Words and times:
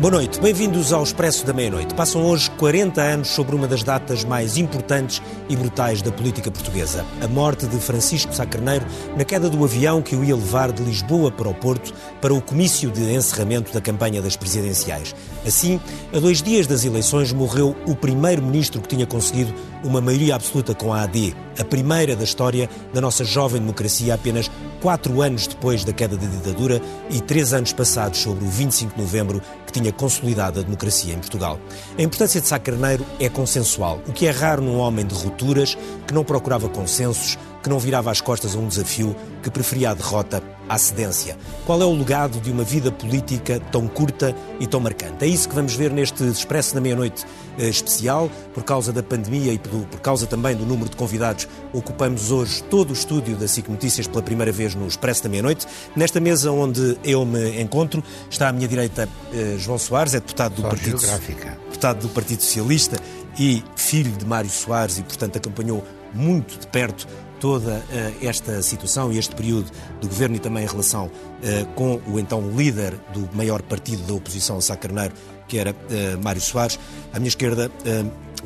Boa 0.00 0.12
noite, 0.12 0.40
bem-vindos 0.40 0.92
ao 0.92 1.02
Expresso 1.02 1.44
da 1.44 1.52
Meia-Noite. 1.52 1.92
Passam 1.92 2.24
hoje 2.24 2.48
40 2.52 3.02
anos 3.02 3.28
sobre 3.30 3.56
uma 3.56 3.66
das 3.66 3.82
datas 3.82 4.22
mais 4.22 4.56
importantes 4.56 5.20
e 5.48 5.56
brutais 5.56 6.00
da 6.00 6.12
política 6.12 6.52
portuguesa. 6.52 7.04
A 7.20 7.26
morte 7.26 7.66
de 7.66 7.76
Francisco 7.78 8.32
Sá 8.32 8.46
Carneiro 8.46 8.86
na 9.16 9.24
queda 9.24 9.50
do 9.50 9.64
avião 9.64 10.00
que 10.00 10.14
o 10.14 10.22
ia 10.22 10.36
levar 10.36 10.70
de 10.70 10.84
Lisboa 10.84 11.32
para 11.32 11.48
o 11.48 11.54
Porto 11.54 11.92
para 12.20 12.32
o 12.32 12.40
comício 12.40 12.92
de 12.92 13.12
encerramento 13.12 13.72
da 13.72 13.80
campanha 13.80 14.22
das 14.22 14.36
presidenciais. 14.36 15.16
Assim, 15.44 15.80
a 16.14 16.20
dois 16.20 16.40
dias 16.40 16.68
das 16.68 16.84
eleições 16.84 17.32
morreu 17.32 17.74
o 17.84 17.96
primeiro-ministro 17.96 18.80
que 18.80 18.86
tinha 18.86 19.04
conseguido 19.04 19.52
uma 19.82 20.00
maioria 20.00 20.36
absoluta 20.36 20.76
com 20.76 20.94
a 20.94 21.02
AD, 21.02 21.34
a 21.58 21.64
primeira 21.64 22.14
da 22.14 22.22
história 22.22 22.70
da 22.94 23.00
nossa 23.00 23.24
jovem 23.24 23.60
democracia 23.60 24.14
apenas 24.14 24.48
quatro 24.80 25.20
anos 25.22 25.46
depois 25.46 25.84
da 25.84 25.92
queda 25.92 26.16
da 26.16 26.26
ditadura 26.26 26.80
e 27.10 27.20
três 27.20 27.52
anos 27.52 27.72
passados 27.72 28.20
sobre 28.20 28.44
o 28.44 28.48
25 28.48 28.94
de 28.94 29.00
novembro 29.00 29.42
que 29.66 29.72
tinha 29.72 29.92
consolidado 29.92 30.60
a 30.60 30.62
democracia 30.62 31.14
em 31.14 31.18
Portugal. 31.18 31.58
A 31.98 32.02
importância 32.02 32.40
de 32.40 32.46
Sá 32.46 32.58
Carneiro 32.58 33.04
é 33.20 33.28
consensual, 33.28 34.00
o 34.06 34.12
que 34.12 34.26
é 34.26 34.30
raro 34.30 34.62
num 34.62 34.78
homem 34.78 35.06
de 35.06 35.14
rupturas 35.14 35.76
que 36.06 36.14
não 36.14 36.24
procurava 36.24 36.68
consensos, 36.68 37.38
que 37.62 37.68
não 37.68 37.78
virava 37.78 38.10
as 38.10 38.20
costas 38.20 38.54
a 38.54 38.58
um 38.58 38.68
desafio, 38.68 39.14
que 39.42 39.50
preferia 39.50 39.90
a 39.90 39.94
derrota 39.94 40.42
à 40.68 40.76
cedência. 40.76 41.36
Qual 41.64 41.80
é 41.80 41.84
o 41.84 41.92
legado 41.96 42.40
de 42.40 42.50
uma 42.50 42.62
vida 42.62 42.92
política 42.92 43.60
tão 43.72 43.88
curta 43.88 44.34
e 44.60 44.66
tão 44.66 44.80
marcante? 44.80 45.24
É 45.24 45.26
isso 45.26 45.48
que 45.48 45.54
vamos 45.54 45.74
ver 45.74 45.90
neste 45.90 46.22
Expresso 46.24 46.74
da 46.74 46.80
Meia-Noite 46.80 47.24
eh, 47.58 47.68
especial, 47.68 48.30
por 48.52 48.62
causa 48.62 48.92
da 48.92 49.02
pandemia 49.02 49.52
e 49.52 49.58
por, 49.58 50.00
causa 50.00 50.26
também 50.26 50.54
do 50.54 50.66
número 50.66 50.90
de 50.90 50.96
convidados. 50.96 51.48
Ocupamos 51.72 52.30
hoje 52.30 52.62
todo 52.64 52.90
o 52.90 52.92
estúdio 52.92 53.36
da 53.36 53.48
SIC 53.48 53.68
Notícias 53.68 54.06
pela 54.06 54.22
primeira 54.22 54.52
vez 54.52 54.74
no 54.74 54.86
Expresso 54.86 55.22
da 55.22 55.28
Meia-Noite. 55.28 55.66
Nesta 55.96 56.20
mesa 56.20 56.52
onde 56.52 56.98
eu 57.02 57.24
me 57.24 57.60
encontro, 57.60 58.02
está 58.30 58.48
à 58.48 58.52
minha 58.52 58.68
direita 58.68 59.08
eh, 59.32 59.56
João 59.58 59.78
Soares, 59.78 60.14
é 60.14 60.20
deputado 60.20 60.54
do, 60.54 60.62
Partido, 60.62 60.98
deputado 60.98 62.02
do 62.02 62.08
Partido 62.10 62.42
Socialista 62.42 62.98
e 63.38 63.62
filho 63.76 64.12
de 64.12 64.26
Mário 64.26 64.50
Soares 64.50 64.98
e, 64.98 65.02
portanto, 65.02 65.36
acompanhou 65.36 65.84
muito 66.14 66.58
de 66.58 66.66
perto 66.66 67.06
toda 67.40 67.76
uh, 67.76 68.26
esta 68.26 68.62
situação 68.62 69.12
e 69.12 69.18
este 69.18 69.34
período 69.34 69.70
do 70.00 70.08
governo 70.08 70.36
e 70.36 70.38
também 70.38 70.64
em 70.64 70.66
relação 70.66 71.06
uh, 71.06 71.66
com 71.74 72.00
o 72.06 72.18
então 72.18 72.50
líder 72.50 72.94
do 73.12 73.28
maior 73.34 73.62
partido 73.62 74.02
da 74.06 74.14
oposição, 74.14 74.60
Sá 74.60 74.76
Carneiro, 74.76 75.14
que 75.46 75.58
era 75.58 75.72
uh, 75.72 76.22
Mário 76.22 76.40
Soares. 76.40 76.78
À 77.12 77.18
minha 77.18 77.28
esquerda, 77.28 77.70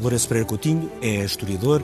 Lourenço 0.01 0.29
Pereira 0.29 0.49
Coutinho, 0.49 0.91
é 1.01 1.25
historiador, 1.25 1.83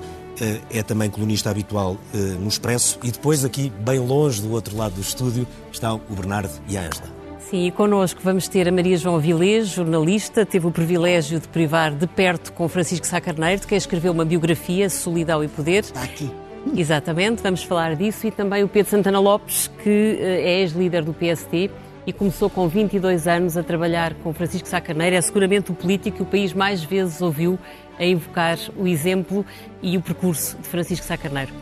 é 0.70 0.82
também 0.82 1.10
colunista 1.10 1.50
habitual 1.50 1.96
no 2.40 2.48
Expresso. 2.48 2.98
E 3.02 3.10
depois, 3.10 3.44
aqui, 3.44 3.70
bem 3.80 3.98
longe 3.98 4.40
do 4.40 4.52
outro 4.52 4.76
lado 4.76 4.94
do 4.94 5.00
estúdio, 5.00 5.46
estão 5.72 6.00
o 6.08 6.14
Bernardo 6.14 6.52
e 6.68 6.78
a 6.78 6.82
Ângela. 6.82 7.18
Sim, 7.50 7.66
e 7.66 7.70
connosco 7.72 8.20
vamos 8.22 8.46
ter 8.46 8.68
a 8.68 8.72
Maria 8.72 8.96
João 8.96 9.16
Avilés, 9.16 9.68
jornalista, 9.68 10.46
teve 10.46 10.66
o 10.66 10.70
privilégio 10.70 11.40
de 11.40 11.48
privar 11.48 11.94
de 11.94 12.06
perto 12.06 12.52
com 12.52 12.68
Francisco 12.68 13.06
Sá 13.06 13.20
Carneiro, 13.20 13.62
de 13.62 13.66
quem 13.66 13.78
escreveu 13.78 14.12
uma 14.12 14.24
biografia, 14.24 14.88
Solidão 14.88 15.42
e 15.42 15.48
Poder. 15.48 15.84
Está 15.84 16.02
aqui. 16.02 16.30
Exatamente, 16.76 17.42
vamos 17.42 17.62
falar 17.62 17.96
disso 17.96 18.26
e 18.26 18.30
também 18.30 18.62
o 18.62 18.68
Pedro 18.68 18.90
Santana 18.90 19.18
Lopes, 19.18 19.70
que 19.82 20.18
é 20.20 20.60
ex-líder 20.60 21.04
do 21.04 21.12
PST 21.12 21.70
e 22.06 22.12
começou 22.12 22.48
com 22.48 22.66
22 22.66 23.28
anos 23.28 23.56
a 23.56 23.62
trabalhar 23.62 24.14
com 24.14 24.32
Francisco 24.32 24.66
Sá 24.66 24.80
Carneiro. 24.80 25.14
É 25.14 25.20
seguramente 25.20 25.70
o 25.70 25.74
político 25.74 26.16
que 26.16 26.22
o 26.22 26.26
país 26.26 26.54
mais 26.54 26.82
vezes 26.82 27.20
ouviu 27.20 27.58
a 27.98 28.04
invocar 28.04 28.56
o 28.78 28.86
exemplo 28.86 29.44
e 29.82 29.96
o 29.96 30.00
percurso 30.00 30.56
de 30.56 30.68
Francisco 30.68 31.04
Sá 31.04 31.18
Carneiro. 31.18 31.52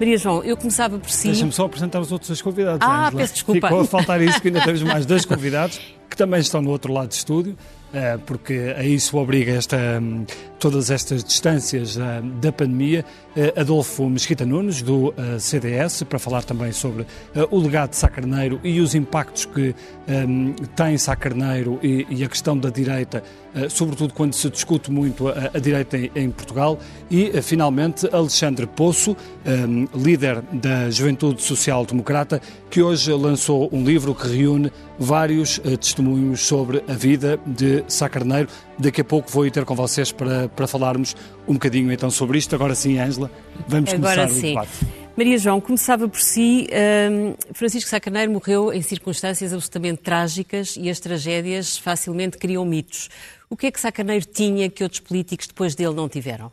Maria 0.00 0.18
João, 0.18 0.42
eu 0.42 0.56
começava 0.56 0.98
por 0.98 1.10
si... 1.10 1.28
Deixa-me 1.28 1.52
só 1.52 1.66
apresentar 1.66 2.00
os 2.00 2.10
outros 2.10 2.28
dois 2.28 2.42
convidados. 2.42 2.80
Ah, 2.80 3.06
Angela. 3.06 3.20
peço 3.20 3.34
desculpa. 3.34 3.68
Ficou 3.68 3.80
a 3.82 3.84
faltar 3.84 4.20
isso, 4.20 4.40
que 4.40 4.48
ainda 4.48 4.62
temos 4.64 4.82
mais 4.82 5.06
dois 5.06 5.24
convidados 5.24 5.80
que 6.10 6.16
também 6.16 6.40
estão 6.40 6.60
no 6.60 6.70
outro 6.70 6.92
lado 6.92 7.08
do 7.08 7.12
estúdio. 7.12 7.56
Eh, 7.94 8.18
porque 8.24 8.74
a 8.76 8.82
isso 8.84 9.16
obriga 9.18 9.52
esta, 9.52 9.76
hum, 10.00 10.24
todas 10.62 10.92
estas 10.92 11.24
distâncias 11.24 11.96
eh, 11.96 12.22
da 12.40 12.52
pandemia. 12.52 13.04
Eh, 13.34 13.52
Adolfo 13.56 14.08
Mesquita 14.08 14.46
Nunes, 14.46 14.80
do 14.80 15.12
CDS, 15.40 16.04
para 16.04 16.20
falar 16.20 16.44
também 16.44 16.70
sobre 16.70 17.04
o 17.50 17.58
legado 17.58 17.90
de 17.90 17.96
Sá 17.96 18.08
Carneiro 18.08 18.60
e 18.62 18.78
os 18.78 18.94
impactos 18.94 19.44
que 19.44 19.74
hum, 20.06 20.54
tem 20.76 20.96
Sá 20.96 21.16
Carneiro 21.16 21.80
e 21.82 22.22
a 22.22 22.28
questão 22.28 22.56
da 22.56 22.68
direita, 22.68 23.22
sobretudo 23.70 24.12
quando 24.12 24.34
se 24.34 24.48
discute 24.50 24.90
muito 24.90 25.28
a 25.28 25.58
direita 25.58 25.96
em 25.96 26.30
Portugal. 26.30 26.78
E, 27.10 27.40
finalmente, 27.40 28.06
Alexandre 28.12 28.66
Poço, 28.66 29.16
hum, 29.46 29.86
líder 29.94 30.42
da 30.52 30.90
Juventude 30.90 31.42
Social 31.42 31.86
Democrata, 31.86 32.40
que 32.70 32.82
hoje 32.82 33.10
lançou 33.12 33.68
um 33.72 33.82
livro 33.82 34.14
que 34.14 34.28
reúne 34.28 34.70
vários 34.98 35.58
testemunhos 35.80 36.40
sobre 36.40 36.84
a 36.86 36.92
vida 36.92 37.40
de 37.46 37.82
Sá 37.88 38.08
Carneiro. 38.08 38.48
Daqui 38.78 39.00
a 39.00 39.04
pouco 39.04 39.30
vou 39.30 39.46
ir 39.46 39.50
ter 39.50 39.64
com 39.64 39.74
vocês 39.74 40.10
para, 40.10 40.48
para 40.48 40.66
falarmos 40.66 41.14
um 41.46 41.54
bocadinho 41.54 41.92
então 41.92 42.10
sobre 42.10 42.38
isto. 42.38 42.54
Agora 42.54 42.74
sim, 42.74 42.98
Ângela, 42.98 43.30
vamos 43.68 43.92
Agora 43.92 44.26
começar 44.26 44.28
sim. 44.28 44.38
o 44.38 44.60
debate. 44.60 45.02
Maria 45.14 45.36
João, 45.36 45.60
começava 45.60 46.08
por 46.08 46.20
si. 46.20 46.68
Um, 47.10 47.34
Francisco 47.52 47.90
Sá 47.90 48.00
Carneiro 48.00 48.32
morreu 48.32 48.72
em 48.72 48.80
circunstâncias 48.80 49.52
absolutamente 49.52 50.02
trágicas 50.02 50.74
e 50.76 50.88
as 50.88 50.98
tragédias 50.98 51.76
facilmente 51.76 52.38
criam 52.38 52.64
mitos. 52.64 53.10
O 53.50 53.56
que 53.56 53.66
é 53.66 53.70
que 53.70 53.78
Sá 53.78 53.92
Carneiro 53.92 54.24
tinha 54.24 54.70
que 54.70 54.82
outros 54.82 55.00
políticos 55.00 55.46
depois 55.46 55.74
dele 55.74 55.94
não 55.94 56.08
tiveram? 56.08 56.50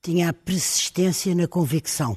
Tinha 0.00 0.28
a 0.28 0.32
persistência 0.32 1.34
na 1.34 1.48
convicção. 1.48 2.16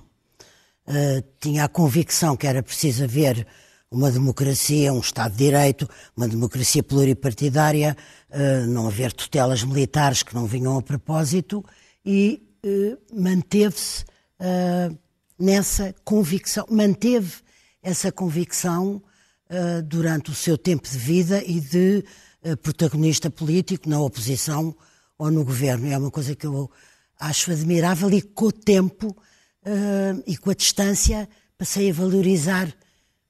Uh, 0.88 1.24
tinha 1.40 1.64
a 1.64 1.68
convicção 1.68 2.38
que 2.38 2.46
era 2.46 2.62
preciso 2.62 3.04
haver 3.04 3.48
uma 3.92 4.10
democracia, 4.10 4.94
um 4.94 5.02
Estado 5.02 5.34
de 5.34 5.40
Direito, 5.40 5.88
uma 6.16 6.28
democracia 6.28 6.82
pluripartidária, 6.82 7.98
uh, 8.30 8.66
não 8.68 8.88
haver 8.88 9.12
tutelas 9.12 9.64
militares 9.64 10.24
que 10.24 10.34
não 10.34 10.46
vinham 10.46 10.78
a 10.78 10.82
propósito 10.82 11.64
e 12.06 12.42
uh, 12.66 12.98
manteve-se 13.14 14.06
uh, 14.40 14.98
nessa 15.38 15.94
convicção, 16.06 16.66
manteve 16.70 17.34
essa 17.84 18.12
convicção 18.12 19.02
durante 19.86 20.32
o 20.32 20.34
seu 20.34 20.58
tempo 20.58 20.88
de 20.88 20.98
vida 20.98 21.44
e 21.44 21.60
de 21.60 22.06
protagonista 22.62 23.30
político 23.30 23.90
na 23.90 24.00
oposição 24.00 24.74
ou 25.18 25.30
no 25.30 25.44
governo. 25.44 25.92
É 25.92 25.98
uma 25.98 26.10
coisa 26.10 26.34
que 26.34 26.48
eu 26.48 26.72
acho 27.20 27.52
admirável 27.52 28.10
e 28.12 28.22
com 28.22 28.46
o 28.46 28.52
tempo 28.52 29.14
e 30.26 30.38
com 30.38 30.52
a 30.52 30.54
distância 30.54 31.28
passei 31.58 31.90
a 31.90 31.94
valorizar 31.94 32.74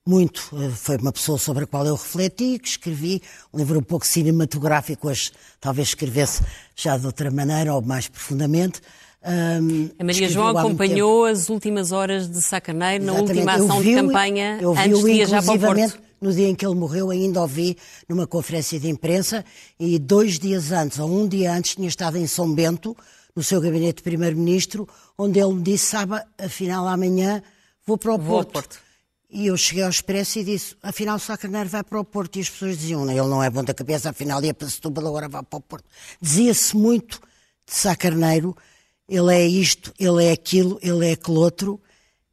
muito. 0.06 0.50
Eh, 0.54 0.70
foi 0.70 0.98
uma 0.98 1.12
pessoa 1.12 1.38
sobre 1.38 1.64
a 1.64 1.68
qual 1.68 1.86
eu 1.86 1.96
refleti, 1.96 2.60
que 2.60 2.68
escrevi 2.68 3.22
um 3.54 3.58
livro 3.58 3.80
um 3.80 3.84
pouco 3.84 4.06
cinematográfico, 4.06 5.08
hoje 5.08 5.32
talvez 5.60 5.90
escrevesse 5.90 6.44
já 6.76 6.98
de 6.98 7.06
outra 7.06 7.30
maneira 7.30 7.74
ou 7.74 7.82
mais 7.82 8.08
profundamente. 8.08 8.82
Um, 9.24 9.90
a 10.00 10.04
Maria 10.04 10.28
João 10.30 10.48
acompanhou 10.48 11.26
as 11.26 11.48
últimas 11.48 11.92
horas 11.92 12.28
de 12.28 12.42
Sacaneiro 12.42 13.06
na 13.06 13.14
última 13.14 13.54
ação 13.54 13.80
de 13.80 13.94
campanha 13.94 14.58
eu 14.60 14.74
vi 14.74 14.80
antes 14.80 14.98
de 14.98 15.14
viajar 15.14 15.44
para 15.44 15.54
o 15.54 15.60
Porto. 15.60 16.00
No 16.20 16.32
dia 16.32 16.48
em 16.48 16.56
que 16.56 16.64
ele 16.64 16.76
morreu, 16.76 17.10
ainda 17.10 17.42
ouvi 17.42 17.76
numa 18.08 18.28
conferência 18.28 18.80
de 18.80 18.88
imprensa 18.88 19.44
e 19.80 19.98
dois 19.98 20.38
dias 20.38 20.72
antes, 20.72 21.00
ou 21.00 21.10
um 21.10 21.28
dia 21.28 21.52
antes, 21.52 21.74
tinha 21.74 21.88
estado 21.88 22.16
em 22.16 22.28
São 22.28 22.52
Bento, 22.54 22.96
no 23.36 23.42
seu 23.42 23.60
gabinete 23.60 23.98
de 23.98 24.04
primeiro-ministro, 24.04 24.88
onde 25.18 25.40
ele 25.40 25.54
me 25.54 25.64
disse, 25.64 25.86
sabe, 25.86 26.22
afinal 26.38 26.88
amanhã 26.88 27.42
vou 27.88 27.98
para 27.98 28.14
o 28.14 28.18
vou 28.20 28.44
Porto. 28.44 28.52
Porto. 28.52 28.91
E 29.32 29.48
eu 29.48 29.56
cheguei 29.56 29.84
ao 29.84 29.90
Expresso 29.90 30.40
e 30.40 30.44
disse, 30.44 30.76
afinal 30.84 31.18
Sá 31.18 31.38
Carneiro 31.38 31.70
vai 31.70 31.84
para 31.84 31.98
o 31.98 32.04
Porto. 32.04 32.36
E 32.36 32.42
as 32.42 32.50
pessoas 32.50 32.78
diziam, 32.78 33.10
ele 33.10 33.22
não 33.22 33.42
é 33.42 33.50
bom 33.50 33.64
da 33.64 33.74
cabeça, 33.74 34.10
afinal 34.10 34.44
ia 34.44 34.54
para 34.54 34.68
Setúbal, 34.68 35.08
agora 35.08 35.30
vai 35.30 35.42
para 35.42 35.58
o 35.58 35.62
Porto. 35.62 35.86
Dizia-se 36.22 36.76
muito 36.76 37.22
de 37.66 37.74
Sá 37.74 37.96
Carneiro, 37.96 38.56
ele 39.08 39.34
é 39.34 39.48
isto, 39.48 39.94
ele 39.98 40.26
é 40.26 40.34
aquilo, 40.34 40.78
ele 40.82 41.08
é 41.08 41.14
aquele 41.14 41.38
outro. 41.38 41.80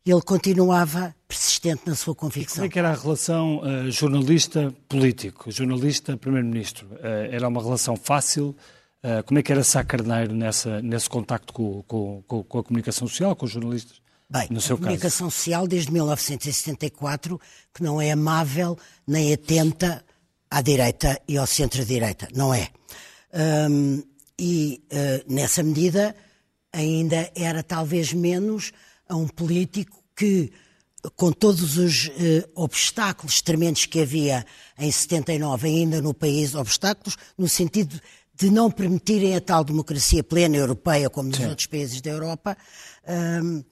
E 0.04 0.10
ele 0.10 0.22
continuava 0.22 1.14
persistente 1.28 1.82
na 1.86 1.94
sua 1.94 2.14
convicção. 2.14 2.56
como 2.56 2.66
é 2.66 2.68
que 2.70 2.78
era 2.78 2.90
a 2.90 2.94
relação 2.94 3.60
uh, 3.60 3.90
jornalista-político, 3.90 5.52
jornalista-primeiro-ministro? 5.52 6.86
Uh, 6.86 7.30
era 7.30 7.46
uma 7.46 7.62
relação 7.62 7.94
fácil? 7.94 8.56
Uh, 9.04 9.22
como 9.24 9.38
é 9.38 9.42
que 9.42 9.52
era 9.52 9.62
Sá 9.62 9.84
Carneiro 9.84 10.34
nessa, 10.34 10.80
nesse 10.80 11.08
contacto 11.08 11.52
com, 11.52 11.82
com, 11.82 12.22
com 12.42 12.58
a 12.58 12.64
comunicação 12.64 13.06
social, 13.06 13.36
com 13.36 13.44
os 13.44 13.52
jornalistas? 13.52 14.00
Bem, 14.30 14.46
no 14.50 14.58
a 14.58 14.76
comunicação 14.76 15.28
caso. 15.28 15.36
social 15.36 15.66
desde 15.66 15.90
1974 15.90 17.40
que 17.72 17.82
não 17.82 18.00
é 18.00 18.10
amável 18.10 18.76
nem 19.06 19.32
atenta 19.32 20.04
à 20.50 20.60
direita 20.60 21.20
e 21.26 21.38
ao 21.38 21.46
centro-direita, 21.46 22.28
não 22.34 22.52
é. 22.52 22.68
Um, 23.70 24.02
e 24.38 24.82
uh, 24.92 25.32
nessa 25.32 25.62
medida 25.62 26.14
ainda 26.72 27.30
era 27.34 27.62
talvez 27.62 28.12
menos 28.12 28.72
a 29.08 29.16
um 29.16 29.26
político 29.26 30.02
que, 30.14 30.52
com 31.16 31.32
todos 31.32 31.78
os 31.78 32.08
uh, 32.08 32.10
obstáculos 32.54 33.40
tremendos 33.40 33.86
que 33.86 34.00
havia 34.00 34.44
em 34.78 34.90
79 34.90 35.68
ainda 35.68 36.02
no 36.02 36.12
país, 36.12 36.54
obstáculos 36.54 37.16
no 37.36 37.48
sentido 37.48 37.98
de 38.34 38.50
não 38.50 38.70
permitirem 38.70 39.34
a 39.34 39.40
tal 39.40 39.64
democracia 39.64 40.22
plena 40.22 40.56
europeia 40.56 41.10
como 41.10 41.30
nos 41.30 41.38
Sim. 41.38 41.48
outros 41.48 41.66
países 41.66 42.00
da 42.00 42.10
Europa, 42.10 42.56
um, 43.42 43.64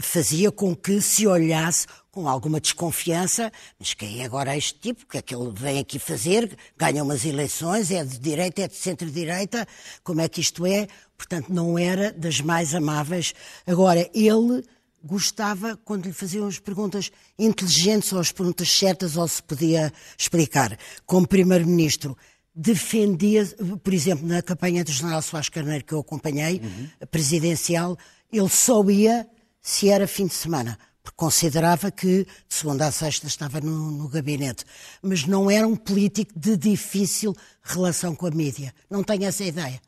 fazia 0.00 0.52
com 0.52 0.74
que 0.74 1.00
se 1.00 1.26
olhasse 1.26 1.86
com 2.10 2.28
alguma 2.28 2.60
desconfiança, 2.60 3.50
mas 3.78 3.92
quem 3.92 4.22
é 4.22 4.24
agora 4.24 4.56
este 4.56 4.78
tipo? 4.78 5.02
O 5.02 5.06
que 5.06 5.18
é 5.18 5.22
que 5.22 5.34
ele 5.34 5.50
vem 5.52 5.80
aqui 5.80 5.98
fazer? 5.98 6.56
Ganha 6.76 7.02
umas 7.02 7.24
eleições, 7.24 7.90
é 7.90 8.04
de 8.04 8.18
direita, 8.18 8.62
é 8.62 8.68
de 8.68 8.76
centro-direita, 8.76 9.66
como 10.04 10.20
é 10.20 10.28
que 10.28 10.40
isto 10.40 10.64
é? 10.64 10.86
Portanto, 11.18 11.52
não 11.52 11.76
era 11.76 12.12
das 12.12 12.40
mais 12.40 12.74
amáveis. 12.74 13.34
Agora, 13.66 14.08
ele 14.14 14.64
gostava 15.02 15.76
quando 15.84 16.06
lhe 16.06 16.12
faziam 16.12 16.46
as 16.46 16.58
perguntas 16.58 17.10
inteligentes 17.38 18.12
ou 18.12 18.20
as 18.20 18.30
perguntas 18.30 18.70
certas 18.70 19.16
ou 19.16 19.26
se 19.26 19.42
podia 19.42 19.92
explicar. 20.16 20.78
Como 21.04 21.26
Primeiro-Ministro, 21.26 22.16
defendia, 22.54 23.44
por 23.82 23.92
exemplo, 23.92 24.26
na 24.26 24.40
campanha 24.40 24.84
do 24.84 24.92
General 24.92 25.20
Soares 25.20 25.48
Carneiro 25.48 25.84
que 25.84 25.92
eu 25.92 25.98
acompanhei, 25.98 26.60
uhum. 26.62 26.88
presidencial, 27.10 27.98
ele 28.38 28.48
só 28.48 28.82
ia 28.88 29.26
se 29.60 29.88
era 29.88 30.06
fim 30.06 30.26
de 30.26 30.34
semana 30.34 30.78
porque 31.04 31.16
considerava 31.16 31.90
que 31.90 32.24
de 32.24 32.54
segunda 32.54 32.86
a 32.86 32.90
sexta 32.90 33.26
estava 33.26 33.60
no, 33.60 33.90
no, 33.90 34.08
gabinete. 34.08 34.64
Mas 35.02 35.26
não 35.26 35.50
era 35.50 35.68
um 35.68 35.76
político 35.76 36.32
de 36.34 36.56
difícil 36.56 37.34
relação 37.62 38.16
com 38.16 38.26
a 38.26 38.30
mídia. 38.30 38.72
Não 38.88 39.04
tenho 39.04 39.24
essa 39.24 39.44
ideia. 39.44 39.78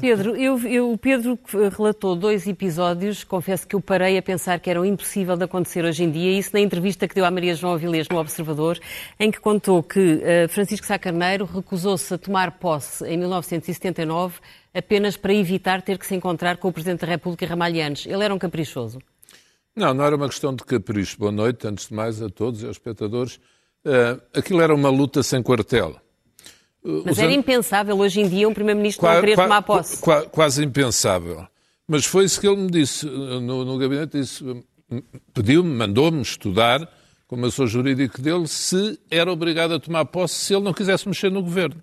Pedro, 0.00 0.36
eu, 0.36 0.58
eu, 0.68 0.92
o 0.92 0.98
Pedro 0.98 1.38
relatou 1.76 2.14
dois 2.14 2.46
episódios, 2.46 3.24
confesso 3.24 3.66
que 3.66 3.74
eu 3.74 3.80
parei 3.80 4.16
a 4.18 4.22
pensar 4.22 4.60
que 4.60 4.70
eram 4.70 4.84
impossível 4.84 5.36
de 5.36 5.44
acontecer 5.44 5.84
hoje 5.84 6.04
em 6.04 6.10
dia, 6.10 6.38
isso 6.38 6.50
na 6.52 6.60
entrevista 6.60 7.08
que 7.08 7.14
deu 7.14 7.24
à 7.24 7.30
Maria 7.30 7.54
João 7.54 7.72
Avilés 7.72 8.08
no 8.08 8.18
Observador, 8.18 8.78
em 9.18 9.30
que 9.30 9.40
contou 9.40 9.82
que 9.82 9.98
uh, 9.98 10.48
Francisco 10.48 10.86
Sá 10.86 10.98
Carneiro 10.98 11.44
recusou-se 11.46 12.12
a 12.12 12.18
tomar 12.18 12.52
posse 12.52 13.04
em 13.06 13.16
1979 13.16 14.38
apenas 14.74 15.16
para 15.16 15.32
evitar 15.32 15.80
ter 15.80 15.96
que 15.96 16.06
se 16.06 16.14
encontrar 16.14 16.56
com 16.56 16.68
o 16.68 16.72
Presidente 16.72 17.00
da 17.00 17.06
República 17.06 17.46
Ramalhianes. 17.46 18.06
Ele 18.06 18.24
era 18.24 18.34
um 18.34 18.38
caprichoso. 18.38 18.98
Não, 19.74 19.94
não 19.94 20.04
era 20.04 20.16
uma 20.16 20.28
questão 20.28 20.54
de 20.54 20.64
capricho. 20.64 21.18
Boa 21.18 21.32
noite, 21.32 21.66
antes 21.66 21.88
de 21.88 21.94
mais, 21.94 22.20
a 22.20 22.28
todos 22.28 22.62
e 22.62 22.66
aos 22.66 22.76
espectadores. 22.76 23.36
Uh, 23.84 24.20
aquilo 24.34 24.60
era 24.60 24.74
uma 24.74 24.88
luta 24.88 25.22
sem 25.22 25.42
quartel. 25.42 25.96
Uh, 26.82 27.02
Mas 27.04 27.18
era 27.18 27.32
impensável 27.32 27.98
hoje 27.98 28.20
em 28.20 28.28
dia 28.28 28.48
um 28.48 28.54
Primeiro-Ministro 28.54 29.06
não 29.06 29.20
querer 29.20 29.36
tomar 29.36 29.62
posse. 29.62 30.00
Qua, 30.00 30.22
quase 30.22 30.64
impensável. 30.64 31.46
Mas 31.86 32.04
foi 32.06 32.24
isso 32.24 32.40
que 32.40 32.46
ele 32.46 32.56
me 32.56 32.70
disse 32.70 33.06
no, 33.06 33.64
no 33.64 33.78
gabinete. 33.78 34.18
Pediu-me, 35.34 35.70
mandou-me 35.70 36.22
estudar, 36.22 36.88
como 37.26 37.44
eu 37.44 37.50
sou 37.50 37.66
jurídico 37.66 38.22
dele, 38.22 38.46
se 38.46 38.98
era 39.10 39.30
obrigado 39.30 39.74
a 39.74 39.80
tomar 39.80 40.04
posse 40.06 40.34
se 40.34 40.54
ele 40.54 40.62
não 40.62 40.72
quisesse 40.72 41.06
mexer 41.06 41.30
no 41.30 41.42
governo. 41.42 41.82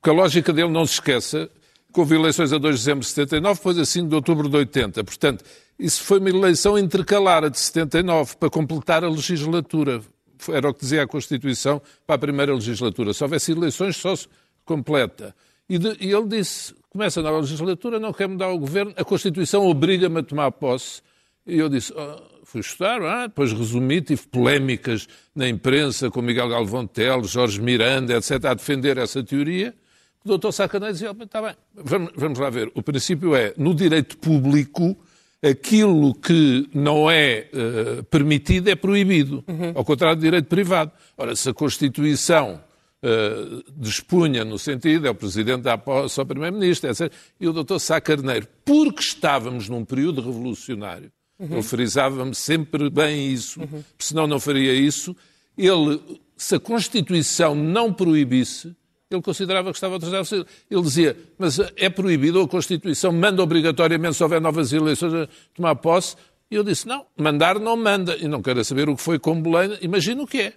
Porque 0.00 0.10
a 0.10 0.12
lógica 0.12 0.52
dele, 0.52 0.70
não 0.70 0.86
se 0.86 0.94
esqueça, 0.94 1.46
que 1.46 1.52
houve 2.00 2.14
eleições 2.14 2.52
a 2.52 2.58
2 2.58 2.74
de 2.74 2.80
dezembro 2.80 3.00
de 3.00 3.06
79, 3.06 3.58
depois 3.58 3.78
a 3.78 3.84
5 3.84 4.08
de 4.08 4.14
outubro 4.14 4.48
de 4.48 4.56
80. 4.56 5.04
Portanto, 5.04 5.44
isso 5.78 6.02
foi 6.02 6.18
uma 6.18 6.30
eleição 6.30 6.78
intercalar, 6.78 7.48
de 7.50 7.58
79, 7.58 8.36
para 8.36 8.50
completar 8.50 9.04
a 9.04 9.08
legislatura. 9.08 10.00
Era 10.48 10.70
o 10.70 10.74
que 10.74 10.80
dizia 10.80 11.02
a 11.02 11.06
Constituição 11.06 11.80
para 12.06 12.16
a 12.16 12.18
primeira 12.18 12.54
legislatura. 12.54 13.12
Se 13.12 13.22
houvesse 13.22 13.52
eleições, 13.52 13.96
só 13.96 14.14
se 14.14 14.28
completa. 14.64 15.34
E, 15.68 15.78
de, 15.78 15.96
e 16.00 16.12
ele 16.12 16.28
disse: 16.28 16.74
começa 16.90 17.20
a 17.20 17.22
nova 17.22 17.40
legislatura, 17.40 17.98
não 17.98 18.12
quer 18.12 18.28
mudar 18.28 18.48
o 18.48 18.58
governo, 18.58 18.92
a 18.96 19.04
Constituição 19.04 19.66
obriga-me 19.66 20.20
a 20.20 20.22
tomar 20.22 20.50
posse. 20.52 21.02
E 21.46 21.58
eu 21.58 21.68
disse: 21.68 21.92
oh, 21.94 22.22
fui 22.44 22.60
estudar, 22.60 23.02
ah, 23.02 23.26
depois 23.26 23.52
resumi, 23.52 24.00
tive 24.00 24.26
polémicas 24.28 25.06
na 25.34 25.48
imprensa 25.48 26.10
com 26.10 26.22
Miguel 26.22 26.48
Galvão 26.48 26.86
Teles, 26.86 27.30
Jorge 27.30 27.60
Miranda, 27.60 28.16
etc., 28.16 28.44
a 28.46 28.54
defender 28.54 28.98
essa 28.98 29.22
teoria. 29.22 29.74
O 30.26 30.28
doutor 30.28 30.50
Sacanã 30.50 30.90
dizia: 30.90 31.12
está 31.12 31.40
bem, 31.40 31.54
vamos, 31.72 32.10
vamos 32.16 32.38
lá 32.40 32.50
ver. 32.50 32.68
O 32.74 32.82
princípio 32.82 33.36
é, 33.36 33.54
no 33.56 33.72
direito 33.72 34.18
público, 34.18 34.98
aquilo 35.40 36.12
que 36.16 36.68
não 36.74 37.08
é 37.08 37.48
uh, 37.52 38.02
permitido 38.04 38.68
é 38.68 38.74
proibido, 38.74 39.44
uhum. 39.46 39.70
ao 39.72 39.84
contrário 39.84 40.16
do 40.16 40.22
direito 40.22 40.48
privado. 40.48 40.90
Ora, 41.16 41.36
se 41.36 41.48
a 41.48 41.54
Constituição 41.54 42.60
uh, 43.04 43.64
dispunha 43.76 44.44
no 44.44 44.58
sentido, 44.58 45.06
é 45.06 45.10
o 45.10 45.14
Presidente 45.14 45.62
da 45.62 45.78
posse 45.78 46.18
ao 46.18 46.26
Primeiro-Ministro, 46.26 46.90
etc., 46.90 47.12
e 47.40 47.46
o 47.46 47.52
Dr. 47.52 47.78
Sá 47.78 48.00
Carneiro, 48.00 48.48
porque 48.64 49.02
estávamos 49.02 49.68
num 49.68 49.84
período 49.84 50.20
revolucionário, 50.20 51.12
uhum. 51.38 51.52
ele 51.52 51.62
frisava-me 51.62 52.34
sempre 52.34 52.90
bem 52.90 53.32
isso, 53.32 53.60
uhum. 53.60 53.84
senão 53.96 54.26
não 54.26 54.40
faria 54.40 54.74
isso, 54.74 55.14
ele, 55.56 56.00
se 56.36 56.56
a 56.56 56.58
Constituição 56.58 57.54
não 57.54 57.92
proibisse, 57.92 58.74
ele 59.10 59.22
considerava 59.22 59.70
que 59.70 59.76
estava 59.76 59.96
atrasado. 59.96 60.46
Ele 60.70 60.82
dizia, 60.82 61.16
mas 61.38 61.58
é 61.76 61.88
proibido, 61.88 62.40
a 62.40 62.48
Constituição 62.48 63.12
manda 63.12 63.42
obrigatoriamente, 63.42 64.16
se 64.16 64.22
houver 64.22 64.40
novas 64.40 64.72
eleições, 64.72 65.28
tomar 65.54 65.76
posse. 65.76 66.16
E 66.50 66.54
eu 66.54 66.64
disse, 66.64 66.86
não, 66.86 67.06
mandar 67.16 67.58
não 67.58 67.76
manda. 67.76 68.16
E 68.16 68.28
não 68.28 68.42
quero 68.42 68.64
saber 68.64 68.88
o 68.88 68.96
que 68.96 69.02
foi 69.02 69.18
com 69.18 69.40
Belém. 69.40 69.78
Imagina 69.80 70.22
o 70.22 70.26
que 70.26 70.40
é. 70.40 70.52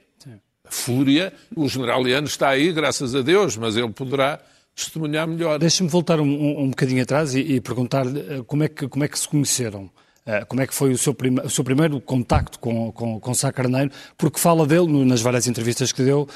A 0.67 0.71
fúria, 0.71 1.33
o 1.55 1.67
general 1.67 2.01
Leandro 2.01 2.29
está 2.29 2.49
aí, 2.49 2.71
graças 2.71 3.15
a 3.15 3.21
Deus, 3.21 3.57
mas 3.57 3.75
ele 3.75 3.89
poderá 3.89 4.39
testemunhar 4.75 5.27
melhor. 5.27 5.57
Deixe-me 5.57 5.89
voltar 5.89 6.19
um, 6.19 6.25
um, 6.25 6.61
um, 6.61 6.69
bocadinho 6.69 7.01
atrás 7.01 7.33
e, 7.33 7.39
e 7.39 7.61
perguntar-lhe 7.61 8.19
eh, 8.19 8.43
como, 8.45 8.63
é 8.63 8.67
que, 8.67 8.87
como 8.87 9.03
é 9.03 9.07
que 9.07 9.17
se 9.17 9.27
conheceram. 9.27 9.89
Uh, 10.27 10.45
como 10.47 10.61
é 10.61 10.67
que 10.67 10.75
foi 10.75 10.91
o 10.91 10.97
seu, 10.97 11.11
prima, 11.11 11.43
o 11.43 11.49
seu 11.49 11.63
primeiro 11.63 11.99
contacto 11.99 12.59
com, 12.59 12.91
com, 12.91 13.19
com 13.19 13.33
Sá 13.33 13.51
Carneiro? 13.51 13.89
Porque 14.15 14.39
fala 14.39 14.67
dele, 14.67 15.03
nas 15.05 15.21
várias 15.21 15.47
entrevistas 15.47 15.91
que 15.91 16.03
deu, 16.03 16.27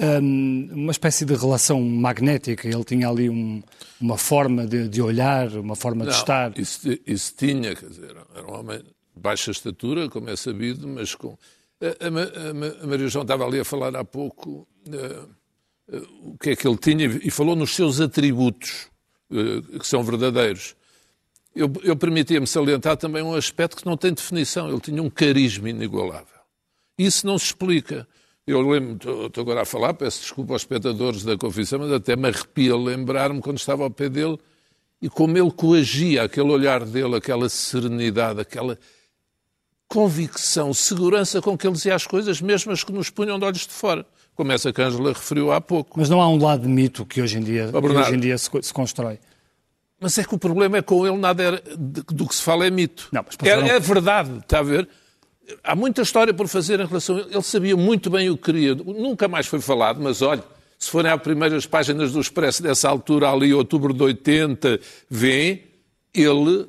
um, 0.00 0.68
uma 0.72 0.92
espécie 0.92 1.24
de 1.24 1.34
relação 1.34 1.80
magnética. 1.80 2.68
Ele 2.68 2.84
tinha 2.84 3.08
ali 3.08 3.28
um, 3.28 3.62
uma 4.00 4.16
forma 4.16 4.66
de, 4.66 4.88
de, 4.88 5.02
olhar, 5.02 5.48
uma 5.56 5.76
forma 5.76 6.04
Não, 6.04 6.12
de 6.12 6.18
estar. 6.18 6.58
Isso, 6.58 6.88
isso, 7.06 7.34
tinha, 7.36 7.74
quer 7.74 7.88
dizer, 7.88 8.16
era 8.34 8.46
um 8.46 8.58
homem 8.58 8.78
de 8.78 9.20
baixa 9.20 9.50
estatura, 9.50 10.08
como 10.08 10.30
é 10.30 10.36
sabido, 10.36 10.86
mas 10.88 11.14
com. 11.14 11.36
A, 11.80 11.86
a, 11.86 12.82
a 12.82 12.86
Maria 12.86 13.08
João 13.08 13.22
estava 13.22 13.44
ali 13.44 13.58
a 13.58 13.64
falar 13.64 13.96
há 13.96 14.04
pouco 14.04 14.68
uh, 14.86 15.96
uh, 15.96 16.30
o 16.30 16.38
que 16.38 16.50
é 16.50 16.56
que 16.56 16.66
ele 16.66 16.76
tinha 16.76 17.06
e 17.06 17.30
falou 17.30 17.56
nos 17.56 17.74
seus 17.74 18.00
atributos, 18.00 18.88
uh, 19.30 19.78
que 19.78 19.86
são 19.86 20.02
verdadeiros. 20.04 20.76
Eu, 21.54 21.70
eu 21.82 21.96
permitia-me 21.96 22.46
salientar 22.46 22.96
também 22.96 23.22
um 23.22 23.34
aspecto 23.34 23.76
que 23.76 23.84
não 23.84 23.96
tem 23.96 24.12
definição. 24.12 24.70
Ele 24.70 24.80
tinha 24.80 25.02
um 25.02 25.10
carisma 25.10 25.68
inigualável. 25.68 26.40
Isso 26.96 27.26
não 27.26 27.38
se 27.38 27.46
explica. 27.46 28.06
Eu 28.46 28.60
lembro, 28.60 29.26
estou 29.26 29.42
agora 29.42 29.62
a 29.62 29.64
falar, 29.64 29.94
peço 29.94 30.20
desculpa 30.20 30.54
aos 30.54 30.62
espectadores 30.62 31.22
da 31.22 31.36
confissão, 31.36 31.78
mas 31.78 31.92
até 31.92 32.16
me 32.16 32.28
arrepia 32.28 32.76
lembrar-me 32.76 33.40
quando 33.40 33.58
estava 33.58 33.84
ao 33.84 33.90
pé 33.90 34.08
dele 34.08 34.36
e 35.00 35.08
como 35.08 35.36
ele 35.38 35.50
coagia, 35.50 36.24
aquele 36.24 36.50
olhar 36.50 36.84
dele, 36.84 37.16
aquela 37.16 37.48
serenidade, 37.48 38.40
aquela 38.40 38.78
convicção, 39.88 40.72
segurança 40.72 41.42
com 41.42 41.56
que 41.56 41.66
ele 41.66 41.74
dizia 41.74 41.94
as 41.94 42.06
coisas, 42.06 42.40
mesmo 42.40 42.72
as 42.72 42.82
que 42.82 42.92
nos 42.92 43.10
punham 43.10 43.38
de 43.38 43.44
olhos 43.44 43.66
de 43.66 43.72
fora, 43.72 44.06
como 44.34 44.50
essa 44.50 44.72
que 44.72 44.80
a 44.80 44.86
Angela 44.86 45.12
referiu 45.12 45.52
há 45.52 45.60
pouco. 45.60 45.98
Mas 45.98 46.08
não 46.08 46.20
há 46.20 46.28
um 46.28 46.42
lado 46.42 46.62
de 46.62 46.68
mito 46.68 47.04
que 47.04 47.20
hoje 47.20 47.38
em 47.38 47.42
dia, 47.42 47.70
oh, 47.72 47.78
hoje 47.78 48.14
em 48.14 48.18
dia 48.18 48.38
se, 48.38 48.48
se, 48.62 48.72
constrói. 48.72 49.20
Mas 50.00 50.16
é 50.18 50.24
que 50.24 50.34
o 50.34 50.38
problema 50.38 50.78
é 50.78 50.82
com 50.82 51.06
ele 51.06 51.16
nada 51.16 51.42
era, 51.42 51.62
do 51.76 52.26
que 52.26 52.34
se 52.34 52.42
fala 52.42 52.66
é 52.66 52.70
mito. 52.70 53.08
Não, 53.12 53.22
passaram... 53.22 53.66
é, 53.66 53.76
é 53.76 53.78
verdade, 53.78 54.38
está 54.38 54.60
a 54.60 54.62
ver? 54.62 54.88
Há 55.62 55.74
muita 55.74 56.02
história 56.02 56.32
por 56.32 56.48
fazer 56.48 56.80
em 56.80 56.86
relação. 56.86 57.18
Ele 57.18 57.42
sabia 57.42 57.76
muito 57.76 58.10
bem 58.10 58.30
o 58.30 58.36
que 58.36 58.44
queria. 58.44 58.74
Nunca 58.74 59.28
mais 59.28 59.46
foi 59.46 59.60
falado, 59.60 60.00
mas 60.00 60.22
olha, 60.22 60.42
se 60.78 60.90
forem 60.90 61.10
às 61.10 61.20
primeiras 61.20 61.66
páginas 61.66 62.12
do 62.12 62.20
Expresso 62.20 62.62
dessa 62.62 62.88
altura, 62.88 63.30
ali, 63.30 63.52
outubro 63.54 63.92
de 63.92 64.02
80, 64.02 64.80
vêem, 65.08 65.62
ele 66.12 66.66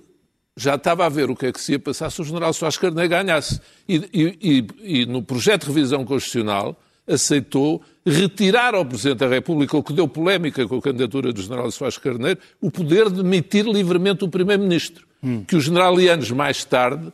já 0.55 0.75
estava 0.75 1.05
a 1.05 1.09
ver 1.09 1.29
o 1.29 1.35
que 1.35 1.47
é 1.47 1.51
que 1.51 1.59
se 1.59 1.73
ia 1.73 1.79
passar 1.79 2.11
se 2.11 2.21
o 2.21 2.23
general 2.23 2.53
Soares 2.53 2.77
Carneiro 2.77 3.09
ganhasse. 3.09 3.59
E, 3.89 3.95
e, 4.13 4.37
e, 4.41 5.01
e, 5.01 5.05
no 5.05 5.23
projeto 5.23 5.61
de 5.61 5.73
revisão 5.73 6.05
constitucional 6.05 6.79
aceitou 7.07 7.81
retirar 8.05 8.75
ao 8.75 8.85
Presidente 8.85 9.19
da 9.19 9.27
República, 9.27 9.75
o 9.75 9.83
que 9.83 9.93
deu 9.93 10.07
polémica 10.07 10.65
com 10.67 10.77
a 10.77 10.81
candidatura 10.81 11.33
do 11.33 11.41
general 11.41 11.69
Soares 11.71 11.97
Carneiro, 11.97 12.39
o 12.61 12.69
poder 12.69 13.09
de 13.09 13.23
demitir 13.23 13.65
livremente 13.65 14.23
o 14.23 14.29
Primeiro-Ministro. 14.29 15.05
Hum. 15.21 15.43
Que 15.43 15.55
o 15.55 15.61
general 15.61 15.97
Lianes, 15.97 16.31
mais 16.31 16.63
tarde, 16.63 17.11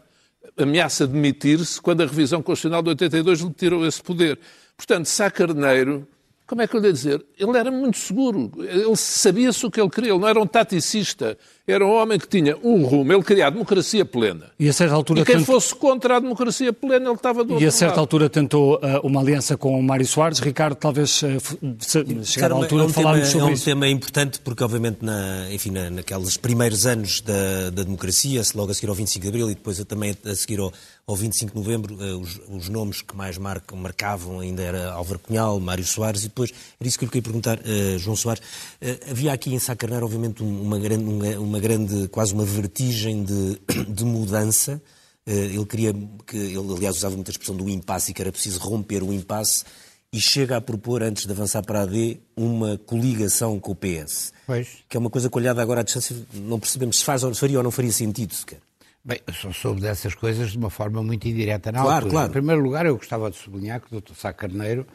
ameaça 0.58 1.08
demitir-se 1.08 1.82
quando 1.82 2.02
a 2.02 2.06
revisão 2.06 2.42
constitucional 2.42 2.82
de 2.82 2.90
82 2.90 3.42
lhe 3.42 3.54
tirou 3.54 3.86
esse 3.86 4.02
poder. 4.02 4.40
Portanto, 4.76 5.06
Sá 5.06 5.30
Carneiro 5.30 6.08
como 6.50 6.64
é 6.64 6.68
que 6.68 6.76
eu 6.76 6.82
lhe 6.82 6.88
ia 6.88 6.94
dizer? 6.94 7.24
Ele 7.38 7.56
era 7.56 7.70
muito 7.70 8.00
seguro, 8.00 8.52
ele 8.58 8.96
sabia-se 8.96 9.64
o 9.68 9.70
que 9.70 9.80
ele 9.80 9.90
queria, 9.90 10.10
ele 10.10 10.20
não 10.20 10.28
era 10.28 10.42
um 10.42 10.48
taticista, 10.48 11.38
era 11.68 11.86
um 11.86 11.92
homem 11.92 12.18
que 12.18 12.28
tinha 12.28 12.58
um 12.64 12.84
rumo, 12.86 13.14
ele 13.14 13.22
queria 13.22 13.46
a 13.46 13.50
democracia 13.52 14.04
plena. 14.04 14.48
E 14.60 14.68
a 14.68 14.74
certa 14.74 14.96
altura... 14.96 15.22
E 15.22 15.26
quem 15.26 15.46
fosse 15.46 15.76
contra 15.76 16.18
a 16.18 16.20
democracia 16.20 16.74
plena, 16.74 17.06
ele 17.06 17.14
estava 17.14 17.44
do 17.44 17.62
E 17.62 17.66
a 17.68 17.72
certa 17.72 17.92
lado. 17.92 18.00
altura 18.00 18.30
tentou 18.30 18.78
uh, 18.78 19.06
uma 19.06 19.22
aliança 19.22 19.56
com 19.56 19.80
o 19.80 19.84
Mário 19.84 20.08
Soares, 20.08 20.40
Ricardo, 20.40 20.76
talvez 20.76 21.22
uh, 21.22 22.26
chegar 22.26 22.52
à 22.52 22.56
altura 22.56 22.82
é 22.82 22.86
um 22.86 22.88
de 22.88 22.94
falarmos 22.94 23.20
tema, 23.20 23.32
sobre 23.32 23.48
é 23.48 23.52
um 23.52 23.54
isso. 23.54 23.66
tema 23.66 23.88
importante, 23.88 24.40
porque 24.40 24.64
obviamente, 24.64 25.06
na, 25.06 25.54
enfim, 25.54 25.70
na, 25.70 25.92
naqueles 25.92 26.36
primeiros 26.36 26.88
anos 26.88 27.22
da, 27.22 27.70
da 27.70 27.84
democracia, 27.84 28.42
logo 28.56 28.72
a 28.72 28.74
seguir 28.74 28.90
ao 28.90 28.96
25 28.96 29.22
de 29.22 29.30
Abril 29.30 29.52
e 29.52 29.54
depois 29.54 29.78
também 29.86 30.18
a 30.26 30.34
seguir 30.34 30.60
ao, 30.60 30.74
ao 31.10 31.16
25 31.16 31.54
de 31.54 31.58
Novembro, 31.58 31.96
uh, 31.96 32.20
os, 32.20 32.40
os, 32.48 32.70
nomes 32.70 33.02
que 33.02 33.16
mais 33.16 33.36
marcam, 33.36 33.76
marcavam 33.76 34.42
ainda 34.42 34.62
era 34.62 34.92
Álvaro 34.92 35.18
Cunhal, 35.18 35.60
Mário 35.60 35.84
Soares 35.84 36.22
depois, 36.22 36.54
era 36.80 36.88
isso 36.88 37.00
que 37.00 37.06
eu 37.06 37.10
queria 37.10 37.24
perguntar, 37.24 37.58
uh, 37.58 37.98
João 37.98 38.16
Soares, 38.16 38.44
uh, 38.44 39.10
havia 39.10 39.34
aqui 39.34 39.52
em 39.52 39.58
Sá 39.58 39.76
Carneiro, 39.76 40.06
obviamente, 40.06 40.44
uma 40.44 40.78
grande, 40.78 41.06
uma, 41.06 41.40
uma 41.40 41.60
grande, 41.60 42.08
quase 42.10 42.32
uma 42.32 42.46
vertigem 42.46 43.24
de, 43.24 43.60
de 43.90 44.06
mudança. 44.06 44.80
Ele 45.26 45.66
queria 45.66 45.94
que, 46.26 46.38
ele 46.38 46.74
aliás 46.74 46.98
usava 46.98 47.14
muita 47.14 47.30
expressão 47.30 47.56
do 47.56 47.70
impasse 47.70 48.10
e 48.10 48.14
que 48.16 48.22
era 48.22 48.32
preciso 48.32 48.60
romper 48.60 49.04
o 49.04 49.14
impasse 49.14 49.64
e 50.12 50.20
chega 50.20 50.58
a 50.58 50.62
propor, 50.62 51.04
antes 51.04 51.28
de 51.28 51.32
avançar 51.32 51.64
para 51.64 51.82
a 51.82 51.84
AD, 51.84 52.20
uma 52.36 52.80
coligação 52.80 53.60
com 53.60 53.74
o 53.74 53.76
PS. 53.76 54.34
Pois. 54.48 54.70
Que 54.88 54.98
é 54.98 55.00
uma 55.00 55.10
coisa 55.10 55.30
que, 55.30 55.38
olhada 55.38 55.62
agora 55.62 55.82
à 55.82 55.84
distância, 55.84 56.16
não 56.34 56.60
percebemos 56.60 56.98
se 56.98 57.06
faz 57.06 57.24
ou 57.24 57.32
se 57.32 57.40
faria 57.40 57.60
ou 57.60 57.64
não 57.64 57.70
faria 57.70 57.92
sentido 57.92 58.34
sequer. 58.34 58.60
Bem, 59.04 59.20
eu 59.26 59.34
só 59.34 59.52
soube 59.52 59.82
dessas 59.82 60.14
coisas 60.14 60.52
de 60.52 60.58
uma 60.58 60.70
forma 60.70 61.02
muito 61.02 61.28
indireta 61.28 61.72
na 61.72 61.82
claro, 61.82 61.96
altura. 61.96 62.12
Claro. 62.12 62.30
Em 62.30 62.32
primeiro 62.32 62.62
lugar, 62.62 62.86
eu 62.86 62.96
gostava 62.98 63.32
de 63.32 63.38
sublinhar 63.38 63.80
que 63.82 63.96
o 63.96 64.02
Dr. 64.02 64.14
Sá 64.14 64.34
Carneiro 64.34 64.86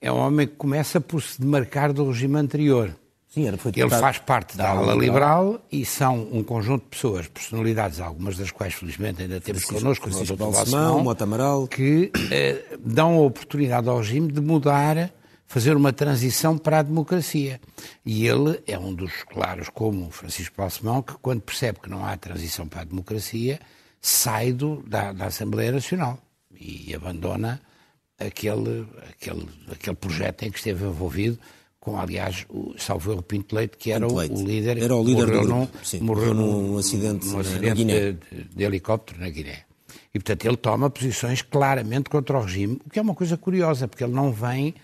é 0.00 0.12
um 0.12 0.16
homem 0.16 0.46
que 0.46 0.54
começa 0.54 1.00
por 1.00 1.22
se 1.22 1.40
demarcar 1.40 1.92
do 1.92 2.06
regime 2.08 2.36
anterior. 2.36 2.94
Sim, 3.28 3.48
era, 3.48 3.58
foi 3.58 3.70
Ele 3.76 3.90
faz 3.90 4.18
parte 4.18 4.56
da 4.56 4.70
ala 4.70 4.94
liberal 4.94 5.60
e 5.70 5.84
são 5.84 6.26
um 6.32 6.42
conjunto 6.42 6.84
de 6.84 6.88
pessoas, 6.88 7.28
personalidades, 7.28 8.00
algumas 8.00 8.38
das 8.38 8.50
quais 8.50 8.72
felizmente 8.72 9.20
ainda 9.20 9.40
temos 9.40 9.64
connosco, 9.64 10.08
Francisco 10.08 10.34
o 10.34 10.36
Dr. 10.36 10.56
Balsemão, 10.56 11.02
Mota 11.04 11.24
Amaral, 11.24 11.66
que 11.68 12.10
eh, 12.30 12.62
dão 12.80 13.16
a 13.16 13.20
oportunidade 13.20 13.90
ao 13.90 13.98
regime 13.98 14.32
de 14.32 14.40
mudar, 14.40 15.12
fazer 15.46 15.76
uma 15.76 15.92
transição 15.92 16.58
para 16.58 16.80
a 16.80 16.82
democracia. 16.82 17.60
E 18.04 18.26
ele 18.26 18.60
é 18.66 18.78
um 18.78 18.92
dos 18.92 19.22
claros, 19.24 19.68
como 19.68 20.10
Francisco 20.10 20.56
Balsemão, 20.56 21.02
que 21.02 21.14
quando 21.14 21.40
percebe 21.40 21.80
que 21.80 21.88
não 21.88 22.04
há 22.04 22.16
transição 22.16 22.66
para 22.66 22.82
a 22.82 22.84
democracia, 22.84 23.60
sai 24.00 24.52
do, 24.52 24.82
da, 24.86 25.12
da 25.12 25.26
Assembleia 25.26 25.72
Nacional 25.72 26.18
e 26.58 26.94
abandona 26.94 27.60
aquele, 28.18 28.86
aquele, 29.10 29.48
aquele 29.70 29.96
projeto 29.96 30.42
em 30.42 30.50
que 30.50 30.58
esteve 30.58 30.84
envolvido 30.84 31.38
com, 31.86 31.96
aliás, 31.96 32.44
o 32.48 32.74
Salvador 32.76 33.22
Pinto 33.22 33.54
Leite, 33.54 33.76
que 33.76 33.92
era 33.92 34.08
o, 34.08 34.16
o, 34.16 34.20
líder. 34.20 34.76
Era 34.78 34.96
o 34.96 35.04
líder 35.04 35.26
morreu 35.26 35.42
do 35.42 35.48
num, 35.48 35.68
sim, 35.84 36.00
morreu 36.00 36.34
num, 36.34 36.62
num 36.72 36.78
acidente, 36.78 37.26
num 37.28 37.38
acidente 37.38 37.84
de, 37.84 38.12
de, 38.56 38.64
helicóptero 38.64 39.20
na 39.20 39.28
Guiné. 39.28 39.62
E, 40.12 40.18
portanto, 40.18 40.44
ele 40.46 40.56
toma 40.56 40.90
posições 40.90 41.42
claramente 41.42 42.10
contra 42.10 42.38
o 42.38 42.42
regime, 42.42 42.80
o 42.84 42.90
que 42.90 42.98
é 42.98 43.02
uma 43.02 43.14
coisa 43.14 43.36
curiosa, 43.36 43.86
porque 43.86 44.02
ele 44.02 44.12
não 44.12 44.32
vem, 44.32 44.74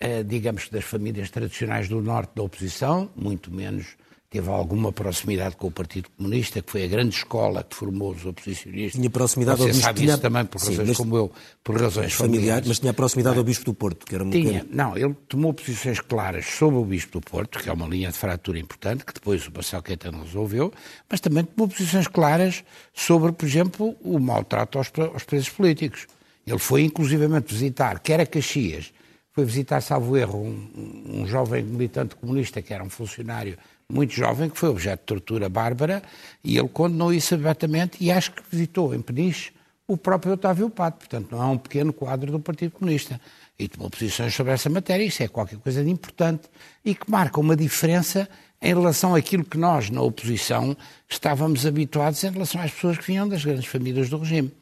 eh, 0.00 0.22
digamos, 0.22 0.68
das 0.68 0.84
famílias 0.84 1.30
tradicionais 1.30 1.88
do 1.88 2.00
norte 2.00 2.32
da 2.34 2.42
oposição, 2.42 3.10
muito 3.14 3.52
menos 3.52 3.96
teve 4.30 4.48
alguma 4.48 4.92
proximidade 4.92 5.56
com 5.56 5.66
o 5.66 5.70
Partido 5.72 6.08
Comunista, 6.16 6.62
que 6.62 6.70
foi 6.70 6.84
a 6.84 6.86
grande 6.86 7.16
escola 7.16 7.64
que 7.64 7.74
formou 7.74 8.12
os 8.12 8.24
oposicionistas. 8.24 8.92
Tinha 8.92 9.10
proximidade 9.10 9.58
Você 9.58 9.62
ao 9.64 9.68
bispo. 9.70 9.82
sabe 9.82 10.00
Tinha... 10.00 10.12
isso 10.12 10.22
também 10.22 10.44
por 10.44 10.60
razões 10.60 10.88
Sim, 10.88 10.94
como 10.94 11.16
eu, 11.16 11.32
por 11.64 11.80
razões 11.80 12.12
familiares. 12.12 12.68
Mas 12.68 12.78
tinha 12.78 12.92
proximidade 12.92 13.38
ao 13.38 13.44
Bispo 13.44 13.64
do 13.64 13.74
Porto, 13.74 14.06
que 14.06 14.14
era 14.14 14.24
muito 14.24 14.40
Tinha, 14.40 14.64
não, 14.70 14.96
ele 14.96 15.14
tomou 15.28 15.52
posições 15.52 15.98
claras 15.98 16.46
sobre 16.46 16.78
o 16.78 16.84
Bispo 16.84 17.18
do 17.18 17.20
Porto, 17.20 17.58
que 17.58 17.68
é 17.68 17.72
uma 17.72 17.88
linha 17.88 18.12
de 18.12 18.16
fratura 18.16 18.60
importante, 18.60 19.04
que 19.04 19.12
depois 19.12 19.48
o 19.48 19.50
Marcelo 19.52 19.82
Caetano 19.82 20.22
resolveu, 20.22 20.72
mas 21.10 21.18
também 21.18 21.42
tomou 21.42 21.68
posições 21.68 22.06
claras 22.06 22.62
sobre, 22.94 23.32
por 23.32 23.44
exemplo, 23.44 23.96
o 24.00 24.20
maltrato 24.20 24.78
aos, 24.78 24.92
aos 25.12 25.24
presos 25.24 25.48
políticos. 25.48 26.06
Ele 26.46 26.58
foi 26.58 26.82
inclusivamente 26.84 27.52
visitar, 27.52 27.98
quer 27.98 28.20
a 28.20 28.26
Caxias, 28.26 28.92
foi 29.32 29.44
visitar, 29.44 29.80
salvo 29.80 30.16
erro, 30.16 30.38
um, 30.38 31.22
um 31.22 31.26
jovem 31.26 31.62
militante 31.62 32.16
comunista 32.16 32.60
que 32.60 32.74
era 32.74 32.82
um 32.82 32.90
funcionário 32.90 33.56
muito 33.88 34.12
jovem, 34.12 34.48
que 34.48 34.58
foi 34.58 34.68
objeto 34.68 35.00
de 35.00 35.06
tortura 35.06 35.48
bárbara, 35.48 36.02
e 36.44 36.56
ele 36.56 36.68
condenou 36.68 37.12
isso 37.12 37.34
abertamente 37.34 37.98
e 38.00 38.10
acho 38.10 38.32
que 38.32 38.42
visitou 38.50 38.94
em 38.94 39.00
Peniche 39.00 39.52
o 39.86 39.96
próprio 39.96 40.34
Otávio 40.34 40.70
Pato, 40.70 40.98
portanto 40.98 41.32
não 41.32 41.42
é 41.42 41.46
um 41.46 41.58
pequeno 41.58 41.92
quadro 41.92 42.30
do 42.30 42.38
Partido 42.38 42.72
Comunista. 42.72 43.20
E 43.58 43.68
tomou 43.68 43.90
posições 43.90 44.34
sobre 44.34 44.52
essa 44.52 44.70
matéria, 44.70 45.04
isso 45.04 45.22
é 45.22 45.28
qualquer 45.28 45.58
coisa 45.58 45.84
de 45.84 45.90
importante 45.90 46.48
e 46.84 46.94
que 46.94 47.10
marca 47.10 47.40
uma 47.40 47.54
diferença 47.54 48.28
em 48.62 48.68
relação 48.68 49.14
àquilo 49.14 49.44
que 49.44 49.58
nós, 49.58 49.90
na 49.90 50.00
oposição, 50.00 50.76
estávamos 51.08 51.66
habituados 51.66 52.22
em 52.24 52.30
relação 52.30 52.60
às 52.60 52.70
pessoas 52.70 52.98
que 52.98 53.06
vinham 53.06 53.28
das 53.28 53.44
grandes 53.44 53.66
famílias 53.66 54.08
do 54.08 54.18
regime. 54.18 54.52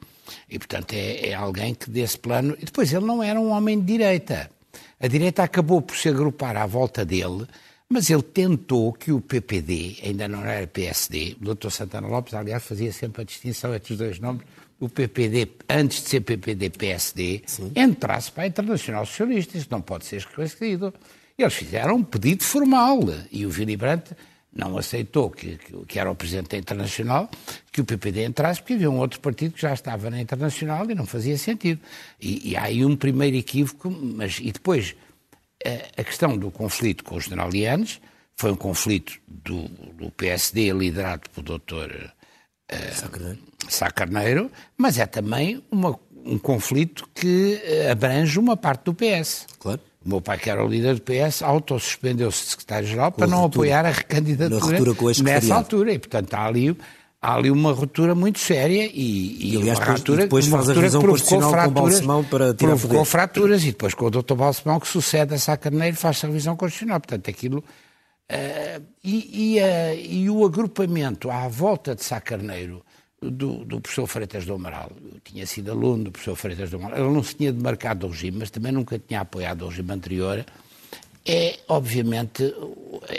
E, 0.48 0.58
portanto, 0.58 0.92
é, 0.94 1.28
é 1.28 1.34
alguém 1.34 1.74
que 1.74 1.90
desse 1.90 2.18
plano. 2.18 2.56
E 2.60 2.64
depois, 2.64 2.92
ele 2.92 3.04
não 3.04 3.22
era 3.22 3.40
um 3.40 3.50
homem 3.50 3.78
de 3.78 3.86
direita. 3.86 4.50
A 5.00 5.06
direita 5.06 5.42
acabou 5.42 5.80
por 5.80 5.96
se 5.96 6.08
agrupar 6.08 6.56
à 6.56 6.66
volta 6.66 7.04
dele 7.04 7.46
mas 7.88 8.10
ele 8.10 8.22
tentou 8.22 8.92
que 8.92 9.10
o 9.10 9.20
PPD, 9.20 9.96
ainda 10.04 10.28
não 10.28 10.44
era 10.44 10.66
PSD, 10.66 11.36
o 11.40 11.54
Dr. 11.54 11.70
Santana 11.70 12.06
Lopes, 12.06 12.34
aliás, 12.34 12.62
fazia 12.62 12.92
sempre 12.92 13.22
a 13.22 13.24
distinção 13.24 13.74
entre 13.74 13.94
os 13.94 13.98
dois 13.98 14.20
nomes, 14.20 14.42
o 14.78 14.90
PPD, 14.90 15.48
antes 15.68 16.02
de 16.02 16.10
ser 16.10 16.20
PPD-PSD, 16.20 17.42
entrasse 17.74 18.30
para 18.30 18.44
a 18.44 18.46
Internacional 18.46 19.06
Socialista. 19.06 19.56
Isso 19.56 19.68
não 19.70 19.80
pode 19.80 20.04
ser 20.04 20.16
esclarecido. 20.16 20.92
Eles 21.36 21.54
fizeram 21.54 21.96
um 21.96 22.04
pedido 22.04 22.44
formal 22.44 23.00
e 23.32 23.46
o 23.46 23.50
Vini 23.50 23.76
Brandt 23.76 24.14
não 24.58 24.76
aceitou, 24.76 25.30
que, 25.30 25.58
que, 25.86 25.98
era 25.98 26.10
o 26.10 26.14
Presidente 26.14 26.50
da 26.50 26.58
Internacional, 26.58 27.30
que 27.72 27.80
o 27.80 27.84
PPD 27.84 28.24
entrasse, 28.24 28.60
porque 28.60 28.74
havia 28.74 28.90
um 28.90 28.98
outro 28.98 29.20
partido 29.20 29.54
que 29.54 29.62
já 29.62 29.72
estava 29.72 30.10
na 30.10 30.20
Internacional 30.20 30.90
e 30.90 30.94
não 30.94 31.06
fazia 31.06 31.38
sentido. 31.38 31.80
E, 32.20 32.50
e 32.50 32.56
há 32.56 32.64
aí 32.64 32.84
um 32.84 32.96
primeiro 32.96 33.36
equívoco, 33.36 33.88
mas 33.90 34.38
e 34.40 34.50
depois 34.50 34.96
a 35.96 36.04
questão 36.04 36.36
do 36.36 36.50
conflito 36.50 37.04
com 37.04 37.16
os 37.16 37.24
generalianos 37.24 38.00
foi 38.36 38.52
um 38.52 38.56
conflito 38.56 39.18
do, 39.26 39.68
do 39.68 40.10
PSD 40.12 40.72
liderado 40.72 41.28
pelo 41.30 41.58
Dr. 41.58 42.10
Uh, 42.70 43.38
Sá 43.68 43.90
Carneiro, 43.90 44.50
mas 44.76 44.98
é 44.98 45.06
também 45.06 45.62
uma, 45.70 45.98
um 46.24 46.38
conflito 46.38 47.08
que 47.14 47.60
abrange 47.90 48.38
uma 48.38 48.56
parte 48.56 48.84
do 48.84 48.94
PS. 48.94 49.46
Claro. 49.58 49.80
O 50.08 50.10
meu 50.10 50.20
pai, 50.22 50.38
que 50.38 50.48
era 50.48 50.64
o 50.64 50.66
líder 50.66 50.94
do 50.94 51.02
PS, 51.02 51.42
autossuspendeu-se 51.42 52.42
de 52.42 52.50
secretário-geral 52.52 53.12
para 53.12 53.26
não 53.26 53.42
ruptura, 53.42 53.66
apoiar 53.66 53.84
a 53.84 53.90
recandidatura 53.90 54.78
nessa 55.22 55.54
altura. 55.54 55.92
E, 55.92 55.98
portanto, 55.98 56.32
há 56.32 56.46
ali 56.46 56.74
há 57.20 57.34
ali 57.34 57.50
uma 57.50 57.72
ruptura 57.72 58.14
muito 58.14 58.38
séria 58.38 58.86
e, 58.86 58.92
e, 58.94 59.54
e 59.54 59.56
aliás, 59.58 59.78
uma 59.78 59.84
depois, 59.84 59.98
ruptura, 59.98 60.20
e 60.20 60.24
depois 60.24 60.46
uma 60.48 60.56
faz 60.56 60.70
a 60.70 60.72
revisão 60.72 61.02
constitucional 61.02 61.50
fraturas, 61.50 61.74
com 61.74 61.82
Balsemão 61.82 62.24
para 62.24 62.54
tirar 62.54 62.56
provocou 62.70 62.98
poder. 63.00 63.04
fraturas 63.04 63.62
e 63.64 63.66
depois 63.66 63.92
com 63.92 64.06
o 64.06 64.10
Dr. 64.10 64.34
Balsemão 64.34 64.80
que 64.80 64.88
sucede 64.88 65.34
a 65.34 65.38
Sá 65.38 65.58
Carneiro 65.58 65.96
faz 65.96 66.24
a 66.24 66.26
revisão 66.26 66.56
constitucional. 66.56 67.00
Portanto, 67.00 67.28
aquilo... 67.28 67.62
Uh, 68.30 68.82
e, 69.02 69.56
e, 69.56 69.58
uh, 69.58 69.94
e, 69.98 70.30
o 70.30 70.44
agrupamento 70.44 71.30
à 71.30 71.48
volta 71.48 71.94
de 71.94 72.04
Sá 72.04 72.20
Carneiro 72.20 72.84
do, 73.20 73.64
do 73.64 73.80
professor 73.80 74.06
Freitas 74.06 74.44
do 74.44 74.54
Amaral, 74.54 74.90
eu 75.12 75.20
tinha 75.24 75.46
sido 75.46 75.70
aluno 75.70 76.04
do 76.04 76.12
professor 76.12 76.36
Freitas 76.36 76.70
do 76.70 76.76
Amaral, 76.76 76.98
ele 76.98 77.14
não 77.14 77.22
se 77.22 77.34
tinha 77.34 77.52
demarcado 77.52 78.06
do 78.06 78.12
regime, 78.12 78.38
mas 78.38 78.50
também 78.50 78.72
nunca 78.72 78.98
tinha 78.98 79.20
apoiado 79.20 79.62
o 79.62 79.68
regime 79.68 79.92
anterior, 79.92 80.44
é 81.26 81.58
obviamente, 81.68 82.54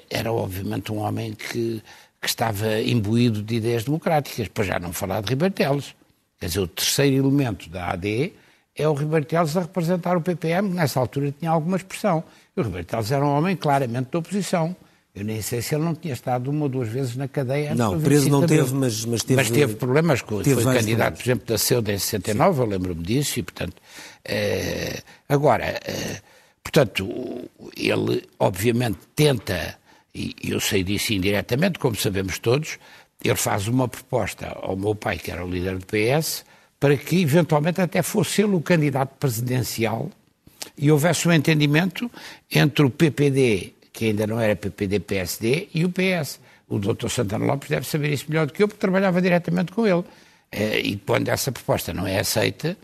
era 0.09 0.31
obviamente 0.31 0.91
um 0.91 0.99
homem 0.99 1.33
que 1.33 1.83
que 2.21 2.27
estava 2.27 2.81
imbuído 2.81 3.41
de 3.41 3.55
ideias 3.55 3.85
democráticas, 3.85 4.47
para 4.49 4.63
já 4.63 4.79
não 4.79 4.91
falar 4.91 5.21
de 5.21 5.29
Ribartelos. 5.29 5.95
Quer 6.39 6.47
dizer, 6.47 6.59
o 6.59 6.67
terceiro 6.67 7.15
elemento 7.15 7.69
da 7.69 7.91
AD 7.91 8.33
é 8.75 8.87
o 8.87 8.93
Ribartelos 8.93 9.55
a 9.55 9.61
representar 9.61 10.17
o 10.17 10.21
PPM, 10.21 10.69
que 10.69 10.75
nessa 10.75 10.99
altura 10.99 11.33
tinha 11.37 11.51
alguma 11.51 11.77
expressão. 11.77 12.23
E 12.55 12.59
o 12.59 12.63
Ribartelos 12.63 13.11
era 13.11 13.23
um 13.23 13.29
homem 13.29 13.55
claramente 13.55 14.09
de 14.09 14.17
oposição. 14.17 14.75
Eu 15.15 15.23
nem 15.25 15.41
sei 15.41 15.61
se 15.61 15.75
ele 15.75 15.83
não 15.83 15.95
tinha 15.95 16.13
estado 16.13 16.49
uma 16.49 16.63
ou 16.63 16.69
duas 16.69 16.87
vezes 16.87 17.15
na 17.15 17.27
cadeia. 17.27 17.75
Não, 17.75 17.99
preso 17.99 18.29
não 18.29 18.45
teve, 18.45 18.73
mas, 18.73 19.03
mas 19.05 19.23
teve... 19.23 19.35
Mas 19.35 19.49
teve 19.49 19.75
problemas. 19.75 20.21
Com, 20.21 20.41
teve 20.41 20.61
foi 20.61 20.73
candidato, 20.73 21.17
por 21.17 21.23
exemplo, 21.23 21.45
da 21.47 21.57
CEUDA 21.57 21.93
em 21.93 21.97
69, 21.97 22.55
Sim. 22.55 22.61
eu 22.61 22.67
lembro-me 22.67 23.03
disso, 23.03 23.39
e 23.39 23.43
portanto... 23.43 23.75
Eh, 24.23 25.01
agora, 25.27 25.79
eh, 25.83 26.21
portanto, 26.63 27.49
ele 27.75 28.23
obviamente 28.37 28.99
tenta 29.15 29.79
e 30.13 30.35
eu 30.43 30.59
sei 30.59 30.83
disso 30.83 31.13
indiretamente, 31.13 31.79
como 31.79 31.95
sabemos 31.95 32.39
todos, 32.39 32.77
ele 33.23 33.35
faz 33.35 33.67
uma 33.67 33.87
proposta 33.87 34.47
ao 34.61 34.75
meu 34.75 34.95
pai, 34.95 35.17
que 35.17 35.31
era 35.31 35.45
o 35.45 35.49
líder 35.49 35.77
do 35.77 35.85
PS, 35.85 36.43
para 36.79 36.95
que 36.97 37.21
eventualmente 37.21 37.81
até 37.81 38.01
fosse 38.01 38.41
ele 38.41 38.55
o 38.55 38.61
candidato 38.61 39.15
presidencial 39.19 40.09
e 40.77 40.91
houvesse 40.91 41.27
um 41.27 41.33
entendimento 41.33 42.09
entre 42.51 42.85
o 42.85 42.89
PPD, 42.89 43.73
que 43.99 44.05
ainda 44.05 44.25
não 44.25 44.39
era 44.39 44.55
PPD-PSD, 44.55 45.67
e 45.73 45.83
o 45.83 45.89
PS. 45.89 46.39
O 46.69 46.79
doutor 46.79 47.09
Santana 47.09 47.43
Lopes 47.43 47.67
deve 47.67 47.85
saber 47.85 48.13
isso 48.13 48.27
melhor 48.29 48.45
do 48.45 48.53
que 48.53 48.63
eu, 48.63 48.67
porque 48.69 48.79
trabalhava 48.79 49.21
diretamente 49.21 49.73
com 49.73 49.85
ele. 49.85 50.05
Eh, 50.49 50.79
e 50.79 50.95
quando 50.95 51.27
essa 51.27 51.51
proposta 51.51 51.93
não 51.93 52.07
é 52.07 52.17
aceita, 52.17 52.77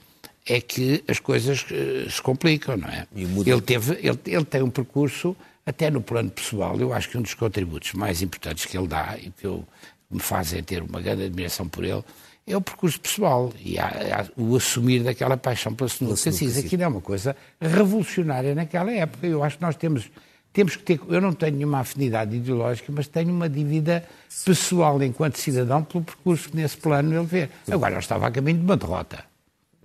é 0.46 0.60
que 0.60 1.06
as 1.08 1.20
coisas 1.20 1.66
eh, 1.72 2.06
se 2.10 2.22
complicam, 2.22 2.76
não 2.76 2.90
é? 2.90 3.08
Ele, 3.16 3.62
teve, 3.62 3.94
ele, 4.06 4.20
ele 4.26 4.44
tem 4.44 4.62
um 4.62 4.70
percurso 4.70 5.34
até 5.66 5.90
no 5.90 6.02
plano 6.02 6.30
pessoal, 6.30 6.78
eu 6.82 6.92
acho 6.92 7.08
que 7.10 7.18
um 7.18 7.22
dos 7.22 7.34
contributos 7.34 7.94
mais 7.94 8.22
importantes 8.22 8.66
que 8.66 8.78
ele 8.78 8.88
dá 8.88 9.18
e 9.18 9.32
que 9.32 9.48
eu, 9.48 9.66
me 10.12 10.20
fazem 10.20 10.62
ter 10.62 10.84
uma 10.84 11.00
grande 11.00 11.24
admiração 11.24 11.68
por 11.68 11.86
ele 11.86 12.04
é 12.46 12.56
o 12.56 12.62
percurso 12.62 13.00
pessoal 13.00 13.52
e 13.64 13.80
há, 13.80 13.88
há, 13.88 14.26
o 14.40 14.56
assumir 14.56 15.02
daquela 15.02 15.38
paixão 15.38 15.74
pela 15.74 15.88
snooker. 15.88 16.16
Aquilo 16.60 16.84
é 16.84 16.88
uma 16.88 17.02
coisa 17.02 17.36
revolucionária 17.60 18.54
naquela 18.54 18.92
época. 18.92 19.26
Eu 19.26 19.44
acho 19.44 19.58
que 19.58 19.64
nós 19.64 19.76
temos, 19.76 20.12
temos 20.56 20.78
que 20.78 20.84
ter. 20.84 21.02
Eu 21.10 21.20
não 21.20 21.34
tenho 21.34 21.58
nenhuma 21.58 21.80
afinidade 21.80 22.34
ideológica, 22.38 22.92
mas 22.96 23.08
tenho 23.08 23.30
uma 23.30 23.50
dívida 23.50 24.06
pessoal 24.46 25.04
enquanto 25.04 25.38
cidadão 25.38 25.84
pelo 25.84 26.04
percurso 26.06 26.50
que 26.50 26.56
nesse 26.56 26.78
plano 26.78 27.14
ele 27.14 27.26
vê. 27.26 27.50
Agora, 27.70 27.96
eu 27.96 28.00
estava 28.00 28.28
a 28.28 28.32
caminho 28.32 28.60
de 28.60 28.64
uma 28.64 28.78
derrota. 28.78 29.26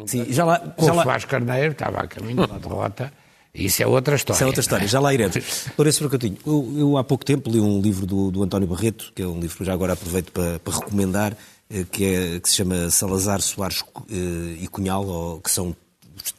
Sim, 0.06 0.32
já 0.32 0.44
lá. 0.44 0.60
Com 0.60 0.86
já 0.86 0.92
o 0.92 0.96
lá... 0.96 1.02
Soares 1.02 1.24
Carneiro 1.24 1.72
estava 1.72 1.98
a 1.98 2.06
caminho 2.06 2.46
de 2.46 2.52
uma 2.52 2.58
derrota 2.58 3.12
Isso 3.52 3.82
é 3.82 3.86
outra 3.86 4.14
história. 4.14 4.36
Isso 4.36 4.44
é 4.44 4.46
outra 4.46 4.60
história, 4.60 4.86
já 4.86 5.00
lá 5.00 5.12
iremos. 5.12 5.36
Lourenço 5.76 6.08
Bracatinho, 6.08 6.38
eu, 6.46 6.74
eu 6.78 6.96
há 6.96 7.02
pouco 7.02 7.24
tempo 7.24 7.50
li 7.50 7.60
um 7.60 7.80
livro 7.82 8.06
do, 8.06 8.30
do 8.30 8.42
António 8.42 8.68
Barreto, 8.68 9.12
que 9.14 9.22
é 9.22 9.26
um 9.26 9.40
livro 9.40 9.58
que 9.58 9.64
já 9.64 9.72
agora 9.72 9.94
aproveito 9.94 10.30
para, 10.30 10.60
para 10.60 10.74
recomendar, 10.74 11.36
eh, 11.68 11.84
que, 11.90 12.04
é, 12.04 12.40
que 12.40 12.48
se 12.48 12.56
chama 12.56 12.88
Salazar, 12.90 13.40
Soares 13.40 13.82
eh, 14.08 14.62
e 14.62 14.68
Cunhal, 14.68 15.04
ou, 15.04 15.40
que 15.40 15.50
são 15.50 15.74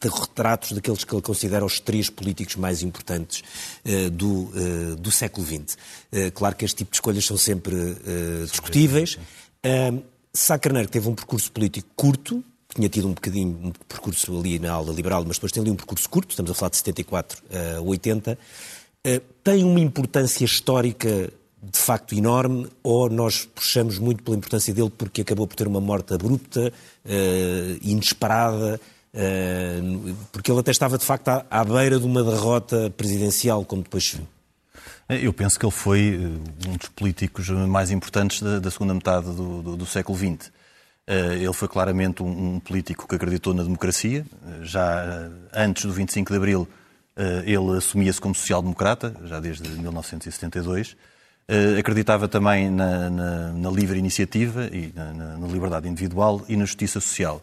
retratos 0.02 0.72
daqueles 0.72 1.04
que 1.04 1.14
ele 1.14 1.22
considera 1.22 1.64
os 1.64 1.80
três 1.80 2.08
políticos 2.10 2.56
mais 2.56 2.82
importantes 2.82 3.42
uh, 3.84 4.10
do, 4.10 4.28
uh, 4.28 4.96
do 4.96 5.10
século 5.10 5.46
XX. 5.46 5.76
Uh, 6.12 6.32
claro 6.34 6.56
que 6.56 6.64
este 6.64 6.78
tipo 6.78 6.90
de 6.90 6.96
escolhas 6.96 7.24
são 7.24 7.36
sempre 7.36 7.74
discutíveis. 8.50 9.18
Sá 10.34 10.58
Carneiro 10.58 10.88
teve 10.88 11.08
um 11.08 11.14
percurso 11.14 11.52
político 11.52 11.88
curto, 11.94 12.42
tinha 12.74 12.88
tido 12.88 13.06
um 13.06 13.12
bocadinho 13.12 13.58
um 13.64 13.72
percurso 13.86 14.38
ali 14.38 14.58
na 14.58 14.72
aula 14.72 14.92
liberal, 14.92 15.24
mas 15.26 15.36
depois 15.36 15.52
tem 15.52 15.60
ali 15.60 15.70
um 15.70 15.76
percurso 15.76 16.08
curto, 16.08 16.30
estamos 16.30 16.50
a 16.50 16.54
falar 16.54 16.70
de 16.70 16.78
74 16.78 17.42
a 17.76 17.80
80, 17.82 18.38
tem 19.44 19.62
uma 19.62 19.78
importância 19.78 20.44
histórica 20.44 21.30
de 21.62 21.78
facto 21.78 22.14
enorme 22.14 22.66
ou 22.82 23.10
nós 23.10 23.44
puxamos 23.44 23.98
muito 23.98 24.22
pela 24.22 24.36
importância 24.36 24.72
dele 24.72 24.90
porque 24.90 25.20
acabou 25.20 25.46
por 25.46 25.54
ter 25.54 25.68
uma 25.68 25.80
morte 25.80 26.14
abrupta, 26.14 26.72
inesperada, 27.82 28.80
porque 30.30 30.50
ele 30.50 30.60
até 30.60 30.70
estava 30.70 30.96
de 30.96 31.04
facto 31.04 31.28
à 31.28 31.64
beira 31.64 31.98
de 31.98 32.06
uma 32.06 32.22
derrota 32.22 32.90
presidencial, 32.96 33.64
como 33.64 33.82
depois 33.82 34.08
se 34.08 34.16
viu. 34.16 34.26
Eu 35.08 35.32
penso 35.32 35.58
que 35.58 35.66
ele 35.66 35.72
foi 35.72 36.20
eh, 36.22 36.68
um 36.68 36.76
dos 36.76 36.88
políticos 36.88 37.48
mais 37.50 37.90
importantes 37.90 38.40
da, 38.40 38.58
da 38.58 38.70
segunda 38.70 38.94
metade 38.94 39.26
do, 39.26 39.62
do, 39.62 39.76
do 39.76 39.86
século 39.86 40.16
XX. 40.16 40.50
Eh, 41.06 41.38
ele 41.40 41.52
foi 41.52 41.68
claramente 41.68 42.22
um, 42.22 42.54
um, 42.54 42.60
político 42.60 43.06
que 43.06 43.14
acreditou 43.14 43.52
na 43.52 43.62
democracia. 43.62 44.24
Eh, 44.46 44.64
já 44.64 45.30
antes 45.52 45.84
do 45.84 45.92
25 45.92 46.30
de 46.30 46.36
Abril, 46.36 46.68
ele 47.44 47.76
assumia-se 47.76 48.18
como 48.18 48.34
social-democrata, 48.34 49.14
já 49.24 49.38
desde 49.38 49.68
1972. 49.68 50.96
Acreditava 51.78 52.26
também 52.26 52.70
na, 52.70 53.10
na, 53.10 53.52
na 53.52 53.70
livre 53.70 53.98
iniciativa 53.98 54.64
e 54.72 54.90
na, 54.96 55.12
na 55.12 55.46
liberdade 55.46 55.86
individual 55.86 56.40
e 56.48 56.56
na 56.56 56.64
justiça 56.64 57.00
social. 57.00 57.42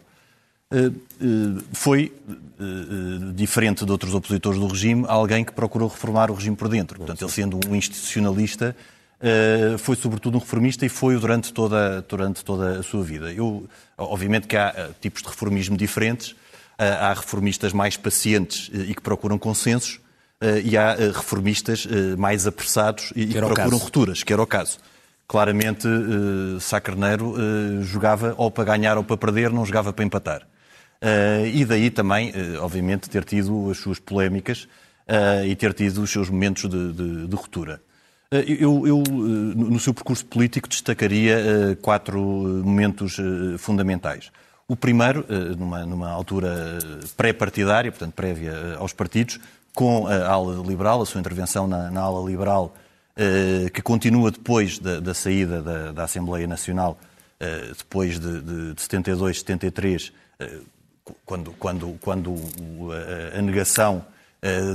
Eh, 0.72 0.86
eh, 1.20 1.62
foi, 1.72 2.12
eh, 2.28 3.32
diferente 3.34 3.84
de 3.84 3.90
outros 3.90 4.14
opositores 4.14 4.60
do 4.60 4.68
regime, 4.68 5.04
alguém 5.08 5.44
que 5.44 5.52
procurou 5.52 5.88
reformar 5.88 6.30
o 6.30 6.34
regime 6.34 6.54
por 6.54 6.68
dentro. 6.68 6.96
Portanto, 6.96 7.22
ele 7.22 7.30
sendo 7.30 7.58
um 7.68 7.74
institucionalista, 7.74 8.76
foi 9.80 9.96
sobretudo 9.96 10.36
um 10.36 10.40
reformista 10.40 10.86
e 10.86 10.88
foi 10.88 11.18
durante 11.18 11.52
toda, 11.52 12.00
durante 12.08 12.42
toda 12.42 12.78
a 12.78 12.82
sua 12.82 13.04
vida. 13.04 13.30
Eu, 13.30 13.68
obviamente 13.98 14.46
que 14.46 14.56
há 14.56 14.88
tipos 14.98 15.20
de 15.20 15.28
reformismo 15.28 15.76
diferentes, 15.76 16.34
há 16.78 17.12
reformistas 17.12 17.74
mais 17.74 17.98
pacientes 17.98 18.70
e 18.72 18.94
que 18.94 19.02
procuram 19.02 19.36
consensos, 19.36 20.00
e 20.64 20.74
há 20.74 20.94
reformistas 20.94 21.86
mais 22.16 22.46
apressados 22.46 23.12
e 23.14 23.26
que, 23.26 23.34
que 23.34 23.40
procuram 23.40 23.76
rupturas, 23.76 24.22
que 24.22 24.32
era 24.32 24.40
o 24.40 24.46
caso. 24.46 24.78
Claramente, 25.28 25.86
Sá 26.58 26.80
Carneiro 26.80 27.34
jogava 27.82 28.34
ou 28.38 28.50
para 28.50 28.64
ganhar 28.64 28.96
ou 28.96 29.04
para 29.04 29.18
perder, 29.18 29.50
não 29.50 29.66
jogava 29.66 29.92
para 29.92 30.02
empatar. 30.02 30.46
Uh, 31.02 31.46
e 31.46 31.64
daí 31.64 31.90
também, 31.90 32.30
uh, 32.30 32.62
obviamente, 32.62 33.08
ter 33.08 33.24
tido 33.24 33.70
as 33.70 33.78
suas 33.78 33.98
polémicas 33.98 34.68
uh, 35.08 35.46
e 35.46 35.56
ter 35.56 35.72
tido 35.72 36.02
os 36.02 36.10
seus 36.10 36.28
momentos 36.28 36.68
de, 36.68 36.92
de, 36.92 37.26
de 37.26 37.36
ruptura. 37.36 37.80
Eu, 38.30 38.86
eu, 38.86 39.02
no 39.02 39.80
seu 39.80 39.92
percurso 39.92 40.24
político, 40.24 40.68
destacaria 40.68 41.76
quatro 41.82 42.22
momentos 42.64 43.16
fundamentais. 43.58 44.30
O 44.68 44.76
primeiro, 44.76 45.26
numa, 45.58 45.84
numa 45.84 46.10
altura 46.10 46.78
pré-partidária, 47.16 47.90
portanto, 47.90 48.14
prévia 48.14 48.76
aos 48.78 48.92
partidos, 48.92 49.40
com 49.74 50.06
a 50.06 50.28
ala 50.28 50.64
liberal, 50.64 51.02
a 51.02 51.06
sua 51.06 51.18
intervenção 51.18 51.66
na, 51.66 51.90
na 51.90 52.02
ala 52.02 52.24
liberal, 52.24 52.72
que 53.74 53.82
continua 53.82 54.30
depois 54.30 54.78
da, 54.78 55.00
da 55.00 55.12
saída 55.12 55.60
da, 55.60 55.90
da, 55.90 56.04
Assembleia 56.04 56.46
Nacional, 56.46 57.00
depois 57.76 58.20
de, 58.20 58.40
de, 58.42 58.74
de 58.74 58.80
72, 58.80 59.40
73, 59.40 60.12
quando, 61.24 61.52
quando, 61.52 61.98
quando 62.00 62.34
a 63.36 63.42
negação 63.42 64.04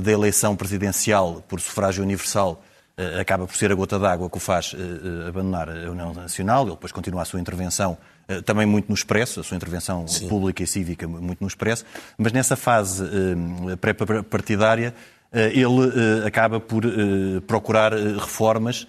da 0.02 0.12
eleição 0.12 0.54
presidencial 0.54 1.42
por 1.48 1.60
sufrágio 1.60 2.02
universal 2.02 2.62
acaba 3.20 3.46
por 3.46 3.56
ser 3.56 3.70
a 3.70 3.74
gota 3.74 3.98
d'água 3.98 4.30
que 4.30 4.36
o 4.36 4.40
faz 4.40 4.74
abandonar 5.28 5.68
a 5.68 5.90
União 5.90 6.14
Nacional. 6.14 6.62
Ele 6.62 6.70
depois 6.70 6.92
continua 6.92 7.22
a 7.22 7.24
sua 7.24 7.40
intervenção 7.40 7.98
também 8.44 8.66
muito 8.66 8.88
no 8.88 8.94
expresso, 8.94 9.40
a 9.40 9.42
sua 9.44 9.56
intervenção 9.56 10.06
Sim. 10.08 10.28
pública 10.28 10.62
e 10.62 10.66
cívica 10.66 11.06
muito 11.06 11.40
no 11.40 11.46
expresso, 11.46 11.84
mas 12.16 12.32
nessa 12.32 12.56
fase 12.56 13.04
pré-partidária 13.80 14.94
ele 15.32 16.24
acaba 16.26 16.58
por 16.58 16.84
procurar 17.46 17.92
reformas 17.92 18.86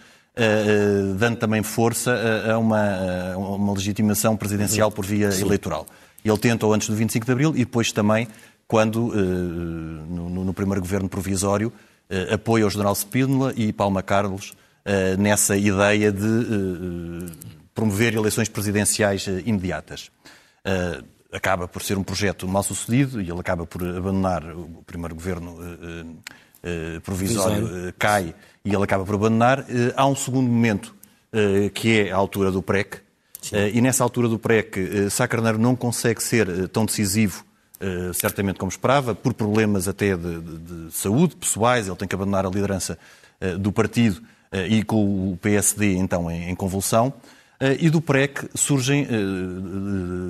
dando 1.18 1.38
também 1.38 1.64
força 1.64 2.16
a 2.52 2.58
uma, 2.58 3.34
a 3.34 3.38
uma 3.38 3.74
legitimação 3.74 4.38
presidencial 4.38 4.92
por 4.92 5.06
via 5.06 5.32
Sim. 5.32 5.46
eleitoral. 5.46 5.86
Ele 6.24 6.38
tentou 6.38 6.74
antes 6.74 6.90
do 6.90 6.96
25 6.96 7.26
de 7.26 7.32
Abril 7.32 7.52
e 7.56 7.60
depois 7.60 7.92
também 7.92 8.28
quando, 8.68 9.14
eh, 9.14 9.18
no, 9.18 10.44
no 10.44 10.54
primeiro 10.54 10.82
governo 10.82 11.08
provisório, 11.08 11.72
eh, 12.10 12.34
apoia 12.34 12.68
o 12.68 12.70
general 12.70 12.94
Spínola 12.94 13.54
e 13.56 13.72
Palma 13.72 14.04
Carlos 14.04 14.54
eh, 14.84 15.16
nessa 15.16 15.56
ideia 15.56 16.12
de 16.12 17.32
promover 17.74 18.16
eleições 18.16 18.50
presidenciais 18.50 19.28
imediatas. 19.46 20.12
Acaba 21.32 21.68
por 21.68 21.84
ser 21.84 21.98
um 21.98 22.04
projeto 22.04 22.48
mal 22.48 22.64
sucedido 22.64 23.22
e 23.22 23.30
ele 23.30 23.40
acaba 23.40 23.66
por 23.66 23.84
abandonar 23.84 24.44
o 24.44 24.84
primeiro 24.86 25.14
governo 25.14 25.56
provisório, 27.04 27.94
cai 28.00 28.34
e 28.66 28.74
ele 28.74 28.84
acaba 28.84 29.06
por 29.06 29.14
abandonar. 29.14 29.64
Há 29.96 30.08
um 30.08 30.16
segundo 30.16 30.48
momento 30.48 30.96
que 31.76 32.00
é 32.00 32.12
a 32.12 32.16
altura 32.16 32.50
do 32.50 32.64
PREC, 32.64 33.02
e 33.74 33.82
nessa 33.82 34.04
altura 34.04 34.28
do 34.28 34.40
PREC, 34.40 34.80
uh, 34.80 35.10
Sá 35.10 35.28
Carneiro 35.28 35.58
não 35.58 35.76
consegue 35.76 36.22
ser 36.22 36.48
uh, 36.50 36.68
tão 36.68 36.86
decisivo, 36.86 37.46
uh, 37.82 38.14
certamente 38.14 38.60
como 38.60 38.70
esperava, 38.70 39.16
por 39.16 39.34
problemas 39.34 39.88
até 39.88 40.16
de, 40.16 40.42
de, 40.42 40.58
de, 40.88 40.92
saúde 40.92 41.36
pessoais, 41.36 41.88
ele 41.88 41.96
tem 41.96 42.08
que 42.08 42.16
abandonar 42.16 42.46
a 42.46 42.50
liderança 42.50 42.98
do 43.60 43.72
partido 43.72 44.20
e 44.68 44.82
com 44.82 45.34
o 45.34 45.38
PSD 45.40 45.94
então 45.94 46.32
em, 46.32 46.50
em 46.50 46.56
convulsão. 46.56 47.14
e 47.80 47.88
do 47.88 48.02
PREC 48.02 48.50
surgem 48.56 49.08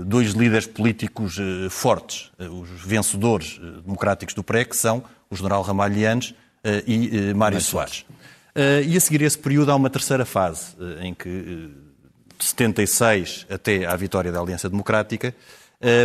dois 0.05 0.31
líderes 0.31 0.67
políticos 0.67 1.37
fortes. 1.69 2.29
os 2.37 2.69
vencedores 2.85 3.61
democráticos 3.85 4.35
do 4.35 4.43
PREC 4.43 4.75
são 4.75 5.01
o 5.29 5.37
general 5.37 5.61
Ramalhianes 5.61 6.35
e 6.85 7.33
Mário 7.33 7.61
Soares. 7.61 8.05
e 8.85 8.97
a 8.97 8.99
seguir 8.99 9.21
esse 9.21 9.37
período 9.37 9.71
há 9.71 9.75
uma 9.77 9.89
terceira 9.89 10.25
fase, 10.25 10.75
em 11.01 11.13
que 11.13 11.86
76 12.39 13.45
até 13.49 13.85
à 13.85 13.95
vitória 13.95 14.31
da 14.31 14.39
Aliança 14.39 14.69
Democrática, 14.69 15.35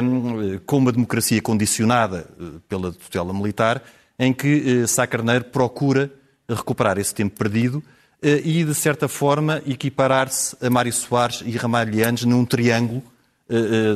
hum, 0.02 0.58
com 0.66 0.78
uma 0.78 0.92
democracia 0.92 1.40
condicionada 1.40 2.26
eh, 2.40 2.44
pela 2.68 2.92
tutela 2.92 3.32
militar, 3.32 3.82
em 4.18 4.32
que 4.32 4.82
eh, 4.82 4.86
Sá 4.86 5.06
Carneiro 5.06 5.44
procura 5.44 6.10
recuperar 6.48 6.98
esse 6.98 7.14
tempo 7.14 7.36
perdido 7.38 7.82
eh, 8.22 8.40
e, 8.44 8.64
de 8.64 8.74
certa 8.74 9.08
forma, 9.08 9.62
equiparar-se 9.66 10.56
a 10.60 10.70
Mário 10.70 10.92
Soares 10.92 11.42
e 11.44 11.56
Ramalhianes 11.56 12.24
num 12.24 12.44
triângulo 12.44 13.02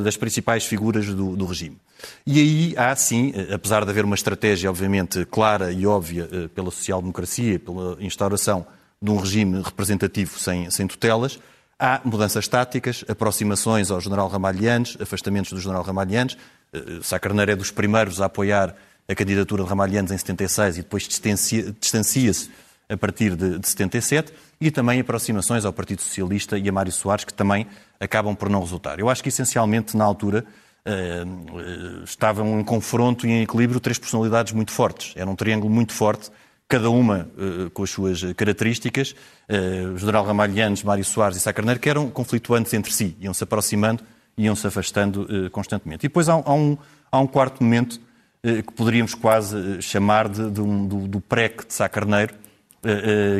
das 0.04 0.18
principais 0.18 0.66
figuras 0.66 1.06
do, 1.06 1.34
do, 1.34 1.46
regime. 1.46 1.78
E 2.26 2.38
aí 2.38 2.74
há, 2.76 2.94
sim, 2.94 3.32
apesar 3.50 3.84
de 3.86 3.90
haver 3.90 4.04
uma 4.04 4.14
estratégia, 4.14 4.68
obviamente, 4.68 5.24
clara 5.24 5.72
e 5.72 5.86
óbvia 5.86 6.28
pela 6.54 6.70
social-democracia, 6.70 7.58
pela 7.58 7.96
instauração 8.00 8.66
de 9.00 9.10
um 9.10 9.16
regime 9.16 9.62
representativo 9.62 10.38
sem, 10.38 10.70
sem 10.70 10.86
tutelas, 10.86 11.38
Há 11.78 12.00
mudanças 12.04 12.48
táticas, 12.48 13.04
aproximações 13.06 13.90
ao 13.90 14.00
general 14.00 14.28
Ramalhianes, 14.28 14.96
afastamentos 14.98 15.52
do 15.52 15.60
general 15.60 15.82
Ramalhianes. 15.82 16.38
Eh, 16.72 17.00
Sá 17.02 17.18
Carneiro 17.18 17.52
é 17.52 17.56
dos 17.56 17.70
primeiros 17.70 18.18
a 18.18 18.24
apoiar 18.24 18.74
a 19.06 19.14
candidatura 19.14 19.62
de 19.62 19.68
Ramalhianes 19.68 20.10
em 20.10 20.16
76 20.16 20.78
e 20.78 20.82
depois 20.82 21.06
distancia-se 21.06 22.50
a 22.88 22.96
partir 22.96 23.36
de, 23.36 23.58
de 23.58 23.68
77 23.68 24.32
e 24.58 24.70
também 24.70 25.00
aproximações 25.00 25.66
ao 25.66 25.72
Partido 25.72 26.00
Socialista 26.00 26.56
e 26.58 26.66
a 26.66 26.72
Mário 26.72 26.90
Soares, 26.90 27.24
que 27.26 27.34
também 27.34 27.66
acabam 28.00 28.34
por 28.34 28.48
não 28.48 28.60
resultar. 28.60 28.98
Eu 28.98 29.10
acho 29.10 29.22
que, 29.22 29.28
essencialmente, 29.28 29.98
na 29.98 30.04
altura, 30.04 30.46
eh, 30.82 31.24
eh, 31.24 32.04
estavam 32.04 32.58
em 32.58 32.64
confronto 32.64 33.26
e 33.26 33.30
em 33.30 33.42
equilíbrio 33.42 33.80
três 33.80 33.98
personalidades 33.98 34.54
muito 34.54 34.72
fortes. 34.72 35.12
Era 35.14 35.28
um 35.28 35.36
triângulo 35.36 35.70
muito 35.70 35.92
forte 35.92 36.30
cada 36.68 36.90
uma 36.90 37.28
uh, 37.36 37.70
com 37.70 37.82
as 37.82 37.90
suas 37.90 38.22
características. 38.34 39.14
Uh, 39.48 39.94
o 39.94 39.98
general 39.98 40.24
Ramalhianes, 40.24 40.82
Mário 40.82 41.04
Soares 41.04 41.36
e 41.36 41.40
Sá 41.40 41.52
Carneiro, 41.52 41.80
que 41.80 41.88
eram 41.88 42.10
conflituantes 42.10 42.72
entre 42.74 42.92
si, 42.92 43.16
iam-se 43.20 43.42
aproximando, 43.44 44.02
iam-se 44.36 44.66
afastando 44.66 45.22
uh, 45.22 45.50
constantemente. 45.50 46.06
E 46.06 46.08
depois 46.08 46.28
há, 46.28 46.34
há, 46.34 46.52
um, 46.52 46.76
há 47.10 47.18
um, 47.20 47.26
quarto 47.26 47.62
momento 47.62 48.00
que 48.42 48.72
poderíamos 48.74 49.12
quase 49.12 49.82
chamar 49.82 50.28
de, 50.28 50.48
de 50.48 50.60
um, 50.60 50.86
do, 50.86 51.08
do 51.08 51.20
PREC 51.20 51.66
de 51.66 51.74
Sá 51.74 51.88
Carneiro, 51.88 52.32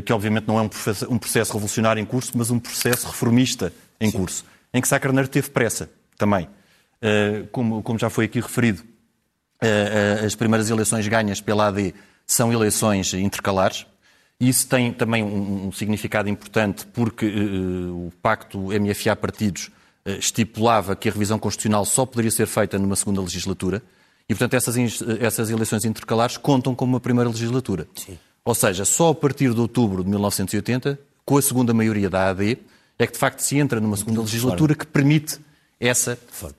que 0.04 0.12
obviamente 0.12 0.48
não 0.48 0.58
é 0.58 0.62
um 0.62 0.68
processo, 0.68 1.06
um 1.08 1.16
processo, 1.16 1.52
revolucionário 1.52 2.00
em 2.00 2.04
curso, 2.04 2.32
mas 2.34 2.50
um 2.50 2.58
processo 2.58 3.06
reformista 3.06 3.72
em 4.00 4.10
Sim. 4.10 4.16
curso, 4.16 4.44
em 4.74 4.80
que 4.80 4.88
Sá 4.88 4.98
Carneiro 4.98 5.28
teve 5.28 5.48
pressa 5.50 5.88
também. 6.18 6.48
Como, 7.52 7.84
como 7.84 7.96
já 8.00 8.10
foi 8.10 8.24
aqui 8.24 8.40
referido, 8.40 8.82
as 10.24 10.34
primeiras 10.34 10.70
eleições 10.70 11.06
ganhas 11.06 11.40
pela 11.40 11.68
AD 11.68 11.94
são 12.26 12.52
eleições 12.52 13.14
intercalares. 13.14 13.86
Isso 14.38 14.68
tem 14.68 14.92
também 14.92 15.22
um, 15.22 15.68
um 15.68 15.72
significado 15.72 16.28
importante 16.28 16.86
porque 16.86 17.26
uh, 17.26 18.06
o 18.06 18.12
pacto 18.20 18.58
MFA-partidos 18.58 19.70
uh, 20.04 20.10
estipulava 20.18 20.94
que 20.94 21.08
a 21.08 21.12
revisão 21.12 21.38
constitucional 21.38 21.84
só 21.84 22.04
poderia 22.04 22.30
ser 22.30 22.46
feita 22.46 22.78
numa 22.78 22.96
segunda 22.96 23.20
legislatura 23.20 23.82
e, 24.28 24.34
portanto, 24.34 24.54
essas, 24.54 24.76
essas 25.20 25.50
eleições 25.50 25.84
intercalares 25.84 26.36
contam 26.36 26.74
como 26.74 26.94
uma 26.94 27.00
primeira 27.00 27.30
legislatura. 27.30 27.86
Sim. 27.94 28.18
Ou 28.44 28.54
seja, 28.54 28.84
só 28.84 29.10
a 29.10 29.14
partir 29.14 29.54
de 29.54 29.60
outubro 29.60 30.02
de 30.02 30.10
1980, 30.10 30.98
com 31.24 31.36
a 31.36 31.42
segunda 31.42 31.72
maioria 31.72 32.10
da 32.10 32.28
AD, 32.30 32.58
é 32.98 33.06
que 33.06 33.12
de 33.12 33.18
facto 33.18 33.40
se 33.40 33.56
entra 33.56 33.80
numa 33.80 33.96
segunda 33.96 34.20
legislatura 34.20 34.74
que 34.74 34.86
permite 34.86 35.38
essa, 35.78 36.18
uh, 36.42 36.46
uh, 36.46 36.52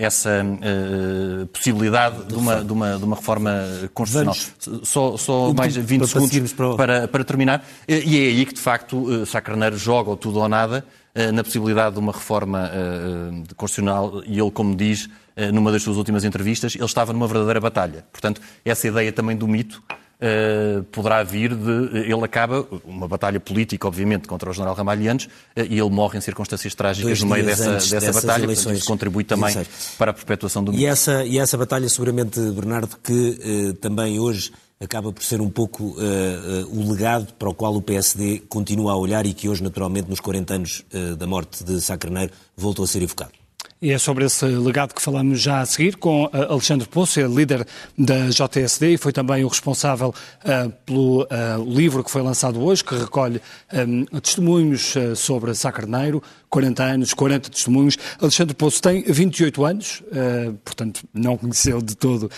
essa 0.00 0.42
uh, 0.44 1.46
possibilidade 1.46 2.24
de 2.24 2.34
uma, 2.34 2.62
de, 2.62 2.72
uma, 2.72 2.98
de 2.98 3.04
uma 3.04 3.16
reforma 3.16 3.50
constitucional. 3.94 4.34
Vamos. 4.66 4.88
Só, 4.88 5.16
só 5.16 5.52
mais 5.54 5.74
20 5.74 6.06
segundos 6.06 6.52
para, 6.52 6.76
para, 6.76 7.08
para, 7.08 7.24
terminar. 7.24 7.66
E 7.88 7.94
é 7.94 8.28
aí 8.28 8.44
que, 8.44 8.54
de 8.54 8.60
facto, 8.60 9.24
Sá 9.24 9.40
Carneiro 9.40 9.78
joga 9.78 10.10
o 10.10 10.16
tudo 10.16 10.40
ou 10.40 10.48
nada 10.48 10.84
na 11.32 11.42
possibilidade 11.42 11.94
de 11.94 12.00
uma 12.00 12.12
reforma 12.12 12.70
constitucional 13.56 14.22
e 14.24 14.38
ele, 14.38 14.50
como 14.52 14.76
diz 14.76 15.08
numa 15.52 15.72
das 15.72 15.82
suas 15.82 15.96
últimas 15.96 16.22
entrevistas, 16.22 16.74
ele 16.76 16.84
estava 16.84 17.12
numa 17.12 17.26
verdadeira 17.26 17.60
batalha. 17.60 18.04
Portanto, 18.12 18.40
essa 18.64 18.86
ideia 18.86 19.10
também 19.10 19.36
do 19.36 19.48
mito 19.48 19.82
Uh, 20.20 20.82
poderá 20.84 21.22
vir 21.22 21.54
de. 21.54 21.98
Ele 21.98 22.24
acaba 22.24 22.66
uma 22.84 23.06
batalha 23.06 23.38
política, 23.38 23.86
obviamente, 23.86 24.26
contra 24.26 24.50
o 24.50 24.52
general 24.52 24.74
Ramalhianos 24.74 25.26
uh, 25.26 25.60
e 25.70 25.78
ele 25.78 25.90
morre 25.90 26.18
em 26.18 26.20
circunstâncias 26.20 26.74
trágicas 26.74 27.22
no 27.22 27.28
meio 27.28 27.46
dessa, 27.46 27.74
dessa 27.74 28.12
batalha. 28.12 28.42
Eleições, 28.42 28.78
isso 28.78 28.86
contribui 28.86 29.22
também 29.22 29.54
16. 29.54 29.94
para 29.96 30.10
a 30.10 30.14
perpetuação 30.14 30.64
do 30.64 30.74
e 30.74 30.86
essa 30.86 31.24
E 31.24 31.38
essa 31.38 31.56
batalha, 31.56 31.88
seguramente, 31.88 32.40
Bernardo, 32.50 32.96
que 33.00 33.12
uh, 33.12 33.74
também 33.74 34.18
hoje 34.18 34.50
acaba 34.80 35.12
por 35.12 35.22
ser 35.22 35.40
um 35.40 35.50
pouco 35.50 35.96
o 36.70 36.88
legado 36.88 37.34
para 37.34 37.48
o 37.48 37.54
qual 37.54 37.74
o 37.74 37.82
PSD 37.82 38.42
continua 38.48 38.92
a 38.92 38.96
olhar 38.96 39.26
e 39.26 39.34
que 39.34 39.48
hoje, 39.48 39.60
naturalmente, 39.60 40.08
nos 40.08 40.20
40 40.20 40.54
anos 40.54 40.84
da 41.18 41.26
morte 41.26 41.64
de 41.64 41.80
Sá 41.80 41.98
Carneiro, 41.98 42.32
voltou 42.56 42.84
a 42.84 42.86
ser 42.86 43.02
evocado. 43.02 43.32
E 43.80 43.92
é 43.92 43.98
sobre 43.98 44.24
esse 44.24 44.44
legado 44.44 44.92
que 44.92 45.00
falamos 45.00 45.40
já 45.40 45.60
a 45.60 45.66
seguir 45.66 45.96
com 45.96 46.28
eh, 46.32 46.46
Alexandre 46.50 46.88
Poço, 46.88 47.20
é 47.20 47.28
líder 47.28 47.64
da 47.96 48.28
JSD 48.28 48.94
e 48.94 48.98
foi 48.98 49.12
também 49.12 49.44
o 49.44 49.48
responsável 49.48 50.08
uh, 50.08 50.70
pelo 50.84 51.22
uh, 51.22 51.28
livro 51.64 52.02
que 52.02 52.10
foi 52.10 52.20
lançado 52.20 52.60
hoje, 52.60 52.82
que 52.82 52.96
recolhe 52.96 53.40
um, 53.72 54.04
testemunhos 54.20 54.96
uh, 54.96 55.14
sobre 55.14 55.54
Sá 55.54 55.70
Carneiro, 55.70 56.20
40 56.48 56.82
anos, 56.82 57.14
40 57.14 57.50
testemunhos. 57.50 57.96
Alexandre 58.20 58.54
Poço 58.54 58.80
tem 58.80 59.02
28 59.02 59.64
anos, 59.64 60.02
portanto 60.64 61.02
não 61.12 61.36
conheceu 61.36 61.80
de 61.82 61.94
todo 61.96 62.30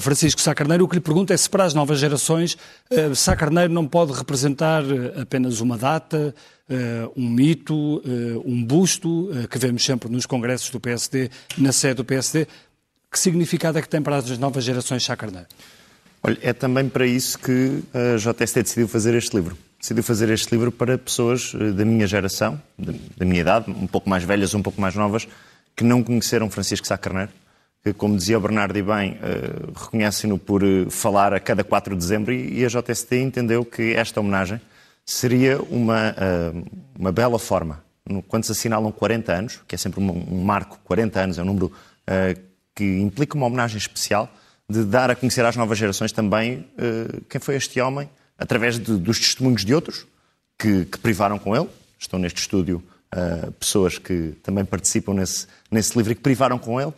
Francisco 0.00 0.40
Sá 0.40 0.54
Carneiro. 0.54 0.84
O 0.84 0.88
que 0.88 0.96
lhe 0.96 1.00
pergunto 1.00 1.32
é 1.32 1.36
se 1.36 1.48
para 1.50 1.64
as 1.64 1.74
novas 1.74 1.98
gerações 1.98 2.56
Sá 3.14 3.36
Carneiro 3.36 3.72
não 3.72 3.86
pode 3.86 4.12
representar 4.12 4.82
apenas 5.20 5.60
uma 5.60 5.76
data, 5.76 6.34
uh, 6.68 7.12
um 7.16 7.28
mito, 7.28 7.98
uh, 7.98 8.42
um 8.44 8.62
busto, 8.62 9.30
uh, 9.30 9.48
que 9.48 9.58
vemos 9.58 9.84
sempre 9.84 10.10
nos 10.10 10.26
congressos 10.26 10.70
do 10.70 10.78
PSD, 10.78 11.30
na 11.56 11.72
sede 11.72 11.94
do 11.94 12.04
PSD. 12.04 12.46
Que 13.10 13.18
significado 13.18 13.78
é 13.78 13.82
que 13.82 13.88
tem 13.88 14.02
para 14.02 14.16
as 14.16 14.38
novas 14.38 14.64
gerações 14.64 15.02
Chá 15.02 15.16
Carneiro? 15.16 15.48
Olha, 16.22 16.38
é 16.42 16.52
também 16.52 16.88
para 16.88 17.06
isso 17.06 17.38
que 17.38 17.82
a 17.94 18.16
JST 18.16 18.62
decidiu 18.62 18.88
fazer 18.88 19.14
este 19.14 19.34
livro. 19.34 19.56
Decidiu 19.80 20.02
fazer 20.02 20.28
este 20.30 20.50
livro 20.50 20.72
para 20.72 20.98
pessoas 20.98 21.54
da 21.54 21.84
minha 21.84 22.04
geração, 22.06 22.60
da 23.16 23.24
minha 23.24 23.40
idade, 23.40 23.70
um 23.70 23.86
pouco 23.86 24.10
mais 24.10 24.24
velhas, 24.24 24.52
um 24.52 24.60
pouco 24.60 24.80
mais 24.80 24.96
novas, 24.96 25.28
que 25.76 25.84
não 25.84 26.02
conheceram 26.02 26.50
Francisco 26.50 26.84
Sá 26.84 26.98
Carneiro, 26.98 27.30
que, 27.84 27.92
como 27.92 28.16
dizia 28.16 28.36
o 28.36 28.40
Bernardo 28.40 28.76
e 28.76 28.82
bem, 28.82 29.16
reconhecem-no 29.76 30.36
por 30.36 30.62
falar 30.90 31.32
a 31.32 31.38
cada 31.38 31.62
4 31.62 31.94
de 31.94 32.00
dezembro 32.00 32.32
e 32.32 32.64
a 32.64 32.68
JST 32.68 33.14
entendeu 33.16 33.64
que 33.64 33.94
esta 33.94 34.18
homenagem 34.18 34.60
seria 35.06 35.62
uma, 35.62 36.12
uma 36.98 37.12
bela 37.12 37.38
forma, 37.38 37.80
quando 38.26 38.44
se 38.44 38.52
assinalam 38.52 38.90
40 38.90 39.32
anos, 39.32 39.60
que 39.68 39.76
é 39.76 39.78
sempre 39.78 40.00
um 40.00 40.42
marco, 40.42 40.80
40 40.82 41.20
anos 41.20 41.38
é 41.38 41.42
um 41.42 41.46
número 41.46 41.72
que 42.74 42.84
implica 42.84 43.36
uma 43.36 43.46
homenagem 43.46 43.78
especial, 43.78 44.28
de 44.68 44.82
dar 44.84 45.08
a 45.08 45.14
conhecer 45.14 45.44
às 45.44 45.54
novas 45.54 45.78
gerações 45.78 46.10
também 46.10 46.66
quem 47.28 47.40
foi 47.40 47.54
este 47.54 47.80
homem, 47.80 48.10
através 48.38 48.78
de, 48.78 48.96
dos 48.96 49.18
testemunhos 49.18 49.64
de 49.64 49.74
outros 49.74 50.06
que, 50.58 50.84
que, 50.84 50.98
privaram 50.98 51.38
com 51.38 51.54
ele. 51.54 51.68
Estão 51.98 52.18
neste 52.18 52.40
estúdio 52.40 52.82
pessoas 53.58 53.96
que 53.98 54.34
também 54.42 54.64
participam 54.64 55.14
nesse, 55.14 55.46
nesse 55.70 55.96
livro 55.96 56.12
e 56.12 56.14
que 56.14 56.20
privaram 56.20 56.58
com 56.58 56.80
ele, 56.80 56.92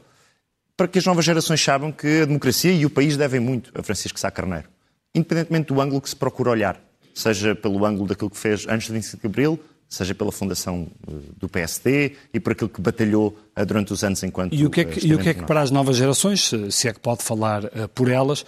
para 0.76 0.88
que 0.88 0.98
as 0.98 1.06
novas 1.06 1.24
gerações 1.24 1.62
saibam 1.62 1.92
que 1.92 2.22
a 2.22 2.24
democracia 2.24 2.72
e 2.72 2.84
o 2.84 2.90
país 2.90 3.16
devem 3.16 3.38
muito 3.38 3.70
a 3.78 3.82
Francisco 3.82 4.18
Sá 4.18 4.28
Carneiro, 4.28 4.68
independentemente 5.14 5.72
do 5.72 5.80
ângulo 5.80 6.00
que 6.00 6.08
se 6.08 6.16
procura 6.16 6.50
olhar 6.50 6.80
seja 7.14 7.54
pelo 7.54 7.84
ângulo 7.84 8.08
daquilo 8.08 8.30
que 8.30 8.38
fez 8.38 8.66
antes 8.68 8.86
de 8.86 8.92
25 8.94 9.20
de 9.20 9.26
Abril, 9.26 9.60
seja 9.90 10.14
pela 10.14 10.30
fundação 10.30 10.86
eh, 11.08 11.12
do 11.36 11.48
PSD 11.48 12.12
e 12.32 12.38
por 12.38 12.52
aquilo 12.52 12.70
que 12.70 12.80
batalhou 12.80 13.36
eh, 13.56 13.64
durante 13.64 13.92
os 13.92 14.04
anos 14.04 14.22
enquanto 14.22 14.54
E 14.54 14.64
o 14.64 14.70
que 14.70 14.82
é 14.82 14.84
que, 14.84 15.04
e 15.04 15.12
o 15.12 15.18
que, 15.18 15.30
é 15.30 15.34
que 15.34 15.42
para 15.42 15.60
as 15.60 15.72
novas 15.72 15.96
gerações, 15.96 16.52
se 16.70 16.88
é 16.88 16.92
que 16.92 17.00
pode 17.00 17.24
falar 17.24 17.64
por 17.92 18.08
elas, 18.08 18.46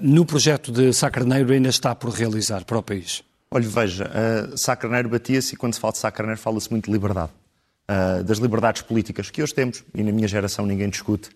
no 0.00 0.24
projeto 0.24 0.70
de 0.70 0.92
Sá 0.92 1.10
Carneiro 1.10 1.52
ainda 1.52 1.68
está 1.68 1.94
por 1.96 2.10
realizar 2.10 2.64
para 2.64 2.78
o 2.78 2.82
país? 2.82 3.24
Olha, 3.50 3.68
veja, 3.68 4.10
Sá 4.56 4.76
Carneiro 4.76 5.08
batia-se 5.08 5.54
e 5.54 5.56
quando 5.56 5.74
se 5.74 5.80
fala 5.80 5.92
de 5.92 5.98
Sá 5.98 6.12
Carneiro 6.12 6.40
fala-se 6.40 6.70
muito 6.70 6.86
de 6.86 6.92
liberdade. 6.92 7.32
Das 8.24 8.38
liberdades 8.38 8.82
políticas 8.82 9.30
que 9.30 9.42
hoje 9.42 9.52
temos, 9.52 9.82
e 9.94 10.02
na 10.02 10.12
minha 10.12 10.28
geração 10.28 10.64
ninguém 10.64 10.88
discute 10.88 11.30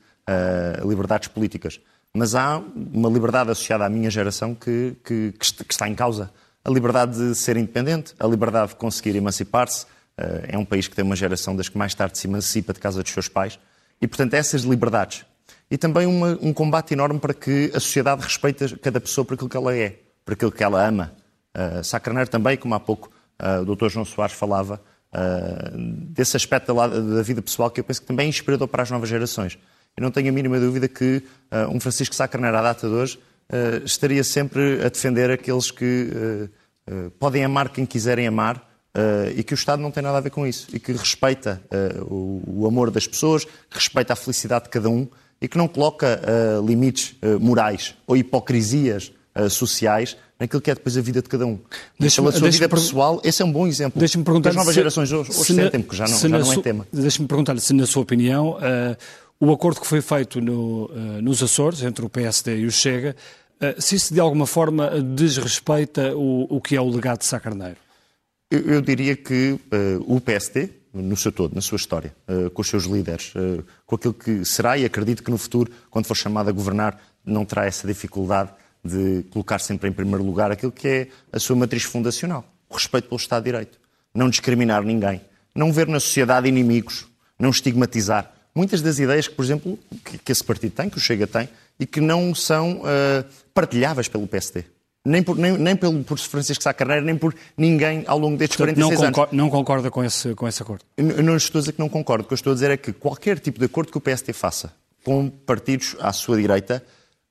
liberdades 0.87 1.29
políticas, 1.29 1.81
mas 2.15 2.35
há 2.35 2.59
uma 2.59 3.09
liberdade 3.09 3.51
associada 3.51 3.85
à 3.85 3.89
minha 3.89 4.11
geração 4.11 4.55
que, 4.55 4.95
que, 5.05 5.33
que 5.33 5.73
está 5.73 5.89
em 5.89 5.95
causa 5.95 6.31
a 6.65 6.71
liberdade 6.71 7.17
de 7.17 7.35
ser 7.35 7.57
independente, 7.57 8.15
a 8.19 8.27
liberdade 8.27 8.71
de 8.71 8.77
conseguir 8.77 9.17
emancipar-se. 9.17 9.87
Eh, 10.17 10.51
é 10.53 10.59
um 10.59 10.65
país 10.65 10.89
que 10.89 10.95
tem 10.95 11.05
uma 11.05 11.17
geração 11.17 11.55
das 11.55 11.69
que 11.69 11.79
mais 11.79 11.95
tarde 11.95 12.19
se 12.19 12.27
emancipa 12.27 12.73
de 12.73 12.81
casa 12.81 13.03
dos 13.03 13.13
seus 13.13 13.29
pais. 13.29 13.59
E, 14.01 14.07
portanto, 14.07 14.35
essas 14.35 14.63
liberdades. 14.63 15.25
E 15.71 15.77
também 15.77 16.07
uma, 16.07 16.39
um 16.41 16.53
combate 16.53 16.93
enorme 16.93 17.19
para 17.19 17.35
que 17.35 17.71
a 17.75 17.81
sociedade 17.81 18.23
respeite 18.23 18.77
cada 18.79 19.01
pessoa 19.01 19.25
por 19.25 19.35
aquilo 19.35 19.49
que 19.49 19.57
ela 19.57 19.77
é, 19.77 19.99
por 20.25 20.35
aquilo 20.35 20.53
que 20.53 20.63
ela 20.63 20.87
ama. 20.87 21.15
Uh, 21.57 21.83
Sá 21.83 21.99
Carneiro 21.99 22.31
também, 22.31 22.57
como 22.57 22.75
há 22.75 22.81
pouco 22.81 23.11
uh, 23.41 23.63
o 23.63 23.77
Dr. 23.77 23.89
João 23.89 24.05
Soares 24.05 24.35
falava, 24.35 24.81
uh, 25.13 25.79
desse 26.11 26.37
aspecto 26.37 26.73
da, 26.75 26.87
da, 26.87 27.23
vida 27.23 27.43
pessoal 27.43 27.71
que 27.71 27.81
eu 27.81 27.85
penso 27.85 28.01
que 28.01 28.07
também 28.07 28.27
é 28.27 28.29
inspirador 28.29 28.69
para 28.69 28.83
as 28.83 28.91
novas 28.91 29.09
gerações. 29.09 29.59
Eu 29.97 30.03
não 30.03 30.11
tenho 30.11 30.29
a 30.29 30.33
mínima 30.33 30.59
dúvida 30.61 30.89
que 30.89 31.23
uh, 31.51 31.75
um 31.75 31.81
Francisco 31.81 32.15
Sá 32.15 32.29
Carneiro, 32.29 32.57
à 32.57 32.63
data 32.63 32.89
de 32.89 32.95
hoje, 32.95 33.19
uh, 33.53 33.85
estaria 33.85 34.25
sempre 34.25 34.81
a 34.85 34.89
defender 34.89 35.31
aqueles 35.31 35.71
que 35.71 36.09
uh, 36.13 37.11
podem 37.19 37.45
amar 37.45 37.69
quem 37.71 37.85
quiserem 37.85 38.27
amar 38.27 38.67
e 39.37 39.45
que 39.45 39.53
o 39.53 39.55
Estado 39.55 39.81
não 39.81 39.93
tem 39.93 40.03
nada 40.03 40.19
a 40.19 40.21
ver 40.21 40.31
com 40.31 40.45
isso 40.45 40.67
e 40.73 40.81
que 40.81 40.91
respeita 40.91 41.63
o, 42.11 42.43
o, 42.45 42.67
amor 42.67 42.91
das 42.91 43.07
pessoas, 43.07 43.47
respeita 43.71 44.15
a 44.15 44.17
felicidade 44.17 44.65
de 44.65 44.71
cada 44.71 44.89
um 44.89 45.07
e 45.41 45.47
que 45.47 45.57
não 45.57 45.69
coloca 45.69 46.21
limites 46.67 47.15
morais 47.39 47.95
ou 48.09 48.17
hipocrisias 48.17 49.13
sociais 49.51 50.17
naquilo 50.39 50.63
que 50.63 50.71
é 50.71 50.75
depois 50.75 50.97
a 50.97 51.01
vida 51.01 51.21
de 51.21 51.29
cada 51.29 51.47
um. 51.47 51.59
Deixa 51.99 52.23
Pela 52.23 52.33
sua 52.33 52.51
vida 52.51 52.69
pessoal, 52.69 53.21
esse 53.25 53.43
é 53.43 53.45
um 53.45 53.53
bom 53.53 53.67
exemplo. 53.67 53.99
Deixa-me 53.99 54.25
perguntar 54.25 54.51
as 54.51 54.57
novas 54.57 54.73
se, 54.73 54.81
gerações 54.81 55.13
hoje, 55.13 55.31
hoje 55.31 55.55
sentem, 55.55 55.83
porque 55.83 55.97
já 55.97 56.07
não, 56.07 56.19
já 56.19 56.29
não 56.29 56.53
é 56.53 56.63
tema. 56.63 56.87
Deixa-me 56.93 57.27
perguntar-lhe 57.27 57.61
se, 57.61 57.73
na 57.73 57.87
sua 57.87 58.03
opinião, 58.03 58.51
uh, 58.51 58.97
o 59.41 59.53
acordo 59.53 59.81
que 59.81 59.87
foi 59.87 60.01
feito 60.01 60.41
no, 60.41 60.87
uh, 60.87 61.23
nos 61.23 61.43
Açores, 61.43 61.83
entre 61.83 62.05
o 62.05 62.09
PSD 62.09 62.59
e 62.59 62.67
o 62.67 62.73
Chega, 62.73 63.15
uh, 63.61 63.81
se 63.81 63.95
isso 63.95 64.13
de 64.13 64.21
alguma 64.21 64.47
forma 64.47 64.91
desrespeita 65.01 66.17
o, 66.17 66.57
o 66.57 66.61
que 66.61 66.75
é 66.75 66.81
o 66.81 66.89
legado 66.89 67.21
de 67.21 67.27
Sá 67.27 67.39
Carneiro? 67.39 67.77
Eu, 68.51 68.61
eu 68.61 68.81
diria 68.81 69.15
que 69.15 69.53
uh, 69.53 70.05
o 70.07 70.21
PSD, 70.21 70.71
no 70.93 71.17
seu 71.17 71.31
todo, 71.31 71.55
na 71.55 71.61
sua 71.61 71.77
história, 71.77 72.17
com 72.55 72.63
os 72.63 72.69
seus 72.69 72.85
líderes, 72.85 73.35
com 73.87 73.95
aquilo 73.95 74.15
que 74.15 74.43
será, 74.43 74.77
e 74.79 74.87
acredito 74.87 75.23
que 75.23 75.31
no 75.31 75.37
futuro, 75.37 75.71
quando 75.91 76.07
for 76.07 76.17
chamado 76.17 76.49
a 76.49 76.53
governar, 76.53 76.99
não 77.25 77.45
terá 77.45 77.67
essa 77.67 77.87
dificuldade 77.87 78.51
de 78.83 79.23
colocar 79.31 79.59
sempre 79.59 79.91
em 79.91 79.93
primeiro 79.93 80.25
lugar 80.25 80.51
aquilo 80.51 80.73
que 80.73 80.89
é 80.89 81.09
a 81.31 81.39
sua 81.39 81.55
matriz 81.55 81.85
fundacional, 81.85 82.45
o 82.71 82.75
respeito 82.75 83.07
pelo 83.07 83.21
Estado 83.21 83.45
de 83.45 83.51
Direito, 83.51 83.79
não 84.15 84.31
discriminar 84.31 84.83
ninguém, 84.83 85.21
não 85.55 85.71
ver 85.71 85.87
na 85.87 86.01
sociedade 86.01 86.49
inimigos, 86.49 87.07
não 87.39 87.51
estigmatizar, 87.51 88.33
muitas 88.59 88.83
das 88.83 88.99
ideias 88.99 89.29
que, 89.29 89.35
por 89.35 89.45
exemplo, 89.45 89.79
que, 90.05 90.19
que 90.19 90.33
esse 90.33 90.43
partido 90.43 90.73
tem, 90.73 90.91
que 90.91 90.99
o 90.99 91.01
Chega 91.01 91.29
tem, 91.29 91.49
e 91.79 91.87
que 91.87 92.01
não 92.01 92.35
são 92.35 92.79
uh, 92.79 93.25
partilháveis 93.55 94.09
pelo 94.09 94.27
PSD. 94.27 94.65
Nem 95.05 95.23
por, 95.23 95.37
nem, 95.37 95.57
nem 95.57 95.77
pelo, 95.77 96.03
por 96.03 96.19
Francisco 96.19 96.63
Sá 96.63 96.75
Carneiro, 96.75 97.07
nem 97.07 97.17
por 97.17 97.33
ninguém 97.57 98.03
ao 98.07 98.19
longo 98.19 98.37
destes 98.37 98.57
Portanto, 98.57 98.75
46 98.75 99.01
não 99.01 99.07
concorda, 99.07 99.31
anos. 99.31 99.45
Não 99.45 99.51
concorda 99.51 99.91
com 99.91 100.05
esse, 100.05 100.35
com 100.35 100.49
esse 100.49 100.61
acordo? 100.61 100.85
Eu 100.97 101.23
não 101.23 101.37
estou 101.37 101.61
a 101.61 101.63
dizer 101.63 101.73
que 101.73 101.79
não 101.79 101.89
concordo. 101.89 102.25
O 102.25 102.27
que 102.27 102.33
eu 102.33 102.37
estou 102.37 102.51
a 102.51 102.55
dizer 102.55 102.73
é 102.73 102.77
que 102.77 102.93
qualquer 102.93 103.39
tipo 103.39 103.61
de 103.61 103.67
acordo 103.67 103.93
que 103.93 103.97
o 103.97 104.01
PSD 104.01 104.33
faça 104.33 104.73
com 105.05 105.31
partidos 105.31 105.95
à 106.01 106.13
sua 106.13 106.37
direita 106.37 106.85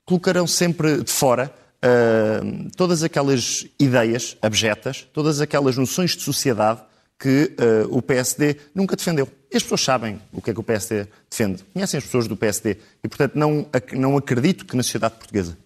colocarão 0.05 0.47
sempre 0.47 1.03
de 1.03 1.11
fora 1.11 1.53
uh, 1.83 2.71
todas 2.77 3.03
aquelas 3.03 3.67
ideias 3.77 4.37
abjetas, 4.41 5.05
todas 5.11 5.41
aquelas 5.41 5.77
noções 5.77 6.15
de 6.15 6.23
sociedade 6.23 6.79
que 7.19 7.55
uh, 7.59 7.97
o 7.97 8.01
PSD 8.01 8.57
nunca 8.75 8.95
defendeu. 8.95 9.27
E 9.51 9.57
as 9.57 9.63
pessoas 9.63 9.81
sabem 9.81 10.21
o 10.31 10.41
que 10.41 10.51
é 10.51 10.53
que 10.53 10.59
o 10.59 10.63
PSD 10.63 11.07
defende, 11.29 11.63
conhecem 11.73 11.97
as 11.97 12.03
pessoas 12.03 12.27
do 12.27 12.35
PSD 12.35 12.77
e, 13.03 13.07
portanto, 13.07 13.35
não, 13.35 13.65
não 13.93 14.17
acredito 14.17 14.65
que 14.65 14.75
na 14.75 14.83
sociedade 14.83 15.15
portuguesa 15.15 15.57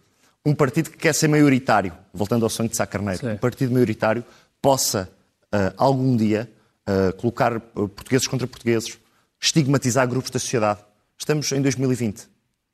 um 0.45 0.55
partido 0.55 0.89
que 0.89 0.97
quer 0.97 1.13
ser 1.13 1.27
maioritário, 1.27 1.93
voltando 2.13 2.43
ao 2.43 2.49
sonho 2.49 2.69
de 2.69 2.75
Sá 2.75 2.85
Carneiro, 2.85 3.19
Sim. 3.19 3.33
um 3.33 3.37
partido 3.37 3.71
maioritário 3.71 4.25
possa 4.61 5.09
uh, 5.53 5.73
algum 5.77 6.15
dia 6.17 6.49
uh, 6.87 7.13
colocar 7.17 7.59
portugueses 7.59 8.27
contra 8.27 8.47
portugueses, 8.47 8.97
estigmatizar 9.39 10.07
grupos 10.07 10.31
da 10.31 10.39
sociedade. 10.39 10.79
Estamos 11.17 11.51
em 11.51 11.61
2020. 11.61 12.27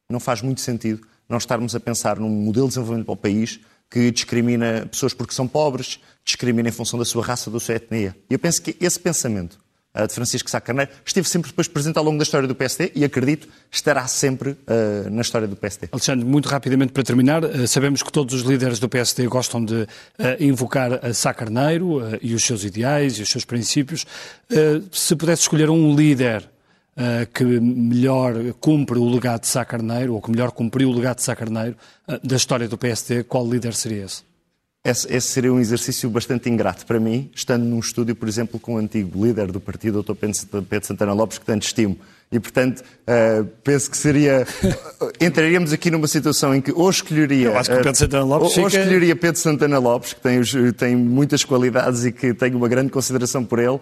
Não 0.09 0.19
faz 0.19 0.41
muito 0.41 0.61
sentido 0.61 1.05
nós 1.27 1.43
estarmos 1.43 1.75
a 1.75 1.79
pensar 1.79 2.17
num 2.17 2.29
modelo 2.29 2.67
de 2.67 2.75
desenvolvimento 2.75 3.05
para 3.05 3.13
o 3.13 3.17
país 3.17 3.59
que 3.89 4.11
discrimina 4.11 4.87
pessoas 4.89 5.13
porque 5.13 5.33
são 5.33 5.47
pobres, 5.47 5.99
discrimina 6.25 6.69
em 6.69 6.71
função 6.71 6.99
da 6.99 7.05
sua 7.05 7.23
raça, 7.23 7.49
da 7.49 7.59
sua 7.59 7.75
etnia. 7.75 8.15
E 8.29 8.33
eu 8.33 8.39
penso 8.39 8.61
que 8.61 8.75
esse 8.81 8.99
pensamento 8.99 9.57
uh, 9.95 10.05
de 10.05 10.13
Francisco 10.13 10.49
Sá 10.49 10.59
Carneiro 10.59 10.91
esteve 11.05 11.27
sempre 11.27 11.49
depois 11.49 11.67
presente 11.67 11.97
ao 11.97 12.03
longo 12.03 12.17
da 12.17 12.23
história 12.23 12.47
do 12.47 12.53
PSD 12.53 12.91
e 12.93 13.05
acredito 13.05 13.47
estará 13.71 14.05
sempre 14.07 14.51
uh, 14.51 15.09
na 15.09 15.21
história 15.21 15.47
do 15.47 15.55
PSD. 15.55 15.87
Alexandre, 15.91 16.25
muito 16.25 16.49
rapidamente 16.49 16.91
para 16.91 17.03
terminar, 17.03 17.43
uh, 17.43 17.67
sabemos 17.67 18.03
que 18.03 18.11
todos 18.11 18.33
os 18.33 18.41
líderes 18.41 18.79
do 18.79 18.89
PSD 18.89 19.25
gostam 19.27 19.63
de 19.63 19.87
invocar 20.39 21.05
a 21.05 21.13
Sá 21.13 21.33
Carneiro 21.33 22.01
e 22.21 22.33
os 22.33 22.43
seus 22.43 22.63
ideais 22.63 23.17
e 23.17 23.21
os 23.21 23.29
seus 23.29 23.45
princípios. 23.45 24.05
se 24.91 25.15
pudesse 25.15 25.43
escolher 25.43 25.69
um 25.69 25.95
líder 25.95 26.43
Uh, 26.43 26.56
que 27.33 27.43
melhor 27.43 28.33
cumpre 28.59 28.97
o 28.97 29.07
legado 29.07 29.41
de 29.41 29.47
Sá 29.47 29.63
Carneiro, 29.63 30.15
ou 30.15 30.21
que 30.21 30.31
melhor 30.31 30.51
cumpriu 30.51 30.89
o 30.89 30.93
legado 30.93 31.17
de 31.17 31.23
Sá 31.23 31.35
Carneiro, 31.35 31.75
uh, 32.07 32.27
da 32.27 32.35
história 32.35 32.67
do 32.67 32.77
PSD, 32.77 33.23
qual 33.23 33.47
líder 33.47 33.73
seria 33.73 34.05
esse? 34.05 34.23
esse? 34.83 35.13
esse? 35.13 35.27
seria 35.27 35.53
um 35.53 35.59
exercício 35.59 36.09
bastante 36.09 36.49
ingrato 36.49 36.85
para 36.85 36.99
mim, 36.99 37.29
estando 37.35 37.63
num 37.63 37.79
estúdio, 37.79 38.15
por 38.15 38.27
exemplo, 38.27 38.59
com 38.59 38.75
o 38.75 38.77
antigo 38.77 39.25
líder 39.25 39.51
do 39.51 39.59
partido, 39.59 40.01
Dr. 40.01 40.15
Pedro 40.67 40.87
Santana 40.87 41.13
Lopes, 41.13 41.37
que 41.37 41.45
tanto 41.45 41.63
estimo. 41.63 41.97
E, 42.29 42.39
portanto, 42.41 42.81
uh, 42.81 43.45
penso 43.63 43.89
que 43.89 43.95
seria. 43.95 44.45
entraríamos 45.21 45.71
aqui 45.71 45.89
numa 45.89 46.07
situação 46.07 46.53
em 46.53 46.59
que 46.59 46.73
ou 46.73 46.89
escolheria. 46.89 47.47
Eu 47.47 47.57
acho 47.57 47.69
que 47.69 47.77
Pedro 47.77 47.95
Santana 47.95 48.25
Lopes. 48.25 48.43
ou, 48.43 48.49
fica... 48.49 48.61
ou 48.61 48.67
escolheria 48.67 49.15
Pedro 49.15 49.39
Santana 49.39 49.79
Lopes, 49.79 50.13
que 50.13 50.19
tem, 50.19 50.73
tem, 50.73 50.95
muitas 50.95 51.45
qualidades 51.45 52.03
e 52.03 52.11
que 52.11 52.33
tenho 52.33 52.57
uma 52.57 52.67
grande 52.67 52.91
consideração 52.91 53.45
por 53.45 53.59
ele, 53.59 53.75
uh, 53.75 53.81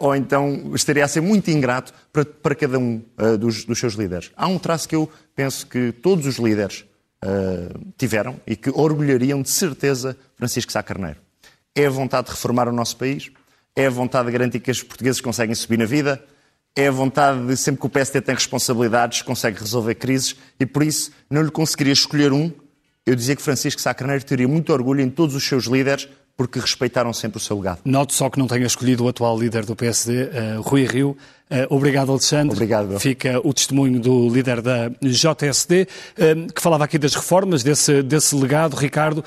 ou 0.00 0.16
então 0.16 0.72
estaria 0.74 1.04
a 1.04 1.08
ser 1.08 1.20
muito 1.20 1.52
ingrato 1.52 1.92
para, 2.12 2.24
para 2.24 2.54
cada 2.56 2.80
um 2.80 3.00
uh, 3.16 3.38
dos, 3.38 3.64
dos, 3.64 3.78
seus 3.78 3.94
líderes. 3.94 4.32
Há 4.36 4.48
um 4.48 4.58
traço 4.58 4.88
que 4.88 4.96
eu 4.96 5.08
penso 5.36 5.64
que 5.64 5.92
todos 5.92 6.26
os 6.26 6.36
líderes 6.36 6.84
tiveram 7.96 8.36
e 8.46 8.54
que 8.54 8.70
orgulhariam 8.70 9.42
de 9.42 9.50
certeza 9.50 10.16
Francisco 10.36 10.70
Sá 10.70 10.84
Carneiro. 10.84 11.16
É 11.74 11.84
a 11.86 11.90
vontade 11.90 12.28
de 12.28 12.32
reformar 12.32 12.68
o 12.68 12.72
nosso 12.72 12.96
país, 12.96 13.32
é 13.74 13.86
a 13.86 13.90
vontade 13.90 14.26
de 14.26 14.32
garantir 14.32 14.60
que 14.60 14.70
os 14.70 14.84
portugueses 14.84 15.20
conseguem 15.20 15.52
subir 15.52 15.78
na 15.78 15.84
vida 15.84 16.22
é 16.80 16.86
a 16.86 16.92
vontade 16.92 17.44
de 17.44 17.56
sempre 17.56 17.80
que 17.80 17.86
o 17.88 17.90
PSD 17.90 18.20
tem 18.20 18.36
responsabilidades, 18.36 19.20
consegue 19.22 19.58
resolver 19.58 19.96
crises 19.96 20.36
e 20.60 20.64
por 20.64 20.84
isso 20.84 21.10
não 21.28 21.42
lhe 21.42 21.50
conseguiria 21.50 21.92
escolher 21.92 22.32
um. 22.32 22.52
Eu 23.04 23.16
dizia 23.16 23.34
que 23.34 23.42
Francisco 23.42 23.80
Sá 23.80 23.92
Carneiro 23.92 24.24
teria 24.24 24.46
muito 24.46 24.72
orgulho 24.72 25.00
em 25.00 25.10
todos 25.10 25.34
os 25.34 25.42
seus 25.42 25.64
líderes 25.64 26.08
porque 26.38 26.60
respeitaram 26.60 27.12
sempre 27.12 27.38
o 27.38 27.40
seu 27.40 27.56
legado. 27.56 27.80
Note 27.84 28.14
só 28.14 28.30
que 28.30 28.38
não 28.38 28.46
tenha 28.46 28.64
escolhido 28.64 29.04
o 29.04 29.08
atual 29.08 29.36
líder 29.36 29.66
do 29.66 29.74
PSD, 29.74 30.30
eh, 30.32 30.56
Rui 30.60 30.86
Rio. 30.86 31.16
Uh, 31.50 31.74
obrigado, 31.74 32.12
Alexandre. 32.12 32.52
Obrigado. 32.52 33.00
Fica 33.00 33.40
o 33.42 33.54
testemunho 33.54 33.98
do 33.98 34.28
líder 34.28 34.60
da 34.60 34.90
JSD, 35.00 35.88
uh, 36.18 36.52
que 36.52 36.60
falava 36.60 36.84
aqui 36.84 36.98
das 36.98 37.14
reformas, 37.14 37.62
desse, 37.62 38.02
desse 38.02 38.36
legado, 38.36 38.76
Ricardo, 38.76 39.24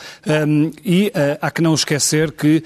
e 0.86 1.12
há 1.42 1.50
que 1.50 1.64
não 1.64 1.74
esquecer 1.74 2.32
que 2.32 2.64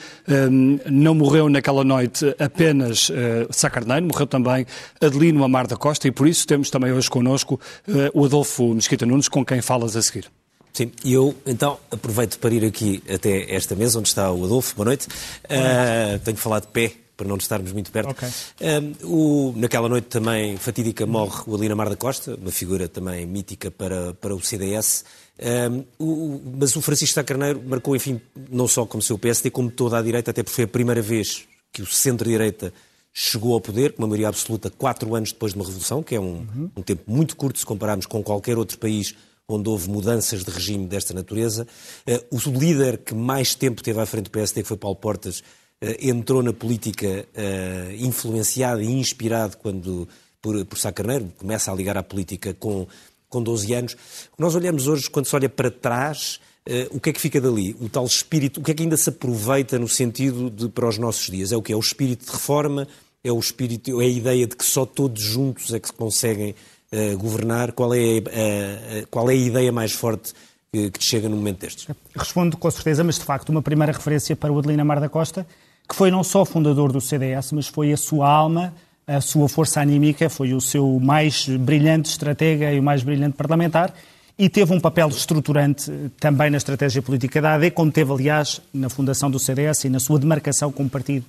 não 0.91 1.15
morreu 1.15 1.47
naquela 1.47 1.86
noite 1.86 2.36
apenas 2.38 3.10
uh, 3.10 3.13
Sacarneiro, 3.49 4.05
morreu 4.05 4.27
também 4.27 4.65
Adelino 5.01 5.43
Amar 5.43 5.67
da 5.67 5.77
Costa, 5.77 6.05
e 6.08 6.12
por 6.12 6.27
isso 6.27 6.45
temos 6.45 6.69
também 6.69 6.91
hoje 6.91 7.10
connosco 7.10 7.60
o 8.13 8.25
Adolfo 8.25 8.73
Mesquita 8.73 9.05
Nunes, 9.05 9.29
com 9.29 9.45
quem 9.45 9.62
falas 9.62 9.95
a 9.95 10.01
seguir. 10.01 10.25
Sim, 10.75 10.91
e 11.05 11.13
eu 11.13 11.33
então 11.45 11.79
aproveito 11.89 12.38
para 12.38 12.53
ir 12.53 12.65
aqui 12.65 13.01
até 13.09 13.55
esta 13.55 13.73
mesa 13.75 13.97
onde 13.97 14.09
está 14.09 14.29
o 14.29 14.43
Adolfo. 14.43 14.75
Boa 14.75 14.88
noite. 14.88 15.07
Boa 15.47 15.61
noite. 15.61 16.15
Uh, 16.15 16.19
tenho 16.19 16.35
que 16.35 16.43
falar 16.43 16.59
de 16.59 16.67
pé 16.67 16.91
para 17.15 17.25
não 17.29 17.38
estarmos 17.38 17.71
muito 17.71 17.89
perto. 17.89 18.09
Okay. 18.09 18.27
Uh, 18.27 19.07
o, 19.07 19.53
naquela 19.55 19.88
noite 19.88 20.07
também 20.07 20.57
fatídica 20.57 21.05
morre 21.05 21.43
o 21.47 21.55
Alina 21.55 21.75
Mar 21.75 21.88
da 21.88 21.95
Costa, 21.95 22.35
uma 22.35 22.51
figura 22.51 22.89
também 22.89 23.25
mítica 23.25 23.71
para, 23.71 24.13
para 24.15 24.35
o 24.35 24.41
CDS. 24.41 25.05
Uh, 25.39 25.85
o, 25.97 26.41
mas 26.59 26.75
o 26.75 26.81
Francisco 26.81 27.15
Sá 27.15 27.23
Carneiro 27.23 27.63
marcou, 27.65 27.95
enfim, 27.95 28.19
não 28.51 28.67
só 28.67 28.85
como 28.85 29.01
seu 29.01 29.17
PSD, 29.17 29.51
como 29.51 29.71
toda 29.71 29.97
a 29.97 30.01
direita, 30.01 30.31
até 30.31 30.43
porque 30.43 30.55
foi 30.55 30.65
a 30.65 30.67
primeira 30.67 31.01
vez 31.01 31.45
que 31.71 31.83
o 31.83 31.85
centro-direita 31.85 32.73
chegou 33.13 33.53
ao 33.53 33.61
poder, 33.61 33.93
com 33.93 34.01
uma 34.01 34.09
maioria 34.09 34.27
absoluta, 34.27 34.69
quatro 34.69 35.15
anos 35.15 35.31
depois 35.31 35.53
de 35.53 35.57
uma 35.57 35.63
revolução, 35.63 36.03
que 36.03 36.15
é 36.15 36.19
um, 36.19 36.45
uhum. 36.53 36.71
um 36.75 36.81
tempo 36.81 37.03
muito 37.07 37.38
curto 37.38 37.57
se 37.57 37.65
compararmos 37.65 38.05
com 38.05 38.21
qualquer 38.21 38.57
outro 38.57 38.77
país 38.77 39.15
onde 39.47 39.69
houve 39.69 39.89
mudanças 39.89 40.43
de 40.43 40.51
regime 40.51 40.88
desta 40.88 41.13
natureza. 41.13 41.67
Eh, 42.05 42.23
o 42.31 42.38
líder 42.49 42.97
que 42.99 43.13
mais 43.13 43.53
tempo 43.53 43.84
teve 43.84 43.99
à 43.99 44.05
frente 44.05 44.25
do 44.25 44.31
PSD, 44.31 44.63
que 44.63 44.67
foi 44.67 44.77
Paulo 44.77 44.95
Portas, 44.95 45.43
eh, 45.81 46.08
entrou 46.10 46.41
na 46.41 46.51
política 46.51 47.27
eh, 47.34 47.95
influenciado 47.99 48.81
e 48.81 48.91
inspirado 48.91 49.58
quando, 49.58 50.08
por, 50.41 50.65
por 50.65 50.79
Sá 50.79 50.91
Carneiro, 50.91 51.31
começa 51.38 51.71
a 51.71 51.75
ligar 51.75 51.95
à 51.97 52.03
política 52.03 52.53
com, 52.55 52.88
com 53.29 53.41
12 53.41 53.73
anos. 53.73 53.97
Nós 54.38 54.55
olhamos 54.55 54.88
hoje, 54.88 55.10
quando 55.10 55.27
se 55.27 55.36
olha 55.36 55.49
para 55.49 55.69
trás, 55.69 56.39
o 56.89 56.99
que 56.99 57.12
é 57.12 57.13
que 57.13 57.21
fica 57.21 57.39
dali? 57.39 57.75
O 57.79 57.88
tal 57.88 58.08
espírito, 58.08 58.60
o 58.60 58.63
que 58.63 58.71
é 58.71 58.73
que 58.73 58.81
ainda 58.81 58.97
se 58.97 59.08
aproveita 59.08 59.77
no 59.77 59.88
sentido 59.88 60.49
de 60.49 60.67
para 60.67 60.88
os 60.89 60.97
nossos 60.97 61.29
dias? 61.29 61.51
É 61.51 61.58
o 61.58 61.62
que? 61.62 61.71
É 61.71 61.75
o 61.75 61.79
espírito 61.79 62.25
de 62.25 62.31
reforma? 62.31 62.88
É 63.23 63.31
o 63.31 63.38
espírito, 63.38 64.01
é 64.01 64.05
a 64.05 64.08
ideia 64.08 64.47
de 64.47 64.55
que 64.55 64.65
só 64.65 64.84
todos 64.84 65.21
juntos 65.21 65.71
é 65.71 65.79
que 65.79 65.88
se 65.88 65.93
conseguem 65.93 66.55
uh, 66.95 67.17
governar, 67.17 67.71
qual 67.73 67.93
é, 67.93 67.97
uh, 67.99 69.08
qual 69.12 69.29
é 69.29 69.34
a 69.34 69.38
ideia 69.38 69.71
mais 69.71 69.91
forte 69.91 70.34
que, 70.71 70.89
que 70.91 70.99
te 70.99 71.05
chega 71.05 71.27
no 71.27 71.36
momento 71.36 71.60
destes? 71.60 71.88
Respondo 72.15 72.58
com 72.58 72.71
certeza, 72.71 73.03
mas 73.03 73.19
de 73.19 73.25
facto 73.25 73.49
uma 73.49 73.62
primeira 73.62 73.91
referência 73.91 74.36
para 74.36 74.51
o 74.51 74.58
Adelina 74.58 74.86
Mar 74.86 74.99
da 74.99 75.10
Costa, 75.10 75.45
que 75.88 75.95
foi 75.95 76.10
não 76.10 76.23
só 76.23 76.45
fundador 76.45 76.91
do 76.91 77.01
CDS, 77.01 77.51
mas 77.51 77.67
foi 77.67 77.91
a 77.91 77.97
sua 77.97 78.29
alma, 78.29 78.73
a 79.05 79.21
sua 79.21 79.47
força 79.47 79.81
anímica, 79.81 80.29
foi 80.29 80.53
o 80.53 80.62
seu 80.62 80.99
mais 80.99 81.47
brilhante 81.47 82.10
estratega 82.10 82.71
e 82.71 82.79
o 82.79 82.84
mais 82.84 83.03
brilhante 83.03 83.36
parlamentar, 83.36 83.93
e 84.38 84.49
teve 84.49 84.73
um 84.73 84.79
papel 84.79 85.08
estruturante 85.10 85.91
também 86.19 86.49
na 86.49 86.58
estratégia 86.58 87.01
política 87.01 87.41
da 87.41 87.53
AD, 87.53 87.71
como 87.71 87.91
teve, 87.91 88.12
aliás, 88.12 88.62
na 88.73 88.89
fundação 88.89 89.29
do 89.31 89.39
CDS 89.39 89.86
e 89.86 89.89
na 89.89 89.99
sua 89.99 90.19
demarcação 90.19 90.71
como 90.71 90.89
partido 90.89 91.25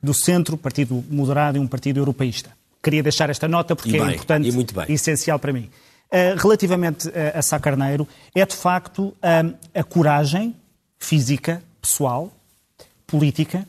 do 0.00 0.14
centro, 0.14 0.56
partido 0.56 1.02
moderado 1.10 1.56
e 1.56 1.60
um 1.60 1.66
partido 1.66 1.98
europeísta 1.98 2.50
queria 2.84 3.02
deixar 3.02 3.30
esta 3.30 3.48
nota 3.48 3.74
porque 3.74 3.96
é 3.96 4.14
importante 4.14 4.48
e 4.88 4.92
essencial 4.92 5.38
para 5.38 5.52
mim. 5.52 5.70
Uh, 6.12 6.38
relativamente 6.38 7.08
a, 7.08 7.38
a 7.38 7.42
Sá 7.42 7.58
Carneiro, 7.58 8.06
é 8.34 8.44
de 8.44 8.54
facto 8.54 9.06
uh, 9.06 9.54
a 9.74 9.82
coragem 9.82 10.54
física, 10.98 11.62
pessoal, 11.80 12.30
política, 13.06 13.66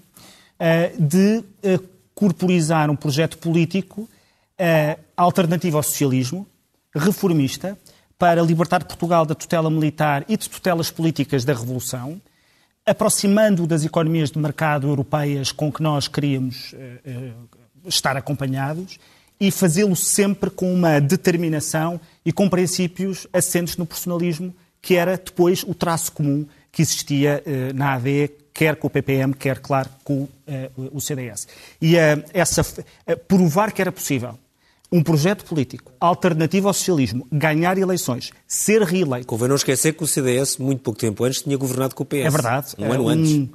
uh, 0.60 1.02
de 1.02 1.44
corporizar 2.14 2.90
um 2.92 2.96
projeto 2.96 3.38
político 3.38 4.08
alternativo 5.18 5.76
ao 5.76 5.84
socialismo, 5.84 6.48
reformista, 6.96 7.78
para 8.18 8.42
libertar 8.42 8.86
Portugal 8.86 9.26
da 9.26 9.36
tutela 9.36 9.70
militar 9.70 10.24
e 10.30 10.38
de 10.38 10.50
tutelas 10.50 10.90
políticas 10.90 11.44
da 11.44 11.52
Revolução, 11.52 12.22
aproximando 12.86 13.68
das 13.68 13.84
economias 13.84 14.32
de 14.32 14.40
mercado 14.40 14.88
europeias 14.88 15.52
com 15.52 15.70
que 15.70 15.84
nós 15.84 16.08
queríamos 16.08 16.74
estar 17.88 18.18
acompanhados 18.18 19.00
e 19.40 19.52
fazê-lo 19.52 19.96
sempre 19.96 20.50
com 20.50 20.74
uma 20.74 21.00
determinação 21.00 22.00
e 22.26 22.32
com 22.32 22.50
princípios 22.50 23.28
assentes 23.34 23.78
no 23.78 23.86
personalismo, 23.86 24.54
que 24.82 24.96
era 24.96 25.18
depois 25.18 25.64
o 25.64 25.74
traço 25.74 26.12
comum 26.12 26.46
que 26.72 26.82
existia 26.82 27.42
eh, 27.46 27.74
na 27.74 27.94
AD, 27.94 28.32
quer 28.54 28.76
com 28.76 28.88
o 28.88 28.90
PPM, 28.90 29.34
quer, 29.34 29.60
claro, 29.60 29.90
com 30.04 30.28
eh, 30.46 30.70
o 30.92 31.00
CDS. 31.00 31.48
E 31.82 31.98
eh, 31.98 32.24
essa, 32.34 32.64
provar 33.28 33.72
que 33.72 33.82
era 33.82 33.92
possível 33.92 34.38
um 34.92 35.02
projeto 35.02 35.44
político 35.46 35.92
alternativo 36.00 36.68
ao 36.68 36.74
socialismo, 36.74 37.28
ganhar 37.32 37.78
eleições, 37.78 38.32
ser 38.48 38.82
reeleito. 38.82 39.28
Convém 39.28 39.48
não 39.48 39.56
esquecer 39.56 39.94
que 39.94 40.04
o 40.04 40.08
CDS, 40.08 40.58
muito 40.58 40.82
pouco 40.82 41.00
tempo 41.00 41.24
antes, 41.24 41.42
tinha 41.42 41.58
governado 41.58 41.96
com 41.96 42.04
o 42.04 42.06
PS. 42.06 42.16
É 42.16 42.30
verdade. 42.30 42.68
Um 42.78 42.92
ano 42.92 43.04
um, 43.04 43.10
antes. 43.10 43.32
Um, 43.32 43.50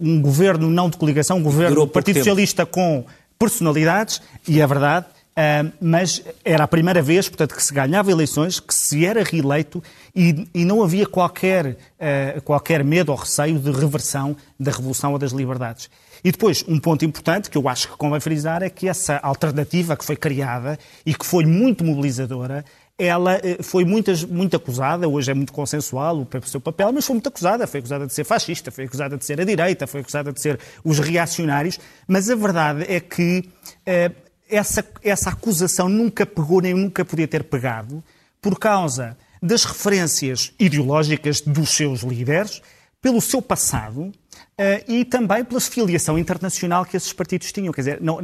um, 0.00 0.22
governo 0.22 0.70
não 0.70 0.88
de 0.88 0.96
coligação, 0.96 1.38
um 1.38 1.42
governo 1.42 1.74
do 1.74 1.86
Partido 1.86 2.14
tempo. 2.14 2.24
Socialista 2.24 2.64
com 2.64 3.04
personalidades, 3.40 4.20
e 4.46 4.60
é 4.60 4.66
verdade, 4.66 5.06
Uh, 5.30 5.72
mas 5.80 6.22
era 6.44 6.64
a 6.64 6.68
primeira 6.68 7.00
vez, 7.00 7.28
portanto, 7.28 7.54
que 7.54 7.62
se 7.62 7.72
ganhava 7.72 8.10
eleições, 8.10 8.58
que 8.58 8.74
se 8.74 9.06
era 9.06 9.22
reeleito 9.22 9.82
e, 10.14 10.46
e 10.52 10.64
não 10.64 10.82
havia 10.82 11.06
qualquer, 11.06 11.66
uh, 11.66 12.42
qualquer 12.42 12.84
medo 12.84 13.10
ou 13.10 13.16
receio 13.16 13.58
de 13.58 13.70
reversão 13.70 14.36
da 14.58 14.72
Revolução 14.72 15.12
ou 15.12 15.18
das 15.18 15.30
Liberdades. 15.30 15.88
E 16.22 16.30
depois, 16.30 16.64
um 16.68 16.78
ponto 16.78 17.04
importante 17.04 17.48
que 17.48 17.56
eu 17.56 17.68
acho 17.68 17.88
que 17.88 17.96
convém 17.96 18.20
frisar 18.20 18.62
é 18.62 18.68
que 18.68 18.88
essa 18.88 19.18
alternativa 19.22 19.96
que 19.96 20.04
foi 20.04 20.16
criada 20.16 20.78
e 21.06 21.14
que 21.14 21.24
foi 21.24 21.46
muito 21.46 21.84
mobilizadora 21.84 22.64
ela 23.00 23.40
eh, 23.42 23.62
foi 23.62 23.82
muitas, 23.82 24.22
muito 24.22 24.54
acusada, 24.54 25.08
hoje 25.08 25.30
é 25.30 25.34
muito 25.34 25.54
consensual 25.54 26.20
o 26.20 26.46
seu 26.46 26.60
papel, 26.60 26.92
mas 26.92 27.06
foi 27.06 27.14
muito 27.14 27.28
acusada. 27.28 27.66
Foi 27.66 27.80
acusada 27.80 28.06
de 28.06 28.12
ser 28.12 28.24
fascista, 28.24 28.70
foi 28.70 28.84
acusada 28.84 29.16
de 29.16 29.24
ser 29.24 29.40
a 29.40 29.44
direita, 29.44 29.86
foi 29.86 30.02
acusada 30.02 30.30
de 30.32 30.40
ser 30.40 30.60
os 30.84 30.98
reacionários. 30.98 31.80
Mas 32.06 32.28
a 32.28 32.34
verdade 32.34 32.84
é 32.86 33.00
que 33.00 33.48
eh, 33.86 34.10
essa, 34.50 34.84
essa 35.02 35.30
acusação 35.30 35.88
nunca 35.88 36.26
pegou 36.26 36.60
nem 36.60 36.74
nunca 36.74 37.02
podia 37.02 37.26
ter 37.26 37.44
pegado 37.44 38.04
por 38.42 38.58
causa 38.58 39.16
das 39.42 39.64
referências 39.64 40.52
ideológicas 40.58 41.40
dos 41.40 41.70
seus 41.70 42.02
líderes, 42.02 42.60
pelo 43.00 43.20
seu 43.22 43.40
passado 43.40 44.12
Uh, 44.60 44.84
e 44.86 45.04
também 45.06 45.42
pela 45.42 45.58
filiação 45.58 46.18
internacional 46.18 46.84
que 46.84 46.94
esses 46.94 47.14
partidos 47.14 47.50
tinham. 47.50 47.72
Quer 47.72 47.80
dizer, 47.80 47.98
não, 48.02 48.16
uh, 48.16 48.20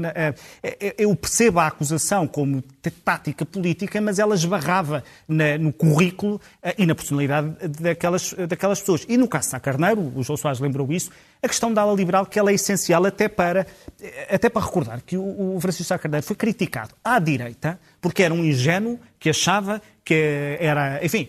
eu 0.98 1.16
percebo 1.16 1.60
a 1.60 1.66
acusação 1.66 2.26
como 2.28 2.62
tática 3.02 3.46
política, 3.46 4.02
mas 4.02 4.18
ela 4.18 4.34
esbarrava 4.34 5.02
na, 5.26 5.56
no 5.56 5.72
currículo 5.72 6.34
uh, 6.36 6.74
e 6.76 6.84
na 6.84 6.94
personalidade 6.94 7.56
daquelas, 7.80 8.34
daquelas 8.46 8.80
pessoas. 8.80 9.06
E 9.08 9.16
no 9.16 9.26
caso 9.26 9.46
de 9.46 9.50
Sá 9.52 9.60
Carneiro, 9.60 10.12
o 10.14 10.22
João 10.22 10.36
Soares 10.36 10.60
lembrou 10.60 10.92
isso, 10.92 11.10
a 11.42 11.48
questão 11.48 11.72
da 11.72 11.80
ala 11.80 11.94
liberal, 11.94 12.26
que 12.26 12.38
ela 12.38 12.50
é 12.50 12.54
essencial 12.54 13.06
até 13.06 13.28
para, 13.28 13.66
até 14.28 14.50
para 14.50 14.62
recordar 14.62 15.00
que 15.00 15.16
o, 15.16 15.56
o 15.56 15.60
Francisco 15.60 15.88
Sá 15.88 15.98
Carneiro 15.98 16.26
foi 16.26 16.36
criticado 16.36 16.94
à 17.02 17.18
direita 17.18 17.80
porque 17.98 18.22
era 18.22 18.34
um 18.34 18.44
ingênuo 18.44 19.00
que 19.18 19.30
achava 19.30 19.80
que 20.04 20.58
era, 20.60 21.02
enfim, 21.02 21.28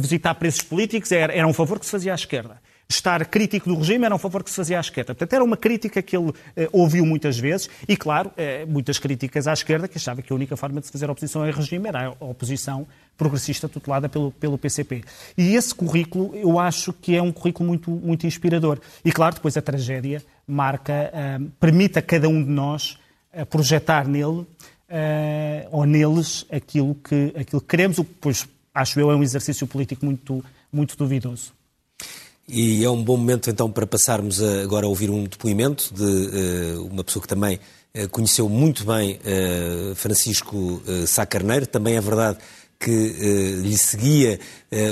visitar 0.00 0.34
preços 0.36 0.62
políticos 0.62 1.12
era, 1.12 1.34
era 1.34 1.46
um 1.46 1.52
favor 1.52 1.78
que 1.78 1.84
se 1.84 1.92
fazia 1.92 2.12
à 2.12 2.14
esquerda 2.14 2.60
estar 2.90 3.26
crítico 3.26 3.68
do 3.68 3.76
regime 3.76 4.06
era 4.06 4.14
um 4.14 4.18
favor 4.18 4.42
que 4.42 4.48
se 4.48 4.56
fazia 4.56 4.78
à 4.78 4.80
esquerda. 4.80 5.14
Portanto, 5.14 5.32
era 5.34 5.44
uma 5.44 5.58
crítica 5.58 6.00
que 6.00 6.16
ele 6.16 6.32
eh, 6.56 6.70
ouviu 6.72 7.04
muitas 7.04 7.38
vezes 7.38 7.68
e, 7.86 7.94
claro, 7.94 8.32
eh, 8.34 8.64
muitas 8.64 8.98
críticas 8.98 9.46
à 9.46 9.52
esquerda 9.52 9.86
que 9.86 9.98
achava 9.98 10.22
que 10.22 10.32
a 10.32 10.36
única 10.36 10.56
forma 10.56 10.80
de 10.80 10.86
se 10.86 10.92
fazer 10.92 11.10
oposição 11.10 11.44
ao 11.44 11.50
regime 11.50 11.86
era 11.86 12.06
a 12.18 12.24
oposição 12.24 12.86
progressista 13.14 13.68
tutelada 13.68 14.08
pelo, 14.08 14.32
pelo 14.32 14.56
PCP. 14.56 15.04
E 15.36 15.54
esse 15.54 15.74
currículo, 15.74 16.34
eu 16.34 16.58
acho 16.58 16.94
que 16.94 17.14
é 17.14 17.20
um 17.20 17.30
currículo 17.30 17.68
muito, 17.68 17.90
muito 17.90 18.26
inspirador. 18.26 18.78
E, 19.04 19.12
claro, 19.12 19.34
depois 19.34 19.54
a 19.58 19.60
tragédia 19.60 20.22
marca, 20.46 21.10
eh, 21.12 21.40
permite 21.60 21.98
a 21.98 22.02
cada 22.02 22.26
um 22.26 22.42
de 22.42 22.50
nós 22.50 22.98
eh, 23.34 23.44
projetar 23.44 24.08
nele 24.08 24.46
ou 25.70 25.84
neles 25.84 26.46
aquilo 26.50 26.94
que, 26.94 27.34
aquilo 27.38 27.60
que 27.60 27.68
queremos, 27.68 27.98
o 27.98 28.04
que, 28.04 28.14
pois, 28.18 28.48
acho 28.74 28.98
eu, 28.98 29.10
é 29.10 29.14
um 29.14 29.22
exercício 29.22 29.66
político 29.66 30.06
muito, 30.06 30.42
muito 30.72 30.96
duvidoso. 30.96 31.57
E 32.50 32.82
é 32.82 32.88
um 32.88 33.04
bom 33.04 33.18
momento 33.18 33.50
então 33.50 33.70
para 33.70 33.86
passarmos 33.86 34.42
a, 34.42 34.62
agora 34.62 34.86
a 34.86 34.88
ouvir 34.88 35.10
um 35.10 35.24
depoimento 35.24 35.92
de 35.92 36.02
uh, 36.02 36.86
uma 36.86 37.04
pessoa 37.04 37.20
que 37.20 37.28
também 37.28 37.60
uh, 37.94 38.08
conheceu 38.08 38.48
muito 38.48 38.86
bem 38.86 39.20
uh, 39.20 39.94
Francisco 39.94 40.82
Sá 41.06 41.26
Carneiro. 41.26 41.66
Também 41.66 41.96
é 41.96 42.00
verdade 42.00 42.38
que 42.80 42.90
lhe 43.60 43.76
seguia 43.76 44.38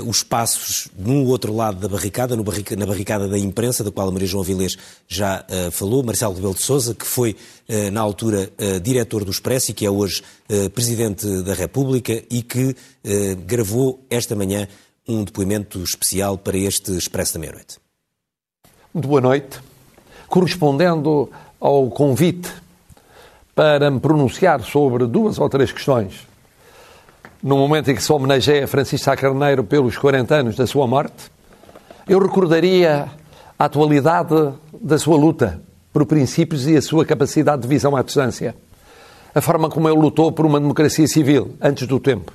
os 0.09 0.25
passos 0.25 0.89
no 0.99 1.25
outro 1.27 1.55
lado 1.55 1.79
da 1.79 1.87
barricada, 1.87 2.37
barrica, 2.43 2.75
na 2.75 2.85
barricada 2.85 3.29
da 3.29 3.39
imprensa, 3.39 3.85
da 3.85 3.93
qual 3.93 4.09
a 4.09 4.11
Maria 4.11 4.27
João 4.27 4.43
Avilés 4.43 4.77
já 5.07 5.47
falou, 5.71 6.03
Marcelo 6.03 6.35
Rebelo 6.35 6.55
de 6.55 6.65
Sousa, 6.65 6.97
que 6.97 7.07
foi 7.07 7.37
na 7.93 8.01
altura 8.01 8.51
diretor 8.83 9.25
do 9.25 9.31
Expresso 9.31 9.71
e 9.71 9.75
que 9.75 9.87
é 9.87 9.91
hoje 9.91 10.21
Presidente 10.75 11.45
da 11.45 11.55
República 11.55 12.25
e 12.29 12.43
que 12.43 12.75
gravou 13.47 14.05
esta 14.11 14.35
manhã 14.35 14.67
um 15.09 15.23
depoimento 15.23 15.83
especial 15.83 16.37
para 16.37 16.57
este 16.57 16.91
Expresso 16.97 17.35
da 17.35 17.41
Meia-Noite. 17.41 17.79
Muito 18.93 19.07
boa 19.07 19.21
noite. 19.21 19.61
Correspondendo 20.27 21.31
ao 21.61 21.89
convite 21.89 22.53
para 23.55 23.91
me 23.91 24.01
pronunciar 24.01 24.61
sobre 24.63 25.07
duas 25.07 25.39
ou 25.39 25.49
três 25.49 25.71
questões, 25.71 26.27
no 27.43 27.57
momento 27.57 27.91
em 27.91 27.95
que 27.95 28.03
se 28.03 28.13
homenageia 28.13 28.67
Francisco 28.67 29.05
Sá 29.05 29.17
Carneiro 29.17 29.63
pelos 29.63 29.97
40 29.97 30.35
anos 30.35 30.57
da 30.57 30.67
sua 30.67 30.87
morte, 30.87 31.31
eu 32.09 32.19
recordaria 32.19 33.09
a 33.59 33.65
atualidade 33.65 34.53
da 34.81 34.99
sua 34.99 35.17
luta 35.17 35.63
por 35.93 36.05
princípios 36.05 36.67
e 36.67 36.77
a 36.77 36.83
sua 36.83 37.05
capacidade 37.07 37.63
de 37.63 37.69
visão 37.69 37.95
à 37.95 38.03
distância. 38.03 38.57
A 39.33 39.41
forma 39.41 39.69
como 39.69 39.89
ele 39.89 39.99
lutou 39.99 40.33
por 40.33 40.45
uma 40.45 40.59
democracia 40.59 41.07
civil 41.07 41.57
antes 41.61 41.87
do 41.87 42.01
tempo. 42.01 42.33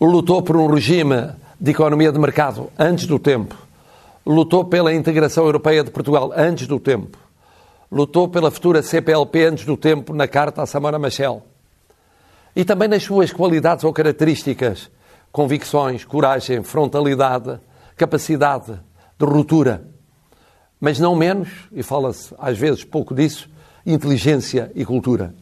Lutou 0.00 0.42
por 0.42 0.56
um 0.56 0.72
regime 0.72 1.30
de 1.60 1.72
economia 1.72 2.12
de 2.12 2.18
mercado 2.18 2.70
antes 2.78 3.06
do 3.06 3.18
tempo, 3.18 3.56
lutou 4.24 4.64
pela 4.64 4.94
integração 4.94 5.44
europeia 5.44 5.82
de 5.82 5.90
Portugal 5.90 6.32
antes 6.36 6.68
do 6.68 6.78
tempo, 6.78 7.18
lutou 7.90 8.28
pela 8.28 8.50
futura 8.50 8.80
CPLP 8.80 9.44
antes 9.46 9.64
do 9.64 9.76
tempo 9.76 10.14
na 10.14 10.28
carta 10.28 10.62
a 10.62 10.66
Samara 10.66 10.98
Machel. 10.98 11.42
E 12.54 12.64
também 12.64 12.88
nas 12.88 13.02
suas 13.02 13.32
qualidades 13.32 13.84
ou 13.84 13.92
características, 13.92 14.88
convicções, 15.32 16.04
coragem, 16.04 16.62
frontalidade, 16.62 17.58
capacidade 17.96 18.78
de 19.18 19.26
ruptura. 19.26 19.84
Mas 20.80 21.00
não 21.00 21.16
menos, 21.16 21.48
e 21.72 21.82
fala-se 21.82 22.32
às 22.38 22.56
vezes 22.56 22.84
pouco 22.84 23.14
disso, 23.14 23.50
inteligência 23.84 24.70
e 24.76 24.84
cultura. 24.84 25.34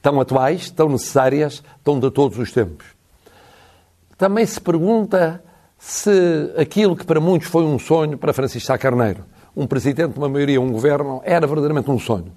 Tão 0.00 0.18
atuais, 0.18 0.70
tão 0.70 0.88
necessárias, 0.88 1.62
tão 1.84 2.00
de 2.00 2.10
todos 2.10 2.38
os 2.38 2.50
tempos 2.52 3.01
também 4.22 4.46
se 4.46 4.60
pergunta 4.60 5.42
se 5.76 6.54
aquilo 6.56 6.94
que 6.94 7.04
para 7.04 7.18
muitos 7.18 7.48
foi 7.48 7.64
um 7.64 7.76
sonho 7.76 8.16
para 8.16 8.32
Francisco 8.32 8.68
Sá 8.68 8.78
Carneiro, 8.78 9.24
um 9.56 9.66
presidente, 9.66 10.16
uma 10.16 10.28
maioria, 10.28 10.60
um 10.60 10.70
governo, 10.70 11.20
era 11.24 11.44
verdadeiramente 11.44 11.90
um 11.90 11.98
sonho. 11.98 12.30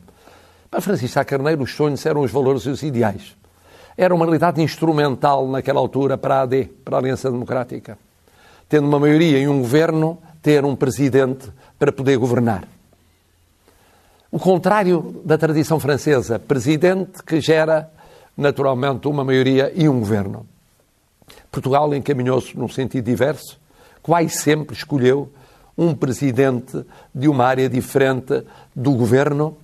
Para 0.71 0.81
Francisco 0.81 1.13
Sá 1.13 1.23
Carneiro, 1.23 1.61
os 1.61 1.75
sonhos 1.75 2.03
eram 2.03 2.21
os 2.21 2.31
valores 2.31 2.63
e 2.63 2.69
os 2.69 2.81
ideais. 2.81 3.35
Era 3.95 4.15
uma 4.15 4.25
realidade 4.25 4.63
instrumental 4.63 5.47
naquela 5.47 5.79
altura 5.79 6.17
para 6.17 6.37
a 6.37 6.41
AD, 6.41 6.71
para 6.83 6.97
a 6.97 6.99
Aliança 6.99 7.29
Democrática. 7.29 7.99
Tendo 8.67 8.87
uma 8.87 8.99
maioria 8.99 9.37
e 9.37 9.47
um 9.47 9.59
governo, 9.59 10.17
ter 10.41 10.65
um 10.65 10.75
presidente 10.75 11.51
para 11.77 11.91
poder 11.91 12.17
governar. 12.17 12.67
O 14.31 14.39
contrário 14.39 15.21
da 15.23 15.37
tradição 15.37 15.79
francesa, 15.79 16.39
presidente 16.39 17.21
que 17.23 17.39
gera 17.39 17.91
naturalmente 18.35 19.07
uma 19.07 19.23
maioria 19.23 19.71
e 19.75 19.87
um 19.87 19.99
governo. 19.99 20.47
Portugal 21.55 21.93
encaminhou-se 21.95 22.57
num 22.57 22.67
sentido 22.67 23.05
diverso, 23.05 23.57
quase 24.01 24.29
sempre 24.29 24.75
escolheu 24.75 25.31
um 25.77 25.95
presidente 25.95 26.85
de 27.13 27.29
uma 27.29 27.45
área 27.45 27.69
diferente 27.69 28.43
do 28.75 28.91
governo, 28.91 29.55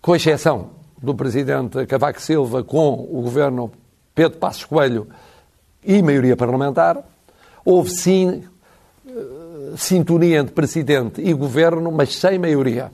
com 0.00 0.16
exceção 0.16 0.70
do 0.96 1.14
presidente 1.14 1.84
Cavaco 1.84 2.20
Silva 2.22 2.64
com 2.64 2.94
o 2.94 3.20
governo 3.20 3.70
Pedro 4.14 4.38
Passos 4.38 4.64
Coelho 4.64 5.06
e 5.84 6.02
maioria 6.02 6.34
parlamentar. 6.34 7.04
Houve 7.62 7.90
sim 7.90 8.42
eh, 9.06 9.12
sintonia 9.76 10.38
entre 10.38 10.54
presidente 10.54 11.20
e 11.20 11.34
governo, 11.34 11.92
mas 11.92 12.16
sem 12.16 12.38
maioria. 12.38 12.90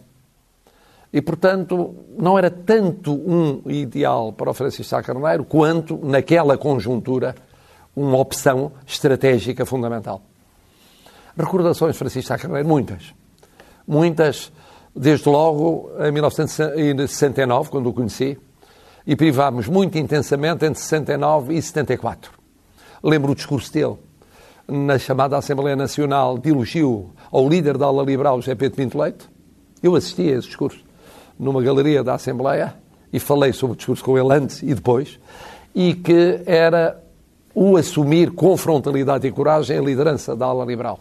E, 1.13 1.23
portanto, 1.23 1.95
não 2.19 2.37
era 2.37 2.51
tanto 2.51 3.13
um 3.13 3.63
ideal 3.71 4.33
para 4.33 4.51
o 4.51 4.55
Francisco 4.55 4.91
Sá 4.91 5.01
Carneiro 5.01 5.45
quanto, 5.45 6.01
naquela 6.03 6.59
conjuntura, 6.59 7.35
uma 7.97 8.19
opção 8.19 8.73
estratégica 8.87 9.65
fundamental. 9.65 10.21
Recordações 11.37 11.97
Francisco 11.97 12.29
Sá 12.29 12.39
Carneiro, 12.39 12.69
muitas. 12.69 13.15
Muitas, 13.89 14.53
desde 14.95 15.29
logo 15.29 15.91
em 15.99 16.13
1969, 16.13 17.71
quando 17.71 17.89
o 17.89 17.93
conheci, 17.95 18.39
e 19.07 19.17
privámos 19.17 19.69
muito 19.69 19.97
intensamente 19.97 20.65
entre 20.65 20.81
69 20.81 21.55
e 21.55 21.63
74. 21.63 22.33
Lembro 23.03 23.33
o 23.33 23.35
discurso 23.35 23.73
dele 23.73 23.97
na 24.67 24.99
chamada 24.99 25.37
Assembleia 25.37 25.77
Nacional 25.77 26.37
de 26.37 26.51
elogio 26.51 27.11
ao 27.31 27.49
líder 27.49 27.79
da 27.79 27.87
ala 27.87 28.03
liberal, 28.03 28.41
José 28.41 28.55
Pedro 28.55 28.77
Pinto 28.77 28.99
Leite. 28.99 29.29
Eu 29.83 29.95
assisti 29.95 30.23
a 30.23 30.39
esse 30.39 30.49
discurso 30.49 30.85
numa 31.39 31.63
galeria 31.63 32.03
da 32.03 32.15
Assembleia 32.15 32.75
e 33.13 33.21
falei 33.21 33.53
sobre 33.53 33.75
o 33.75 33.77
discurso 33.77 34.03
com 34.03 34.19
ele 34.19 34.33
antes 34.33 34.63
e 34.63 34.75
depois, 34.75 35.21
e 35.73 35.95
que 35.95 36.43
era 36.45 37.01
o 37.59 37.79
assumir 37.79 38.33
com 38.33 38.55
frontalidade 38.55 39.27
e 39.27 39.33
coragem 39.33 39.79
a 39.79 39.81
liderança 39.81 40.37
da 40.37 40.45
ala 40.45 40.63
liberal. 40.63 41.01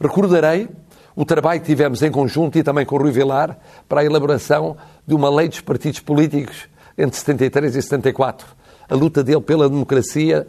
Recordarei 0.00 0.70
o 1.14 1.22
trabalho 1.22 1.60
que 1.60 1.66
tivemos 1.66 2.02
em 2.02 2.10
conjunto 2.10 2.56
e 2.56 2.62
também 2.62 2.86
com 2.86 2.96
o 2.96 2.98
Rui 2.98 3.10
Vilar 3.10 3.58
para 3.86 4.00
a 4.00 4.04
elaboração 4.04 4.78
de 5.06 5.14
uma 5.14 5.28
lei 5.28 5.50
dos 5.50 5.60
partidos 5.60 6.00
políticos 6.00 6.66
entre 6.96 7.14
73 7.18 7.76
e 7.76 7.82
74. 7.82 8.46
A 8.88 8.94
luta 8.94 9.22
dele 9.22 9.42
pela 9.42 9.68
democracia 9.68 10.48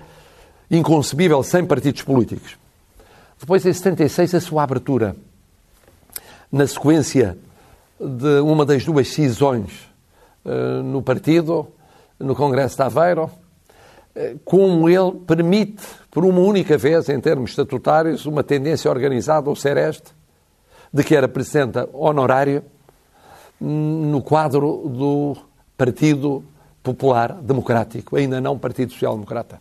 inconcebível 0.72 1.44
sem 1.44 1.66
partidos 1.66 2.04
políticos. 2.04 2.58
Depois, 3.38 3.66
em 3.66 3.74
76, 3.74 4.34
a 4.34 4.40
sua 4.40 4.64
abertura. 4.64 5.14
Na 6.50 6.66
sequência 6.66 7.38
de 8.00 8.40
uma 8.40 8.66
das 8.66 8.86
duas 8.86 9.10
cisões 9.10 9.90
uh, 10.46 10.82
no 10.84 11.02
partido, 11.02 11.68
no 12.18 12.34
Congresso 12.34 12.78
de 12.78 12.84
Aveiro, 12.84 13.30
como 14.44 14.90
ele 14.90 15.12
permite, 15.26 15.84
por 16.10 16.26
uma 16.26 16.40
única 16.40 16.78
vez, 16.78 17.10
em 17.10 17.20
termos 17.20 17.52
estatutários, 17.52 18.26
uma 18.26 18.44
tendência 18.44 18.90
organizada, 18.90 19.50
ou 19.50 19.56
sereste, 19.56 20.16
de 20.92 21.04
que 21.04 21.16
era 21.16 21.28
presidente 21.28 21.88
honorário 21.94 22.64
no 23.60 24.22
quadro 24.22 24.90
do 24.90 25.36
Partido 25.78 26.44
Popular 26.82 27.34
Democrático, 27.42 28.16
ainda 28.16 28.40
não 28.40 28.58
Partido 28.58 28.94
Social 28.94 29.14
Democrata. 29.14 29.60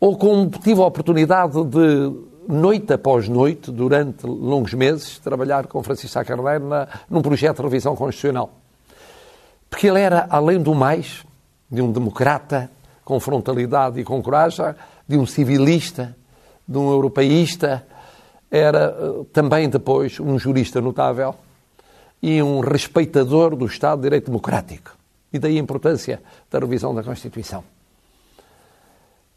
Ou 0.00 0.16
como 0.16 0.48
tive 0.50 0.80
a 0.80 0.86
oportunidade 0.86 1.62
de, 1.64 2.12
noite 2.48 2.92
após 2.92 3.28
noite, 3.28 3.70
durante 3.70 4.26
longos 4.26 4.74
meses, 4.74 5.18
trabalhar 5.18 5.66
com 5.66 5.82
Francisco 5.82 6.12
Sá 6.12 6.24
Carneiro 6.24 6.66
na, 6.66 6.88
num 7.08 7.22
projeto 7.22 7.58
de 7.58 7.62
revisão 7.62 7.94
constitucional. 7.94 8.50
Porque 9.70 9.86
ele 9.86 10.00
era, 10.00 10.26
além 10.28 10.60
do 10.60 10.74
mais, 10.74 11.24
de 11.70 11.80
um 11.80 11.90
democrata 11.90 12.70
com 13.04 13.18
frontalidade 13.18 14.00
e 14.00 14.04
com 14.04 14.22
coragem, 14.22 14.74
de 15.08 15.16
um 15.16 15.26
civilista, 15.26 16.16
de 16.66 16.78
um 16.78 16.90
europeísta, 16.90 17.84
era 18.50 18.96
eh, 18.98 19.24
também 19.32 19.68
depois 19.68 20.20
um 20.20 20.38
jurista 20.38 20.80
notável 20.80 21.34
e 22.22 22.42
um 22.42 22.60
respeitador 22.60 23.56
do 23.56 23.66
Estado 23.66 23.98
de 23.98 24.02
Direito 24.04 24.26
Democrático. 24.26 24.96
E 25.32 25.38
daí 25.38 25.56
a 25.56 25.60
importância 25.60 26.22
da 26.50 26.58
revisão 26.58 26.94
da 26.94 27.02
Constituição. 27.02 27.64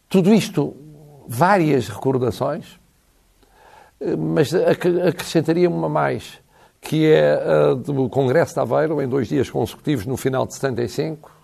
Tudo 0.10 0.34
isto, 0.34 0.76
várias 1.28 1.88
recordações, 1.88 2.78
eh, 4.00 4.16
mas 4.16 4.54
acrescentaria 4.54 5.70
uma 5.70 5.90
mais, 5.90 6.40
que 6.82 7.12
é 7.12 7.34
a 7.34 7.74
do 7.74 8.08
Congresso 8.10 8.54
de 8.54 8.60
Aveiro, 8.60 9.02
em 9.02 9.08
dois 9.08 9.28
dias 9.28 9.50
consecutivos, 9.50 10.06
no 10.06 10.18
final 10.18 10.46
de 10.46 10.54
75, 10.54 11.35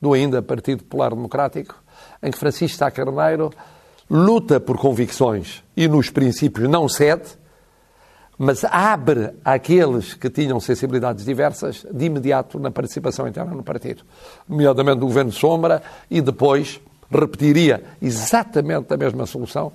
do 0.00 0.12
ainda 0.12 0.40
Partido 0.42 0.84
Popular 0.84 1.10
Democrático, 1.10 1.82
em 2.22 2.30
que 2.30 2.38
Francisco 2.38 2.78
Sá 2.78 2.90
Carneiro 2.90 3.50
luta 4.08 4.58
por 4.58 4.78
convicções 4.78 5.62
e 5.76 5.86
nos 5.86 6.10
princípios 6.10 6.68
não 6.68 6.88
cede, 6.88 7.38
mas 8.36 8.64
abre 8.64 9.30
àqueles 9.44 10.14
que 10.14 10.30
tinham 10.30 10.58
sensibilidades 10.58 11.24
diversas 11.24 11.84
de 11.92 12.06
imediato 12.06 12.58
na 12.58 12.70
participação 12.70 13.28
interna 13.28 13.54
no 13.54 13.62
partido, 13.62 14.02
nomeadamente 14.48 14.98
do 14.98 15.06
Governo 15.06 15.30
Sombra, 15.30 15.82
e 16.10 16.22
depois 16.22 16.80
repetiria 17.10 17.84
exatamente 18.00 18.94
a 18.94 18.96
mesma 18.96 19.26
solução 19.26 19.72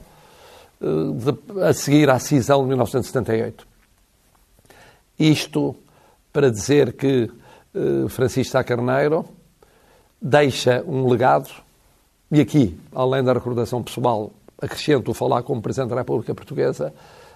eh, 0.81 1.67
a 1.69 1.73
seguir 1.73 2.09
à 2.09 2.17
cisão 2.17 2.63
de 2.63 2.69
1978. 2.69 3.67
Isto 5.19 5.75
para 6.33 6.51
dizer 6.51 6.93
que 6.93 7.31
uh, 7.73 8.09
Francisco 8.09 8.51
Sá 8.51 8.63
Carneiro 8.63 9.25
deixa 10.21 10.83
um 10.87 11.07
legado, 11.07 11.49
e 12.31 12.41
aqui, 12.41 12.79
além 12.93 13.23
da 13.23 13.33
recordação 13.33 13.83
pessoal, 13.83 14.31
acrescento 14.61 15.13
falar 15.13 15.43
como 15.43 15.61
Presidente 15.61 15.89
da 15.89 15.97
República 15.97 16.33
Portuguesa, 16.33 16.93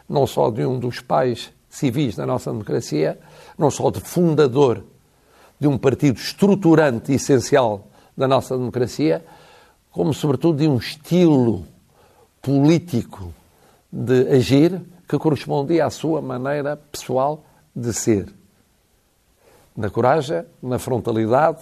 não 0.07 0.25
só 0.25 0.49
de 0.49 0.65
um 0.65 0.79
dos 0.79 0.99
pais 0.99 1.51
civis 1.69 2.15
da 2.15 2.25
nossa 2.25 2.51
democracia, 2.51 3.19
não 3.57 3.69
só 3.69 3.91
de 3.91 3.99
fundador 3.99 4.83
de 5.59 5.67
um 5.67 5.77
partido 5.77 6.17
estruturante 6.17 7.11
e 7.11 7.15
essencial 7.15 7.87
da 8.17 8.27
nossa 8.27 8.57
democracia, 8.57 9.23
como, 9.91 10.13
sobretudo, 10.13 10.57
de 10.57 10.67
um 10.67 10.77
estilo 10.77 11.65
político 12.41 13.33
de 13.91 14.29
agir 14.29 14.81
que 15.07 15.17
correspondia 15.17 15.85
à 15.85 15.89
sua 15.89 16.21
maneira 16.21 16.77
pessoal 16.77 17.43
de 17.75 17.91
ser. 17.93 18.33
Na 19.75 19.89
coragem, 19.89 20.43
na 20.61 20.79
frontalidade, 20.79 21.61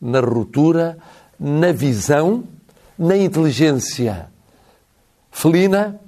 na 0.00 0.20
ruptura, 0.20 0.98
na 1.38 1.72
visão, 1.72 2.44
na 2.98 3.16
inteligência 3.16 4.28
felina, 5.30 6.00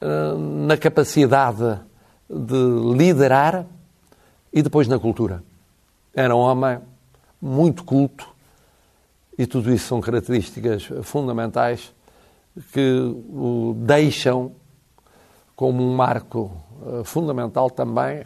eh, 0.00 0.34
na 0.66 0.76
capacidade 0.76 1.80
de 2.28 2.94
liderar 2.96 3.66
e 4.52 4.62
depois 4.62 4.88
na 4.88 4.98
cultura. 4.98 5.42
Era 6.14 6.34
um 6.34 6.38
homem 6.38 6.78
muito 7.40 7.84
culto 7.84 8.28
e 9.38 9.46
tudo 9.46 9.72
isso 9.72 9.88
são 9.88 10.00
características 10.00 10.88
fundamentais 11.02 11.92
que 12.72 13.14
o 13.28 13.74
deixam 13.78 14.52
como 15.54 15.82
um 15.82 15.94
marco 15.94 16.52
eh, 16.86 17.04
fundamental 17.04 17.70
também 17.70 18.24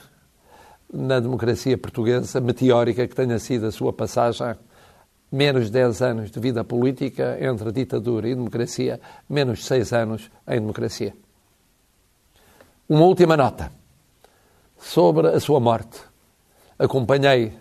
na 0.92 1.20
democracia 1.20 1.78
portuguesa, 1.78 2.40
meteórica 2.40 3.06
que 3.06 3.14
tenha 3.14 3.38
sido 3.38 3.66
a 3.66 3.72
sua 3.72 3.92
passagem, 3.92 4.54
menos 5.30 5.66
de 5.66 5.72
10 5.72 6.02
anos 6.02 6.30
de 6.30 6.40
vida 6.40 6.64
política 6.64 7.38
entre 7.40 7.70
ditadura 7.72 8.28
e 8.28 8.34
democracia, 8.34 9.00
menos 9.28 9.60
de 9.60 9.64
6 9.66 9.92
anos 9.92 10.30
em 10.48 10.54
democracia. 10.60 11.14
Uma 12.88 13.04
última 13.04 13.36
nota 13.36 13.70
sobre 14.76 15.28
a 15.28 15.38
sua 15.38 15.60
morte. 15.60 16.00
Acompanhei, 16.78 17.52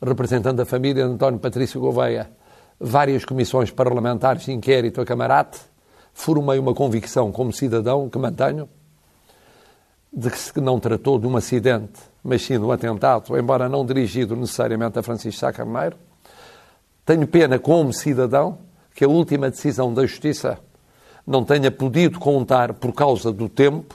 representando 0.00 0.60
a 0.60 0.64
família 0.64 1.04
de 1.04 1.12
António 1.12 1.38
Patrício 1.38 1.80
Gouveia, 1.80 2.30
várias 2.78 3.24
comissões 3.24 3.70
parlamentares 3.70 4.44
de 4.44 4.52
inquérito 4.52 5.00
a 5.00 5.04
camarate, 5.04 5.60
formei 6.14 6.58
uma 6.58 6.72
convicção 6.72 7.30
como 7.30 7.52
cidadão 7.52 8.08
que 8.08 8.18
mantenho, 8.18 8.68
de 10.12 10.30
que 10.30 10.38
se 10.38 10.58
não 10.60 10.80
tratou 10.80 11.18
de 11.18 11.26
um 11.26 11.36
acidente, 11.36 12.00
mas 12.24 12.42
sim 12.42 12.58
de 12.58 12.64
um 12.64 12.72
atentado, 12.72 13.36
embora 13.38 13.68
não 13.68 13.84
dirigido 13.84 14.34
necessariamente 14.34 14.98
a 14.98 15.02
Francisco 15.02 15.38
Sá 15.38 15.52
Carneiro. 15.52 15.96
Tenho 17.04 17.26
pena, 17.26 17.58
como 17.58 17.92
cidadão, 17.92 18.58
que 18.94 19.04
a 19.04 19.08
última 19.08 19.50
decisão 19.50 19.92
da 19.92 20.06
Justiça 20.06 20.58
não 21.26 21.44
tenha 21.44 21.70
podido 21.70 22.18
contar, 22.18 22.74
por 22.74 22.92
causa 22.92 23.32
do 23.32 23.48
tempo, 23.48 23.94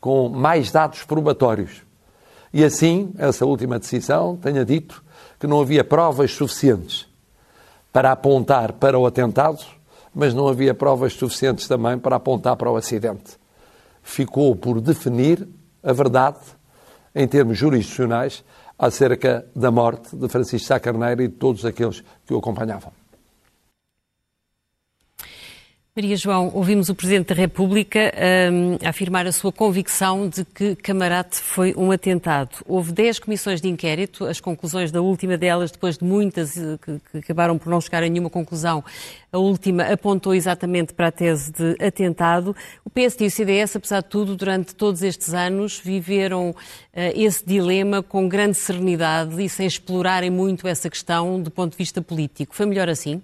com 0.00 0.28
mais 0.28 0.70
dados 0.70 1.02
probatórios. 1.04 1.82
E 2.52 2.64
assim, 2.64 3.12
essa 3.18 3.44
última 3.44 3.78
decisão 3.78 4.36
tenha 4.36 4.64
dito 4.64 5.02
que 5.38 5.46
não 5.46 5.60
havia 5.60 5.82
provas 5.82 6.32
suficientes 6.32 7.06
para 7.92 8.12
apontar 8.12 8.72
para 8.72 8.98
o 8.98 9.06
atentado, 9.06 9.64
mas 10.14 10.34
não 10.34 10.48
havia 10.48 10.74
provas 10.74 11.12
suficientes 11.14 11.66
também 11.66 11.98
para 11.98 12.16
apontar 12.16 12.56
para 12.56 12.70
o 12.70 12.76
acidente 12.76 13.38
ficou 14.04 14.54
por 14.54 14.80
definir 14.80 15.48
a 15.82 15.92
verdade, 15.92 16.38
em 17.14 17.26
termos 17.26 17.56
jurisdicionais, 17.56 18.44
acerca 18.78 19.46
da 19.54 19.70
morte 19.70 20.16
de 20.16 20.28
Francisco 20.28 20.66
Sá 20.66 20.80
Carneiro 20.80 21.22
e 21.22 21.28
de 21.28 21.34
todos 21.34 21.64
aqueles 21.64 22.02
que 22.26 22.34
o 22.34 22.38
acompanhavam. 22.38 23.03
Maria 25.96 26.16
João, 26.16 26.50
ouvimos 26.52 26.88
o 26.88 26.94
Presidente 26.94 27.28
da 27.28 27.36
República 27.36 28.12
um, 28.52 28.84
afirmar 28.84 29.28
a 29.28 29.30
sua 29.30 29.52
convicção 29.52 30.28
de 30.28 30.44
que 30.44 30.74
Camarate 30.74 31.36
foi 31.36 31.72
um 31.76 31.92
atentado. 31.92 32.64
Houve 32.66 32.90
10 32.90 33.20
comissões 33.20 33.60
de 33.60 33.68
inquérito, 33.68 34.24
as 34.24 34.40
conclusões 34.40 34.90
da 34.90 35.00
última 35.00 35.38
delas, 35.38 35.70
depois 35.70 35.96
de 35.96 36.04
muitas 36.04 36.56
eh, 36.56 36.76
que, 36.84 36.98
que 36.98 37.18
acabaram 37.18 37.56
por 37.56 37.70
não 37.70 37.80
chegar 37.80 38.02
a 38.02 38.08
nenhuma 38.08 38.28
conclusão, 38.28 38.82
a 39.30 39.38
última 39.38 39.84
apontou 39.84 40.34
exatamente 40.34 40.92
para 40.92 41.06
a 41.06 41.12
tese 41.12 41.52
de 41.52 41.76
atentado. 41.80 42.56
O 42.84 42.90
PSD 42.90 43.26
e 43.26 43.28
o 43.28 43.30
CDS, 43.30 43.76
apesar 43.76 44.00
de 44.00 44.08
tudo, 44.08 44.34
durante 44.34 44.74
todos 44.74 45.00
estes 45.00 45.32
anos, 45.32 45.78
viveram 45.78 46.50
uh, 46.50 46.56
esse 47.14 47.46
dilema 47.46 48.02
com 48.02 48.28
grande 48.28 48.56
serenidade 48.56 49.40
e 49.40 49.48
sem 49.48 49.68
explorarem 49.68 50.28
muito 50.28 50.66
essa 50.66 50.90
questão 50.90 51.40
do 51.40 51.52
ponto 51.52 51.70
de 51.70 51.78
vista 51.78 52.02
político. 52.02 52.52
Foi 52.52 52.66
melhor 52.66 52.88
assim? 52.88 53.22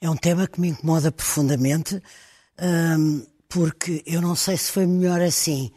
É 0.00 0.08
um 0.08 0.16
tema 0.16 0.46
que 0.46 0.60
me 0.60 0.68
incomoda 0.68 1.10
profundamente, 1.10 2.00
hum, 2.60 3.26
porque 3.48 4.02
eu 4.06 4.20
não 4.20 4.36
sei 4.36 4.56
se 4.56 4.70
foi 4.70 4.86
melhor 4.86 5.20
assim. 5.20 5.72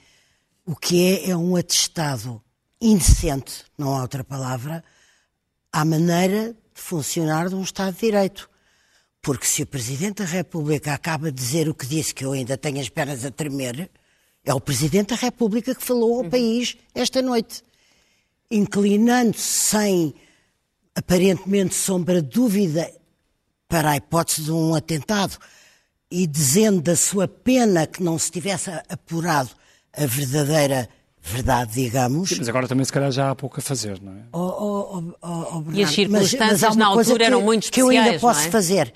O 0.66 0.76
que 0.76 1.26
é, 1.26 1.32
é 1.32 1.38
um 1.38 1.56
atestado 1.56 2.42
indecente, 2.80 3.66
não 3.78 3.96
há 3.96 4.02
outra 4.02 4.24
palavra, 4.24 4.84
à 5.72 5.84
maneira 5.84 6.54
de 6.54 6.82
funcionar 6.82 7.50
de 7.50 7.56
um 7.56 7.64
Estado 7.64 7.94
de 7.96 8.02
Direito. 8.02 8.50
Porque 9.22 9.46
se 9.46 9.64
o 9.64 9.68
Presidente 9.68 10.24
da 10.24 10.26
República 10.26 10.94
acaba 10.94 11.32
de 11.32 11.38
dizer 11.38 11.68
o 11.68 11.74
que 11.74 11.86
disse, 11.86 12.14
que 12.14 12.26
eu 12.26 12.32
ainda 12.32 12.58
tenho 12.58 12.80
as 12.80 12.90
pernas 12.90 13.26
a 13.26 13.32
tremer, 13.32 13.90
é 14.44 14.54
o 14.54 14.62
Presidente 14.62 15.10
da 15.10 15.16
República 15.16 15.74
que 15.74 15.84
falou 15.84 16.18
ao 16.18 16.24
uhum. 16.24 16.30
país 16.30 16.78
esta 16.94 17.22
noite, 17.22 17.64
inclinando-se 18.50 19.44
sem 19.44 20.14
aparentemente 20.96 21.74
sombra 21.74 22.22
de 22.22 22.30
dúvida 22.30 22.92
para 23.72 23.92
a 23.92 23.96
hipótese 23.96 24.44
de 24.44 24.52
um 24.52 24.76
atentado 24.76 25.38
e 26.12 26.28
dizendo 26.28 26.82
da 26.82 26.94
sua 26.94 27.26
pena 27.26 27.88
que 27.88 28.04
não 28.04 28.20
se 28.20 28.30
tivesse 28.30 28.70
apurado 28.90 29.52
a 29.96 30.06
verdadeira 30.06 30.90
verdade, 31.22 31.76
digamos. 31.76 32.30
Sim, 32.30 32.36
mas 32.40 32.50
agora 32.50 32.68
também 32.68 32.84
se 32.84 32.92
calhar 32.92 33.10
já 33.12 33.32
há 33.32 33.36
pouco 33.36 33.62
a 33.62 33.64
fazer, 33.64 34.02
não 34.02 34.12
é? 34.12 34.24
Oh, 34.34 34.40
oh, 34.40 35.16
oh, 35.22 35.64
oh 35.68 35.72
e 35.72 35.82
as 35.82 35.92
circunstâncias 35.92 36.62
mas, 36.62 36.62
mas 36.62 36.76
na 36.76 36.86
altura 36.88 37.18
que, 37.18 37.24
eram 37.24 37.42
muito 37.42 37.64
especiais, 37.64 37.90
Que 37.90 37.98
eu 37.98 38.02
ainda 38.02 38.20
posso 38.20 38.48
é? 38.48 38.52
fazer, 38.52 38.94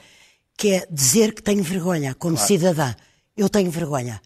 que 0.57 0.71
é 0.71 0.87
dizer 0.91 1.33
que 1.33 1.41
tenho 1.41 1.63
vergonha 1.63 2.13
como 2.13 2.35
claro. 2.35 2.47
cidadã. 2.47 2.93
Eu 3.37 3.47
tenho 3.47 3.71
vergonha. 3.71 4.21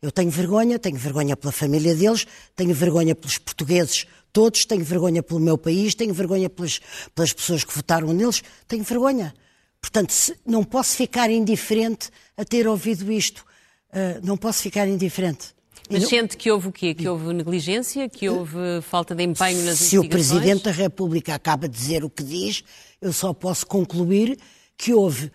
Eu 0.00 0.12
tenho 0.12 0.30
vergonha, 0.30 0.78
tenho 0.78 0.96
vergonha 0.96 1.36
pela 1.36 1.50
família 1.50 1.92
deles, 1.96 2.24
tenho 2.54 2.72
vergonha 2.72 3.16
pelos 3.16 3.36
portugueses 3.36 4.06
todos, 4.32 4.64
tenho 4.64 4.84
vergonha 4.84 5.24
pelo 5.24 5.40
meu 5.40 5.58
país, 5.58 5.96
tenho 5.96 6.14
vergonha 6.14 6.48
pelas, 6.48 6.80
pelas 7.12 7.32
pessoas 7.32 7.64
que 7.64 7.74
votaram 7.74 8.12
neles, 8.12 8.44
tenho 8.68 8.84
vergonha. 8.84 9.34
Portanto, 9.80 10.12
não 10.44 10.64
posso 10.64 10.96
ficar 10.96 11.30
indiferente 11.30 12.10
a 12.36 12.44
ter 12.44 12.66
ouvido 12.66 13.10
isto. 13.10 13.44
Uh, 13.90 14.24
não 14.24 14.36
posso 14.36 14.62
ficar 14.62 14.86
indiferente. 14.86 15.54
Mas 15.90 16.02
não... 16.02 16.08
sente 16.08 16.36
que 16.36 16.50
houve 16.50 16.68
o 16.68 16.72
quê? 16.72 16.94
Que 16.94 17.08
houve 17.08 17.32
negligência? 17.32 18.08
Que 18.08 18.28
houve 18.28 18.58
falta 18.82 19.14
de 19.14 19.22
empenho 19.22 19.64
nas 19.64 19.78
Se 19.78 19.96
investigações? 19.96 19.98
Se 19.98 19.98
o 19.98 20.08
Presidente 20.08 20.64
da 20.64 20.70
República 20.70 21.34
acaba 21.34 21.68
de 21.68 21.76
dizer 21.76 22.04
o 22.04 22.10
que 22.10 22.22
diz, 22.22 22.62
eu 23.00 23.12
só 23.12 23.32
posso 23.32 23.66
concluir 23.66 24.38
que 24.76 24.92
houve 24.92 25.32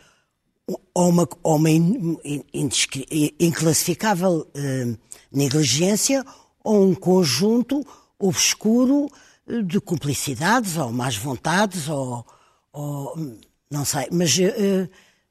ou 0.94 1.10
uma, 1.10 1.28
ou 1.42 1.56
uma 1.58 1.70
inclassificável 3.40 4.48
uh, 4.56 4.98
negligência 5.32 6.24
ou 6.64 6.86
um 6.86 6.96
conjunto 6.96 7.86
obscuro 8.18 9.10
de 9.66 9.82
cumplicidades 9.82 10.78
ou 10.78 10.92
más 10.92 11.18
vontades 11.18 11.90
ou, 11.90 12.26
ou 12.72 13.38
não 13.74 13.84
sei, 13.84 14.08
mas 14.12 14.38
uh, 14.38 14.88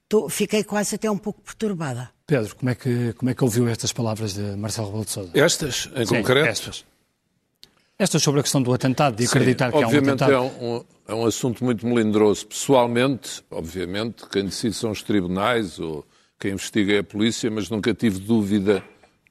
tô- 0.09 0.29
fiquei 0.29 0.63
quase 0.65 0.95
até 0.97 1.11
um 1.11 1.17
pouco 1.17 1.41
perturbada. 1.41 2.11
Pedro, 2.27 2.55
como 2.57 2.71
é 2.71 2.75
que, 2.75 3.13
como 3.15 3.31
é 3.31 3.35
que 3.35 3.45
ouviu 3.45 3.69
estas 3.69 3.93
palavras 3.93 4.35
de 4.35 4.43
Marcelo 4.57 4.89
Rebelo 4.89 5.05
de 5.05 5.11
Sousa? 5.11 5.31
Estas, 5.35 5.89
em 5.95 6.05
Sim, 6.05 6.17
concreto? 6.17 6.49
Estas. 6.49 6.85
Estas 7.99 8.23
sobre 8.23 8.41
a 8.41 8.43
questão 8.43 8.61
do 8.63 8.73
atentado, 8.73 9.17
de 9.17 9.25
acreditar 9.27 9.67
Sim, 9.71 9.79
que 9.79 9.85
há 9.85 9.87
um 9.87 9.89
obviamente 9.91 10.23
atentado. 10.25 10.33
é 10.33 10.41
um, 10.41 10.85
é 11.09 11.15
um 11.15 11.27
assunto 11.27 11.63
muito 11.65 11.87
melindroso. 11.87 12.47
Pessoalmente, 12.47 13.45
obviamente, 13.51 14.25
quem 14.29 14.45
decide 14.47 14.75
são 14.75 14.91
os 14.91 15.03
tribunais 15.03 15.79
ou 15.79 16.05
quem 16.41 16.53
investiga 16.53 16.95
é 16.95 16.99
a 16.99 17.05
polícia, 17.05 17.49
mas 17.51 17.71
nunca 17.71 17.95
tive 17.95 18.19
dúvida 18.19 18.83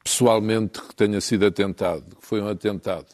pessoalmente 0.02 0.80
que 0.80 0.94
tenha 0.94 1.20
sido 1.20 1.44
atentado, 1.44 2.16
que 2.18 2.26
foi 2.26 2.40
um 2.40 2.48
atentado. 2.48 3.06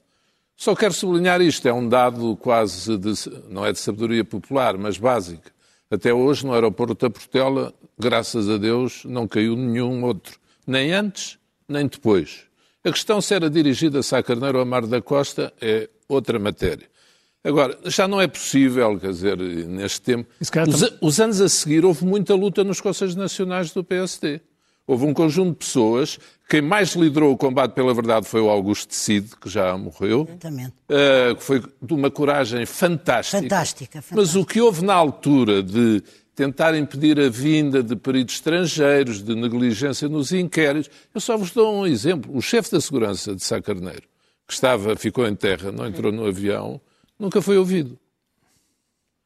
Só 0.57 0.75
quero 0.77 0.93
sublinhar 0.95 1.41
isto, 1.41 1.67
é 1.67 1.73
um 1.73 1.89
dado 1.89 2.37
quase 2.37 2.97
de, 2.97 3.13
não 3.49 3.65
é 3.67 3.73
de 3.73 3.79
sabedoria 3.79 4.25
popular, 4.25 4.77
mas 4.79 4.97
básica. 4.99 5.51
Até 5.91 6.13
hoje, 6.13 6.45
no 6.45 6.53
aeroporto 6.53 6.95
da 6.95 7.11
Portela, 7.11 7.73
graças 7.99 8.49
a 8.49 8.59
Deus, 8.59 9.05
não 9.05 9.27
caiu 9.27 9.57
nenhum 9.57 10.05
outro, 10.05 10.39
nem 10.67 10.93
antes, 10.93 11.39
nem 11.67 11.87
depois. 11.87 12.43
A 12.85 12.93
questão 12.93 13.21
se 13.21 13.35
era 13.35 13.49
dirigida 13.49 14.01
a 14.01 14.03
Sá 14.03 14.23
Carneiro 14.23 14.59
ou 14.59 14.63
a 14.63 14.67
Mar 14.67 14.87
da 14.87 15.01
Costa 15.01 15.53
é 15.61 15.89
outra 16.09 16.39
matéria. 16.39 16.87
Agora, 17.43 17.79
já 17.87 18.07
não 18.07 18.21
é 18.21 18.27
possível, 18.27 18.99
quer 18.99 19.11
dizer, 19.11 19.39
neste 19.39 20.03
tempo. 20.03 20.29
Os, 20.41 20.99
os 21.01 21.21
anos 21.21 21.41
a 21.41 21.49
seguir 21.49 21.85
houve 21.85 22.05
muita 22.05 22.35
luta 22.35 22.63
nos 22.63 22.81
Conselhos 22.81 23.15
Nacionais 23.15 23.73
do 23.73 23.83
PSD. 23.83 24.41
Houve 24.89 25.05
um 25.05 25.13
conjunto 25.13 25.51
de 25.51 25.67
pessoas. 25.67 26.19
Quem 26.49 26.63
mais 26.63 26.95
liderou 26.95 27.31
o 27.31 27.37
combate 27.37 27.73
pela 27.73 27.93
verdade 27.93 28.27
foi 28.27 28.41
o 28.41 28.49
Augusto 28.49 28.95
Cid, 28.95 29.37
que 29.39 29.51
já 29.51 29.77
morreu. 29.77 30.27
Exatamente. 30.27 30.73
Uh, 30.89 31.37
que 31.37 31.43
foi 31.43 31.61
de 31.61 31.93
uma 31.93 32.11
coragem 32.11 32.65
fantástica. 32.65 33.43
Fantástica, 33.43 34.03
fantástica. 34.03 34.17
Mas 34.17 34.35
o 34.35 34.47
que 34.47 34.63
houve 34.63 34.83
na 34.83 34.95
altura 34.95 35.63
de 35.63 36.03
tentar 36.35 36.75
impedir 36.75 37.21
a 37.21 37.29
vinda 37.29 37.83
de 37.83 37.97
peritos 37.97 38.37
estrangeiros, 38.37 39.23
de 39.23 39.35
negligência 39.35 40.09
nos 40.09 40.33
inquéritos, 40.33 40.91
eu 41.15 41.21
só 41.21 41.37
vos 41.37 41.51
dou 41.51 41.81
um 41.81 41.87
exemplo. 41.87 42.35
O 42.35 42.41
chefe 42.41 42.71
da 42.71 42.81
segurança 42.81 43.35
de 43.35 43.45
Sá 43.45 43.61
Carneiro, 43.61 44.05
que 44.47 44.55
estava, 44.55 44.97
ficou 44.97 45.27
em 45.27 45.35
terra, 45.35 45.71
não 45.71 45.87
entrou 45.87 46.11
no 46.11 46.25
avião, 46.25 46.81
nunca 47.19 47.43
foi 47.43 47.59
ouvido. 47.59 47.99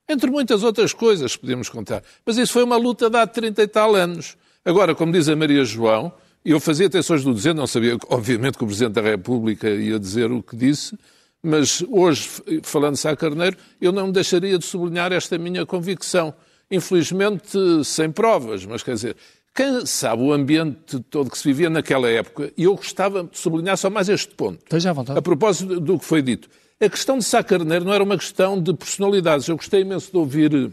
Entre 0.09 0.29
muitas 0.29 0.65
outras 0.65 0.93
coisas 0.93 1.37
que 1.37 1.43
podemos 1.43 1.69
contar. 1.69 2.03
Mas 2.27 2.37
isso 2.37 2.53
foi 2.53 2.65
uma 2.65 2.77
luta 2.77 3.09
de 3.09 3.17
há 3.17 3.27
30 3.27 3.63
e 3.63 3.69
tal 3.69 3.95
anos. 3.95 4.37
Agora, 4.65 4.95
como 4.95 5.13
diz 5.13 5.29
a 5.29 5.35
Maria 5.37 5.65
João, 5.65 6.13
eu 6.45 6.59
fazia 6.61 6.87
atenções 6.87 7.23
do 7.25 7.35
dizer, 7.35 7.55
não 7.55 7.67
sabia, 7.67 7.97
obviamente, 8.09 8.59
que 8.59 8.65
o 8.65 8.67
Presidente 8.67 8.95
da 8.95 9.01
República 9.03 9.69
ia 9.71 9.99
dizer 9.99 10.31
o 10.31 10.43
que 10.43 10.57
disse, 10.57 10.97
mas 11.43 11.83
hoje, 11.89 12.29
falando 12.63 12.95
de 12.95 13.01
Sá 13.01 13.15
Carneiro, 13.17 13.57
eu 13.81 13.91
não 13.93 14.07
me 14.09 14.13
deixaria 14.13 14.57
de 14.59 14.65
sublinhar 14.65 15.13
esta 15.13 15.37
minha 15.39 15.67
convicção. 15.67 16.33
Infelizmente, 16.71 17.59
sem 17.85 18.11
provas, 18.11 18.65
mas 18.65 18.83
quer 18.83 18.95
dizer, 18.95 19.17
quem 19.55 19.85
sabe 19.85 20.23
o 20.23 20.33
ambiente 20.33 20.99
todo 21.11 21.31
que 21.31 21.37
se 21.37 21.45
vivia 21.45 21.69
naquela 21.69 22.09
época, 22.09 22.51
e 22.57 22.65
eu 22.65 22.75
gostava 22.75 23.25
de 23.25 23.39
sublinhar 23.39 23.77
só 23.77 23.91
mais 23.91 24.09
este 24.09 24.35
ponto. 24.35 24.63
Esteja 24.63 24.91
à 24.91 24.93
vontade. 24.93 25.19
A 25.19 25.23
propósito 25.23 25.79
do 25.81 25.99
que 25.99 26.05
foi 26.05 26.23
dito, 26.23 26.49
a 26.81 26.89
questão 26.89 27.19
de 27.19 27.25
Sá 27.25 27.43
Carneiro 27.43 27.85
não 27.85 27.93
era 27.93 28.03
uma 28.03 28.17
questão 28.17 28.61
de 28.61 28.73
personalidades. 28.75 29.47
Eu 29.49 29.57
gostei 29.57 29.83
imenso 29.83 30.11
de 30.11 30.17
ouvir 30.17 30.73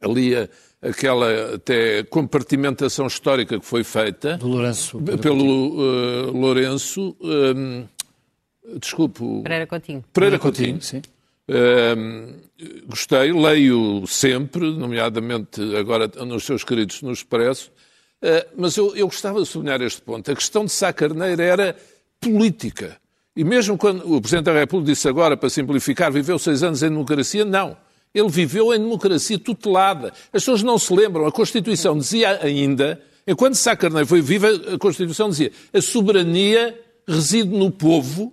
ali 0.00 0.36
a- 0.36 0.48
aquela 0.80 1.54
até 1.56 2.02
compartimentação 2.04 3.06
histórica 3.06 3.58
que 3.58 3.66
foi 3.66 3.82
feita 3.84 4.36
Do 4.36 4.48
Lourenço. 4.48 5.00
pelo 5.20 5.76
eh, 5.78 6.30
Lourenço. 6.32 7.16
ehm, 7.22 7.84
desculpe, 8.78 9.22
Pereira 9.42 9.66
Coutinho. 9.66 10.04
Pereira 10.12 10.38
Coutinho. 10.38 10.80
Sim. 10.80 11.02
Ehm, 11.48 12.34
gostei, 12.86 13.32
leio 13.32 14.06
sempre, 14.06 14.70
nomeadamente 14.70 15.60
agora 15.76 16.06
nos 16.26 16.44
seus 16.44 16.60
escritos 16.60 17.00
no 17.02 17.10
Expresso, 17.12 17.72
eh, 18.20 18.46
mas 18.56 18.76
eu, 18.76 18.94
eu 18.94 19.06
gostava 19.06 19.40
de 19.40 19.46
sublinhar 19.48 19.80
este 19.80 20.02
ponto. 20.02 20.30
A 20.30 20.34
questão 20.34 20.64
de 20.64 20.72
Sá 20.72 20.92
Carneiro 20.92 21.40
era 21.40 21.74
política. 22.20 22.96
E 23.34 23.44
mesmo 23.44 23.78
quando 23.78 24.00
o 24.12 24.20
Presidente 24.20 24.46
da 24.46 24.52
República 24.52 24.92
disse 24.92 25.08
agora, 25.08 25.36
para 25.36 25.48
simplificar, 25.48 26.10
viveu 26.12 26.38
seis 26.38 26.62
anos 26.62 26.82
em 26.82 26.88
democracia, 26.88 27.44
não. 27.44 27.76
Ele 28.14 28.28
viveu 28.28 28.74
em 28.74 28.78
democracia 28.78 29.38
tutelada. 29.38 30.08
As 30.08 30.42
pessoas 30.42 30.62
não 30.62 30.78
se 30.78 30.92
lembram. 30.92 31.26
A 31.26 31.32
Constituição 31.32 31.96
dizia 31.96 32.40
ainda, 32.42 33.00
enquanto 33.26 33.54
Sá 33.54 33.76
Carneiro 33.76 34.06
foi 34.06 34.20
viva, 34.20 34.48
a 34.74 34.78
Constituição 34.78 35.28
dizia 35.30 35.52
a 35.72 35.80
soberania 35.80 36.78
reside 37.06 37.56
no 37.56 37.70
povo 37.70 38.32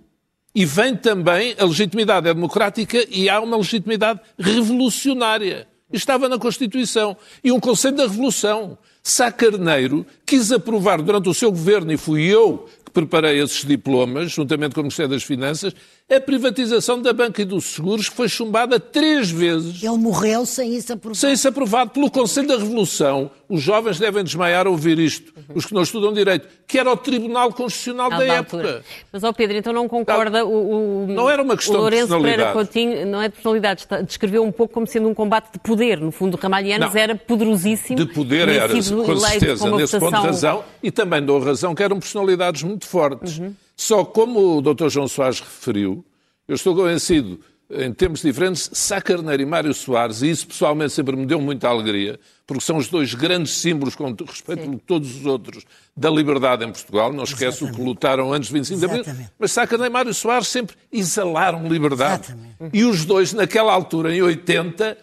e 0.54 0.64
vem 0.64 0.96
também, 0.96 1.54
a 1.58 1.64
legitimidade 1.66 2.28
é 2.28 2.32
democrática 2.32 3.04
e 3.10 3.28
há 3.28 3.40
uma 3.40 3.58
legitimidade 3.58 4.20
revolucionária. 4.38 5.68
Estava 5.92 6.28
na 6.28 6.38
Constituição. 6.38 7.16
E 7.44 7.52
um 7.52 7.60
Conselho 7.60 7.96
da 7.96 8.04
Revolução. 8.04 8.78
Sá 9.02 9.30
Carneiro 9.30 10.04
quis 10.24 10.50
aprovar 10.50 11.00
durante 11.02 11.28
o 11.28 11.34
seu 11.34 11.50
governo, 11.50 11.92
e 11.92 11.96
fui 11.96 12.24
eu 12.24 12.66
que 12.84 12.90
preparei 12.90 13.40
esses 13.40 13.64
diplomas, 13.64 14.32
juntamente 14.32 14.74
com 14.74 14.80
o 14.80 14.84
Ministério 14.84 15.12
das 15.12 15.22
Finanças, 15.22 15.74
a 16.08 16.20
privatização 16.20 17.02
da 17.02 17.12
banca 17.12 17.42
e 17.42 17.44
dos 17.44 17.64
seguros, 17.64 18.08
que 18.08 18.14
foi 18.14 18.28
chumbada 18.28 18.78
três 18.78 19.28
vezes 19.28 19.82
Ele 19.82 19.96
morreu 19.96 20.46
sem 20.46 20.76
isso 20.76 20.92
aprovado. 20.92 21.18
sem 21.18 21.34
ser 21.36 21.48
aprovado 21.48 21.90
pelo 21.90 22.08
Conselho 22.08 22.46
da 22.46 22.56
Revolução. 22.56 23.28
Os 23.48 23.60
jovens 23.60 23.98
devem 23.98 24.22
desmaiar 24.22 24.68
a 24.68 24.70
ouvir 24.70 24.98
isto, 25.00 25.32
os 25.52 25.66
que 25.66 25.74
não 25.74 25.82
estudam 25.82 26.12
direito, 26.12 26.46
que 26.66 26.78
era 26.78 26.92
o 26.92 26.96
Tribunal 26.96 27.52
Constitucional 27.52 28.08
da 28.10 28.18
da 28.18 28.24
época. 28.24 28.56
altura. 28.56 28.84
Mas, 29.12 29.24
ó 29.24 29.32
Pedro, 29.32 29.56
então 29.56 29.72
não 29.72 29.88
concorda 29.88 30.44
o, 30.46 31.04
o- 31.04 31.06
Não 31.08 31.28
era 31.28 31.42
uma 31.42 31.56
questão 31.56 31.74
o 31.74 31.78
Lourenço 31.78 32.04
de 32.06 32.08
personalidade. 32.12 32.36
Pereira 32.36 32.52
Coutinho, 32.52 33.06
não 33.06 33.20
é 33.22 33.28
de 33.28 33.34
personalidade, 33.34 33.80
está- 33.80 34.00
descreveu 34.00 34.44
um 34.44 34.52
pouco 34.52 34.74
como 34.74 34.86
sendo 34.86 35.08
um 35.08 35.14
combate 35.14 35.52
de 35.54 35.58
poder. 35.58 35.98
No 36.00 36.12
fundo, 36.12 36.36
Ramalhianos 36.36 36.94
Não. 36.94 37.00
era 37.00 37.16
poderosíssimo. 37.16 37.96
De 37.98 38.06
poder 38.06 38.48
era, 38.48 38.68
com 38.68 38.80
certeza, 38.80 39.70
nesse 39.72 39.98
ponto 39.98 40.10
de 40.12 40.16
votação- 40.20 40.22
razão, 40.22 40.64
e 40.82 40.90
também 40.92 41.20
dou 41.24 41.40
razão 41.40 41.74
que 41.74 41.82
eram 41.82 41.98
personalidades 41.98 42.62
muito 42.62 42.86
fortes. 42.86 43.40
Só 43.76 44.04
como 44.04 44.56
o 44.56 44.62
Dr. 44.62 44.88
João 44.88 45.06
Soares 45.06 45.40
referiu, 45.40 46.04
eu 46.48 46.54
estou 46.54 46.74
convencido, 46.74 47.38
em 47.68 47.92
termos 47.92 48.22
diferentes, 48.22 48.70
Sá 48.72 49.02
Carneiro 49.02 49.42
e 49.42 49.46
Mário 49.46 49.74
Soares, 49.74 50.22
e 50.22 50.30
isso 50.30 50.46
pessoalmente 50.46 50.92
sempre 50.92 51.16
me 51.16 51.26
deu 51.26 51.40
muita 51.40 51.68
alegria, 51.68 52.18
porque 52.46 52.62
são 52.62 52.76
os 52.76 52.88
dois 52.88 53.12
grandes 53.12 53.56
símbolos, 53.56 53.96
com 53.96 54.14
respeito 54.24 54.70
por 54.70 54.80
todos 54.80 55.16
os 55.16 55.26
outros, 55.26 55.64
da 55.96 56.08
liberdade 56.08 56.64
em 56.64 56.70
Portugal. 56.70 57.12
Não 57.12 57.24
esqueço 57.24 57.66
o 57.66 57.72
que 57.72 57.80
lutaram 57.80 58.32
antes 58.32 58.48
de 58.48 58.54
25 58.54 58.78
de 58.78 58.86
Abril. 58.86 59.04
Mas 59.38 59.52
Sá 59.52 59.66
Carneiro 59.66 59.92
e 59.92 59.92
Mário 59.92 60.14
Soares 60.14 60.48
sempre 60.48 60.76
exalaram 60.92 61.66
liberdade. 61.68 62.28
Exatamente. 62.28 62.70
E 62.72 62.84
os 62.84 63.04
dois, 63.04 63.32
naquela 63.32 63.72
altura, 63.72 64.14
em 64.14 64.22
80, 64.22 64.96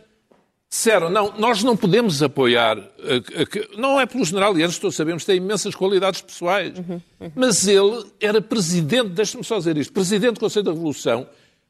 disseram, 0.76 1.08
não, 1.08 1.32
nós 1.38 1.62
não 1.62 1.78
podemos 1.78 2.24
apoiar, 2.24 2.80
a- 2.80 2.82
a- 2.82 3.78
não 3.80 4.02
é 4.02 4.08
pelo 4.08 4.26
general 4.26 4.52
Lianos, 4.56 4.80
todos 4.80 4.96
sabemos, 4.96 5.24
tem 5.24 5.38
imensas 5.38 5.76
qualidades 5.76 6.20
pessoais, 6.22 6.74
mas 7.36 7.68
ele 7.68 8.04
era 8.20 8.42
presidente, 8.42 9.10
deixe-me 9.10 9.44
só 9.44 9.60
dizer 9.60 9.78
isto, 9.78 9.94
presidente 9.94 10.34
do 10.34 10.40
Conselho 10.40 10.66
da 10.66 10.72
Revolução, 10.72 11.28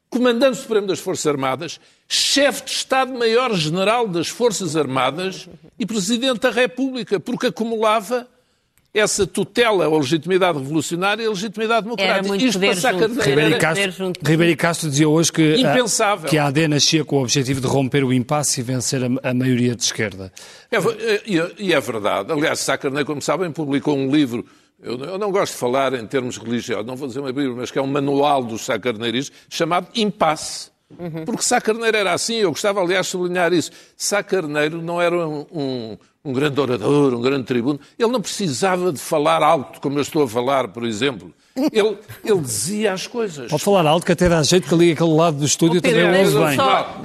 comandante 0.08 0.56
supremo 0.56 0.86
das 0.86 1.00
Forças 1.00 1.26
Armadas, 1.26 1.78
chefe 2.08 2.64
de 2.64 2.70
Estado-Maior-General 2.70 4.08
das 4.08 4.28
Forças 4.28 4.74
Armadas 4.74 5.50
e 5.78 5.84
presidente 5.84 6.40
da 6.40 6.50
República, 6.50 7.20
porque 7.20 7.48
acumulava 7.48 8.26
essa 8.94 9.26
tutela 9.26 9.88
ou 9.88 9.98
legitimidade 9.98 10.56
revolucionária 10.58 11.24
e 11.24 11.26
a 11.26 11.30
legitimidade 11.30 11.82
democrática. 11.82 12.18
Era 12.18 12.26
muito 12.28 12.44
Isto 12.44 12.60
poder 12.60 12.74
junto. 12.76 13.20
Ribeiro 13.20 13.50
e 13.50 13.58
Castro, 13.58 13.90
junto. 13.90 14.20
Ribeiro 14.30 14.52
e 14.52 14.56
Castro 14.56 14.88
dizia 14.90 15.08
hoje 15.08 15.32
que, 15.32 15.54
a- 15.66 16.28
que 16.28 16.38
a 16.38 16.46
AD 16.46 16.68
nascia 16.68 17.04
com 17.04 17.16
o 17.16 17.22
objetivo 17.22 17.60
de 17.60 17.66
romper 17.66 18.04
o 18.04 18.12
impasse 18.12 18.60
e 18.60 18.62
vencer 18.62 19.02
a, 19.02 19.30
a 19.30 19.34
maioria 19.34 19.74
de 19.74 19.82
esquerda. 19.82 20.32
É 20.70 20.78
ver- 20.78 21.22
e, 21.26 21.42
e 21.58 21.72
é 21.74 21.80
verdade. 21.80 22.30
Aliás, 22.32 22.60
Sá 22.60 22.78
Carneiro, 22.78 23.04
como 23.06 23.20
sabem, 23.20 23.50
publicou 23.50 23.96
um 23.96 24.10
livro. 24.14 24.46
Eu, 24.80 24.98
eu 25.00 25.18
não 25.18 25.32
gosto 25.32 25.52
de 25.54 25.58
falar 25.58 25.94
em 25.94 26.06
termos 26.06 26.36
religiosos, 26.36 26.86
não 26.86 26.94
vou 26.94 27.08
dizer 27.08 27.18
uma 27.20 27.32
Bíblia, 27.32 27.54
mas 27.56 27.70
que 27.70 27.78
é 27.78 27.82
um 27.82 27.86
manual 27.86 28.44
dos 28.44 28.64
Sá 28.64 28.78
Carneiristas, 28.78 29.36
chamado 29.48 29.88
Impasse. 29.96 30.73
Porque 31.24 31.42
Sá 31.42 31.60
Carneiro 31.60 31.96
era 31.96 32.12
assim, 32.12 32.36
eu 32.36 32.50
gostava, 32.50 32.80
aliás, 32.80 33.06
de 33.06 33.12
sublinhar 33.12 33.52
isso. 33.52 33.70
Sá 33.96 34.22
Carneiro 34.22 34.80
não 34.82 35.00
era 35.00 35.16
um, 35.16 35.46
um, 35.52 35.98
um 36.24 36.32
grande 36.32 36.60
orador, 36.60 37.14
um 37.14 37.20
grande 37.20 37.44
tribuno. 37.44 37.80
Ele 37.98 38.12
não 38.12 38.20
precisava 38.20 38.92
de 38.92 38.98
falar 38.98 39.42
alto, 39.42 39.80
como 39.80 39.98
eu 39.98 40.02
estou 40.02 40.22
a 40.22 40.28
falar, 40.28 40.68
por 40.68 40.84
exemplo. 40.84 41.32
Ele, 41.56 41.96
ele 42.24 42.40
dizia 42.40 42.92
as 42.92 43.06
coisas. 43.06 43.48
Pode 43.48 43.62
falar 43.62 43.86
alto 43.86 44.04
que 44.04 44.10
até 44.10 44.28
dá 44.28 44.42
jeito 44.42 44.66
que 44.68 44.74
ali 44.74 44.90
aquele 44.90 45.12
lado 45.14 45.36
do 45.38 45.44
estúdio 45.44 45.78
Ó, 45.78 45.80
Pedro, 45.82 46.02
também 46.06 46.26
ouve 46.26 46.46
bem. 46.46 46.56
só-. 46.56 47.00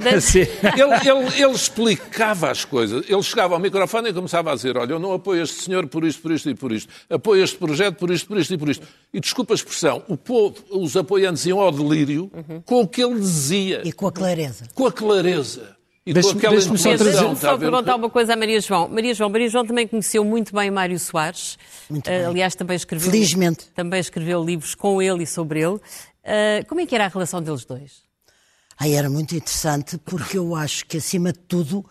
Ele, 0.76 1.08
ele- 1.08 1.42
ele 1.42 1.52
explicava 1.52 2.50
as 2.50 2.64
coisas. 2.64 3.04
Ele 3.08 3.22
chegava 3.22 3.54
ao 3.54 3.60
microfone 3.60 4.10
e 4.10 4.12
começava 4.12 4.50
a 4.50 4.54
dizer: 4.56 4.76
Olha, 4.76 4.92
eu 4.92 4.98
não 4.98 5.12
apoio 5.12 5.42
este 5.42 5.62
senhor 5.62 5.86
por 5.86 6.04
isto, 6.04 6.20
por 6.20 6.32
isto 6.32 6.50
e 6.50 6.54
por 6.54 6.72
isto. 6.72 6.92
Apoio 7.08 7.44
este 7.44 7.56
projeto 7.56 7.94
por 7.96 8.10
isto, 8.10 8.26
por 8.26 8.38
isto 8.38 8.52
e 8.54 8.58
por 8.58 8.68
isto. 8.68 8.86
E 9.14 9.20
desculpa 9.20 9.54
a 9.54 9.56
expressão, 9.56 10.02
o 10.08 10.16
povo, 10.16 10.56
os 10.70 10.96
apoiantes 10.96 11.46
iam 11.46 11.60
ao 11.60 11.70
delírio 11.70 12.30
com 12.66 12.80
o 12.82 12.88
que 12.88 13.02
ele 13.02 13.20
dizia, 13.20 13.82
E 13.84 13.92
com 13.92 14.06
a 14.08 14.12
clareza. 14.12 14.64
com 14.74 14.86
a 14.86 14.92
clareza. 14.92 15.76
E 16.10 16.12
Deixe-me- 16.12 16.32
com 16.34 16.38
aquela 16.38 16.54
deixe-me 16.56 17.36
só 17.36 17.56
perguntar 17.56 17.94
uma 17.94 18.10
coisa 18.10 18.32
à 18.32 18.36
Maria 18.36 18.60
João. 18.60 18.88
Maria 18.88 19.14
João, 19.14 19.30
Maria 19.30 19.48
João 19.48 19.64
também 19.64 19.86
conheceu 19.86 20.24
muito 20.24 20.52
bem 20.52 20.68
Mário 20.68 20.98
Soares. 20.98 21.56
Muito 21.88 22.08
Eh, 22.08 22.18
bem. 22.18 22.26
aliás, 22.26 22.54
também 22.56 22.74
escreveu, 22.76 23.10
Felizmente. 23.12 23.66
também 23.76 24.00
escreveu 24.00 24.42
livros 24.44 24.74
com 24.74 25.00
ele 25.00 25.22
e 25.22 25.26
sobre 25.26 25.60
ele. 25.62 25.78
Eh, 26.24 26.64
como 26.68 26.80
é 26.80 26.86
que 26.86 26.96
era 26.96 27.04
a 27.04 27.08
relação 27.08 27.40
deles 27.40 27.64
dois? 27.64 28.02
Aí 28.76 28.94
era 28.94 29.08
muito 29.08 29.36
interessante 29.36 29.98
porque 29.98 30.36
eu 30.36 30.56
acho 30.56 30.84
que, 30.86 30.96
acima 30.96 31.32
de 31.32 31.38
tudo, 31.38 31.84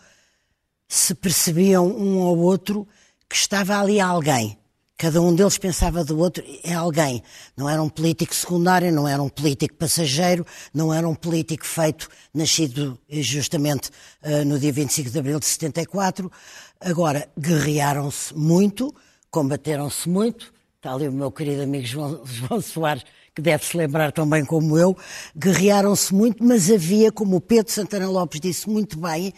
se 0.86 1.14
percebiam 1.14 1.86
um 1.86 2.20
ao 2.20 2.36
outro 2.36 2.86
que 3.26 3.36
estava 3.36 3.80
ali 3.80 4.00
alguém. 4.00 4.58
Cada 5.00 5.18
um 5.22 5.34
deles 5.34 5.56
pensava 5.56 6.04
do 6.04 6.18
outro, 6.18 6.44
é 6.62 6.74
alguém. 6.74 7.22
Não 7.56 7.66
era 7.66 7.82
um 7.82 7.88
político 7.88 8.34
secundário, 8.34 8.92
não 8.92 9.08
era 9.08 9.22
um 9.22 9.30
político 9.30 9.74
passageiro, 9.76 10.46
não 10.74 10.92
era 10.92 11.08
um 11.08 11.14
político 11.14 11.64
feito, 11.64 12.06
nascido 12.34 12.98
justamente 13.08 13.88
uh, 14.22 14.44
no 14.44 14.58
dia 14.58 14.70
25 14.70 15.08
de 15.08 15.18
abril 15.18 15.40
de 15.40 15.46
74. 15.46 16.30
Agora, 16.78 17.26
guerrearam-se 17.40 18.36
muito, 18.36 18.94
combateram-se 19.30 20.06
muito. 20.06 20.52
Está 20.76 20.92
ali 20.92 21.08
o 21.08 21.12
meu 21.12 21.32
querido 21.32 21.62
amigo 21.62 21.86
João, 21.86 22.20
João 22.28 22.60
Soares, 22.60 23.02
que 23.34 23.40
deve 23.40 23.64
se 23.64 23.78
lembrar 23.78 24.12
tão 24.12 24.28
bem 24.28 24.44
como 24.44 24.76
eu. 24.76 24.94
Guerrearam-se 25.34 26.14
muito, 26.14 26.44
mas 26.44 26.70
havia, 26.70 27.10
como 27.10 27.36
o 27.36 27.40
Pedro 27.40 27.72
Santana 27.72 28.06
Lopes 28.06 28.38
disse 28.38 28.68
muito 28.68 29.00
bem, 29.00 29.32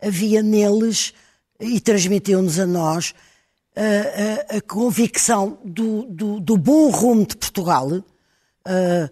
havia 0.00 0.40
neles, 0.40 1.12
e 1.58 1.80
transmitiu-nos 1.80 2.60
a 2.60 2.64
nós, 2.64 3.12
a, 3.76 4.56
a, 4.56 4.60
convicção 4.60 5.58
do, 5.64 6.04
do, 6.06 6.40
do, 6.40 6.56
bom 6.56 6.90
rumo 6.90 7.26
de 7.26 7.36
Portugal. 7.36 7.88
Uh, 7.88 9.10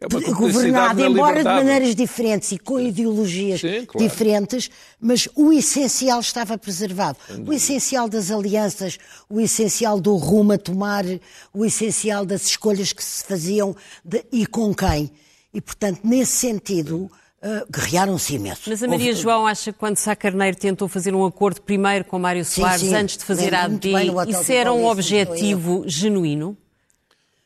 é 0.00 0.32
governado, 0.32 1.04
embora 1.04 1.40
de 1.40 1.44
maneiras 1.44 1.94
diferentes 1.94 2.52
e 2.52 2.58
com 2.58 2.80
ideologias 2.80 3.60
Sim, 3.60 3.84
claro. 3.84 4.08
diferentes, 4.08 4.70
mas 4.98 5.28
o 5.36 5.52
essencial 5.52 6.20
estava 6.20 6.56
preservado. 6.56 7.18
O 7.46 7.52
essencial 7.52 8.08
das 8.08 8.30
alianças, 8.30 8.98
o 9.28 9.38
essencial 9.38 10.00
do 10.00 10.16
rumo 10.16 10.52
a 10.52 10.58
tomar, 10.58 11.04
o 11.52 11.66
essencial 11.66 12.24
das 12.24 12.46
escolhas 12.46 12.94
que 12.94 13.04
se 13.04 13.22
faziam 13.24 13.76
de, 14.02 14.24
e 14.32 14.46
com 14.46 14.74
quem. 14.74 15.10
E, 15.52 15.60
portanto, 15.60 16.00
nesse 16.02 16.32
sentido, 16.32 17.10
Uh, 17.42 17.64
guerrearam-se 17.72 18.34
imenso. 18.34 18.68
Mas 18.68 18.82
a 18.82 18.88
Maria 18.88 19.10
Houve... 19.12 19.22
João 19.22 19.46
acha 19.46 19.72
que 19.72 19.78
quando 19.78 19.96
Sá 19.96 20.14
Carneiro 20.14 20.58
tentou 20.58 20.86
fazer 20.88 21.14
um 21.14 21.24
acordo 21.24 21.62
primeiro 21.62 22.04
com 22.04 22.18
Mário 22.18 22.44
Soares, 22.44 22.82
sim, 22.82 22.88
sim. 22.88 22.94
antes 22.94 23.16
de 23.16 23.24
fazer 23.24 23.54
a 23.54 23.64
AD, 23.64 23.90
isso 24.28 24.52
era 24.52 24.70
um 24.70 24.86
objetivo 24.86 25.82
genuíno? 25.86 26.54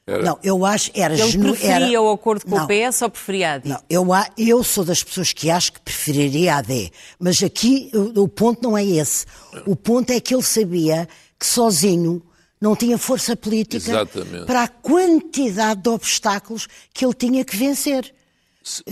Era. 0.07 0.22
Não, 0.22 0.38
eu 0.42 0.66
acho 0.66 0.90
era 0.95 1.14
Ele 1.14 1.38
preferia 1.38 1.97
era... 1.97 2.03
o 2.03 2.11
acordo 2.11 2.45
com 2.45 2.57
não, 2.57 2.64
o 2.64 2.68
PS 2.68 3.03
ou 3.03 3.11
preferia 3.11 3.53
a 3.53 3.55
AD? 3.55 3.68
Não, 3.68 3.80
eu, 3.88 4.07
eu 4.36 4.62
sou 4.62 4.84
das 4.84 5.03
pessoas 5.03 5.32
que 5.32 5.49
acho 5.49 5.72
que 5.72 5.80
preferiria 5.80 6.57
a 6.57 6.59
AD. 6.59 6.90
Mas 7.18 7.42
aqui 7.42 7.90
o, 7.95 8.22
o 8.22 8.28
ponto 8.28 8.62
não 8.62 8.76
é 8.76 8.84
esse. 8.84 9.24
O 9.64 9.74
ponto 9.74 10.11
é 10.11 10.20
que 10.20 10.34
ele 10.34 10.42
sabia 10.42 11.09
que 11.38 11.47
sozinho 11.47 12.20
não 12.61 12.76
tinha 12.76 12.99
força 12.99 13.34
política 13.34 13.90
Exatamente. 13.90 14.45
para 14.45 14.64
a 14.64 14.68
quantidade 14.68 15.80
de 15.80 15.88
obstáculos 15.88 16.66
que 16.92 17.05
ele 17.05 17.14
tinha 17.14 17.45
que 17.45 17.57
vencer. 17.57 18.12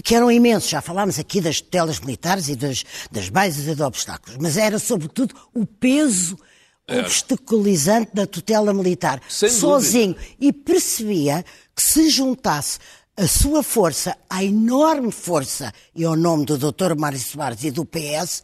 Que 0.05 0.15
eram 0.15 0.31
imensos, 0.31 0.69
já 0.69 0.81
falámos 0.83 1.19
aqui 1.19 1.41
das 1.41 1.61
tutelas 1.61 1.99
militares 2.01 2.49
e 2.49 2.57
das, 2.57 2.85
das 3.11 3.29
bases 3.29 3.67
e 3.67 3.75
de 3.75 3.83
obstáculos, 3.83 4.39
mas 4.41 4.57
era 4.57 4.79
sobretudo 4.79 5.35
o 5.55 5.65
peso 5.67 6.39
obstaculizante 6.89 8.11
da 8.15 8.27
tutela 8.27 8.73
militar, 8.75 9.21
Sem 9.29 9.49
sozinho, 9.49 10.15
dúvida. 10.15 10.35
e 10.41 10.53
percebia 10.53 11.45
que 11.75 11.83
se 11.83 12.11
juntasse 12.11 12.79
a 13.17 13.27
sua 13.29 13.63
força, 13.63 14.17
a 14.29 14.43
enorme 14.43 15.13
força, 15.13 15.73
e 15.95 16.05
ao 16.05 16.17
nome 16.17 16.45
do 16.47 16.57
Dr. 16.59 16.95
Mário 16.97 17.19
Soares 17.19 17.63
e 17.63 17.71
do 17.71 17.85
PS, 17.85 18.43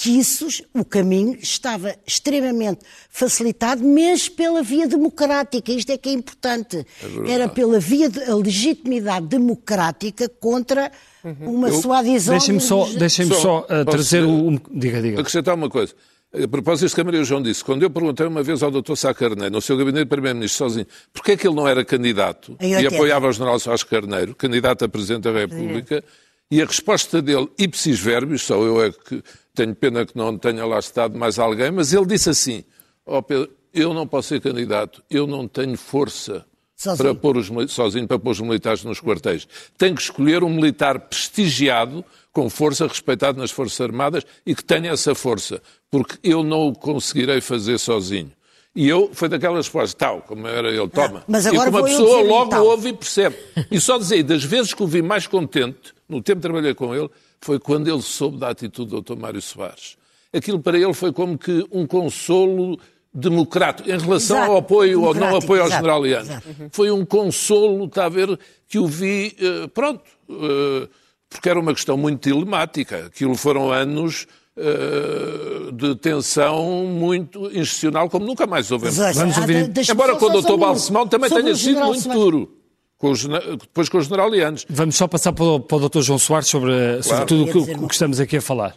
que 0.00 0.18
isso, 0.18 0.48
o 0.72 0.82
caminho 0.82 1.36
estava 1.42 1.94
extremamente 2.06 2.80
facilitado, 3.10 3.84
mesmo 3.84 4.34
pela 4.34 4.62
via 4.62 4.88
democrática. 4.88 5.70
Isto 5.70 5.92
é 5.92 5.98
que 5.98 6.08
é 6.08 6.12
importante. 6.12 6.86
É 7.26 7.32
Era 7.32 7.48
pela 7.50 7.78
via 7.78 8.08
da 8.08 8.34
legitimidade 8.34 9.26
democrática 9.26 10.26
contra 10.26 10.90
uhum. 11.22 11.56
uma 11.56 11.68
Eu, 11.68 11.82
suadizão. 11.82 12.32
Deixem-me 12.32 12.62
só, 12.62 12.88
deixem 12.96 13.26
só, 13.26 13.34
só 13.34 13.58
uh, 13.68 13.84
trazer 13.84 14.24
o. 14.24 14.58
Diga, 14.70 15.02
diga. 15.02 15.20
Acrescentar 15.20 15.54
uma 15.54 15.68
coisa. 15.68 15.92
A 16.32 16.48
propósito 16.48 16.86
disso 16.86 16.94
que 16.94 17.02
a 17.02 17.04
Maria 17.04 17.22
João 17.22 17.42
disse, 17.42 17.62
quando 17.62 17.82
eu 17.82 17.90
perguntei 17.90 18.26
uma 18.26 18.42
vez 18.42 18.62
ao 18.62 18.70
Dr. 18.70 18.94
Sá 18.94 19.12
Carneiro, 19.12 19.52
no 19.52 19.60
seu 19.60 19.76
gabinete 19.76 20.04
de 20.04 20.08
Primeiro-Ministro 20.08 20.64
sozinho, 20.64 20.86
porquê 21.12 21.32
é 21.32 21.36
que 21.36 21.46
ele 21.46 21.56
não 21.56 21.68
era 21.68 21.84
candidato 21.84 22.56
e 22.58 22.86
apoiava 22.86 23.28
o 23.28 23.32
General 23.32 23.58
Soares 23.58 23.82
Carneiro, 23.82 24.34
candidato 24.34 24.82
a 24.82 24.88
Presidente 24.88 25.24
da 25.24 25.32
República, 25.32 26.02
e 26.50 26.60
a 26.60 26.64
resposta 26.64 27.22
dele, 27.22 27.48
ipsis 27.58 28.00
verbis, 28.00 28.42
só 28.42 28.56
eu 28.56 28.82
é 28.82 28.90
que 28.90 29.22
tenho 29.54 29.74
pena 29.74 30.04
que 30.04 30.16
não 30.16 30.36
tenha 30.36 30.66
lá 30.66 30.78
estado 30.78 31.16
mais 31.16 31.38
alguém, 31.38 31.70
mas 31.70 31.92
ele 31.92 32.06
disse 32.06 32.30
assim, 32.30 32.64
oh 33.06 33.22
Pedro, 33.22 33.50
eu 33.72 33.94
não 33.94 34.06
posso 34.06 34.28
ser 34.28 34.40
candidato, 34.40 35.02
eu 35.08 35.26
não 35.26 35.46
tenho 35.46 35.76
força 35.76 36.44
sozinho. 36.76 37.14
Para 37.14 37.14
pôr 37.14 37.36
os, 37.36 37.72
sozinho 37.72 38.08
para 38.08 38.18
pôr 38.18 38.30
os 38.30 38.40
militares 38.40 38.82
nos 38.82 39.00
quartéis. 39.00 39.46
Tenho 39.76 39.94
que 39.94 40.02
escolher 40.02 40.42
um 40.42 40.48
militar 40.48 40.98
prestigiado, 40.98 42.04
com 42.32 42.48
força, 42.48 42.86
respeitado 42.86 43.38
nas 43.38 43.50
Forças 43.50 43.80
Armadas 43.80 44.24
e 44.46 44.54
que 44.54 44.64
tenha 44.64 44.90
essa 44.90 45.14
força, 45.14 45.60
porque 45.90 46.16
eu 46.22 46.42
não 46.42 46.68
o 46.68 46.72
conseguirei 46.72 47.40
fazer 47.40 47.78
sozinho. 47.78 48.32
E 48.74 48.88
eu, 48.88 49.10
foi 49.12 49.28
daquelas 49.28 49.66
respostas, 49.66 49.94
tal, 49.94 50.22
como 50.22 50.46
era 50.46 50.68
ele, 50.68 50.88
toma. 50.88 51.24
mas 51.26 51.44
agora 51.44 51.68
e 51.68 51.72
como 51.72 51.84
a 51.84 51.88
pessoa 51.88 52.22
logo 52.22 52.56
ouve 52.56 52.90
e 52.90 52.92
percebe. 52.92 53.36
E 53.70 53.80
só 53.80 53.98
dizer, 53.98 54.22
das 54.22 54.44
vezes 54.44 54.72
que 54.72 54.82
o 54.82 54.86
vi 54.86 55.02
mais 55.02 55.26
contente, 55.26 55.92
no 56.10 56.20
tempo 56.20 56.40
que 56.40 56.42
trabalhei 56.42 56.74
com 56.74 56.94
ele, 56.94 57.08
foi 57.40 57.58
quando 57.58 57.88
ele 57.88 58.02
soube 58.02 58.38
da 58.38 58.50
atitude 58.50 58.90
do 58.90 59.00
Dr. 59.00 59.16
Mário 59.16 59.40
Soares. 59.40 59.96
Aquilo 60.32 60.60
para 60.60 60.78
ele 60.78 60.92
foi 60.92 61.12
como 61.12 61.38
que 61.38 61.66
um 61.70 61.86
consolo 61.86 62.78
democrático 63.12 63.90
em 63.90 63.98
relação 63.98 64.36
exato, 64.36 64.52
ao 64.52 64.58
apoio 64.58 65.02
ou 65.02 65.14
não 65.14 65.36
apoio 65.36 65.62
aos 65.62 65.72
generalianos. 65.72 66.28
Foi 66.70 66.90
um 66.90 67.04
consolo, 67.04 67.86
está 67.86 68.04
a 68.04 68.08
ver, 68.08 68.38
que 68.68 68.78
o 68.78 68.86
vi, 68.86 69.36
uh, 69.40 69.68
pronto, 69.68 70.02
uh, 70.28 70.88
porque 71.28 71.48
era 71.48 71.58
uma 71.58 71.74
questão 71.74 71.96
muito 71.96 72.20
telemática. 72.20 73.06
Aquilo 73.06 73.34
foram 73.34 73.72
anos 73.72 74.26
uh, 74.56 75.72
de 75.72 75.96
tensão 75.96 76.84
muito 76.86 77.46
institucional, 77.46 78.08
como 78.08 78.26
nunca 78.26 78.46
mais 78.46 78.70
houve. 78.70 78.90
Vamos 78.90 79.38
ouvir. 79.38 79.72
Embora 79.90 80.14
com 80.16 80.26
o 80.26 80.40
Dr. 80.40 80.56
Balsemão 80.56 81.08
também 81.08 81.30
tenha 81.30 81.54
sido 81.56 81.80
muito 81.80 82.08
duro 82.08 82.59
com 83.00 83.10
os, 83.10 83.24
depois 83.24 83.88
com 83.88 83.96
os 83.96 84.04
generalianos. 84.04 84.66
Vamos 84.68 84.94
só 84.94 85.08
passar 85.08 85.32
para 85.32 85.44
o, 85.44 85.58
para 85.58 85.76
o 85.78 85.88
Dr. 85.88 86.02
João 86.02 86.18
Soares 86.18 86.48
sobre, 86.48 86.70
claro. 86.70 87.02
sobre 87.02 87.24
tudo 87.24 87.42
o 87.44 87.66
que, 87.66 87.74
que, 87.74 87.94
estamos 87.94 88.20
aqui 88.20 88.36
a 88.36 88.42
falar. 88.42 88.76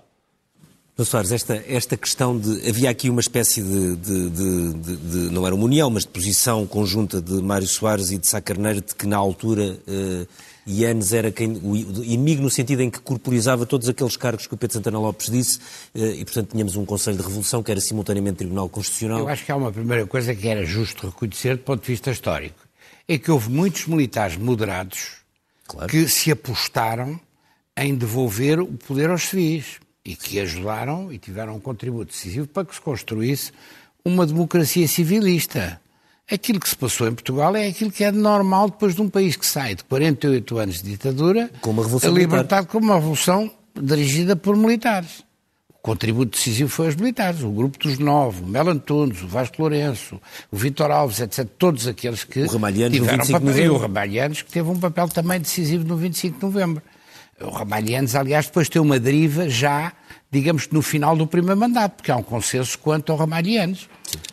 Dr. 0.96 1.04
Soares, 1.04 1.32
esta, 1.34 1.62
esta 1.68 1.98
questão 1.98 2.40
de. 2.40 2.68
Havia 2.68 2.90
aqui 2.90 3.10
uma 3.10 3.20
espécie 3.20 3.62
de, 3.62 3.96
de, 3.98 4.30
de, 4.30 4.96
de, 4.96 5.18
Não 5.32 5.46
era 5.46 5.54
uma 5.54 5.66
união, 5.66 5.90
mas 5.90 6.04
de 6.04 6.10
posição 6.10 6.66
conjunta 6.66 7.22
de 7.22 7.34
Mário 7.42 7.68
Soares 7.68 8.12
e 8.12 8.18
de 8.18 8.26
Sá 8.26 8.40
Carneiro, 8.40 8.82
de 8.82 8.96
que 8.96 9.06
na 9.06 9.18
altura. 9.18 9.78
Uh, 9.88 10.26
Ianes 10.66 11.12
era 11.12 11.30
quem, 11.30 11.60
o 11.62 11.76
inimigo 11.76 12.42
no 12.42 12.50
sentido 12.50 12.82
em 12.82 12.90
que 12.90 12.98
corporizava 12.98 13.66
todos 13.66 13.90
aqueles 13.90 14.16
cargos 14.16 14.48
que 14.48 14.54
o 14.54 14.58
Pedro 14.58 14.76
Santana 14.76 14.98
Lopes 14.98 15.30
disse 15.30 15.60
eh, 15.94 16.20
e, 16.20 16.24
portanto, 16.24 16.52
tínhamos 16.52 16.78
um 16.78 16.86
Conselho 16.86 17.18
de 17.18 17.22
Revolução 17.22 17.62
que 17.62 17.70
era 17.70 17.82
simultaneamente 17.82 18.38
Tribunal 18.38 18.70
Constitucional. 18.70 19.20
Eu 19.20 19.28
acho 19.28 19.44
que 19.44 19.52
há 19.52 19.58
uma 19.58 19.74
primeira 19.74 20.08
coisa 20.08 20.34
que 20.34 20.48
era 20.48 20.64
justo 20.64 21.08
reconhecer 21.08 21.58
do 21.58 21.64
ponto 21.64 21.82
de 21.82 21.88
vista 21.88 22.12
histórico 22.12 22.63
é 23.08 23.18
que 23.18 23.32
houve 23.32 23.50
muitos 23.50 23.88
militares 23.88 24.38
moderados 24.38 25.18
claro. 25.68 25.90
que 25.90 26.08
se 26.08 26.32
apostaram 26.32 27.20
em 27.76 27.96
devolver 27.96 28.60
o 28.60 28.68
poder 28.68 29.10
aos 29.10 29.24
civis 29.24 29.80
e 30.06 30.16
que 30.16 30.40
ajudaram 30.40 31.12
e 31.12 31.18
tiveram 31.18 31.56
um 31.56 31.60
contributo 31.60 32.12
decisivo 32.12 32.48
para 32.48 32.66
que 32.66 32.76
se 32.76 32.82
construísse 32.82 33.52
uma 34.06 34.26
democracia 34.26 34.88
civilista. 34.88 35.80
Aquilo 36.30 36.60
que 36.60 36.70
se 36.70 36.76
passou 36.76 37.08
em 37.08 37.14
Portugal 37.14 37.56
é 37.56 37.68
aquilo 37.68 37.92
que 37.92 38.04
é 38.04 38.12
normal 38.12 38.70
depois 38.70 38.96
de 38.96 39.02
um 39.02 39.10
país 39.10 39.36
que 39.36 39.46
sai 39.46 39.76
de 39.76 39.84
48 39.84 40.58
anos 40.58 40.82
de 40.82 40.92
ditadura, 40.92 41.50
com 41.62 41.72
uma 41.72 41.84
revolução 41.84 42.12
a 42.12 42.18
libertade 42.18 42.68
com 42.68 42.78
uma 42.78 42.96
revolução 42.96 43.52
dirigida 43.76 44.36
por 44.36 44.56
militares 44.56 45.24
contributo 45.84 46.38
decisivo 46.38 46.70
foi 46.70 46.86
aos 46.86 46.96
militares, 46.96 47.44
o 47.44 47.52
grupo 47.52 47.78
dos 47.78 48.00
nove, 48.00 48.42
o 48.42 48.48
Melo 48.48 48.70
Antunes, 48.70 49.22
o 49.22 49.28
Vasco 49.28 49.62
Lourenço, 49.62 50.20
o 50.50 50.56
Vitor 50.56 50.90
Alves, 50.90 51.20
etc. 51.20 51.46
Todos 51.60 51.88
aqueles 51.88 52.24
que 52.24 52.46
tiveram 53.02 53.26
papel, 53.42 53.66
e 53.66 53.70
o 53.70 53.78
Ramalhianos 53.78 54.42
que 54.42 54.50
teve 54.50 54.70
um 54.70 54.80
papel 54.80 55.10
também 55.10 55.42
decisivo 55.42 55.86
no 55.86 55.98
25 55.98 56.38
de 56.40 56.46
novembro. 56.46 56.82
O 57.42 57.50
Ramalhianos, 57.50 58.16
aliás, 58.16 58.46
depois 58.46 58.70
tem 58.70 58.82
uma 58.82 58.98
deriva 58.98 59.50
já, 59.50 59.92
digamos 60.32 60.68
que 60.68 60.74
no 60.74 60.82
final 60.82 61.18
do 61.18 61.28
primeiro 61.28 61.60
mandato, 61.60 61.98
porque 61.98 62.12
há 62.12 62.16
um 62.16 62.24
consenso 62.24 62.80
quanto 62.80 63.12
ao 63.12 63.18
Ramalhianos. 63.18 63.90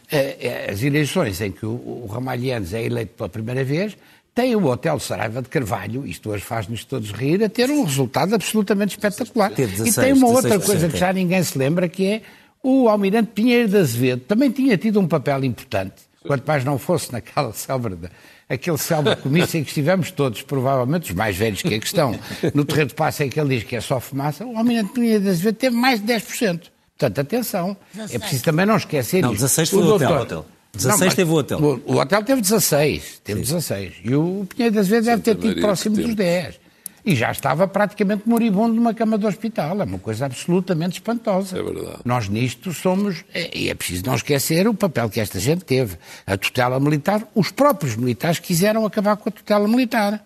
Eh, 0.08 0.36
eh, 0.40 0.70
as 0.70 0.82
eleições 0.84 1.40
em 1.40 1.50
que 1.50 1.66
o 1.66 2.06
Ramalhianos 2.08 2.72
é 2.72 2.84
eleito 2.84 3.14
pela 3.14 3.28
primeira 3.28 3.64
vez 3.64 3.96
tem 4.34 4.54
o 4.56 4.66
Hotel 4.66 4.98
Saraiva 4.98 5.42
de 5.42 5.48
Carvalho, 5.48 6.06
isto 6.06 6.30
hoje 6.30 6.44
faz-nos 6.44 6.84
todos 6.84 7.10
rir, 7.10 7.42
a 7.42 7.48
ter 7.48 7.70
um 7.70 7.84
resultado 7.84 8.34
absolutamente 8.34 8.96
espetacular. 8.96 9.50
16, 9.50 9.96
e 9.96 10.00
tem 10.00 10.12
uma 10.12 10.28
outra 10.28 10.58
coisa 10.58 10.88
que 10.88 10.96
já 10.96 11.12
ninguém 11.12 11.42
se 11.42 11.58
lembra, 11.58 11.88
que 11.88 12.06
é 12.06 12.22
o 12.62 12.88
Almirante 12.88 13.30
Pinheiro 13.34 13.68
de 13.68 13.76
Azevedo 13.78 14.20
também 14.20 14.50
tinha 14.50 14.76
tido 14.76 15.00
um 15.00 15.08
papel 15.08 15.44
importante, 15.44 15.94
quanto 16.26 16.46
mais 16.46 16.64
não 16.64 16.78
fosse 16.78 17.10
naquela 17.10 17.52
célebre, 17.52 18.10
aquele 18.48 18.76
célebre 18.76 19.16
comício 19.16 19.58
em 19.58 19.62
que 19.62 19.70
estivemos 19.70 20.10
todos, 20.10 20.42
provavelmente 20.42 21.10
os 21.10 21.16
mais 21.16 21.36
velhos 21.36 21.62
que 21.62 21.74
a 21.74 21.80
questão, 21.80 22.18
no 22.54 22.64
terreno 22.64 22.88
de 22.88 22.94
passe 22.94 23.24
em 23.24 23.30
que 23.30 23.40
ele 23.40 23.56
diz 23.56 23.64
que 23.66 23.76
é 23.76 23.80
só 23.80 23.98
fumaça, 23.98 24.44
o 24.44 24.56
Almirante 24.56 24.92
Pinheiro 24.92 25.24
de 25.24 25.30
Azevedo 25.30 25.56
teve 25.56 25.76
mais 25.76 26.00
de 26.00 26.12
10%. 26.12 26.62
Portanto, 26.98 27.18
atenção, 27.18 27.76
16. 27.94 28.14
é 28.14 28.18
preciso 28.18 28.44
também 28.44 28.66
não 28.66 28.76
esquecer 28.76 29.22
não, 29.22 29.32
isto. 29.32 29.40
16 29.40 29.70
foi 29.70 29.78
o, 29.78 29.82
o 29.82 29.86
doutor, 29.86 30.20
hotel. 30.20 30.46
16 30.72 31.00
não, 31.00 31.16
teve 31.16 31.30
o 31.30 31.34
hotel. 31.34 31.58
O, 31.58 31.94
o, 31.94 31.96
hotel 31.98 32.22
teve 32.22 32.40
16, 32.40 33.20
teve 33.24 33.40
Sim. 33.44 33.54
16. 33.54 33.94
E 34.04 34.14
o 34.14 34.46
Pinheiro 34.48 34.74
das 34.74 34.88
vezes 34.88 35.06
deve 35.06 35.22
ter 35.22 35.34
tido 35.34 35.60
próximo 35.60 35.96
dos 35.96 36.14
10. 36.14 36.60
e 37.04 37.16
já 37.16 37.30
estava 37.32 37.66
praticamente 37.66 38.22
moribundo 38.28 38.74
numa 38.74 38.94
cama 38.94 39.18
de 39.18 39.26
hospital. 39.26 39.80
É 39.80 39.84
uma 39.84 39.98
coisa 39.98 40.26
absolutamente 40.26 40.94
espantosa. 40.94 41.58
É 41.58 41.62
verdade. 41.62 41.98
Nós 42.04 42.28
nisto 42.28 42.72
somos, 42.72 43.24
é- 43.34 43.50
e 43.56 43.68
é 43.68 43.74
preciso 43.74 44.04
não 44.06 44.14
esquecer 44.14 44.68
o 44.68 44.74
papel 44.74 45.08
que 45.10 45.18
esta 45.18 45.40
gente 45.40 45.64
teve. 45.64 45.96
A 46.26 46.36
tutela 46.36 46.78
militar, 46.78 47.26
os 47.34 47.50
próprios 47.50 47.96
militares 47.96 48.38
quiseram 48.38 48.86
acabar 48.86 49.16
com 49.16 49.28
a 49.28 49.32
tutela 49.32 49.66
militar. 49.66 50.24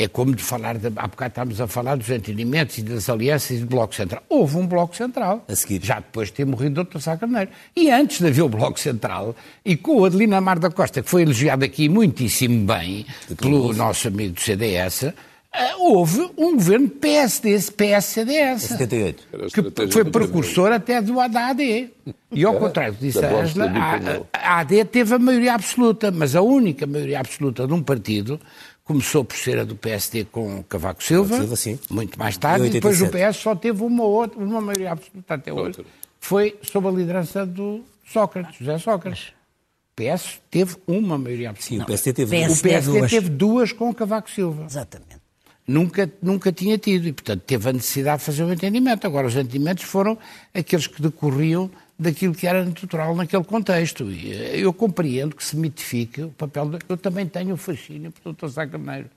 É 0.00 0.06
como 0.06 0.32
de 0.32 0.44
falar, 0.44 0.78
de, 0.78 0.86
há 0.86 1.08
bocado 1.08 1.30
estávamos 1.30 1.60
a 1.60 1.66
falar 1.66 1.96
dos 1.96 2.08
entendimentos 2.08 2.78
e 2.78 2.82
das 2.82 3.10
alianças 3.10 3.50
e 3.50 3.60
do 3.62 3.66
Bloco 3.66 3.92
Central. 3.92 4.22
Houve 4.28 4.56
um 4.56 4.64
Bloco 4.64 4.94
Central. 4.94 5.44
A 5.48 5.56
seguir. 5.56 5.84
Já 5.84 5.96
depois 5.96 6.28
de 6.28 6.34
ter 6.34 6.46
morrido 6.46 6.80
o 6.80 6.84
Dr. 6.84 7.00
Sá 7.00 7.16
Carneiro. 7.16 7.50
E 7.74 7.90
antes 7.90 8.20
de 8.20 8.28
haver 8.28 8.42
o 8.42 8.48
Bloco 8.48 8.78
Central, 8.78 9.34
e 9.64 9.76
com 9.76 9.96
o 9.96 10.04
Adelina 10.04 10.40
Mar 10.40 10.60
da 10.60 10.70
Costa, 10.70 11.02
que 11.02 11.10
foi 11.10 11.22
elogiado 11.22 11.64
aqui 11.64 11.88
muitíssimo 11.88 12.64
bem 12.64 13.04
pelo 13.36 13.72
nosso 13.72 14.06
amigo 14.06 14.34
do 14.34 14.40
CDS, 14.40 15.12
eh, 15.52 15.74
houve 15.78 16.30
um 16.36 16.54
governo 16.54 16.88
PSD, 16.88 17.58
PS-CDS. 17.76 18.62
78. 18.62 19.24
Era 19.32 19.46
a 19.46 19.50
Que 19.50 19.92
foi 19.92 20.04
precursor 20.04 20.70
até 20.70 21.02
do 21.02 21.14
da 21.28 21.48
AD. 21.48 21.90
E 22.30 22.44
ao 22.44 22.54
contrário 22.54 22.92
do 22.92 22.98
que 22.98 23.06
disse 23.06 23.24
a 23.24 23.40
Angela, 23.40 23.66
a, 24.32 24.38
a 24.38 24.60
AD 24.60 24.84
teve 24.84 25.14
a 25.14 25.18
maioria 25.18 25.54
absoluta, 25.54 26.12
mas 26.12 26.36
a 26.36 26.42
única 26.42 26.86
maioria 26.86 27.18
absoluta 27.18 27.66
de 27.66 27.72
um 27.72 27.82
partido 27.82 28.38
começou 28.88 29.22
por 29.22 29.36
ser 29.36 29.58
a 29.58 29.64
do 29.64 29.76
PSD 29.76 30.24
com 30.24 30.62
Cavaco 30.62 31.04
Silva, 31.04 31.36
Silva, 31.36 31.56
sim. 31.56 31.78
muito 31.90 32.18
mais 32.18 32.38
tarde, 32.38 32.68
e 32.68 32.70
depois 32.70 32.98
o 33.02 33.04
87. 33.04 33.34
PS 33.36 33.42
só 33.42 33.54
teve 33.54 33.82
uma, 33.82 34.02
outra, 34.02 34.42
uma 34.42 34.62
maioria 34.62 34.92
absoluta 34.92 35.34
até 35.34 35.52
hoje. 35.52 35.80
Outra. 35.80 35.84
Foi 36.18 36.58
sob 36.62 36.88
a 36.88 36.90
liderança 36.90 37.44
do 37.44 37.84
Sócrates, 38.10 38.58
José 38.58 38.78
Sócrates. 38.78 39.34
O 39.92 40.02
PS 40.02 40.40
teve 40.50 40.76
uma 40.86 41.18
maioria 41.18 41.50
absoluta. 41.50 41.76
Sim, 41.76 41.82
o 41.82 41.86
PSD 41.86 42.12
teve 42.14 42.46
PS 42.46 42.58
O 42.58 42.62
PSD 42.62 42.98
duas. 42.98 43.10
teve 43.10 43.28
duas 43.28 43.72
com 43.72 43.92
Cavaco 43.92 44.30
Silva 44.30 44.64
Exatamente. 44.64 45.20
nunca, 45.66 46.10
nunca 46.22 46.50
tinha 46.50 46.78
tido 46.78 47.06
e, 47.08 47.12
portanto, 47.12 47.42
teve 47.42 47.68
a 47.68 47.72
necessidade 47.74 48.20
de 48.20 48.24
fazer 48.24 48.42
um 48.42 48.50
entendimento. 48.50 49.06
Agora, 49.06 49.26
os 49.26 49.36
entendimentos 49.36 49.84
foram 49.84 50.16
aqueles 50.54 50.86
que 50.86 51.02
decorriam 51.02 51.70
daquilo 51.98 52.34
que 52.34 52.46
era 52.46 52.64
natural 52.64 53.14
naquele 53.16 53.44
contexto. 53.44 54.10
E 54.10 54.32
eh, 54.32 54.60
eu 54.60 54.72
compreendo 54.72 55.34
que 55.34 55.44
se 55.44 55.56
mitifique 55.56 56.22
o 56.22 56.30
papel. 56.30 56.70
De... 56.70 56.78
Eu 56.88 56.96
também 56.96 57.26
tenho 57.26 57.54
o 57.54 57.56
fascínio 57.56 58.12
por 58.12 58.32
Dr. 58.32 58.48
Sá 58.48 58.66
Carneiro. 58.66 59.10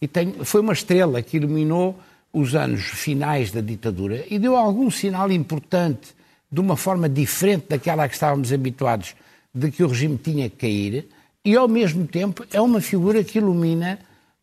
E 0.00 0.06
tenho... 0.06 0.44
Foi 0.44 0.60
uma 0.60 0.72
estrela 0.72 1.20
que 1.20 1.36
iluminou 1.36 1.98
os 2.32 2.54
anos 2.54 2.82
finais 2.82 3.50
da 3.50 3.60
ditadura 3.60 4.24
e 4.30 4.38
deu 4.38 4.54
algum 4.56 4.90
sinal 4.90 5.30
importante, 5.32 6.14
de 6.50 6.60
uma 6.60 6.76
forma 6.76 7.08
diferente 7.08 7.66
daquela 7.68 8.04
a 8.04 8.08
que 8.08 8.14
estávamos 8.14 8.52
habituados, 8.52 9.14
de 9.52 9.70
que 9.70 9.82
o 9.82 9.88
regime 9.88 10.16
tinha 10.16 10.48
que 10.48 10.56
cair, 10.56 11.08
e 11.44 11.56
ao 11.56 11.66
mesmo 11.66 12.06
tempo 12.06 12.44
é 12.52 12.60
uma 12.60 12.80
figura 12.80 13.24
que 13.24 13.38
ilumina 13.38 13.98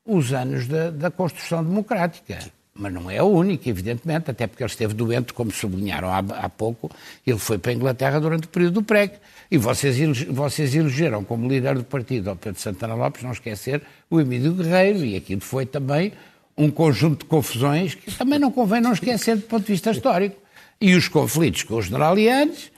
os 0.06 0.34
anos 0.34 0.68
da, 0.68 0.92
da 0.92 1.12
construção 1.12 1.64
democrática. 1.64 2.40
Mas 2.78 2.92
não 2.92 3.10
é 3.10 3.20
a 3.20 3.24
única, 3.24 3.70
evidentemente, 3.70 4.30
até 4.30 4.46
porque 4.46 4.62
ele 4.62 4.70
esteve 4.70 4.94
doente, 4.94 5.32
como 5.32 5.50
sublinharam 5.50 6.10
há, 6.10 6.18
há 6.18 6.50
pouco, 6.50 6.92
ele 7.26 7.40
foi 7.40 7.58
para 7.58 7.72
a 7.72 7.74
Inglaterra 7.74 8.20
durante 8.20 8.46
o 8.46 8.50
período 8.50 8.74
do 8.76 8.84
PREC. 8.84 9.18
E 9.50 9.58
vocês, 9.58 9.98
vocês 10.24 10.76
elegeram 10.76 11.24
como 11.24 11.48
líder 11.48 11.76
do 11.76 11.86
partido 11.86 12.30
ao 12.30 12.36
Pedro 12.36 12.60
Santana 12.60 12.94
Lopes, 12.94 13.24
não 13.24 13.32
esquecer, 13.32 13.82
o 14.10 14.20
Emílio 14.20 14.54
Guerreiro, 14.54 15.06
e 15.06 15.16
aquilo 15.16 15.40
foi 15.40 15.66
também 15.66 16.12
um 16.58 16.70
conjunto 16.70 17.20
de 17.20 17.26
confusões 17.26 17.96
que 17.96 18.12
também 18.12 18.40
não 18.40 18.52
convém 18.52 18.82
não 18.82 18.92
esquecer 18.92 19.38
do 19.38 19.44
ponto 19.44 19.66
de 19.66 19.72
vista 19.72 19.92
histórico. 19.92 20.36
E 20.80 20.96
os 20.96 21.08
conflitos 21.08 21.64
com 21.64 21.78
os 21.78 21.86
generalianos 21.86 22.72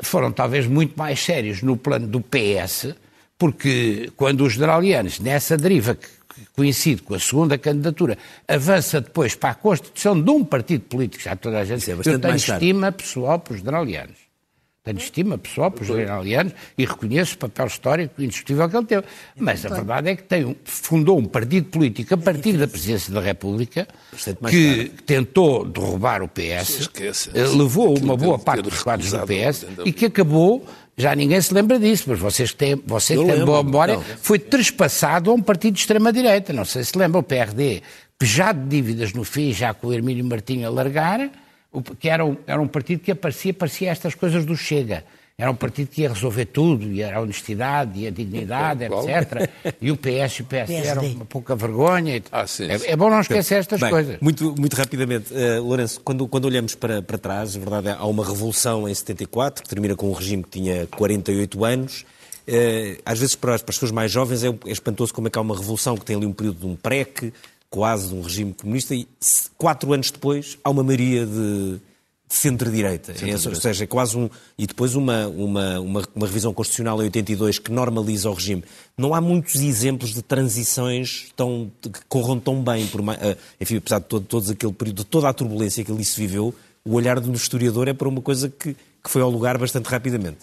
foram 0.00 0.30
talvez 0.30 0.66
muito 0.68 0.96
mais 0.96 1.20
sérios 1.20 1.60
no 1.60 1.76
plano 1.76 2.06
do 2.06 2.20
PS, 2.20 2.94
porque 3.36 4.12
quando 4.16 4.44
os 4.44 4.52
generalianos, 4.52 5.18
nessa 5.18 5.56
deriva 5.56 5.96
que 5.96 6.06
que 6.34 6.46
coincide 6.46 7.02
com 7.02 7.14
a 7.14 7.20
segunda 7.20 7.56
candidatura, 7.56 8.18
avança 8.46 9.00
depois 9.00 9.34
para 9.34 9.50
a 9.50 9.54
constituição 9.54 10.20
de 10.20 10.30
um 10.30 10.44
partido 10.44 10.82
político, 10.82 11.22
já 11.22 11.36
toda 11.36 11.60
a 11.60 11.64
gente 11.64 11.80
Isso 11.80 11.90
é 11.90 12.14
eu 12.14 12.18
tenho 12.18 12.34
estima 12.34 12.90
pessoal 12.92 13.38
para 13.38 13.54
os 13.54 13.60
generalianos. 13.60 14.23
Tenho 14.84 14.98
estima 14.98 15.38
pessoal 15.38 15.70
para 15.70 15.80
os 15.80 15.86
generalianos 15.88 16.52
e 16.76 16.84
reconheço 16.84 17.36
o 17.36 17.38
papel 17.38 17.66
histórico 17.68 18.22
indiscutível 18.22 18.68
que 18.68 18.76
ele 18.76 18.84
teve. 18.84 19.04
Mas 19.34 19.64
a 19.64 19.70
verdade 19.70 20.10
é 20.10 20.14
que 20.16 20.22
tem 20.24 20.44
um- 20.44 20.54
fundou 20.62 21.18
um 21.18 21.24
partido 21.24 21.70
político 21.70 22.12
a 22.12 22.18
partir 22.18 22.52
da 22.58 22.68
presidência 22.68 23.10
da 23.10 23.18
República 23.22 23.88
que 24.50 24.92
tentou 25.06 25.64
derrubar 25.64 26.22
o 26.22 26.28
PS, 26.28 26.90
eh, 27.34 27.40
levou 27.56 27.98
uma 27.98 28.14
boa 28.14 28.38
parte 28.38 28.60
dos 28.60 28.82
quadros 28.82 29.10
do 29.10 29.26
PS 29.26 29.66
e 29.86 29.90
que 29.90 30.04
acabou, 30.04 30.66
já 30.98 31.14
ninguém 31.16 31.40
se 31.40 31.54
lembra 31.54 31.78
disso, 31.78 32.04
mas 32.08 32.18
vocês 32.18 32.52
têm, 32.52 32.76
você 32.86 33.14
que 33.14 33.20
Eu 33.20 33.24
tem 33.24 33.32
lembro, 33.32 33.46
boa 33.46 33.62
memória, 33.64 33.94
não. 33.94 34.02
foi 34.20 34.38
trespassado 34.38 35.30
a 35.30 35.34
um 35.34 35.40
partido 35.40 35.72
de 35.76 35.80
extrema-direita. 35.80 36.52
Não 36.52 36.66
sei 36.66 36.84
se 36.84 36.96
lembra, 36.98 37.20
o 37.20 37.22
PRD, 37.22 37.80
pejado 38.18 38.60
de 38.60 38.68
dívidas 38.68 39.14
no 39.14 39.24
fim, 39.24 39.50
já 39.50 39.72
com 39.72 39.86
o 39.86 39.92
Hermínio 39.94 40.26
Martinho 40.26 40.66
a 40.66 40.70
largar, 40.70 41.30
que 41.82 42.08
era 42.08 42.24
um, 42.24 42.36
era 42.46 42.60
um 42.60 42.68
partido 42.68 43.00
que 43.00 43.10
aparecia, 43.10 43.52
parecia 43.54 43.90
estas 43.90 44.14
coisas 44.14 44.44
do 44.44 44.56
Chega. 44.56 45.04
Era 45.36 45.50
um 45.50 45.56
partido 45.56 45.88
que 45.88 46.02
ia 46.02 46.08
resolver 46.08 46.44
tudo, 46.44 46.86
e 46.92 47.02
era 47.02 47.16
a 47.16 47.20
honestidade, 47.20 47.98
e 47.98 48.06
a 48.06 48.10
dignidade, 48.10 48.84
etc. 48.86 49.50
E 49.80 49.90
o 49.90 49.96
PS 49.96 50.38
e 50.38 50.42
o 50.42 50.44
PSD 50.44 50.86
eram 50.86 51.04
uma 51.06 51.24
pouca 51.24 51.56
vergonha. 51.56 52.16
e. 52.16 52.22
Ah, 52.30 52.46
sim, 52.46 52.70
é, 52.70 52.78
sim. 52.78 52.86
é 52.86 52.94
bom 52.94 53.10
não 53.10 53.20
esquecer 53.20 53.56
estas 53.56 53.80
Bem, 53.80 53.90
coisas. 53.90 54.18
Muito, 54.20 54.54
muito 54.56 54.74
rapidamente, 54.74 55.34
eh, 55.34 55.58
Lourenço, 55.58 56.00
quando, 56.02 56.28
quando 56.28 56.44
olhamos 56.44 56.76
para, 56.76 57.02
para 57.02 57.18
trás, 57.18 57.56
a 57.56 57.58
verdade 57.58 57.88
é 57.88 57.92
há 57.92 58.06
uma 58.06 58.24
revolução 58.24 58.88
em 58.88 58.94
74, 58.94 59.64
que 59.64 59.68
termina 59.68 59.96
com 59.96 60.08
um 60.08 60.12
regime 60.12 60.44
que 60.44 60.50
tinha 60.50 60.86
48 60.86 61.64
anos. 61.64 62.04
Eh, 62.46 62.98
às 63.04 63.18
vezes, 63.18 63.34
para 63.34 63.56
as, 63.56 63.62
para 63.62 63.72
as 63.72 63.76
pessoas 63.76 63.90
mais 63.90 64.12
jovens, 64.12 64.44
é, 64.44 64.48
é 64.48 64.70
espantoso 64.70 65.12
como 65.12 65.26
é 65.26 65.30
que 65.30 65.38
há 65.38 65.42
uma 65.42 65.56
revolução 65.56 65.96
que 65.96 66.04
tem 66.04 66.14
ali 66.14 66.26
um 66.26 66.32
período 66.32 66.60
de 66.60 66.66
um 66.66 66.76
PREC, 66.76 67.32
quase 67.74 68.10
de 68.10 68.14
um 68.14 68.22
regime 68.22 68.54
comunista, 68.54 68.94
e 68.94 69.04
quatro 69.58 69.92
anos 69.92 70.12
depois 70.12 70.56
há 70.62 70.70
uma 70.70 70.84
maioria 70.84 71.26
de, 71.26 71.80
de 72.28 72.34
centro-direita. 72.36 73.12
É, 73.20 73.32
ou 73.32 73.54
seja, 73.56 73.82
é 73.82 73.86
quase 73.88 74.16
um. 74.16 74.30
E 74.56 74.64
depois 74.64 74.94
uma, 74.94 75.26
uma, 75.26 75.80
uma, 75.80 76.02
uma 76.14 76.26
revisão 76.28 76.54
constitucional 76.54 77.02
em 77.02 77.06
82 77.06 77.58
que 77.58 77.72
normaliza 77.72 78.30
o 78.30 78.32
regime. 78.32 78.62
Não 78.96 79.12
há 79.12 79.20
muitos 79.20 79.56
exemplos 79.56 80.14
de 80.14 80.22
transições 80.22 81.32
tão, 81.34 81.68
que 81.82 82.00
corram 82.08 82.38
tão 82.38 82.62
bem. 82.62 82.86
Por, 82.86 83.00
eh, 83.20 83.36
enfim, 83.60 83.78
apesar 83.78 83.98
de 83.98 84.04
todo, 84.04 84.24
todos 84.24 84.50
aquele 84.50 84.72
período, 84.72 84.98
de 84.98 85.06
toda 85.06 85.28
a 85.28 85.32
turbulência 85.32 85.84
que 85.84 85.90
ali 85.90 86.04
se 86.04 86.16
viveu, 86.20 86.54
o 86.84 86.94
olhar 86.94 87.18
do 87.18 87.32
historiador 87.32 87.88
é 87.88 87.92
para 87.92 88.08
uma 88.08 88.22
coisa 88.22 88.48
que, 88.48 88.74
que 88.74 89.10
foi 89.10 89.20
ao 89.20 89.30
lugar 89.30 89.58
bastante 89.58 89.86
rapidamente. 89.86 90.38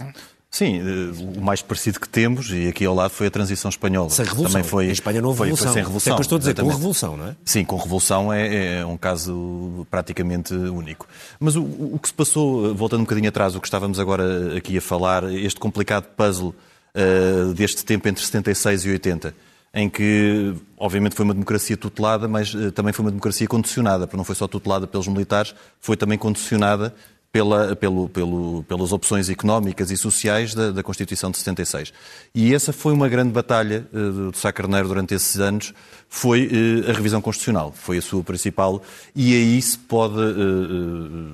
Sim, 0.52 0.82
eh, 0.82 1.38
o 1.38 1.42
mais 1.42 1.62
parecido 1.62 1.98
que 1.98 2.10
temos, 2.10 2.52
e 2.52 2.68
aqui 2.68 2.86
ao 2.86 2.94
lado, 2.94 3.12
foi 3.12 3.28
a 3.28 3.32
transição 3.32 3.70
espanhola. 3.70 4.10
Sem 4.10 4.26
revolução. 4.26 4.52
Também 4.52 4.70
foi, 4.70 4.88
Em 4.88 4.92
Espanha 4.92 5.22
não 5.22 5.30
houve 5.30 5.38
foi, 5.38 5.48
revolução. 5.48 5.68
Foi 5.68 5.74
sem 5.74 5.82
é 5.82 5.86
revolução. 5.86 6.16
que 6.16 6.20
eu 6.20 6.24
estou 6.24 6.36
a 6.36 6.40
dizer, 6.40 6.56
com 6.56 6.68
revolução, 6.68 7.18
não 7.18 7.28
é? 7.28 7.36
Sim, 7.46 7.64
com 7.64 7.78
revolução 7.78 8.34
é, 8.34 8.80
é 8.80 8.86
um 8.86 8.98
caso 8.98 9.88
praticamente 9.90 10.54
único. 10.54 11.08
Mas 11.40 11.56
o, 11.56 11.64
o 11.64 11.98
que 12.02 12.10
se 12.10 12.14
passou, 12.14 12.76
voltando 12.76 13.00
um 13.00 13.04
bocadinho 13.06 13.30
atrás, 13.30 13.56
o 13.56 13.62
que 13.62 13.68
estávamos 13.68 13.98
agora 13.98 14.58
aqui 14.58 14.78
a 14.78 14.82
falar, 14.82 15.24
este 15.32 15.58
complicado 15.58 16.08
puzzle 16.18 16.54
eh, 16.94 17.54
deste 17.56 17.86
tempo 17.86 18.10
entre 18.10 18.22
76 18.22 18.86
e 18.86 18.90
80, 18.90 19.34
em 19.74 19.90
que, 19.90 20.54
obviamente, 20.78 21.16
foi 21.16 21.24
uma 21.24 21.34
democracia 21.34 21.78
tutelada, 21.78 22.28
mas 22.28 22.54
eh, 22.54 22.72
também 22.72 22.92
foi 22.92 23.06
uma 23.06 23.12
democracia 23.12 23.48
condicionada, 23.48 24.06
porque 24.06 24.18
não 24.18 24.26
foi 24.26 24.36
só 24.36 24.50
tutelada 24.50 24.86
pelos 24.86 25.08
militares, 25.08 25.56
foi 25.80 25.96
também 25.96 26.18
condicionada 26.18 26.94
pela, 27.32 27.76
pelo, 27.76 28.10
pelo, 28.10 28.64
pelas 28.68 28.92
opções 28.92 29.30
económicas 29.30 29.90
e 29.90 29.96
sociais 29.98 30.54
da, 30.54 30.72
da 30.72 30.84
Constituição 30.84 31.32
de 31.32 31.38
76. 31.38 31.94
E 32.36 32.54
essa 32.54 32.74
foi 32.74 32.92
uma 32.94 33.08
grande 33.08 33.32
batalha 33.32 33.88
eh, 33.94 33.98
do 33.98 34.36
Sá 34.36 34.52
Carneiro 34.52 34.90
durante 34.90 35.14
esses 35.14 35.40
anos, 35.40 35.74
foi 36.10 36.50
eh, 36.86 36.90
a 36.92 36.94
revisão 36.94 37.22
constitucional, 37.22 37.72
foi 37.72 37.98
a 38.00 38.02
sua 38.02 38.22
principal, 38.22 38.82
e 39.16 39.34
aí 39.34 39.62
se 39.62 39.78
pode 39.78 40.20
eh, 40.20 41.34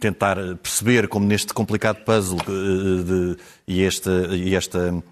tentar 0.00 0.36
perceber 0.62 1.06
como 1.08 1.26
neste 1.26 1.52
complicado 1.52 2.02
puzzle 2.04 2.38
de- 2.38 3.36
e 3.68 3.82
esta, 3.82 4.10
e 4.32 4.54
esta 4.54 5.02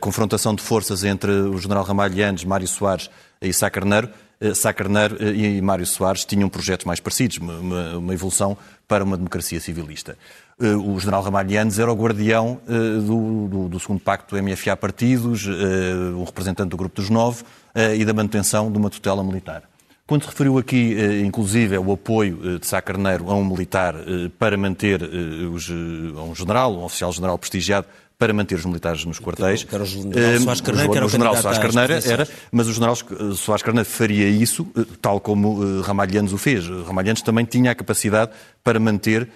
confrontação 0.00 0.54
de 0.54 0.62
forças 0.62 1.04
entre 1.04 1.30
o 1.30 1.58
general 1.58 1.84
Ramalho 1.84 2.18
Yanes, 2.18 2.44
Mário 2.44 2.66
Soares 2.66 3.08
e 3.40 3.52
Sá 3.52 3.70
Carneiro, 3.70 4.08
Sá 4.54 4.72
Carneiro 4.72 5.16
eh, 5.20 5.32
e 5.34 5.62
Mário 5.62 5.86
Soares 5.86 6.24
tinham 6.24 6.48
projetos 6.48 6.84
mais 6.84 7.00
parecidos, 7.00 7.38
uma- 7.38 7.96
uma, 7.98 8.12
evolução 8.14 8.56
para 8.86 9.02
uma 9.02 9.16
democracia 9.16 9.58
civilista. 9.60 10.16
Eh, 10.60 10.74
O 10.74 10.98
general 10.98 11.22
Ramalho 11.22 11.50
Yanes 11.50 11.78
era 11.78 11.90
o 11.90 11.94
guardião 11.96 12.60
eh, 12.68 13.00
do, 13.00 13.48
do- 13.48 13.68
do 13.68 13.80
segundo 13.80 14.00
pacto 14.00 14.36
MFA 14.36 14.76
Partidos, 14.76 15.46
eh, 15.46 16.14
o 16.14 16.24
representante 16.24 16.68
do 16.70 16.76
Grupo 16.76 16.96
dos 16.96 17.08
Nove 17.10 17.44
eh, 17.74 17.96
e 17.96 18.04
da 18.04 18.12
manutenção 18.12 18.70
de 18.70 18.76
uma 18.78 18.90
tutela 18.90 19.22
militar. 19.24 19.62
Quando 20.06 20.22
se 20.22 20.28
referiu 20.28 20.56
aqui, 20.56 20.94
eh, 20.96 21.20
inclusive, 21.22 21.74
ao 21.74 21.90
apoio 21.90 22.38
eh, 22.44 22.58
de 22.60 22.66
Sá 22.66 22.80
Carneiro 22.80 23.28
a 23.28 23.34
um 23.34 23.44
militar 23.44 23.96
eh, 23.96 24.30
para 24.38 24.56
manter 24.56 25.02
os, 25.02 25.68
a 25.68 26.22
um 26.22 26.32
general, 26.32 26.72
um 26.74 26.84
oficial 26.84 27.10
general 27.10 27.36
prestigiado, 27.36 27.88
para 28.16 28.32
manter 28.32 28.54
os 28.54 28.64
militares 28.64 29.04
nos 29.04 29.18
quartéis. 29.18 29.66
Era 29.70 29.82
o 29.82 29.86
general 29.86 30.40
Soares 30.40 30.60
Carneiro, 30.60 30.92
que 30.92 30.96
era 30.96 31.06
o 31.06 31.08
general 31.08 31.32
candidato 31.34 31.54
Soares 31.54 31.74
Carneiro 31.74 32.08
era, 32.08 32.28
mas 32.52 32.68
o 32.68 32.72
general 32.72 32.96
Soares 33.34 33.62
Carneiro 33.62 33.88
faria 33.88 34.28
isso 34.28 34.66
tal 35.02 35.20
como 35.20 35.82
Ramalhianos 35.82 36.32
o 36.32 36.38
fez. 36.38 36.66
Ramalhianos 36.86 37.20
também 37.20 37.44
tinha 37.44 37.72
a 37.72 37.74
capacidade 37.74 38.30
para 38.64 38.80
manter 38.80 39.28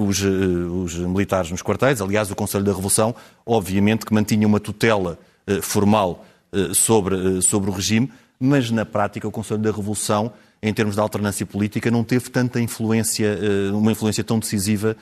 os, 0.00 0.20
os 0.20 0.94
militares 0.96 1.52
nos 1.52 1.62
quartéis. 1.62 2.00
Aliás, 2.00 2.28
o 2.28 2.34
Conselho 2.34 2.64
da 2.64 2.72
Revolução, 2.72 3.14
obviamente, 3.46 4.04
que 4.04 4.12
mantinha 4.12 4.48
uma 4.48 4.58
tutela 4.58 5.16
formal 5.62 6.26
sobre, 6.72 7.40
sobre 7.40 7.70
o 7.70 7.72
regime, 7.72 8.10
mas 8.44 8.70
na 8.70 8.84
prática 8.84 9.26
o 9.26 9.30
Conselho 9.30 9.60
da 9.60 9.70
Revolução 9.70 10.32
em 10.62 10.72
termos 10.72 10.94
de 10.94 11.00
alternância 11.00 11.44
política, 11.44 11.90
não 11.90 12.02
teve 12.02 12.30
tanta 12.30 12.58
influência, 12.58 13.38
uma 13.74 13.92
influência 13.92 14.24
tão 14.24 14.38
decisiva 14.38 14.96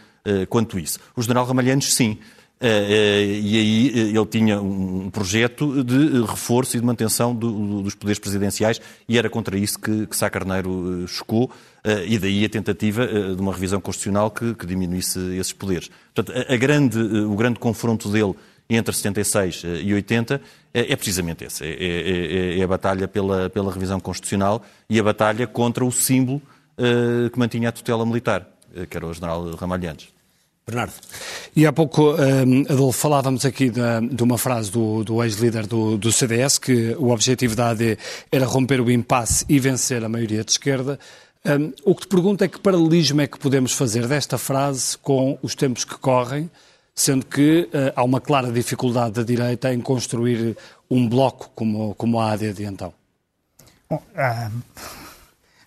quanto 0.48 0.76
isso. 0.76 0.98
O 1.14 1.22
general 1.22 1.46
Ramalhantes, 1.46 1.94
sim. 1.94 2.18
E 2.60 3.56
aí 3.56 4.10
ele 4.10 4.26
tinha 4.26 4.60
um 4.60 5.08
projeto 5.08 5.84
de 5.84 6.20
reforço 6.22 6.76
e 6.76 6.80
de 6.80 6.86
manutenção 6.86 7.32
dos 7.32 7.94
poderes 7.94 8.18
presidenciais 8.18 8.80
e 9.08 9.16
era 9.16 9.30
contra 9.30 9.56
isso 9.56 9.78
que, 9.78 10.08
Sá 10.10 10.28
Carneiro 10.28 11.06
chocou 11.06 11.48
e 12.08 12.18
daí 12.18 12.44
a 12.44 12.48
tentativa 12.48 13.06
de 13.06 13.40
uma 13.40 13.52
revisão 13.52 13.80
constitucional 13.80 14.32
que, 14.32 14.54
que 14.54 14.66
diminuísse 14.66 15.18
esses 15.36 15.52
poderes. 15.52 15.90
Portanto, 16.12 16.44
a 16.48 16.56
grande, 16.56 16.98
o 16.98 17.36
grande 17.36 17.60
confronto 17.60 18.08
dele 18.08 18.34
entre 18.68 18.94
76 18.94 19.62
e 19.82 19.92
80 19.92 20.40
é, 20.72 20.92
é 20.92 20.96
precisamente 20.96 21.44
esse. 21.44 21.64
É, 21.64 21.68
é, 21.68 22.56
é, 22.56 22.58
é, 22.58 22.62
a 22.62 22.66
batalha 22.66 23.06
pela, 23.06 23.50
pela 23.50 23.72
revisão 23.72 24.00
constitucional 24.00 24.62
e 24.88 24.98
a 24.98 25.02
batalha 25.02 25.46
contra 25.46 25.84
o 25.84 25.92
símbolo 25.92 26.40
uh, 26.78 27.28
que 27.30 27.38
mantinha 27.38 27.68
a 27.68 27.72
tutela 27.72 28.06
militar, 28.06 28.48
que 28.88 28.96
era 28.96 29.06
o 29.06 29.12
general 29.12 29.54
Ramalhantes. 29.54 30.08
Bernardo. 30.64 30.94
E 31.56 31.66
há 31.66 31.72
pouco, 31.72 32.12
um, 32.12 32.60
Adolfo, 32.68 32.98
falávamos 32.98 33.44
aqui 33.44 33.68
de, 33.68 33.80
de 34.12 34.22
uma 34.22 34.38
frase 34.38 34.70
do, 34.70 35.02
do 35.02 35.22
ex-líder 35.22 35.66
do, 35.66 35.98
do, 35.98 36.12
CDS, 36.12 36.56
que 36.56 36.94
o 36.98 37.10
objetivo 37.10 37.56
da 37.56 37.70
AD 37.70 37.98
era 38.30 38.46
romper 38.46 38.80
o 38.80 38.90
impasse 38.90 39.44
e 39.48 39.58
vencer 39.58 40.04
a 40.04 40.08
maioria 40.08 40.44
de 40.44 40.52
esquerda. 40.52 41.00
Um, 41.44 41.72
o 41.84 41.96
que 41.96 42.02
te 42.02 42.08
pergunto 42.08 42.44
é 42.44 42.48
que 42.48 42.60
paralelismo 42.60 43.20
é 43.20 43.26
que 43.26 43.38
podemos 43.38 43.72
fazer 43.72 44.06
desta 44.06 44.38
frase 44.38 44.96
com 44.98 45.36
os 45.42 45.56
tempos 45.56 45.84
que 45.84 45.96
correm, 45.96 46.48
sendo 46.94 47.26
que 47.26 47.68
uh, 47.72 47.92
há 47.96 48.04
uma 48.04 48.20
clara 48.20 48.50
dificuldade 48.50 49.14
da 49.14 49.22
direita 49.22 49.72
em 49.72 49.80
construir 49.80 50.56
um 50.90 51.08
bloco 51.08 51.50
como, 51.54 51.94
como 51.94 52.20
a 52.20 52.32
AD 52.32 52.52
de 52.52 52.64
então. 52.64 52.92
Bom, 53.88 54.02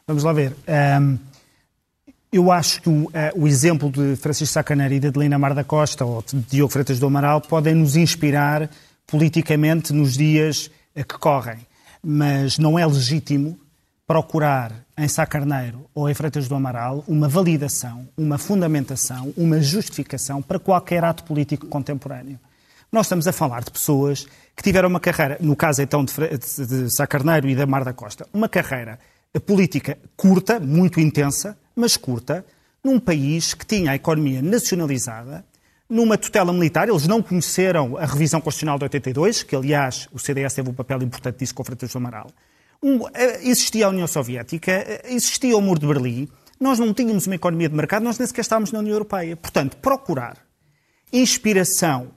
vamos 0.08 0.24
lá 0.24 0.34
ver. 0.34 0.56
eu 2.32 2.52
acho 2.52 2.82
que 2.82 2.90
o, 2.90 3.04
uh, 3.04 3.12
o, 3.36 3.48
exemplo 3.48 3.92
de 3.92 4.16
Francisco 4.16 4.54
Sacaneira 4.54 4.94
e 4.94 5.00
de 5.00 5.08
Adelina 5.08 5.38
Mar 5.38 5.54
da 5.54 5.64
Costa 5.64 6.06
ou 6.06 6.24
de 6.24 6.40
Diogo 6.42 6.72
Freitas 6.72 7.00
do 7.00 7.08
Amaral 7.08 7.42
podem 7.42 7.76
nos 7.76 7.96
inspirar 7.96 8.70
politicamente 9.08 9.94
nos 9.94 10.14
dias 10.14 10.72
que 10.96 11.18
correm. 11.20 11.60
Mas 12.04 12.58
não 12.58 12.78
é 12.78 12.86
legítimo 12.86 13.60
procurar 14.08 14.72
em 14.98 15.08
Sá 15.08 15.26
Carneiro 15.26 15.90
ou 15.94 16.10
em 16.10 16.14
Freitas 16.14 16.48
do 16.48 16.56
Amaral 16.56 17.04
uma 17.08 17.28
validação, 17.28 18.08
uma 18.16 18.38
fundamentação, 18.38 19.34
uma 19.36 19.60
justificação 19.60 20.42
para 20.42 20.60
qualquer 20.60 21.04
ato 21.04 21.24
político 21.24 21.68
contemporâneo. 21.68 22.40
Nós 22.92 23.08
estamos 23.08 23.28
a 23.28 23.34
falar 23.34 23.64
de 23.64 23.72
pessoas 23.72 24.28
que 24.56 24.64
tiveram 24.64 24.90
uma 24.90 25.00
carreira, 25.00 25.38
no 25.42 25.56
caso 25.56 25.82
então 25.82 26.06
de, 26.06 26.14
de 26.14 26.96
Sá 26.96 27.08
Carneiro 27.08 27.50
e 27.50 27.56
da 27.56 27.66
Mar 27.66 27.84
da 27.84 27.94
Costa, 27.94 28.28
uma 28.32 28.48
carreira 28.48 29.00
política 29.46 29.98
curta, 30.16 30.60
muito 30.60 31.00
intensa, 31.00 31.58
mas 31.76 31.98
curta, 31.98 32.46
num 32.84 33.00
país 33.00 33.54
que 33.54 33.66
tinha 33.66 33.92
a 33.92 33.96
economia 33.96 34.42
nacionalizada, 34.42 35.44
numa 35.90 36.18
tutela 36.18 36.54
militar. 36.54 36.88
Eles 36.88 37.08
não 37.08 37.22
conheceram 37.22 37.98
a 37.98 38.06
revisão 38.06 38.40
constitucional 38.40 38.78
de 38.78 38.86
82, 38.86 39.44
que 39.44 39.56
aliás 39.56 40.08
o 40.14 40.20
CDS 40.20 40.54
teve 40.54 40.70
um 40.70 40.74
papel 40.74 41.02
importante 41.02 41.42
nisso 41.42 41.56
com 41.56 41.64
o 41.64 41.66
Freitas 41.66 41.92
do 41.92 41.98
Amaral. 41.98 42.28
Um, 42.86 43.00
eh, 43.16 43.40
existia 43.42 43.88
a 43.88 43.90
União 43.90 44.06
Soviética, 44.06 44.72
eh, 44.72 45.02
existia 45.06 45.58
o 45.58 45.62
Muro 45.62 45.80
de 45.80 45.88
Berlim, 45.88 46.30
nós 46.60 46.78
não 46.78 46.94
tínhamos 46.94 47.26
uma 47.26 47.34
economia 47.34 47.68
de 47.68 47.74
mercado, 47.74 48.04
nós 48.04 48.20
nem 48.20 48.28
sequer 48.28 48.42
estávamos 48.42 48.72
na 48.72 48.78
União 48.78 48.94
Europeia. 48.94 49.36
Portanto, 49.36 49.76
procurar 49.78 50.38
inspiração 51.12 52.12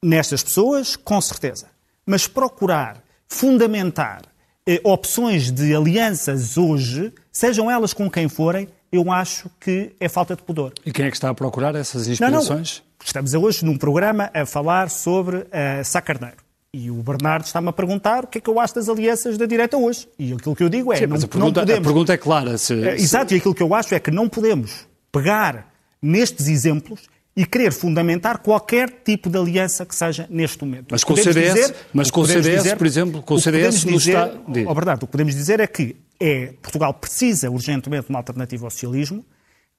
nestas 0.00 0.40
pessoas, 0.44 0.94
com 0.94 1.20
certeza, 1.20 1.66
mas 2.06 2.28
procurar 2.28 3.02
fundamentar 3.26 4.22
eh, 4.64 4.80
opções 4.84 5.50
de 5.50 5.74
alianças 5.74 6.56
hoje, 6.56 7.12
sejam 7.32 7.68
elas 7.68 7.92
com 7.92 8.08
quem 8.08 8.28
forem, 8.28 8.68
eu 8.92 9.10
acho 9.10 9.50
que 9.58 9.96
é 9.98 10.08
falta 10.08 10.36
de 10.36 10.44
pudor. 10.44 10.74
E 10.86 10.92
quem 10.92 11.06
é 11.06 11.10
que 11.10 11.16
está 11.16 11.28
a 11.28 11.34
procurar 11.34 11.74
essas 11.74 12.06
inspirações? 12.06 12.78
Não, 12.78 12.84
não. 12.84 13.04
Estamos 13.04 13.34
hoje 13.34 13.64
num 13.64 13.76
programa 13.76 14.30
a 14.32 14.46
falar 14.46 14.90
sobre 14.90 15.38
uh, 15.38 15.84
Sá 15.84 16.00
Carneiro. 16.00 16.47
E 16.74 16.90
o 16.90 17.02
Bernardo 17.02 17.46
está-me 17.46 17.68
a 17.68 17.72
perguntar 17.72 18.24
o 18.24 18.26
que 18.26 18.38
é 18.38 18.40
que 18.42 18.50
eu 18.50 18.60
acho 18.60 18.74
das 18.74 18.90
alianças 18.90 19.38
da 19.38 19.46
direita 19.46 19.78
hoje. 19.78 20.06
E 20.18 20.34
aquilo 20.34 20.54
que 20.54 20.62
eu 20.62 20.68
digo 20.68 20.92
é. 20.92 20.96
Sim, 20.96 21.06
mas 21.06 21.20
não, 21.22 21.26
a, 21.26 21.28
pergunta, 21.30 21.60
podemos... 21.60 21.80
a 21.80 21.82
pergunta 21.82 22.12
é 22.12 22.16
clara. 22.18 22.58
Se, 22.58 22.74
é, 22.84 22.94
Exato, 22.94 23.32
e 23.32 23.38
aquilo 23.38 23.54
que 23.54 23.62
eu 23.62 23.74
acho 23.74 23.94
é 23.94 24.00
que 24.00 24.10
não 24.10 24.28
podemos 24.28 24.86
pegar 25.10 25.72
nestes 26.02 26.46
exemplos 26.46 27.08
e 27.34 27.46
querer 27.46 27.72
fundamentar 27.72 28.38
qualquer 28.40 28.90
tipo 29.02 29.30
de 29.30 29.38
aliança 29.38 29.86
que 29.86 29.94
seja 29.94 30.26
neste 30.28 30.62
momento. 30.62 30.88
Mas 30.90 31.04
com 31.04 31.14
o 31.14 31.16
CDS, 31.16 31.54
dizer, 31.54 31.74
mas 31.94 32.10
com 32.10 32.20
o 32.20 32.26
CDS 32.26 32.62
dizer, 32.62 32.76
por 32.76 32.86
exemplo, 32.86 33.22
com 33.22 33.34
o 33.34 33.40
CDS 33.40 33.84
no 33.84 33.96
está... 33.96 34.30
Oh, 34.66 34.74
Bernardo, 34.74 35.04
o 35.04 35.06
que 35.06 35.12
podemos 35.12 35.34
dizer 35.34 35.60
é 35.60 35.66
que 35.66 35.96
é, 36.20 36.52
Portugal 36.60 36.92
precisa 36.92 37.50
urgentemente 37.50 38.06
de 38.06 38.10
uma 38.10 38.18
alternativa 38.18 38.66
ao 38.66 38.70
socialismo, 38.70 39.24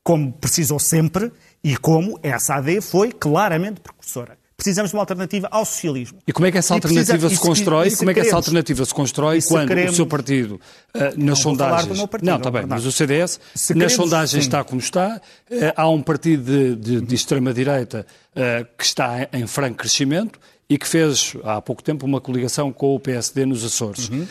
como 0.02 0.32
precisou 0.32 0.80
sempre, 0.80 1.32
e 1.64 1.78
como 1.78 2.18
essa 2.24 2.56
AD 2.56 2.82
foi 2.82 3.12
claramente 3.12 3.80
precursora 3.80 4.39
precisamos 4.60 4.92
de 4.92 4.96
uma 4.96 5.02
alternativa 5.02 5.48
ao 5.50 5.64
socialismo. 5.64 6.20
E 6.28 6.34
como 6.34 6.46
é 6.46 6.52
que 6.52 6.58
essa 6.58 6.74
alternativa 6.74 7.18
precisa, 7.18 7.42
se 7.42 7.48
constrói? 7.48 7.88
E 7.88 7.92
se 7.92 7.98
como 7.98 8.12
é 8.12 8.14
que 8.14 8.20
essa 8.20 8.36
alternativa 8.36 8.86
se 8.86 8.94
constrói 8.94 9.42
quando 9.42 9.70
queremos, 9.70 9.94
o 9.94 9.96
seu 9.96 10.06
partido, 10.06 10.60
uh, 10.94 11.00
nas 11.00 11.16
não 11.16 11.36
sondagens... 11.36 12.02
Partido, 12.08 12.30
não, 12.30 12.38
está 12.38 12.52
bem, 12.52 12.66
mas 12.68 12.86
o 12.86 12.92
CDS, 12.92 13.40
se 13.56 13.74
nas 13.74 13.94
queremos, 13.94 13.94
sondagens 13.94 14.44
sim. 14.44 14.50
está 14.50 14.64
como 14.64 14.82
está, 14.82 15.22
uh, 15.50 15.56
há 15.76 15.90
um 15.90 16.02
partido 16.02 16.44
de, 16.44 16.76
de, 16.76 17.02
de 17.02 17.16
extrema-direita 17.16 18.06
uh, 18.36 18.68
que 18.78 18.84
está 18.84 19.30
em 19.32 19.48
franco 19.48 19.78
crescimento 19.78 20.38
e 20.70 20.78
que 20.78 20.88
fez 20.88 21.36
há 21.44 21.62
pouco 21.62 21.82
tempo 21.82 22.06
uma 22.06 22.20
coligação 22.20 22.72
com 22.72 22.94
o 22.94 23.00
PSD 23.00 23.46
nos 23.46 23.64
Açores. 23.64 24.10
Uhum. 24.10 24.28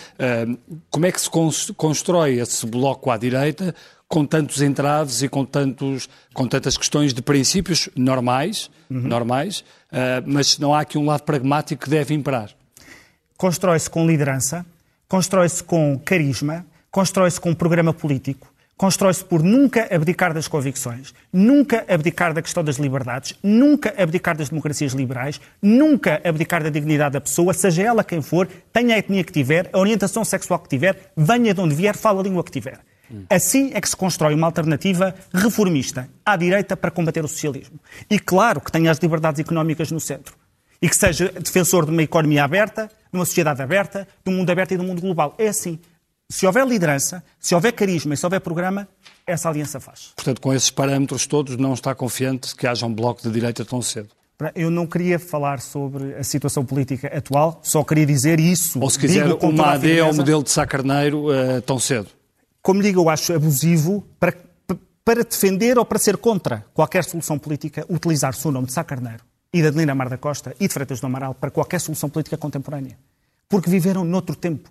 como 0.89 1.07
é 1.07 1.11
que 1.11 1.21
se 1.21 1.29
constrói 1.75 2.39
esse 2.39 2.65
bloco 2.65 3.11
à 3.11 3.17
direita 3.17 3.75
com 4.09 4.25
tantos 4.25 4.63
entraves 4.63 5.23
e 5.23 5.29
com, 5.29 5.45
tantos, 5.45 6.09
com 6.33 6.49
tantas 6.49 6.79
questões 6.79 7.13
de 7.13 7.21
princípios 7.21 7.91
normais, 7.95 8.71
uhum. 8.91 9.03
normais 9.03 9.61
uh, 9.93 10.25
mas 10.27 10.59
não 10.59 10.75
há 10.75 10.81
aqui 10.81 10.97
um 10.97 11.05
lado 11.05 11.23
pragmático 11.23 11.85
que 11.85 11.91
deve 11.91 12.15
imperar. 12.15 12.51
Constrói-se 13.37 13.89
com 13.89 14.07
liderança, 14.07 14.65
constrói-se 15.07 15.63
com 15.63 16.01
carisma, 16.03 16.65
constrói-se 16.91 17.39
com 17.39 17.51
um 17.51 17.55
programa 17.55 17.93
político, 17.93 18.51
constrói-se 18.79 19.23
por 19.23 19.43
nunca 19.43 19.95
abdicar 19.95 20.33
das 20.33 20.49
convicções, 20.49 21.13
nunca 21.31 21.85
abdicar 21.87 22.33
da 22.33 22.41
questão 22.41 22.65
das 22.65 22.77
liberdades, 22.77 23.35
nunca 23.43 23.95
abdicar 24.03 24.37
das 24.37 24.49
democracias 24.49 24.93
liberais, 24.93 25.39
nunca 25.61 26.21
abdicar 26.25 26.63
da 26.63 26.71
dignidade 26.71 27.13
da 27.13 27.21
pessoa, 27.21 27.53
seja 27.53 27.83
ela 27.83 28.03
quem 28.03 28.23
for, 28.23 28.49
tenha 28.73 28.95
a 28.95 28.99
etnia 28.99 29.23
que 29.23 29.33
tiver, 29.33 29.69
a 29.71 29.79
orientação 29.79 30.25
sexual 30.25 30.59
que 30.61 30.69
tiver, 30.69 31.13
venha 31.15 31.53
de 31.53 31.61
onde 31.61 31.75
vier, 31.75 31.95
fala 31.95 32.21
a 32.21 32.25
língua 32.25 32.43
que 32.43 32.51
tiver. 32.51 32.81
Assim 33.29 33.71
é 33.75 33.81
que 33.81 33.89
se 33.89 33.97
constrói 33.97 34.35
uma 34.35 34.47
alternativa 34.47 35.15
reformista 35.33 36.09
à 36.25 36.37
direita 36.37 36.77
para 36.77 36.91
combater 36.91 37.25
o 37.25 37.29
socialismo. 37.29 37.79
E 38.11 38.19
claro 38.19 38.61
que 38.61 38.71
tenha 38.71 38.91
as 38.91 38.99
liberdades 38.99 39.41
económicas 39.41 39.91
no 39.91 40.01
centro. 40.01 40.37
E 40.81 40.89
que 40.89 40.97
seja 40.97 41.33
defensor 41.41 41.85
de 41.85 41.91
uma 41.91 42.03
economia 42.03 42.45
aberta, 42.45 42.87
de 42.87 43.19
uma 43.19 43.25
sociedade 43.25 43.61
aberta, 43.63 44.07
de 44.25 44.33
um 44.33 44.37
mundo 44.37 44.51
aberto 44.51 44.73
e 44.73 44.77
de 44.77 44.83
um 44.83 44.87
mundo 44.87 45.01
global. 45.01 45.35
É 45.39 45.49
assim. 45.49 45.79
Se 46.31 46.47
houver 46.47 46.67
liderança, 46.67 47.25
se 47.41 47.55
houver 47.55 47.73
carisma 47.73 48.13
e 48.13 48.17
se 48.17 48.25
houver 48.27 48.41
programa, 48.41 48.87
essa 49.27 49.49
aliança 49.49 49.81
faz. 49.81 50.13
Portanto, 50.15 50.41
com 50.41 50.53
esses 50.53 50.71
parâmetros 50.71 51.27
todos, 51.27 51.57
não 51.57 51.73
está 51.73 51.95
confiante 51.95 52.55
que 52.55 52.67
haja 52.67 52.85
um 52.85 52.93
bloco 52.93 53.23
de 53.23 53.31
direita 53.31 53.65
tão 53.65 53.81
cedo? 53.81 54.11
Eu 54.55 54.71
não 54.71 54.87
queria 54.87 55.19
falar 55.19 55.61
sobre 55.61 56.15
a 56.15 56.23
situação 56.23 56.65
política 56.65 57.09
atual, 57.09 57.61
só 57.65 57.83
queria 57.83 58.07
dizer 58.07 58.39
isso. 58.39 58.79
Ou 58.79 58.89
se 58.89 58.99
quiser, 58.99 59.27
uma 59.43 59.73
AD 59.73 59.99
ao 59.99 60.15
modelo 60.15 60.45
de 60.45 60.51
Sá 60.51 60.65
Carneiro 60.65 61.29
uh, 61.29 61.61
tão 61.63 61.79
cedo 61.79 62.09
como 62.63 62.83
digo, 62.83 63.01
eu 63.01 63.09
acho 63.09 63.33
abusivo 63.33 64.07
para, 64.19 64.35
para 65.05 65.25
defender 65.25 65.79
ou 65.79 65.85
para 65.85 65.99
ser 65.99 66.17
contra 66.17 66.65
qualquer 66.75 67.05
solução 67.05 67.39
política 67.39 67.87
utilizar-se 67.89 68.47
o 68.47 68.51
nome 68.51 68.67
de 68.67 68.73
Sá 68.73 68.85
Carneiro 68.85 69.25
e 69.53 69.61
de 69.61 69.69
Adelina 69.69 69.95
Mar 69.95 70.09
da 70.09 70.19
Costa 70.19 70.55
e 70.61 70.69
de 70.69 70.75
Freitas 70.75 71.01
do 71.01 71.07
Amaral 71.07 71.35
para 71.35 71.51
qualquer 71.51 71.81
solução 71.81 72.09
política 72.09 72.37
contemporânea. 72.37 72.99
Porque 73.49 73.71
viveram 73.71 74.05
noutro 74.05 74.37
tempo. 74.37 74.71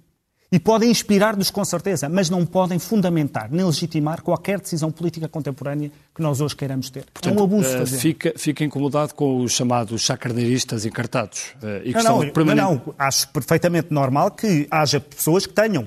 E 0.50 0.60
podem 0.60 0.90
inspirar-nos 0.90 1.52
com 1.52 1.66
certeza, 1.66 2.08
mas 2.08 2.30
não 2.30 2.46
podem 2.46 2.80
fundamentar 2.80 3.52
nem 3.52 3.66
legitimar 3.66 4.22
qualquer 4.22 4.62
decisão 4.62 4.90
política 4.90 5.28
contemporânea 5.28 5.92
que 6.16 6.22
nós 6.22 6.40
hoje 6.40 6.56
queiramos 6.56 6.90
ter. 6.90 7.04
Portanto, 7.14 7.38
é 7.38 7.42
um 7.42 7.44
abuso. 7.44 7.84
Uh, 7.84 7.86
fica, 7.86 8.34
fica 8.38 8.64
incomodado 8.64 9.14
com 9.14 9.42
os 9.42 9.52
chamados 9.52 10.02
chacarneiristas 10.02 10.86
encartados. 10.86 11.54
Uh, 11.62 11.84
e 11.84 11.92
não, 11.92 12.24
não, 12.24 12.30
permanente... 12.30 12.62
não, 12.62 12.96
acho 12.98 13.28
perfeitamente 13.30 13.92
normal 13.92 14.32
que 14.32 14.68
haja 14.72 15.02
pessoas 15.02 15.46
que 15.46 15.54
tenham 15.54 15.86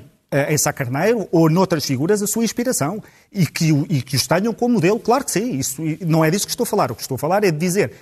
em 0.49 0.57
Sá 0.57 0.73
Carneiro 0.73 1.29
ou 1.33 1.51
noutras 1.51 1.85
figuras 1.85 2.23
a 2.23 2.27
sua 2.27 2.45
inspiração 2.45 3.03
e 3.33 3.47
que, 3.47 3.71
e 3.89 4.01
que 4.01 4.17
os 4.17 4.27
tenham 4.27 4.53
como 4.53 4.75
modelo, 4.75 5.01
claro 5.01 5.25
que 5.25 5.31
sim, 5.33 5.59
isso, 5.59 5.83
não 6.07 6.25
é 6.25 6.31
disso 6.31 6.47
que 6.47 6.53
estou 6.53 6.65
a 6.65 6.67
falar. 6.67 6.93
O 6.93 6.95
que 6.95 7.03
estou 7.03 7.17
a 7.17 7.19
falar 7.19 7.43
é 7.43 7.51
de 7.51 7.59
dizer 7.59 7.93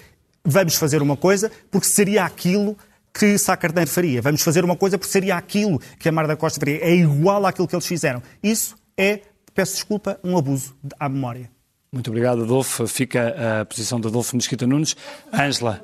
vamos 0.44 0.76
fazer 0.76 1.02
uma 1.02 1.16
coisa 1.16 1.50
porque 1.70 1.86
seria 1.86 2.24
aquilo 2.24 2.76
que 3.12 3.36
Sá 3.38 3.56
Carneiro 3.56 3.90
faria. 3.90 4.22
Vamos 4.22 4.42
fazer 4.42 4.64
uma 4.64 4.76
coisa 4.76 4.98
porque 4.98 5.10
seria 5.10 5.36
aquilo 5.36 5.80
que 5.98 6.08
a 6.08 6.12
Mar 6.12 6.26
da 6.26 6.36
Costa 6.36 6.60
faria. 6.60 6.84
É 6.84 6.94
igual 6.94 7.44
àquilo 7.46 7.66
que 7.66 7.74
eles 7.74 7.86
fizeram. 7.86 8.22
Isso 8.42 8.76
é, 8.96 9.20
peço 9.54 9.74
desculpa, 9.74 10.20
um 10.22 10.36
abuso 10.36 10.76
à 10.98 11.08
memória. 11.08 11.50
Muito 11.90 12.10
obrigado, 12.10 12.42
Adolfo. 12.42 12.86
Fica 12.86 13.60
a 13.60 13.64
posição 13.64 13.98
de 13.98 14.08
Adolfo 14.08 14.36
Mesquita 14.36 14.66
Nunes. 14.66 14.94
Ângela. 15.32 15.82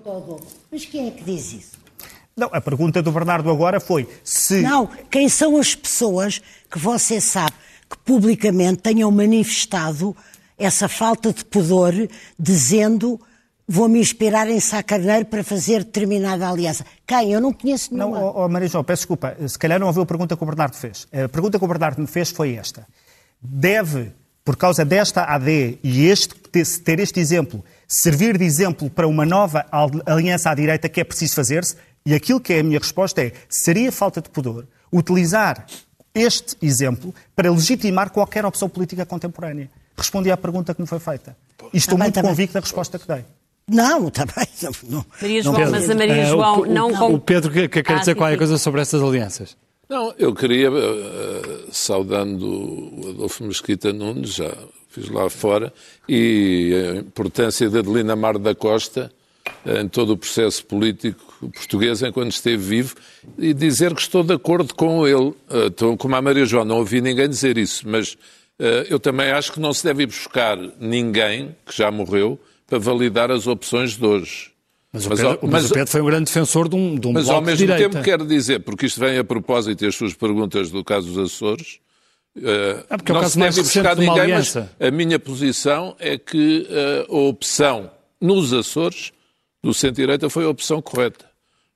Mas 0.71 0.85
quem 0.85 1.09
é 1.09 1.11
que 1.11 1.25
diz 1.25 1.53
isso? 1.53 1.84
Não, 2.37 2.49
a 2.53 2.61
pergunta 2.61 3.01
do 3.01 3.13
Bernardo 3.13 3.49
agora 3.51 3.79
foi 3.79 4.09
se. 4.25 4.61
Não, 4.63 4.89
quem 5.11 5.29
são 5.29 5.57
as 5.57 5.75
pessoas 5.75 6.43
que 6.71 6.79
você 6.79 7.21
sabe 7.21 7.55
que 7.89 7.97
publicamente 7.99 8.83
tenham 8.83 9.11
manifestado 9.11 10.17
essa 10.59 10.89
falta 10.89 11.33
de 11.33 11.45
pudor, 11.45 11.93
dizendo 12.39 13.21
vou-me 13.67 13.99
inspirar 13.99 14.49
em 14.49 14.61
Sá 14.61 14.83
Carneiro 14.83 15.27
para 15.27 15.43
fazer 15.43 15.85
determinada 15.85 16.49
aliança. 16.49 16.85
Quem? 17.07 17.33
Eu 17.33 17.41
não 17.41 17.53
conheço 17.53 17.95
Não, 17.95 18.11
nenhuma. 18.11 18.33
oh, 18.33 18.45
oh, 18.45 18.49
Maria 18.49 18.69
João, 18.69 18.85
peço 18.85 19.01
desculpa. 19.01 19.37
Se 19.47 19.59
calhar 19.59 19.81
não 19.81 19.87
ouviu 19.87 20.03
a 20.03 20.07
pergunta 20.07 20.37
que 20.37 20.43
o 20.43 20.47
Bernardo 20.47 20.77
fez. 20.77 21.07
A 21.13 21.29
pergunta 21.29 21.59
que 21.59 21.65
o 21.65 21.69
Bernardo 21.69 22.01
me 22.01 22.07
fez 22.07 22.31
foi 22.31 22.55
esta. 22.55 22.87
Deve, 23.41 24.13
por 24.45 24.57
causa 24.57 24.85
desta 24.85 25.25
AD 25.25 25.79
e 25.83 26.07
este, 26.07 26.35
ter 26.83 26.99
este 26.99 27.21
exemplo, 27.21 27.65
servir 27.89 28.37
de 28.37 28.45
exemplo 28.45 28.91
para 28.91 29.07
uma 29.09 29.25
nova 29.25 29.65
aliança 30.05 30.51
à 30.51 30.55
direita 30.55 30.89
que 30.89 31.01
é 31.01 31.05
preciso 31.05 31.35
fazer-se? 31.35 31.77
E 32.07 32.15
aquilo 32.15 32.39
que 32.39 32.53
é 32.53 32.61
a 32.61 32.63
minha 32.63 32.79
resposta 32.79 33.23
é, 33.23 33.33
seria 33.49 33.91
falta 33.91 34.21
de 34.21 34.29
pudor 34.29 34.67
utilizar 34.93 35.67
este 36.15 36.55
exemplo 36.61 37.15
para 37.35 37.51
legitimar 37.51 38.11
qualquer 38.11 38.45
opção 38.45 38.69
política 38.69 39.07
contemporânea? 39.07 39.71
Respondi 39.97 40.31
à 40.31 40.37
pergunta 40.37 40.75
que 40.75 40.83
me 40.83 40.87
foi 40.87 40.99
feita. 40.99 41.35
E 41.73 41.79
estou 41.79 41.97
Tá 41.97 42.05
muito 42.05 42.15
tá 42.15 42.21
bem. 42.23 42.31
convicto 42.31 42.53
da 42.55 42.61
resposta 42.61 42.99
que 42.99 43.09
dei. 43.09 43.25
Não, 43.67 44.09
está 44.09 44.27
bem. 44.27 44.47
Não, 44.91 45.05
Maria 45.23 45.43
não- 45.43 45.55
João, 45.55 45.71
mas 45.71 45.89
a 45.89 45.95
Maria 45.95 46.15
Eh, 46.15 46.27
João 46.27 46.61
o, 46.61 46.67
não... 46.67 46.91
o, 46.93 46.99
com- 46.99 47.15
o 47.15 47.19
Pedro 47.21 47.51
que, 47.51 47.69
que 47.69 47.83
quer 47.83 47.95
Ah, 47.95 47.99
dizer 48.01 48.13
sim, 48.13 48.19
qualquer 48.19 48.35
sim. 48.35 48.39
coisa 48.39 48.59
sobre 48.59 48.83
essas 48.83 49.01
alianças. 49.03 49.57
Não, 49.89 50.13
eu 50.19 50.35
queria, 50.35 50.69
eh, 50.69 51.65
saudando 51.73 52.47
o 52.47 53.09
Adolfo 53.11 53.45
Mesquita 53.45 53.93
Nunes, 53.95 54.35
já 54.35 54.53
fiz 54.91 55.09
lá 55.09 55.31
fora, 55.31 55.73
e 56.07 56.73
a 56.75 56.97
importância 57.01 57.69
de 57.71 57.79
Adelina 57.79 58.15
Mar 58.15 58.37
da 58.39 58.55
Costa 58.55 59.11
em 59.67 59.89
todo 59.89 60.13
o 60.13 60.17
processo 60.17 60.65
político 60.65 61.23
português 61.55 62.03
enquanto 62.03 62.33
esteve 62.33 62.63
vivo, 62.63 62.95
e 63.39 63.53
dizer 63.53 63.95
que 63.95 64.01
estou 64.01 64.23
de 64.23 64.33
acordo 64.33 64.75
com 64.75 65.07
ele. 65.07 65.35
Eh, 65.51 65.67
Estou, 65.67 65.97
como 65.97 66.17
a 66.17 66.23
Maria 66.23 66.47
João, 66.47 66.65
não 66.65 66.79
ouvi 66.79 67.01
ninguém 67.01 67.29
dizer 67.29 67.59
isso, 67.59 67.87
mas 67.89 68.17
eh, 68.59 68.87
eu 68.89 68.99
também 68.99 69.31
acho 69.31 69.53
que 69.53 69.61
não 69.61 69.73
se 69.75 69.85
deve 69.85 70.05
ir 70.05 70.07
buscar 70.07 70.59
ninguém 70.81 71.55
que 71.67 71.77
já 71.77 71.91
morreu 71.91 72.39
para 72.67 72.79
validar 72.79 73.31
as 73.31 73.47
opções 73.47 73.97
de 73.97 74.07
hoje. 74.07 74.51
Mas, 74.93 75.05
o 75.07 75.09
Mas, 75.11 75.19
Pedro, 75.21 75.39
ó, 75.43 75.47
mas 75.47 75.51
mas- 75.63 75.71
o 75.71 75.75
Pedro 75.75 75.91
foi 75.91 76.01
um 76.01 76.07
grande 76.07 76.25
defensor 76.27 76.69
de 76.69 76.77
um, 76.77 76.95
de 76.95 77.07
um 77.09 77.13
mas 77.13 77.29
ao 77.29 77.43
mesmo 77.43 77.67
tempo 77.67 78.01
quero 78.03 78.25
dizer, 78.27 78.61
porque 78.61 78.87
isto 78.87 79.01
vem 79.01 79.19
a 79.19 79.25
propósito 79.25 79.85
e 79.85 79.89
as 79.89 79.95
suas 79.97 80.15
perguntas 80.15 80.71
do 80.71 80.83
caso 80.85 81.09
dos 81.13 81.33
Açores, 81.33 81.81
eh, 82.41 82.85
Ah, 82.89 82.97
porque 82.97 83.11
é 83.11 83.13
o 83.13 83.17
não 83.17 83.21
caso 83.23 83.33
se 83.35 83.39
deve 83.41 83.63
buscar 83.63 83.95
de 83.97 84.07
ninguém, 84.07 84.29
mas 84.33 84.57
a 84.57 84.91
minha 84.93 85.19
posição 85.19 85.95
é 85.99 86.17
que 86.17 86.67
a 87.09 87.13
opção 87.13 87.91
nos 88.21 88.53
Açores 88.55 89.13
do 89.65 89.73
centro-direita 89.73 90.29
foi 90.29 90.45
a 90.45 90.51
opção 90.51 90.83
correta. 90.83 91.25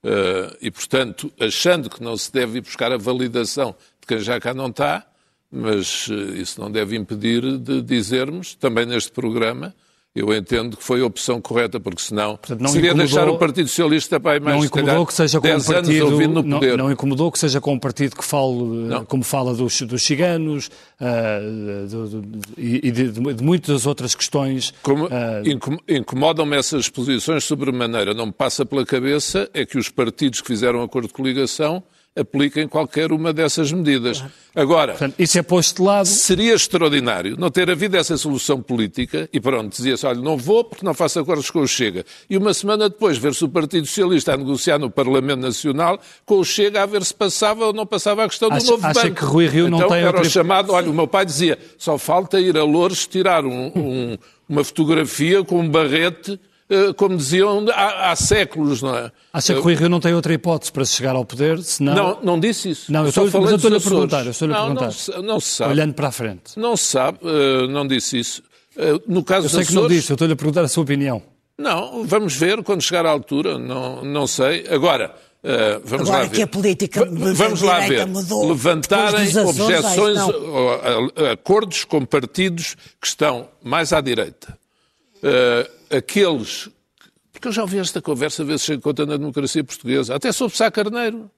Eh, 0.04 0.56
e, 0.60 0.70
portanto, 0.70 1.32
achando 1.40 1.88
que 1.88 2.02
não 2.02 2.18
se 2.18 2.30
deve 2.30 2.58
ir 2.58 2.60
buscar 2.60 2.92
a 2.92 2.98
validação 2.98 3.74
de 3.98 4.06
quem 4.06 4.20
já 4.20 4.38
cá 4.38 4.52
não 4.52 4.68
está, 4.68 5.06
mas 5.50 6.06
eh, 6.10 6.38
isso 6.38 6.60
não 6.60 6.70
deve 6.70 6.96
impedir 6.96 7.56
de 7.56 7.80
dizermos, 7.80 8.54
também 8.54 8.84
neste 8.84 9.10
programa, 9.10 9.74
eu 10.16 10.34
entendo 10.34 10.76
que 10.76 10.82
foi 10.82 11.00
a 11.00 11.06
opção 11.06 11.40
correta, 11.40 11.78
porque 11.78 12.02
senão 12.02 12.38
não 12.58 12.68
seria 12.70 12.88
incomodou- 12.90 12.96
deixar 13.06 13.28
o 13.28 13.38
Partido 13.38 13.68
Socialista 13.68 14.18
para 14.18 14.32
aí 14.32 14.40
mais 14.40 14.56
não 14.56 14.62
se 14.62 14.68
calhar, 14.70 14.86
incomodou 14.88 15.06
que 15.06 15.14
seja 15.14 15.40
com 15.40 15.46
um 15.46 15.50
10 15.50 15.70
anos 15.70 15.86
partido 15.86 16.04
ouvindo 16.12 16.34
no 16.34 16.42
não, 16.42 16.58
poder. 16.58 16.76
não 16.78 16.90
incomodou 16.90 17.30
que 17.32 17.38
seja 17.38 17.60
com 17.60 17.72
um 17.74 17.78
partido 17.78 18.16
que 18.16 18.24
fale 18.24 18.62
Não. 18.88 19.04
como 19.04 19.22
fala 19.22 19.54
dos, 19.54 19.80
dos 19.82 20.02
ciganos 20.02 20.70
do- 21.90 22.22
e 22.56 22.88
e 22.88 22.90
de, 22.90 23.08
de 23.12 23.42
muitas 23.44 23.86
outras 23.86 24.14
questões 24.14 24.72
Como 24.82 25.08
incom- 25.44 25.78
incomodam-me 25.88 26.56
essas 26.56 26.88
posições 26.88 27.44
sobremaneira. 27.44 28.14
Não 28.14 28.26
me 28.26 28.32
passa 28.32 28.64
pela 28.64 28.84
cabeça 28.84 29.48
é 29.54 29.64
que 29.64 29.78
os 29.78 29.88
partidos 29.88 30.40
que 30.40 30.46
fizeram 30.46 30.82
acordo 30.82 31.08
de 31.08 31.14
coligação 31.14 31.82
apliquem 32.18 32.66
qualquer 32.66 33.12
uma 33.12 33.32
dessas 33.32 33.70
medidas. 33.72 34.22
Agora, 34.54 34.92
portanto, 34.92 35.14
isso 35.18 35.38
é 35.38 35.42
posto 35.42 35.76
de 35.76 35.82
lado 35.82 36.06
seria 36.06 36.52
extraordinário 36.54 37.36
não 37.38 37.50
ter 37.50 37.70
havido 37.70 37.96
essa 37.96 38.16
solução 38.16 38.60
política 38.60 39.28
e 39.32 39.40
pronto, 39.40 39.76
dizia-se, 39.76 40.04
olha, 40.06 40.20
não 40.20 40.36
vou 40.36 40.64
porque 40.64 40.84
não 40.84 40.94
faço 40.94 41.20
acordos 41.20 41.50
com 41.50 41.60
o 41.60 41.66
Chega. 41.68 42.04
E 42.28 42.36
uma 42.36 42.52
semana 42.52 42.88
depois 42.88 43.16
ver-se 43.18 43.44
o 43.44 43.48
Partido 43.48 43.86
Socialista 43.86 44.34
a 44.34 44.36
negociar 44.36 44.78
no 44.78 44.90
Parlamento 44.90 45.40
Nacional 45.40 46.00
com 46.26 46.38
o 46.40 46.44
Chega 46.44 46.82
a 46.82 46.86
ver 46.86 47.04
se 47.04 47.14
passava 47.14 47.66
ou 47.66 47.72
não 47.72 47.86
passava 47.86 48.24
a 48.24 48.28
questão 48.28 48.48
Acha- 48.50 48.64
do 48.64 48.70
novo 48.72 48.86
acha 48.86 49.02
banco. 49.02 49.14
que 49.14 49.24
Rui 49.24 49.46
Rio 49.46 49.68
não 49.70 49.78
então, 49.78 49.88
tem 49.90 49.98
era 49.98 50.06
outra- 50.08 50.22
o 50.22 50.30
chamado, 50.30 50.72
olha, 50.72 50.90
o 50.90 50.94
meu 50.94 51.06
pai 51.06 51.24
dizia, 51.24 51.56
só 51.76 51.96
falta 51.96 52.40
ir 52.40 52.56
a 52.56 52.64
Louros 52.64 53.06
tirar 53.06 53.44
um- 53.44 53.70
um- 53.76 54.18
uma 54.48 54.64
fotografia 54.64 55.44
com 55.44 55.60
um 55.60 55.68
barrete, 55.68 56.40
como 56.96 57.16
diziam 57.16 57.64
há, 57.72 58.10
há 58.10 58.16
séculos, 58.16 58.82
não 58.82 58.96
é? 58.96 59.10
Acha 59.32 59.54
que 59.54 59.60
Rui 59.60 59.74
Rio 59.74 59.88
não 59.88 60.00
tem 60.00 60.12
outra 60.14 60.32
hipótese 60.34 60.70
para 60.70 60.84
se 60.84 60.94
chegar 60.94 61.16
ao 61.16 61.24
poder, 61.24 61.62
senão, 61.62 61.94
Não, 61.94 62.18
não 62.22 62.40
disse 62.40 62.70
isso. 62.70 62.92
Não, 62.92 63.06
eu 63.06 63.12
Só 63.12 63.24
estou- 63.24 63.54
estou-lhe 63.54 63.76
a 63.76 63.80
perguntar, 63.80 64.24
eu 64.26 64.30
estou-lhe 64.32 64.52
a 64.54 64.56
não, 64.58 64.64
perguntar. 64.66 64.84
Não, 64.86 64.92
se- 64.92 65.22
não 65.22 65.40
se 65.40 65.48
sabe. 65.48 65.70
olhando 65.72 65.94
para 65.94 66.08
a 66.08 66.12
frente. 66.12 66.58
Não 66.58 66.76
se 66.76 66.84
sabe, 66.84 67.18
eh, 67.22 67.66
não 67.68 67.86
disse 67.86 68.18
isso. 68.18 68.42
Eh, 68.76 69.00
no 69.06 69.24
caso 69.24 69.46
Eu 69.46 69.50
sei 69.50 69.64
que 69.64 69.74
não 69.74 69.88
disse, 69.88 70.10
eu 70.12 70.14
estou-lhe 70.14 70.32
a 70.34 70.36
perguntar 70.36 70.62
a 70.62 70.68
sua 70.68 70.82
opinião. 70.82 71.22
não, 71.58 72.04
vamos 72.04 72.36
ver 72.36 72.62
quando 72.62 72.82
chegar 72.82 73.06
à 73.06 73.10
altura, 73.10 73.58
não, 73.58 74.04
não 74.04 74.26
sei. 74.26 74.66
Agora, 74.70 75.12
eh, 75.42 75.80
vamos 75.84 76.08
Agora 76.08 76.24
lá 76.24 76.28
ver. 76.28 76.36
que 76.36 76.42
a 76.42 76.46
política 76.46 77.04
Va- 77.04 77.32
Vamos 77.32 77.62
lá 77.62 77.80
ver. 77.80 78.06
mudou 78.06 78.48
Levantarem 78.50 79.22
Açores, 79.26 79.58
objeções, 79.60 80.18
a- 80.18 81.22
a- 81.28 81.32
acordos 81.32 81.84
com 81.84 82.04
partidos 82.04 82.76
que 83.00 83.06
estão 83.08 83.48
mais 83.64 83.92
à 83.92 84.00
direita. 84.00 84.56
Eh, 85.22 85.70
aqueles. 85.90 86.68
Porque 87.32 87.48
eu 87.48 87.52
já 87.52 87.62
ouvi 87.62 87.78
esta 87.78 88.00
conversa 88.02 88.44
vezes 88.44 88.62
sem 88.62 88.80
conta 88.80 89.06
na 89.06 89.16
democracia 89.16 89.62
portuguesa, 89.62 90.14
até 90.14 90.32
sobre 90.32 90.56
Sá 90.56 90.70
Carneiro. 90.70 91.30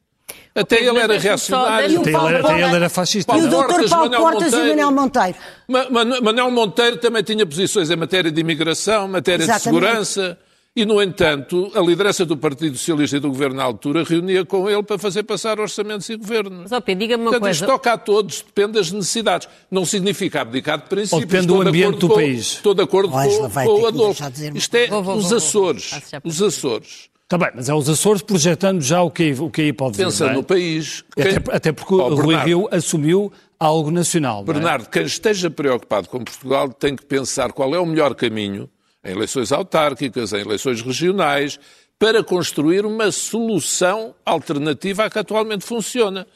Até 0.55 0.77
Ok, 0.77 0.89
ele 0.89 0.99
era 0.99 1.19
reacionário. 1.19 2.01
Até 2.01 2.13
Paulo 2.13 2.29
ele, 2.29 2.39
até 2.39 2.55
ele 2.55 2.77
era 2.77 2.89
fascista. 2.89 3.33
E 3.33 3.37
o 3.37 3.39
Paulo 3.41 3.51
doutor 3.51 3.69
Portas, 3.69 3.91
Paulo 3.91 4.11
Manuel 4.11 4.23
Portas 4.33 4.53
e 4.53 4.55
o 4.55 4.59
Monteiro. 4.59 4.77
Manuel 4.77 4.93
Monteiro. 4.93 5.39
Ma- 5.69 5.91
Manu- 5.91 6.23
Manuel 6.23 6.51
Monteiro 6.53 6.97
também 6.99 7.23
tinha 7.25 7.45
posições 7.45 7.91
em 7.91 7.97
matéria 7.97 8.31
de 8.31 8.41
imigração, 8.41 9.09
matéria 9.09 9.45
de 9.45 9.51
Exatamente. 9.51 9.65
segurança. 9.85 10.39
E, 10.77 10.85
no 10.87 11.03
entanto, 11.03 11.71
a 11.75 11.81
liderança 11.81 12.25
do 12.25 12.37
Partido 12.37 12.79
Socialista 12.79 13.17
e 13.17 13.21
do 13.21 13.29
Governo 13.29 13.57
na 13.57 13.65
altura 13.65 14.05
reunia 14.05 14.45
com 14.45 14.71
ele 14.71 14.85
para 14.85 14.97
fazer 14.99 15.25
passar 15.25 15.59
orçamentos 15.59 16.09
e 16.09 16.17
governos. 16.17 16.71
Mas, 16.71 16.81
Pedro, 16.85 17.01
diga-me 17.01 17.25
uma 17.25 17.31
Portanto, 17.33 17.51
isto 17.51 17.61
coisa. 17.67 17.73
toca 17.79 17.93
a 17.93 17.99
todos, 17.99 18.41
depende 18.43 18.73
das 18.75 18.93
necessidades. 18.93 19.49
Não 19.69 19.85
significa 19.85 20.43
abdicar 20.43 20.79
de 20.81 20.85
princípios. 20.89 21.13
Ou 21.13 21.21
depende 21.27 21.47
do 21.49 21.63
de 21.65 21.69
ambiente 21.69 21.99
do 21.99 22.09
com- 22.09 22.15
país. 22.15 22.53
Estou 22.53 22.73
de 22.73 22.83
acordo 22.83 23.13
O 23.13 23.19
Ângela 23.19 23.43
com, 23.43 23.49
vai 23.49 23.67
com 23.67 23.75
ter 23.77 23.83
o 23.83 23.87
Adolfo. 23.89 24.23
Isto 24.55 24.75
é 24.77 24.87
Vou, 24.87 25.03
vou, 25.03 25.17
os 25.17 25.29
vou. 25.29 25.37
Açores. 25.39 25.91
Os 26.25 26.41
Açores. 26.41 27.11
Está 27.25 27.37
bem, 27.37 27.49
mas 27.55 27.69
é 27.69 27.75
os 27.75 27.89
Açores 27.89 28.23
projetando 28.23 28.81
já 28.81 29.03
o 29.03 29.11
que 29.11 29.25
aí, 29.25 29.33
o 29.35 29.51
que 29.51 29.63
aí 29.63 29.73
pode 29.73 29.97
vir. 29.97 30.05
Pensa 30.05 30.27
não 30.27 30.33
é? 30.33 30.35
no 30.37 30.43
país. 30.45 31.05
Até, 31.19 31.31
Quem- 31.41 31.55
até 31.55 31.73
porque 31.73 31.95
Oh, 31.95 31.99
o 31.99 32.09
Rui 32.15 32.27
Bernardo, 32.29 32.47
Rio 32.47 32.69
assumiu 32.71 33.33
algo 33.59 33.91
nacional. 33.91 34.45
não 34.45 34.51
é? 34.53 34.55
Bernardo, 34.55 34.89
quem 34.89 35.03
esteja 35.03 35.51
preocupado 35.51 36.09
com 36.09 36.23
Portugal 36.23 36.69
tem 36.73 36.95
que 36.95 37.05
pensar 37.05 37.53
qual 37.53 37.75
é 37.75 37.79
o 37.81 37.85
melhor 37.87 38.15
caminho 38.15 38.69
em 39.05 39.13
eleições 39.13 39.53
autárquicas, 39.53 40.33
em 40.33 40.41
eleições 40.41 40.83
regionais, 40.83 41.59
para 41.99 42.23
construir 42.25 42.85
uma 42.87 43.11
solução 43.13 44.15
alternativa 44.25 45.05
à 45.05 45.11
que 45.11 45.19
atualmente 45.19 45.65
funciona. 45.65 46.27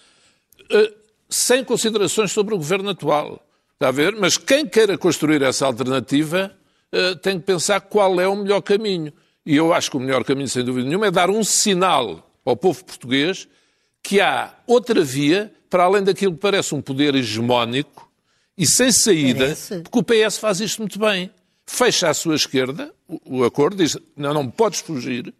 Eh, 0.71 0.93
Sem 1.29 1.65
considerações 1.65 2.31
sobre 2.33 2.55
o 2.55 2.59
governo 2.59 2.91
atual. 2.91 3.45
Está 3.73 3.89
a 3.89 3.91
ver? 3.93 4.15
Mas 4.15 4.37
quem 4.37 4.67
queira 4.67 4.97
construir 4.97 5.43
essa 5.43 5.67
alternativa 5.67 6.55
eh, 6.93 7.15
tem 7.17 7.41
que 7.41 7.47
pensar 7.47 7.81
qual 7.81 8.21
é 8.21 8.29
o 8.29 8.37
melhor 8.37 8.61
caminho. 8.61 9.12
E 9.45 9.57
eu 9.57 9.73
acho 9.75 9.91
que 9.91 9.97
o 9.97 10.01
melhor 10.01 10.23
caminho, 10.25 10.49
sem 10.49 10.65
dúvida 10.65 10.87
nenhuma, 10.87 11.07
é 11.07 11.11
dar 11.11 11.29
um 11.31 11.43
sinal 11.43 12.31
ao 12.45 12.57
povo 12.57 12.85
português 12.85 13.49
que 14.03 14.21
há 14.21 14.53
outra 14.67 15.03
via 15.03 15.53
para 15.69 15.85
além 15.85 16.03
daquilo 16.05 16.35
que 16.35 16.41
parece 16.41 16.75
um 16.75 16.81
poder 16.83 17.15
hegemónico 17.15 18.09
e 18.57 18.67
sem 18.67 18.93
saída, 18.93 19.41
Parece. 19.47 19.81
porque 19.81 19.99
o 19.99 20.03
PS 20.03 20.39
faz 20.39 20.61
isto 20.61 20.81
muito 20.81 20.99
bem. 20.99 21.31
Fecha 21.67 22.09
à 22.11 22.15
sua 22.15 22.35
esquerda 22.35 22.93
o, 23.09 23.39
o 23.41 23.45
acordo, 23.45 23.77
diz 23.77 23.97
não, 24.17 24.35
não 24.35 24.51
podes 24.51 24.81
fugir. 24.81 25.33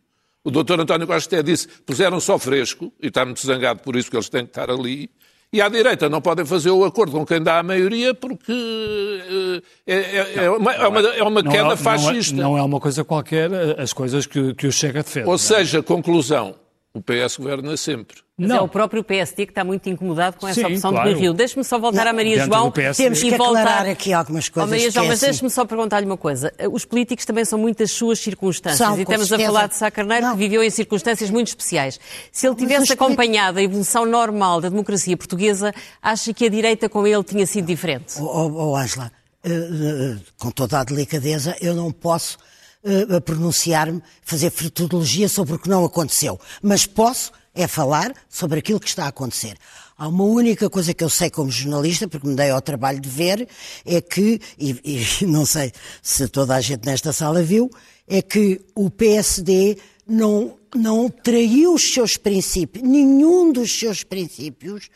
O 0.43 0.51
doutor 0.51 0.79
António 0.81 1.07
Costa 1.07 1.35
até 1.37 1.43
disse 1.43 1.69
puseram 1.87 2.21
só 2.21 2.39
fresco 2.39 2.93
e 3.01 3.09
está 3.09 3.25
muito 3.25 3.45
zangado 3.45 3.81
por 3.81 3.97
isso 3.97 4.11
que 4.11 4.17
eles 4.17 4.29
têm 4.29 4.45
que 4.45 4.51
estar 4.51 4.71
ali. 4.71 5.11
E 5.53 5.61
à 5.61 5.69
direita 5.69 6.09
não 6.09 6.21
podem 6.21 6.45
fazer 6.45 6.71
o 6.71 6.85
acordo 6.85 7.13
com 7.13 7.25
quem 7.25 7.41
dá 7.41 7.61
a 7.61 7.63
maioria 7.63 8.13
porque 8.13 9.63
eh, 9.87 9.95
é, 9.95 10.17
é- 10.41 10.45
é 10.47 10.51
uma, 10.51 10.73
é 10.73 10.87
uma, 10.89 11.01
é 11.01 11.23
uma 11.23 11.43
Não 11.43 11.51
queda 11.51 11.63
é- 11.63 11.65
não 11.67 11.73
é- 11.73 11.77
fascista. 11.77 12.35
Não 12.37 12.59
é, 12.59 12.63
uma 12.63 12.81
coisa 12.81 13.05
qualquer 13.05 13.53
eh, 13.53 13.77
as 13.79 13.93
coisas 13.93 14.27
que, 14.27 14.53
que 14.55 14.67
o 14.67 14.73
Chega 14.73 15.03
defende. 15.03 15.27
Ou 15.27 15.33
não 15.33 15.35
é? 15.35 15.39
seja, 15.39 15.83
conclusão, 15.83 16.57
o 16.93 17.01
PS 17.01 17.37
governa 17.39 17.77
sempre. 17.77 18.24
Mas 18.37 18.49
Não. 18.49 18.57
é 18.57 18.61
o 18.63 18.67
próprio 18.69 19.05
PSD 19.05 19.47
que 19.47 19.53
está 19.53 19.63
muito 19.63 19.89
incomodado 19.89 20.39
com 20.39 20.49
essa 20.49 20.61
Sim, 20.67 20.75
opção 20.75 20.91
claro. 20.91 21.09
de 21.09 21.15
Rui 21.15 21.23
Rio. 21.23 21.33
Deixe-me 21.33 21.63
só 21.63 21.79
voltar 21.79 22.03
Não, 22.03 22.11
à 22.11 22.13
Maria 22.13 22.35
dentro 22.39 22.53
João 22.53 22.69
do. 22.69 22.95
Temos 22.97 23.21
e 23.23 23.31
que 23.31 23.37
voltar... 23.37 23.61
aclarar 23.61 23.87
aqui 23.87 24.13
algumas 24.13 24.49
Oh, 24.49 24.53
coisas. 24.55 24.71
Maria 24.71 24.91
João, 24.91 25.05
é 25.05 25.09
mas 25.09 25.19
assim. 25.19 25.27
deixe-me 25.27 25.51
só 25.51 25.65
perguntar-lhe 25.65 26.05
uma 26.07 26.17
coisa. 26.17 26.53
Os 26.73 26.85
políticos 26.85 27.25
também 27.25 27.45
são 27.45 27.57
muitas 27.61 27.93
suas 27.93 28.19
circunstâncias. 28.19 28.79
São, 28.79 28.99
e 28.99 29.03
estamos 29.03 29.27
a 29.27 29.29
certeza. 29.29 29.49
falar 29.53 29.69
de 29.69 29.77
Sá 29.77 29.89
Carneiro, 29.89 30.27
Não. 30.27 30.33
que 30.33 30.39
viveu 30.39 30.65
em 30.65 30.71
circunstâncias 30.71 31.31
muito 31.31 31.47
especiais. 31.47 32.01
Se 32.33 32.45
ele 32.49 32.57
tivesse 32.57 32.87
políticos- 32.89 33.05
acompanhado 33.07 33.59
a 33.61 33.63
evolução 33.63 34.05
normal 34.05 34.61
da 34.61 34.69
democracia 34.69 35.17
portuguesa, 35.17 35.73
acha 36.03 36.35
que 36.35 36.45
a 36.47 36.49
direita 36.49 36.89
com 36.89 37.07
ele 37.07 37.23
tinha 37.23 37.47
sido 37.47 37.67
diferente? 37.67 38.15
Oh, 38.19 38.25
oh, 38.25 38.71
oh, 38.73 38.77
Ângela, 38.77 39.13
eh, 39.45 39.49
eh, 39.51 40.17
com 40.41 40.51
toda 40.51 40.81
a 40.81 40.83
delicadeza, 40.85 41.57
eu 41.61 41.73
não 41.73 41.93
posso 41.93 42.37
eh, 42.85 43.21
pronunciar-me, 43.21 44.03
fazer 44.23 44.51
fritologia 44.51 45.29
sobre 45.29 45.55
o 45.55 45.59
que 45.61 45.69
não 45.69 45.85
aconteceu. 45.85 46.41
Mas 46.61 46.85
posso 46.85 47.31
é 47.55 47.67
falar 47.67 48.13
sobre 48.29 48.59
aquilo 48.59 48.81
que 48.81 48.89
está 48.89 49.05
a 49.05 49.09
acontecer. 49.09 49.57
Há 49.97 50.09
uma 50.09 50.25
única 50.25 50.69
coisa 50.69 50.93
que 50.93 51.05
eu 51.05 51.09
sei 51.09 51.31
como 51.31 51.51
jornalista, 51.51 52.09
porque 52.09 52.27
me 52.27 52.35
dei 52.35 52.51
ao 52.51 52.61
trabalho 52.61 53.01
de 53.01 53.09
ver, 53.09 53.49
é 53.85 54.01
que, 54.01 54.41
e, 54.59 54.81
e 54.85 55.07
não 55.27 55.47
sei 55.47 55.73
se 56.03 56.27
toda 56.29 56.55
a 56.57 56.61
gente 56.61 56.85
nesta 56.85 57.13
sala 57.13 57.43
viu, 57.43 57.71
é 58.09 58.21
que 58.21 58.61
o 58.75 58.91
PSD 58.91 59.79
não, 60.07 60.59
não 60.75 61.09
traiu 61.09 61.75
os 61.75 61.93
seus 61.93 62.17
princípios, 62.17 62.87
nenhum 62.87 63.53
dos 63.53 63.79
seus 63.79 64.03
princípios, 64.03 64.89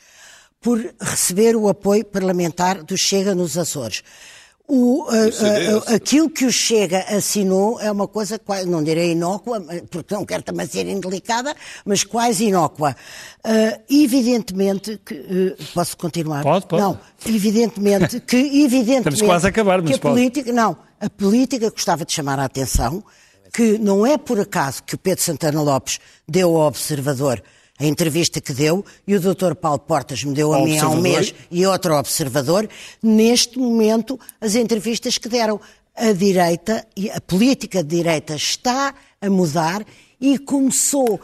por 0.60 0.78
receber 1.00 1.54
o 1.54 1.68
apoio 1.68 2.04
parlamentar 2.04 2.82
do 2.82 2.98
Chega 2.98 3.34
nos 3.34 3.56
Açores. 3.56 4.02
O, 4.70 5.06
a, 5.08 5.92
a, 5.92 5.94
aquilo 5.94 6.28
que 6.28 6.44
o 6.44 6.52
Chega 6.52 6.98
assinou 7.08 7.80
é 7.80 7.90
uma 7.90 8.06
coisa, 8.06 8.38
não 8.66 8.84
direi 8.84 9.12
inócua, 9.12 9.64
porque 9.90 10.14
não 10.14 10.26
quero 10.26 10.42
também 10.42 10.66
ser 10.66 10.86
indelicada, 10.86 11.56
mas 11.86 12.04
quase 12.04 12.44
inócua. 12.44 12.94
Uh, 13.42 13.80
evidentemente 13.88 15.00
que. 15.02 15.14
Uh, 15.14 15.64
posso 15.72 15.96
continuar? 15.96 16.42
Pode, 16.42 16.66
pode. 16.66 16.82
Não, 16.82 17.00
evidentemente 17.26 18.20
que. 18.20 18.36
Evidentemente 18.68 19.14
Estamos 19.14 19.22
quase 19.22 19.46
a 19.46 19.48
acabar, 19.48 19.80
mas 19.80 19.90
que 19.90 19.96
a 19.96 19.98
pode. 20.00 20.14
política. 20.14 20.52
Não, 20.52 20.76
a 21.00 21.08
política 21.08 21.70
gostava 21.70 22.04
de 22.04 22.12
chamar 22.12 22.38
a 22.38 22.44
atenção 22.44 23.02
que 23.52 23.78
não 23.78 24.06
é 24.06 24.18
por 24.18 24.38
acaso 24.38 24.82
que 24.82 24.94
o 24.94 24.98
Pedro 24.98 25.24
Santana 25.24 25.62
Lopes 25.62 25.98
deu 26.28 26.54
ao 26.54 26.68
Observador 26.68 27.42
a 27.78 27.84
entrevista 27.84 28.40
que 28.40 28.52
deu, 28.52 28.84
e 29.06 29.14
o 29.14 29.20
Dr. 29.20 29.54
Paulo 29.54 29.78
Portas 29.78 30.24
me 30.24 30.34
deu 30.34 30.52
a 30.52 30.64
mim 30.64 30.78
há 30.78 30.88
um 30.88 31.00
mês 31.00 31.34
e 31.50 31.64
outro 31.64 31.94
observador, 31.94 32.68
neste 33.02 33.58
momento, 33.58 34.18
as 34.40 34.54
entrevistas 34.54 35.18
que 35.18 35.28
deram. 35.28 35.60
A 36.00 36.12
direita, 36.12 36.86
e 36.96 37.10
a 37.10 37.20
política 37.20 37.82
de 37.82 37.96
direita 37.96 38.36
está 38.36 38.94
a 39.20 39.28
mudar 39.28 39.84
e 40.20 40.38
começou 40.38 41.20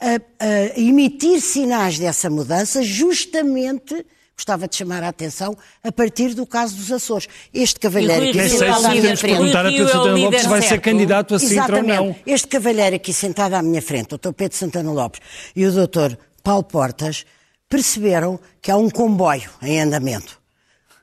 a, 0.00 0.44
a 0.44 0.78
emitir 0.78 1.40
sinais 1.40 1.98
dessa 1.98 2.30
mudança 2.30 2.84
justamente, 2.84 4.06
gostava 4.36 4.66
de 4.66 4.76
chamar 4.76 5.02
a 5.02 5.08
atenção, 5.08 5.56
a 5.84 5.92
partir 5.92 6.34
do 6.34 6.46
caso 6.46 6.76
dos 6.76 6.90
Açores. 6.90 7.28
Este 7.52 7.78
cavalheiro 7.78 8.22
Rui 8.24 8.32
que 8.32 8.38
Nem 8.38 8.48
Rio 8.48 8.58
sei 8.58 8.68
está 8.68 8.80
se 8.80 8.86
à 8.86 8.90
sentado 8.90 8.98
à 8.98 9.00
minha 9.00 9.16
frente. 9.16 9.36
perguntar 9.36 9.66
a 9.66 9.70
Pedro 9.70 9.82
é 9.82 9.84
o 9.84 9.88
Santana 9.88 10.16
Lopes 10.18 10.40
se 10.40 10.48
vai 10.48 10.62
ser 10.62 10.80
candidato 10.80 11.34
a 11.34 11.38
Sintra 11.38 11.76
ou 11.76 11.82
não. 11.82 12.16
Este 12.26 12.46
cavalheiro 12.48 12.96
aqui 12.96 13.12
sentado 13.12 13.54
à 13.54 13.62
minha 13.62 13.82
frente, 13.82 14.14
o 14.14 14.18
Dr. 14.18 14.32
Pedro 14.32 14.56
Santana 14.56 14.92
Lopes 14.92 15.20
e 15.54 15.66
o 15.66 15.70
Dr. 15.72 16.16
Paulo 16.42 16.64
Portas, 16.64 17.24
perceberam 17.68 18.38
que 18.60 18.70
há 18.70 18.76
um 18.76 18.90
comboio 18.90 19.50
em 19.62 19.80
andamento, 19.80 20.38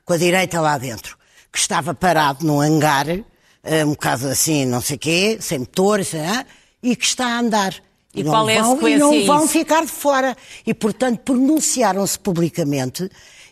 com 0.04 0.12
a 0.12 0.16
direita 0.16 0.60
lá 0.60 0.78
dentro, 0.78 1.16
que 1.52 1.58
estava 1.58 1.94
parado 1.94 2.46
num 2.46 2.60
hangar, 2.60 3.08
eh, 3.08 3.84
um 3.84 3.90
bocado 3.90 4.28
assim, 4.28 4.64
não 4.66 4.80
sei 4.80 4.96
quê, 4.96 5.38
sem 5.40 5.60
motor, 5.60 6.04
sem, 6.04 6.20
ah, 6.20 6.46
e 6.82 6.94
que 6.94 7.04
está 7.04 7.26
a 7.26 7.38
andar. 7.40 7.74
E 8.14 8.22
não 8.24 8.30
qual 8.32 8.48
é 8.50 8.58
a 8.58 8.62
vão, 8.62 8.74
sequência 8.74 8.96
E 8.96 8.98
não 8.98 9.08
a 9.22 9.26
vão 9.36 9.44
isso? 9.44 9.52
ficar 9.52 9.82
de 9.82 9.90
fora. 9.92 10.36
E, 10.66 10.74
portanto, 10.74 11.20
pronunciaram-se 11.20 12.18
publicamente 12.18 13.08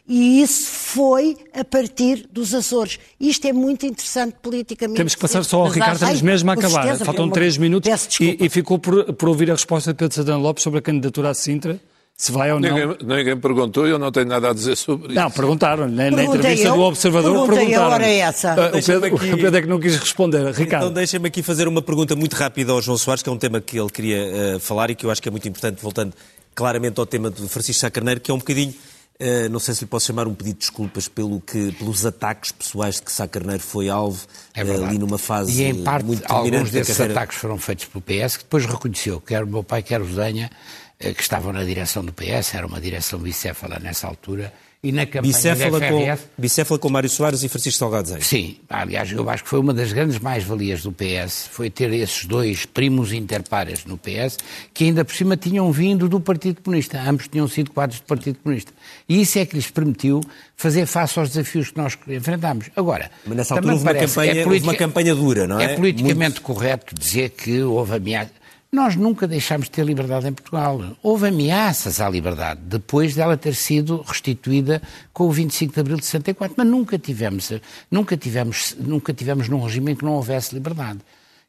e 0.08 0.40
isso 0.40 0.66
foi 0.70 1.36
a 1.52 1.62
partir 1.62 2.26
dos 2.32 2.54
Açores. 2.54 2.98
Isto 3.20 3.46
é 3.46 3.52
muito 3.52 3.84
interessante 3.84 4.36
politicamente. 4.42 4.96
Temos 4.96 5.14
que 5.14 5.20
passar 5.20 5.44
só 5.44 5.60
ao 5.60 5.68
Ricardo, 5.68 5.96
estamos 5.96 6.22
mesmo 6.22 6.50
a 6.50 6.54
acabar. 6.54 6.82
certeza, 6.82 7.04
Faltam 7.04 7.28
três 7.28 7.58
minutos 7.58 7.90
Peço 7.90 8.06
e, 8.06 8.08
desculpa. 8.08 8.44
e 8.44 8.48
ficou 8.48 8.78
por, 8.78 9.12
por 9.12 9.28
ouvir 9.28 9.50
a 9.50 9.54
resposta 9.54 9.92
de 9.92 9.98
Pedro 9.98 10.14
Santana 10.14 10.38
Lopes 10.38 10.62
sobre 10.64 10.78
a 10.78 10.82
candidatura 10.82 11.28
a 11.28 11.34
Sintra, 11.34 11.78
se 12.20 12.32
vai 12.32 12.52
ou 12.52 12.58
não. 12.58 12.68
Ninguém, 12.68 12.96
ninguém 13.00 13.36
perguntou 13.38 13.86
e 13.86 13.90
eu 13.90 13.98
não 13.98 14.10
tenho 14.10 14.26
nada 14.26 14.50
a 14.50 14.52
dizer 14.52 14.76
sobre 14.76 15.12
isso. 15.12 15.14
Não, 15.22 15.30
perguntaram 15.30 15.88
na, 15.88 16.10
na 16.10 16.24
entrevista 16.24 16.66
eu. 16.66 16.74
do 16.74 16.80
Observador. 16.80 17.48
Perguntaram. 17.48 17.92
ora 17.92 18.06
é 18.06 18.16
essa. 18.18 18.54
Ah, 18.54 18.68
o, 18.68 18.72
Deixa-me 18.72 19.00
Pedro, 19.00 19.16
aqui- 19.16 19.32
o 19.32 19.36
Pedro 19.36 19.56
é 19.56 19.62
que 19.62 19.68
não 19.68 19.78
quis 19.78 19.96
responder. 19.96 20.40
Então 20.40 20.52
Ricardo. 20.52 20.90
deixem-me 20.90 21.28
aqui 21.28 21.44
fazer 21.44 21.68
uma 21.68 21.80
pergunta 21.80 22.16
muito 22.16 22.34
rápida 22.34 22.72
ao 22.72 22.82
João 22.82 22.98
Soares, 22.98 23.22
que 23.22 23.28
é 23.28 23.32
um 23.32 23.38
tema 23.38 23.60
que 23.60 23.78
ele 23.78 23.88
queria 23.88 24.16
eh, 24.16 24.58
falar 24.58 24.90
e 24.90 24.96
que 24.96 25.06
eu 25.06 25.12
acho 25.12 25.22
que 25.22 25.28
é 25.28 25.30
muito 25.30 25.46
importante, 25.48 25.80
voltando 25.80 26.12
claramente 26.56 26.98
ao 26.98 27.06
tema 27.06 27.30
de 27.30 27.48
Francisco 27.48 27.80
Sá 27.82 27.88
Carneiro, 27.88 28.18
que 28.20 28.32
é 28.32 28.34
um 28.34 28.38
bocadinho, 28.38 28.74
eh, 29.20 29.48
não 29.48 29.60
sei 29.60 29.74
se 29.74 29.82
lhe 29.84 29.86
posso 29.88 30.06
chamar 30.06 30.26
um 30.26 30.34
pedido 30.34 30.54
de 30.54 30.60
desculpas 30.60 31.06
pelo 31.06 31.40
que, 31.40 31.70
pelos 31.78 32.04
ataques 32.04 32.50
pessoais 32.50 32.96
de 32.96 33.02
que 33.02 33.12
Sá 33.12 33.28
Carneiro 33.28 33.62
foi 33.62 33.88
alvo 33.88 34.26
É 34.56 34.62
eh, 34.62 34.74
ali 34.84 34.98
numa 34.98 35.18
fase 35.18 35.52
e 35.62 35.64
em 35.66 35.84
parte, 35.84 36.04
muito 36.04 36.24
alguns 36.26 36.72
desses 36.72 36.96
carreira. 36.96 37.20
ataques 37.20 37.38
foram 37.38 37.58
feitos 37.58 37.84
pelo 37.84 38.02
PS, 38.02 38.38
que 38.38 38.42
depois 38.42 38.66
reconheceu, 38.66 39.20
quer 39.20 39.44
o 39.44 39.46
meu 39.46 39.62
pai, 39.62 39.84
quer 39.84 40.00
o 40.00 40.12
Zenha, 40.12 40.50
que 40.98 41.22
estavam 41.22 41.52
na 41.52 41.62
direção 41.64 42.04
do 42.04 42.12
PS, 42.12 42.54
era 42.54 42.66
uma 42.66 42.80
direção 42.80 43.18
bicéfala 43.18 43.78
nessa 43.78 44.06
altura, 44.06 44.52
e 44.80 44.92
na 44.92 45.04
campanha 45.06 45.22
Bicéfala 45.32 45.80
da 45.80 45.88
com, 45.88 46.18
bicéfala 46.38 46.78
com 46.78 46.88
Mário 46.88 47.08
Soares 47.08 47.42
e 47.42 47.48
Francisco 47.48 47.80
Salgado 47.80 48.12
Reis. 48.12 48.24
Sim, 48.28 48.58
aliás, 48.68 49.10
eu 49.10 49.28
acho 49.28 49.42
que 49.42 49.48
foi 49.50 49.58
uma 49.58 49.74
das 49.74 49.92
grandes 49.92 50.20
mais-valias 50.20 50.82
do 50.84 50.92
PS, 50.92 51.48
foi 51.50 51.68
ter 51.68 51.92
esses 51.92 52.24
dois 52.26 52.64
primos 52.64 53.12
interpares 53.12 53.84
no 53.84 53.98
PS, 53.98 54.38
que 54.72 54.84
ainda 54.84 55.04
por 55.04 55.12
cima 55.16 55.36
tinham 55.36 55.70
vindo 55.72 56.08
do 56.08 56.20
Partido 56.20 56.62
Comunista, 56.62 57.00
ambos 57.00 57.26
tinham 57.26 57.48
sido 57.48 57.72
quadros 57.72 57.98
do 57.98 58.04
Partido 58.06 58.38
Comunista. 58.40 58.72
E 59.08 59.20
isso 59.20 59.36
é 59.40 59.44
que 59.46 59.56
lhes 59.56 59.68
permitiu 59.68 60.20
fazer 60.56 60.86
face 60.86 61.18
aos 61.18 61.30
desafios 61.30 61.70
que 61.72 61.76
nós 61.76 61.98
enfrentámos. 62.06 62.66
Agora, 62.76 63.10
Mas 63.26 63.36
nessa 63.36 63.54
altura 63.54 63.72
houve 63.74 63.84
uma, 63.84 63.92
parece- 63.94 64.14
campanha, 64.14 64.30
é 64.30 64.34
houve 64.34 64.44
politica- 64.44 64.70
uma 64.70 64.76
campanha 64.76 65.14
dura, 65.16 65.46
não 65.48 65.58
é? 65.60 65.64
é 65.72 65.76
politicamente 65.76 66.18
Muito- 66.18 66.42
correto 66.42 66.94
dizer 66.94 67.30
que 67.30 67.62
houve 67.62 67.96
ameaça. 67.96 68.30
Nós 68.70 68.94
nunca 68.96 69.26
deixámos 69.26 69.66
de 69.66 69.70
ter 69.70 69.84
liberdade 69.84 70.28
em 70.28 70.32
Portugal. 70.32 70.94
Houve 71.02 71.28
ameaças 71.28 72.02
à 72.02 72.08
liberdade 72.08 72.60
depois 72.62 73.14
dela 73.14 73.34
ter 73.34 73.54
sido 73.54 74.02
restituída 74.02 74.82
com 75.10 75.24
o 75.24 75.32
25 75.32 75.72
de 75.72 75.80
abril 75.80 75.96
de 75.96 76.04
64, 76.04 76.54
mas 76.58 76.66
nunca 76.66 76.98
tivemos, 76.98 77.50
nunca 77.90 78.14
tivemos, 78.14 78.76
nunca 78.78 79.14
tivemos 79.14 79.48
num 79.48 79.62
regime 79.62 79.92
em 79.92 79.96
que 79.96 80.04
não 80.04 80.12
houvesse 80.12 80.54
liberdade. 80.54 80.98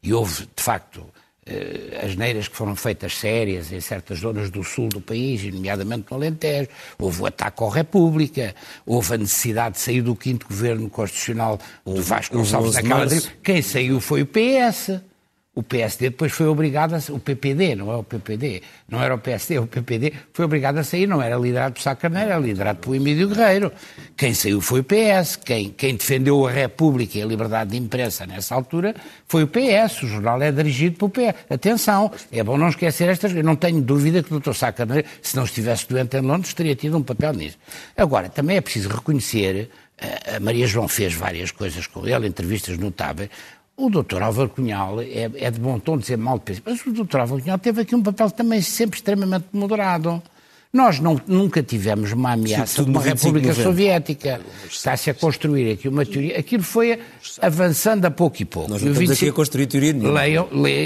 E 0.01 0.13
houve, 0.13 0.47
de 0.55 0.63
facto, 0.63 1.05
eh, 1.45 1.99
as 2.05 2.15
neiras 2.15 2.47
que 2.47 2.55
foram 2.55 2.74
feitas 2.74 3.17
sérias 3.17 3.70
em 3.74 3.82
certas 3.82 4.20
zonas 4.20 4.49
do 4.49 4.63
sul 4.63 4.88
do 4.88 5.01
país, 5.01 5.43
e 5.43 5.51
nomeadamente 5.51 6.05
no 6.09 6.15
Alentejo, 6.15 6.70
houve 6.97 7.22
o 7.22 7.26
ataque 7.26 7.61
à 7.61 7.70
República, 7.70 8.55
houve 8.86 9.15
a 9.15 9.17
necessidade 9.17 9.76
de 9.76 9.82
sair 9.82 10.01
do 10.01 10.15
quinto 10.15 10.47
governo 10.47 10.89
constitucional 10.89 11.59
do 11.84 12.01
Vasco 12.01 12.38
Gonçalves 12.38 12.70
11 12.70 12.78
de 12.78 12.84
naquela 12.84 13.09
março. 13.09 13.32
quem 13.43 13.61
saiu 13.61 13.99
foi 13.99 14.22
o 14.22 14.26
PS. 14.26 15.09
O 15.56 15.64
PSD 15.64 16.12
depois 16.12 16.32
foi 16.32 16.45
obrigado 16.47 16.93
a. 16.93 17.00
O 17.12 17.20
PPD, 17.20 17.76
não 17.76 17.91
é 17.91 17.95
o 17.95 18.04
PPD. 18.04 18.62
Não 18.88 19.02
era 19.02 19.14
o 19.16 19.18
PSD, 19.18 19.58
o 19.60 19.68
PPD 19.68 20.14
foi 20.32 20.45
obrigado 20.45 20.78
a 20.78 20.84
sair. 20.84 21.08
Não 21.08 21.22
era 21.22 21.36
liderado 21.36 21.74
por 21.74 21.82
Sá 21.82 21.95
Carneiro, 21.95 22.30
era 22.30 22.39
liderado 22.39 22.80
por 22.80 22.95
Emílio 22.95 23.28
Guerreiro. 23.28 23.72
Quem 24.16 24.34
saiu 24.34 24.62
foi 24.62 24.82
o 24.82 24.84
PS. 24.84 25.36
Quem, 25.36 25.70
quem 25.72 25.95
defendeu 25.95 26.45
a 26.47 26.52
República 26.52 27.18
e 27.18 27.24
a 27.24 27.26
liberdade 27.26 27.72
de 27.72 27.78
imprensa 27.78 28.26
nessa 28.26 28.56
altura 28.56 28.95
foi 29.28 29.43
o 29.43 29.47
PS. 29.47 30.04
O 30.04 30.08
jornal 30.08 30.41
é 30.41 30.52
dirigido 30.52 30.97
pelo 30.97 31.10
PS. 31.10 31.39
Atenção, 31.50 32.12
é 32.32 32.43
bom 32.43 32.56
não 32.58 32.70
esquecer 32.70 33.10
estas 33.10 33.32
coisas. 33.32 33.45
Não 33.45 33.56
tenho 33.56 33.82
dúvida 33.82 34.24
que 34.24 34.34
o 34.34 34.39
Dr. 34.39 34.54
Sá 34.54 34.72
Carneiro, 34.72 35.08
se 35.22 35.36
não 35.36 35.43
estivesse 35.43 35.89
doente 35.89 36.16
em 36.16 36.22
Londres, 36.22 36.54
teria 36.54 36.76
tido 36.76 36.95
um 36.95 37.04
papel 37.04 37.34
nisso. 37.34 37.58
Agora, 37.97 38.30
também 38.30 38.56
é 38.56 38.62
preciso 38.62 38.88
reconhecer. 38.89 39.70
eh, 39.97 40.36
A 40.38 40.39
Maria 40.39 40.68
João 40.68 40.88
fez 40.88 41.14
várias 41.14 41.52
coisas 41.52 41.86
com 41.88 42.08
ele, 42.08 42.28
entrevistas 42.28 42.78
notáveis. 42.78 43.30
O 43.80 43.89
doutor 43.89 44.21
Álvaro 44.21 44.49
Cunhal 44.49 45.01
é, 45.01 45.30
é 45.36 45.49
de 45.51 45.59
bom 45.59 45.80
tom 45.80 45.97
dizer 45.97 46.18
mal 46.18 46.38
de 46.38 46.51
PS, 46.51 46.61
mas 46.65 46.85
o 46.85 46.91
doutor 46.91 47.22
Álvaro 47.22 47.41
Cunhal 47.41 47.57
teve 47.57 47.81
aqui 47.81 47.95
um 47.95 48.03
papel 48.03 48.30
também 48.30 48.61
sempre 48.61 48.97
extremamente 48.97 49.45
moderado. 49.53 50.22
Nós 50.72 50.99
não- 50.99 51.19
nunca 51.26 51.64
tivemos 51.64 52.11
uma 52.11 52.34
ameaça 52.34 52.84
de 52.84 52.89
uma 52.91 52.99
no 52.99 53.06
25 53.06 53.39
de 53.39 53.45
República. 53.47 53.64
Soviética. 53.64 54.41
Está-se 54.69 55.10
a 55.10 55.14
construir 55.15 55.72
aqui 55.72 55.88
uma 55.88 56.06
teoria. 56.06 56.38
Aquilo 56.38 56.61
foi 56.61 56.99
avançando 57.41 58.06
a 58.06 58.11
pouco 58.11 58.41
e 58.41 58.45
pouco. 58.45 58.69
Nós 58.69 58.81
não 58.84 58.89
estamos 58.91 59.10
aqui 59.10 59.19
25 59.22 59.31
a 59.31 59.35
construir 59.35 59.65
teoria 59.65 59.93
nenhuma. 59.93 60.22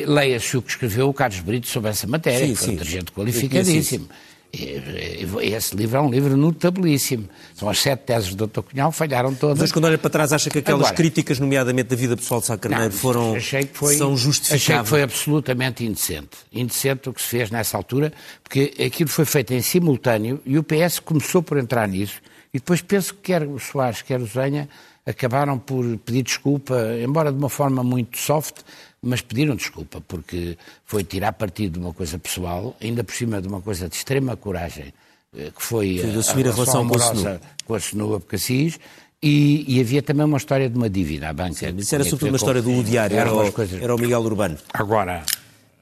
Leia-se 0.07 0.55
o 0.55 0.61
que 0.61 0.69
escreveu 0.69 1.09
o 1.09 1.13
Carlos 1.13 1.39
Brito 1.41 1.67
sobre 1.67 1.89
essa 1.89 2.07
matéria, 2.07 2.45
Sim, 2.47 2.53
que 2.53 2.59
foi 2.59 2.67
um 2.67 2.71
sim. 2.71 2.77
dirigente 2.77 3.05
Eu 3.09 3.13
conheço 3.13 3.39
qualificadíssimo. 3.39 4.07
Esse 4.53 5.75
livro 5.75 5.97
é 5.97 6.01
um 6.01 6.09
livro 6.11 6.37
notabilíssimo. 6.37 7.27
São 7.55 7.67
as 7.69 7.79
sete 7.79 8.01
teses 8.01 8.35
do 8.35 8.45
Dr. 8.47 8.61
Cunhal, 8.61 8.91
falharam 8.91 9.33
todas. 9.33 9.57
Mas 9.59 9.71
quando 9.71 9.85
olha 9.85 9.97
para 9.97 10.09
trás, 10.11 10.31
acha 10.31 10.49
que 10.49 10.59
aquelas 10.59 10.81
Agora- 10.81 10.95
críticas, 10.95 11.39
nomeadamente 11.39 11.89
da 11.89 11.95
vida 11.95 12.15
pessoal 12.15 12.39
de 12.39 12.45
Sá 12.47 12.57
Carneiro, 12.57 12.93
foram, 12.93 13.35
achei 13.35 13.63
que 13.65 13.75
foi, 13.75 13.95
são 13.97 14.13
Achei 14.13 14.23
justificáveis? 14.25 14.83
que 14.83 14.89
foi 14.89 15.01
absolutamente 15.01 15.83
indecente. 15.83 16.37
Indecente 16.51 17.09
o 17.09 17.13
que 17.13 17.21
se 17.21 17.27
fez 17.27 17.49
nessa 17.49 17.75
altura, 17.77 18.13
porque 18.43 18.73
aquilo 18.85 19.09
foi 19.09 19.25
feito 19.25 19.53
em 19.53 19.61
simultâneo 19.61 20.39
e 20.45 20.57
o 20.57 20.63
PS 20.63 20.99
começou 20.99 21.41
por 21.41 21.57
entrar 21.57 21.87
nisso. 21.87 22.21
E 22.53 22.59
depois 22.59 22.81
penso 22.81 23.15
que 23.15 23.21
quer 23.21 23.43
o 23.47 23.57
Soares, 23.57 24.03
quer 24.03 24.21
o 24.21 24.27
Zenha, 24.27 24.69
acabaram 25.05 25.57
por 25.57 25.83
pedir 26.05 26.21
desculpa, 26.21 26.75
embora 27.03 27.31
de 27.31 27.37
uma 27.39 27.49
forma 27.49 27.83
muito 27.83 28.17
soft, 28.19 28.57
mas 29.03 29.21
pediram 29.21 29.55
desculpa, 29.55 30.01
porque 30.07 30.57
foi 30.85 31.03
tirar 31.03 31.33
partido 31.33 31.73
de 31.73 31.79
uma 31.79 31.93
coisa 31.93 32.17
pessoal, 32.17 32.75
ainda 32.81 33.03
por 33.03 33.13
cima 33.13 33.41
de 33.41 33.47
uma 33.49 33.61
coisa 33.61 33.89
de 33.89 33.95
extrema 33.95 34.35
coragem, 34.37 34.93
eh, 35.37 35.51
que 35.55 35.61
foi 35.61 35.99
Foi 35.99 36.09
de 36.11 36.17
assumir 36.19 36.47
a 36.47 36.51
relação 36.53 36.87
com 36.87 36.97
o 36.97 37.01
amorosa 37.01 37.41
com 37.65 37.75
a 37.75 37.79
Senu 37.79 38.15
Abcacis, 38.15 38.79
e, 39.21 39.65
e 39.67 39.79
havia 39.81 40.01
também 40.01 40.25
uma 40.25 40.37
história 40.37 40.69
de 40.69 40.75
uma 40.77 40.89
dívida 40.89 41.29
à 41.29 41.33
banca. 41.33 41.69
Isso 41.69 41.93
era 41.95 42.03
sobretudo 42.03 42.29
uma 42.29 42.35
história 42.37 42.61
do 42.61 42.83
Diário, 42.83 43.17
era, 43.17 43.33
umas 43.33 43.49
o, 43.49 43.51
coisas- 43.51 43.81
era 43.81 43.93
o 43.95 43.99
Miguel 43.99 44.21
Urbano. 44.21 44.57
Agora, 44.73 45.23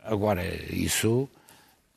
agora 0.04 0.44
isso. 0.72 1.28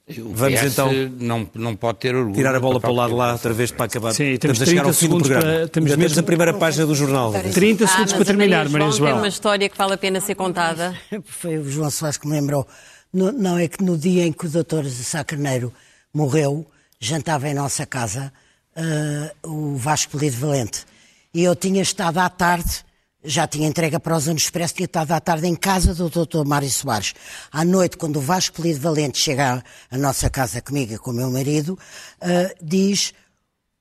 O 0.07 0.35
Vamos 0.35 0.61
PS 0.61 0.73
então 0.73 0.93
não, 1.19 1.49
não 1.55 1.75
pode 1.75 1.99
ter 1.99 2.15
orgulho. 2.15 2.35
Tirar 2.37 2.55
a 2.55 2.61
bola 2.61 2.79
para 2.79 2.91
o 2.91 2.95
lado 2.95 3.17
lá 3.17 3.33
outra 3.33 3.55
vez 3.55 3.71
para 3.71 3.87
acabar. 3.87 4.13
Sim, 4.13 4.37
temos 4.37 4.59
Estamos 4.59 4.61
a 4.63 4.67
chegar 4.67 4.83
30 4.83 4.89
ao 4.89 4.93
fim 4.93 4.99
do 4.99 5.01
segundos 5.01 5.29
programa. 5.29 5.55
para- 5.61 5.69
temos 5.69 5.91
Já 5.91 5.97
temos 5.97 6.11
mesmo- 6.13 6.21
a 6.21 6.27
primeira 6.27 6.55
página 6.55 6.87
do 6.87 6.95
jornal. 6.95 7.33
30 7.55 7.85
Ah, 7.85 7.89
segundos 7.89 8.13
para 8.13 8.25
terminar, 8.27 8.69
Maria 8.69 8.79
João 8.89 8.91
tem 8.91 8.99
João. 9.09 9.19
uma 9.19 9.29
história 9.29 9.67
que 9.69 9.79
vale 9.79 9.95
a 9.95 9.97
pena 9.97 10.21
ser 10.21 10.35
contada. 10.35 10.95
Foi 11.25 11.57
o 11.57 11.71
João 11.71 11.91
Soares 11.91 12.19
que 12.19 12.27
me 12.29 12.35
lembrou. 12.39 12.69
No- 13.11 13.33
não 13.33 13.57
é 13.57 13.67
que 13.67 13.83
no 13.83 13.97
dia 13.97 14.27
em 14.27 14.33
que 14.33 14.45
o 14.45 14.49
doutor 14.51 14.85
Sá 14.85 15.25
Carneiro 15.25 15.73
morreu, 16.13 16.67
jantava 17.01 17.49
em 17.49 17.55
nossa 17.55 17.87
casa 17.87 18.31
uh, 18.77 19.49
o 19.49 19.77
Vasco 19.77 20.13
Polido 20.13 20.37
Valente. 20.37 20.85
E 21.33 21.43
eu 21.45 21.57
tinha 21.57 21.81
estado 21.81 22.19
à 22.19 22.29
tarde, 22.29 22.85
já 23.25 23.47
tinha 23.47 23.67
entregue 23.67 23.97
a 23.97 24.01
prosa 24.01 24.33
no 24.33 24.39
Expresso, 24.39 24.75
tinha 24.75 24.85
estado 24.85 25.13
à 25.13 25.21
tarde 25.21 25.47
em 25.47 25.55
casa 25.55 25.95
do 25.95 26.09
Dr. 26.09 26.45
Mário 26.45 26.69
Soares. 26.71 27.15
À 27.51 27.65
noite, 27.65 27.97
quando 27.97 28.17
o 28.17 28.21
Vasco 28.21 28.57
Polido 28.57 28.81
Valente 28.81 29.19
chega 29.19 29.65
à, 29.91 29.99
nossa 29.99 30.29
casa 30.29 30.61
comigo 30.61 30.93
e 30.93 30.99
com 30.99 31.11
o 31.11 31.15
meu 31.15 31.31
marido, 31.31 31.79
uh, 32.21 32.55
diz 32.63 33.15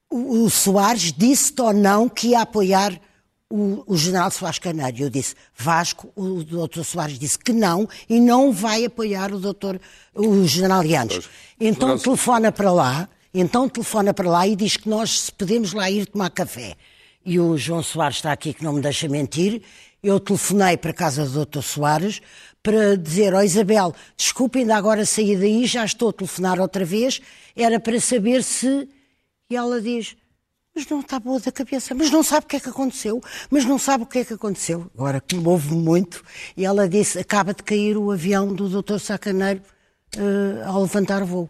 o, 0.09 0.45
o 0.45 0.49
Soares 0.49 1.11
disse 1.11 1.53
ou 1.59 1.73
não 1.73 2.07
que 2.07 2.29
ia 2.29 2.41
apoiar 2.41 2.99
o, 3.49 3.83
o 3.85 3.97
general 3.97 4.31
Soares 4.31 4.59
Canário. 4.59 5.05
Eu 5.05 5.09
disse, 5.09 5.35
Vasco, 5.55 6.11
o 6.15 6.43
doutor 6.43 6.83
Soares 6.83 7.19
disse 7.19 7.37
que 7.37 7.51
não 7.51 7.87
e 8.09 8.19
não 8.19 8.51
vai 8.51 8.85
apoiar 8.85 9.33
o 9.33 9.39
doutor, 9.39 9.79
o 10.15 10.47
general 10.47 10.83
Yanes. 10.83 11.29
Então 11.59 11.97
telefona 11.97 12.51
para 12.51 12.71
lá, 12.71 13.09
então 13.33 13.67
telefona 13.67 14.13
para 14.13 14.29
lá 14.29 14.47
e 14.47 14.55
diz 14.55 14.77
que 14.77 14.89
nós 14.89 15.29
podemos 15.29 15.73
lá 15.73 15.89
ir 15.91 16.05
tomar 16.07 16.29
café. 16.29 16.75
E 17.25 17.39
o 17.39 17.57
João 17.57 17.81
Soares 17.81 18.17
está 18.17 18.31
aqui 18.31 18.53
que 18.53 18.63
não 18.63 18.73
me 18.73 18.81
deixa 18.81 19.07
mentir. 19.07 19.61
Eu 20.01 20.19
telefonei 20.19 20.75
para 20.75 20.91
a 20.91 20.93
casa 20.93 21.25
do 21.25 21.31
doutor 21.31 21.63
Soares 21.63 22.21
para 22.61 22.95
dizer, 22.97 23.33
ó 23.33 23.39
oh, 23.39 23.41
Isabel, 23.41 23.93
desculpe, 24.15 24.59
ainda 24.59 24.75
agora 24.75 25.05
saí 25.05 25.35
daí, 25.35 25.65
já 25.65 25.83
estou 25.83 26.09
a 26.09 26.13
telefonar 26.13 26.59
outra 26.59 26.85
vez, 26.85 27.21
era 27.55 27.79
para 27.79 27.99
saber 27.99 28.41
se... 28.41 28.87
E 29.49 29.55
ela 29.55 29.81
diz, 29.81 30.15
mas 30.73 30.87
não 30.87 31.01
está 31.01 31.19
boa 31.19 31.39
da 31.39 31.51
cabeça, 31.51 31.93
mas 31.93 32.09
não 32.09 32.23
sabe 32.23 32.45
o 32.45 32.49
que 32.49 32.55
é 32.55 32.59
que 32.59 32.69
aconteceu, 32.69 33.21
mas 33.51 33.65
não 33.65 33.77
sabe 33.77 34.05
o 34.05 34.07
que 34.07 34.19
é 34.19 34.25
que 34.25 34.33
aconteceu. 34.33 34.89
Agora, 34.95 35.21
comove-me 35.21 35.79
muito, 35.79 36.23
e 36.55 36.65
ela 36.65 36.87
disse, 36.87 37.19
acaba 37.19 37.53
de 37.53 37.61
cair 37.61 37.97
o 37.97 38.11
avião 38.11 38.53
do 38.53 38.81
Dr. 38.81 38.97
Sacaneiro 38.97 39.61
uh, 40.17 40.67
ao 40.67 40.81
levantar 40.81 41.21
o 41.21 41.25
voo. 41.25 41.49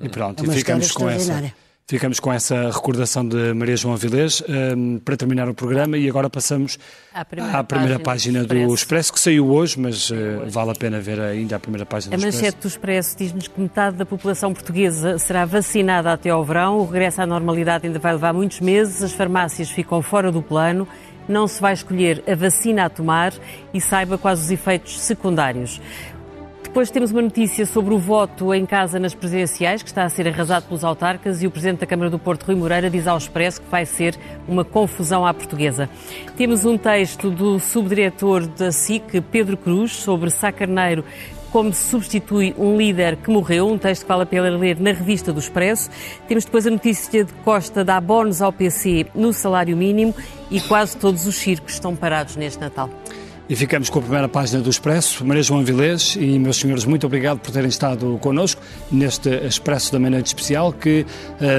E 0.00 0.08
pronto, 0.08 0.44
é 0.44 0.48
e 0.48 0.58
ficamos 0.58 0.92
com 0.92 1.08
essa 1.08 1.52
Ficamos 1.86 2.18
com 2.18 2.32
essa 2.32 2.70
recordação 2.70 3.28
de 3.28 3.52
Maria 3.52 3.76
João 3.76 3.92
Avilés 3.92 4.42
um, 4.74 4.98
para 4.98 5.18
terminar 5.18 5.50
o 5.50 5.54
programa 5.54 5.98
e 5.98 6.08
agora 6.08 6.30
passamos 6.30 6.78
à 7.12 7.26
primeira, 7.26 7.58
à 7.58 7.62
primeira 7.62 7.98
página, 7.98 8.38
página, 8.42 8.66
do, 8.66 8.74
Expresso. 8.74 9.12
que 9.12 9.20
saiu 9.20 9.50
hoje, 9.50 9.78
mas 9.78 10.08
uh, 10.08 10.14
vale 10.46 10.70
a 10.70 10.74
pena 10.74 10.98
ver 10.98 11.20
ainda 11.20 11.56
a 11.56 11.60
primeira 11.60 11.84
página 11.84 12.16
do 12.16 12.18
Expresso. 12.18 12.38
A 12.38 12.40
manchete 12.40 12.62
do 12.62 12.68
Expresso 12.68 13.18
diz-nos 13.18 13.48
que 13.48 13.60
metade 13.60 13.96
da 13.98 14.06
população 14.06 14.54
portuguesa 14.54 15.18
será 15.18 15.44
vacinada 15.44 16.10
até 16.10 16.30
ao 16.30 16.42
verão. 16.42 16.78
O 16.78 16.86
regresso 16.86 17.20
à 17.20 17.26
normalidade 17.26 17.86
ainda 17.86 17.98
vai 17.98 18.14
levar 18.14 18.32
muitos 18.32 18.60
meses, 18.60 19.02
as 19.02 19.12
farmácias 19.12 19.68
ficam 19.68 20.00
fora 20.00 20.32
do 20.32 20.40
plano, 20.40 20.88
não 21.28 21.46
se 21.46 21.60
vai 21.60 21.74
escolher 21.74 22.24
a 22.26 22.34
vacina 22.34 22.86
a 22.86 22.88
tomar 22.88 23.34
e 23.74 23.80
saiba 23.80 24.16
quais 24.16 24.40
os 24.40 24.50
efeitos 24.50 24.98
secundários. 25.02 25.82
Depois 26.74 26.90
temos 26.90 27.12
uma 27.12 27.22
notícia 27.22 27.64
sobre 27.66 27.94
o 27.94 27.98
voto 28.00 28.52
em 28.52 28.66
casa 28.66 28.98
nas 28.98 29.14
presidenciais, 29.14 29.80
que 29.80 29.88
está 29.88 30.02
a 30.02 30.08
ser 30.08 30.26
arrasado 30.26 30.66
pelos 30.66 30.82
autarcas, 30.82 31.40
e 31.40 31.46
o 31.46 31.50
Presidente 31.52 31.78
da 31.78 31.86
Câmara 31.86 32.10
do 32.10 32.18
Porto, 32.18 32.46
Rui 32.46 32.56
Moreira, 32.56 32.90
diz 32.90 33.06
ao 33.06 33.16
Expresso 33.16 33.60
que 33.60 33.70
vai 33.70 33.86
ser 33.86 34.18
uma 34.48 34.64
confusão 34.64 35.24
à 35.24 35.32
portuguesa. 35.32 35.88
Temos 36.36 36.64
um 36.64 36.76
texto 36.76 37.30
do 37.30 37.60
subdiretor 37.60 38.48
da 38.48 38.72
SIC, 38.72 39.20
Pedro 39.30 39.56
Cruz, 39.56 39.92
sobre 39.92 40.30
Sá 40.30 40.50
Carneiro, 40.50 41.04
como 41.52 41.72
se 41.72 41.88
substitui 41.88 42.52
um 42.58 42.76
líder 42.76 43.18
que 43.18 43.30
morreu, 43.30 43.68
um 43.68 43.78
texto 43.78 44.02
que 44.02 44.08
vale 44.08 44.24
a 44.24 44.26
pena 44.26 44.50
ler 44.50 44.80
na 44.80 44.90
revista 44.90 45.32
do 45.32 45.38
Expresso. 45.38 45.88
Temos 46.26 46.44
depois 46.44 46.66
a 46.66 46.70
notícia 46.70 47.22
de 47.22 47.32
Costa 47.44 47.84
dar 47.84 48.00
bónus 48.00 48.42
ao 48.42 48.52
PC 48.52 49.06
no 49.14 49.32
salário 49.32 49.76
mínimo 49.76 50.12
e 50.50 50.60
quase 50.60 50.96
todos 50.96 51.24
os 51.24 51.36
circos 51.36 51.74
estão 51.74 51.94
parados 51.94 52.34
neste 52.34 52.60
Natal. 52.60 52.90
E 53.46 53.54
ficamos 53.54 53.90
com 53.90 53.98
a 53.98 54.02
primeira 54.02 54.28
página 54.28 54.62
do 54.62 54.70
Expresso. 54.70 55.24
Maria 55.24 55.42
João 55.42 55.62
Vilés 55.62 56.16
e 56.16 56.38
meus 56.38 56.56
senhores, 56.56 56.86
muito 56.86 57.06
obrigado 57.06 57.40
por 57.40 57.50
terem 57.50 57.68
estado 57.68 58.18
connosco 58.22 58.62
neste 58.90 59.28
Expresso 59.28 59.92
da 59.92 59.98
Meia-Noite 59.98 60.28
Especial 60.28 60.72
que 60.72 61.04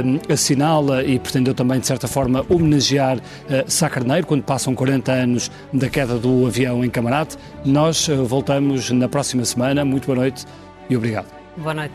um, 0.03 0.33
assinala 0.33 1.03
e 1.03 1.19
pretendeu 1.19 1.53
também, 1.53 1.79
de 1.79 1.85
certa 1.85 2.07
forma, 2.07 2.43
homenagear 2.49 3.17
uh, 3.17 3.21
Sá 3.67 3.87
Carneiro 3.87 4.25
quando 4.25 4.41
passam 4.41 4.73
40 4.73 5.11
anos 5.11 5.51
da 5.71 5.87
queda 5.87 6.17
do 6.17 6.47
avião 6.47 6.83
em 6.83 6.89
Camarate. 6.89 7.37
Nós 7.63 8.07
uh, 8.07 8.25
voltamos 8.25 8.89
na 8.89 9.07
próxima 9.07 9.45
semana. 9.45 9.85
Muito 9.85 10.07
boa 10.07 10.17
noite 10.17 10.43
e 10.89 10.97
obrigado. 10.97 11.27
Boa 11.55 11.75
noite. 11.75 11.93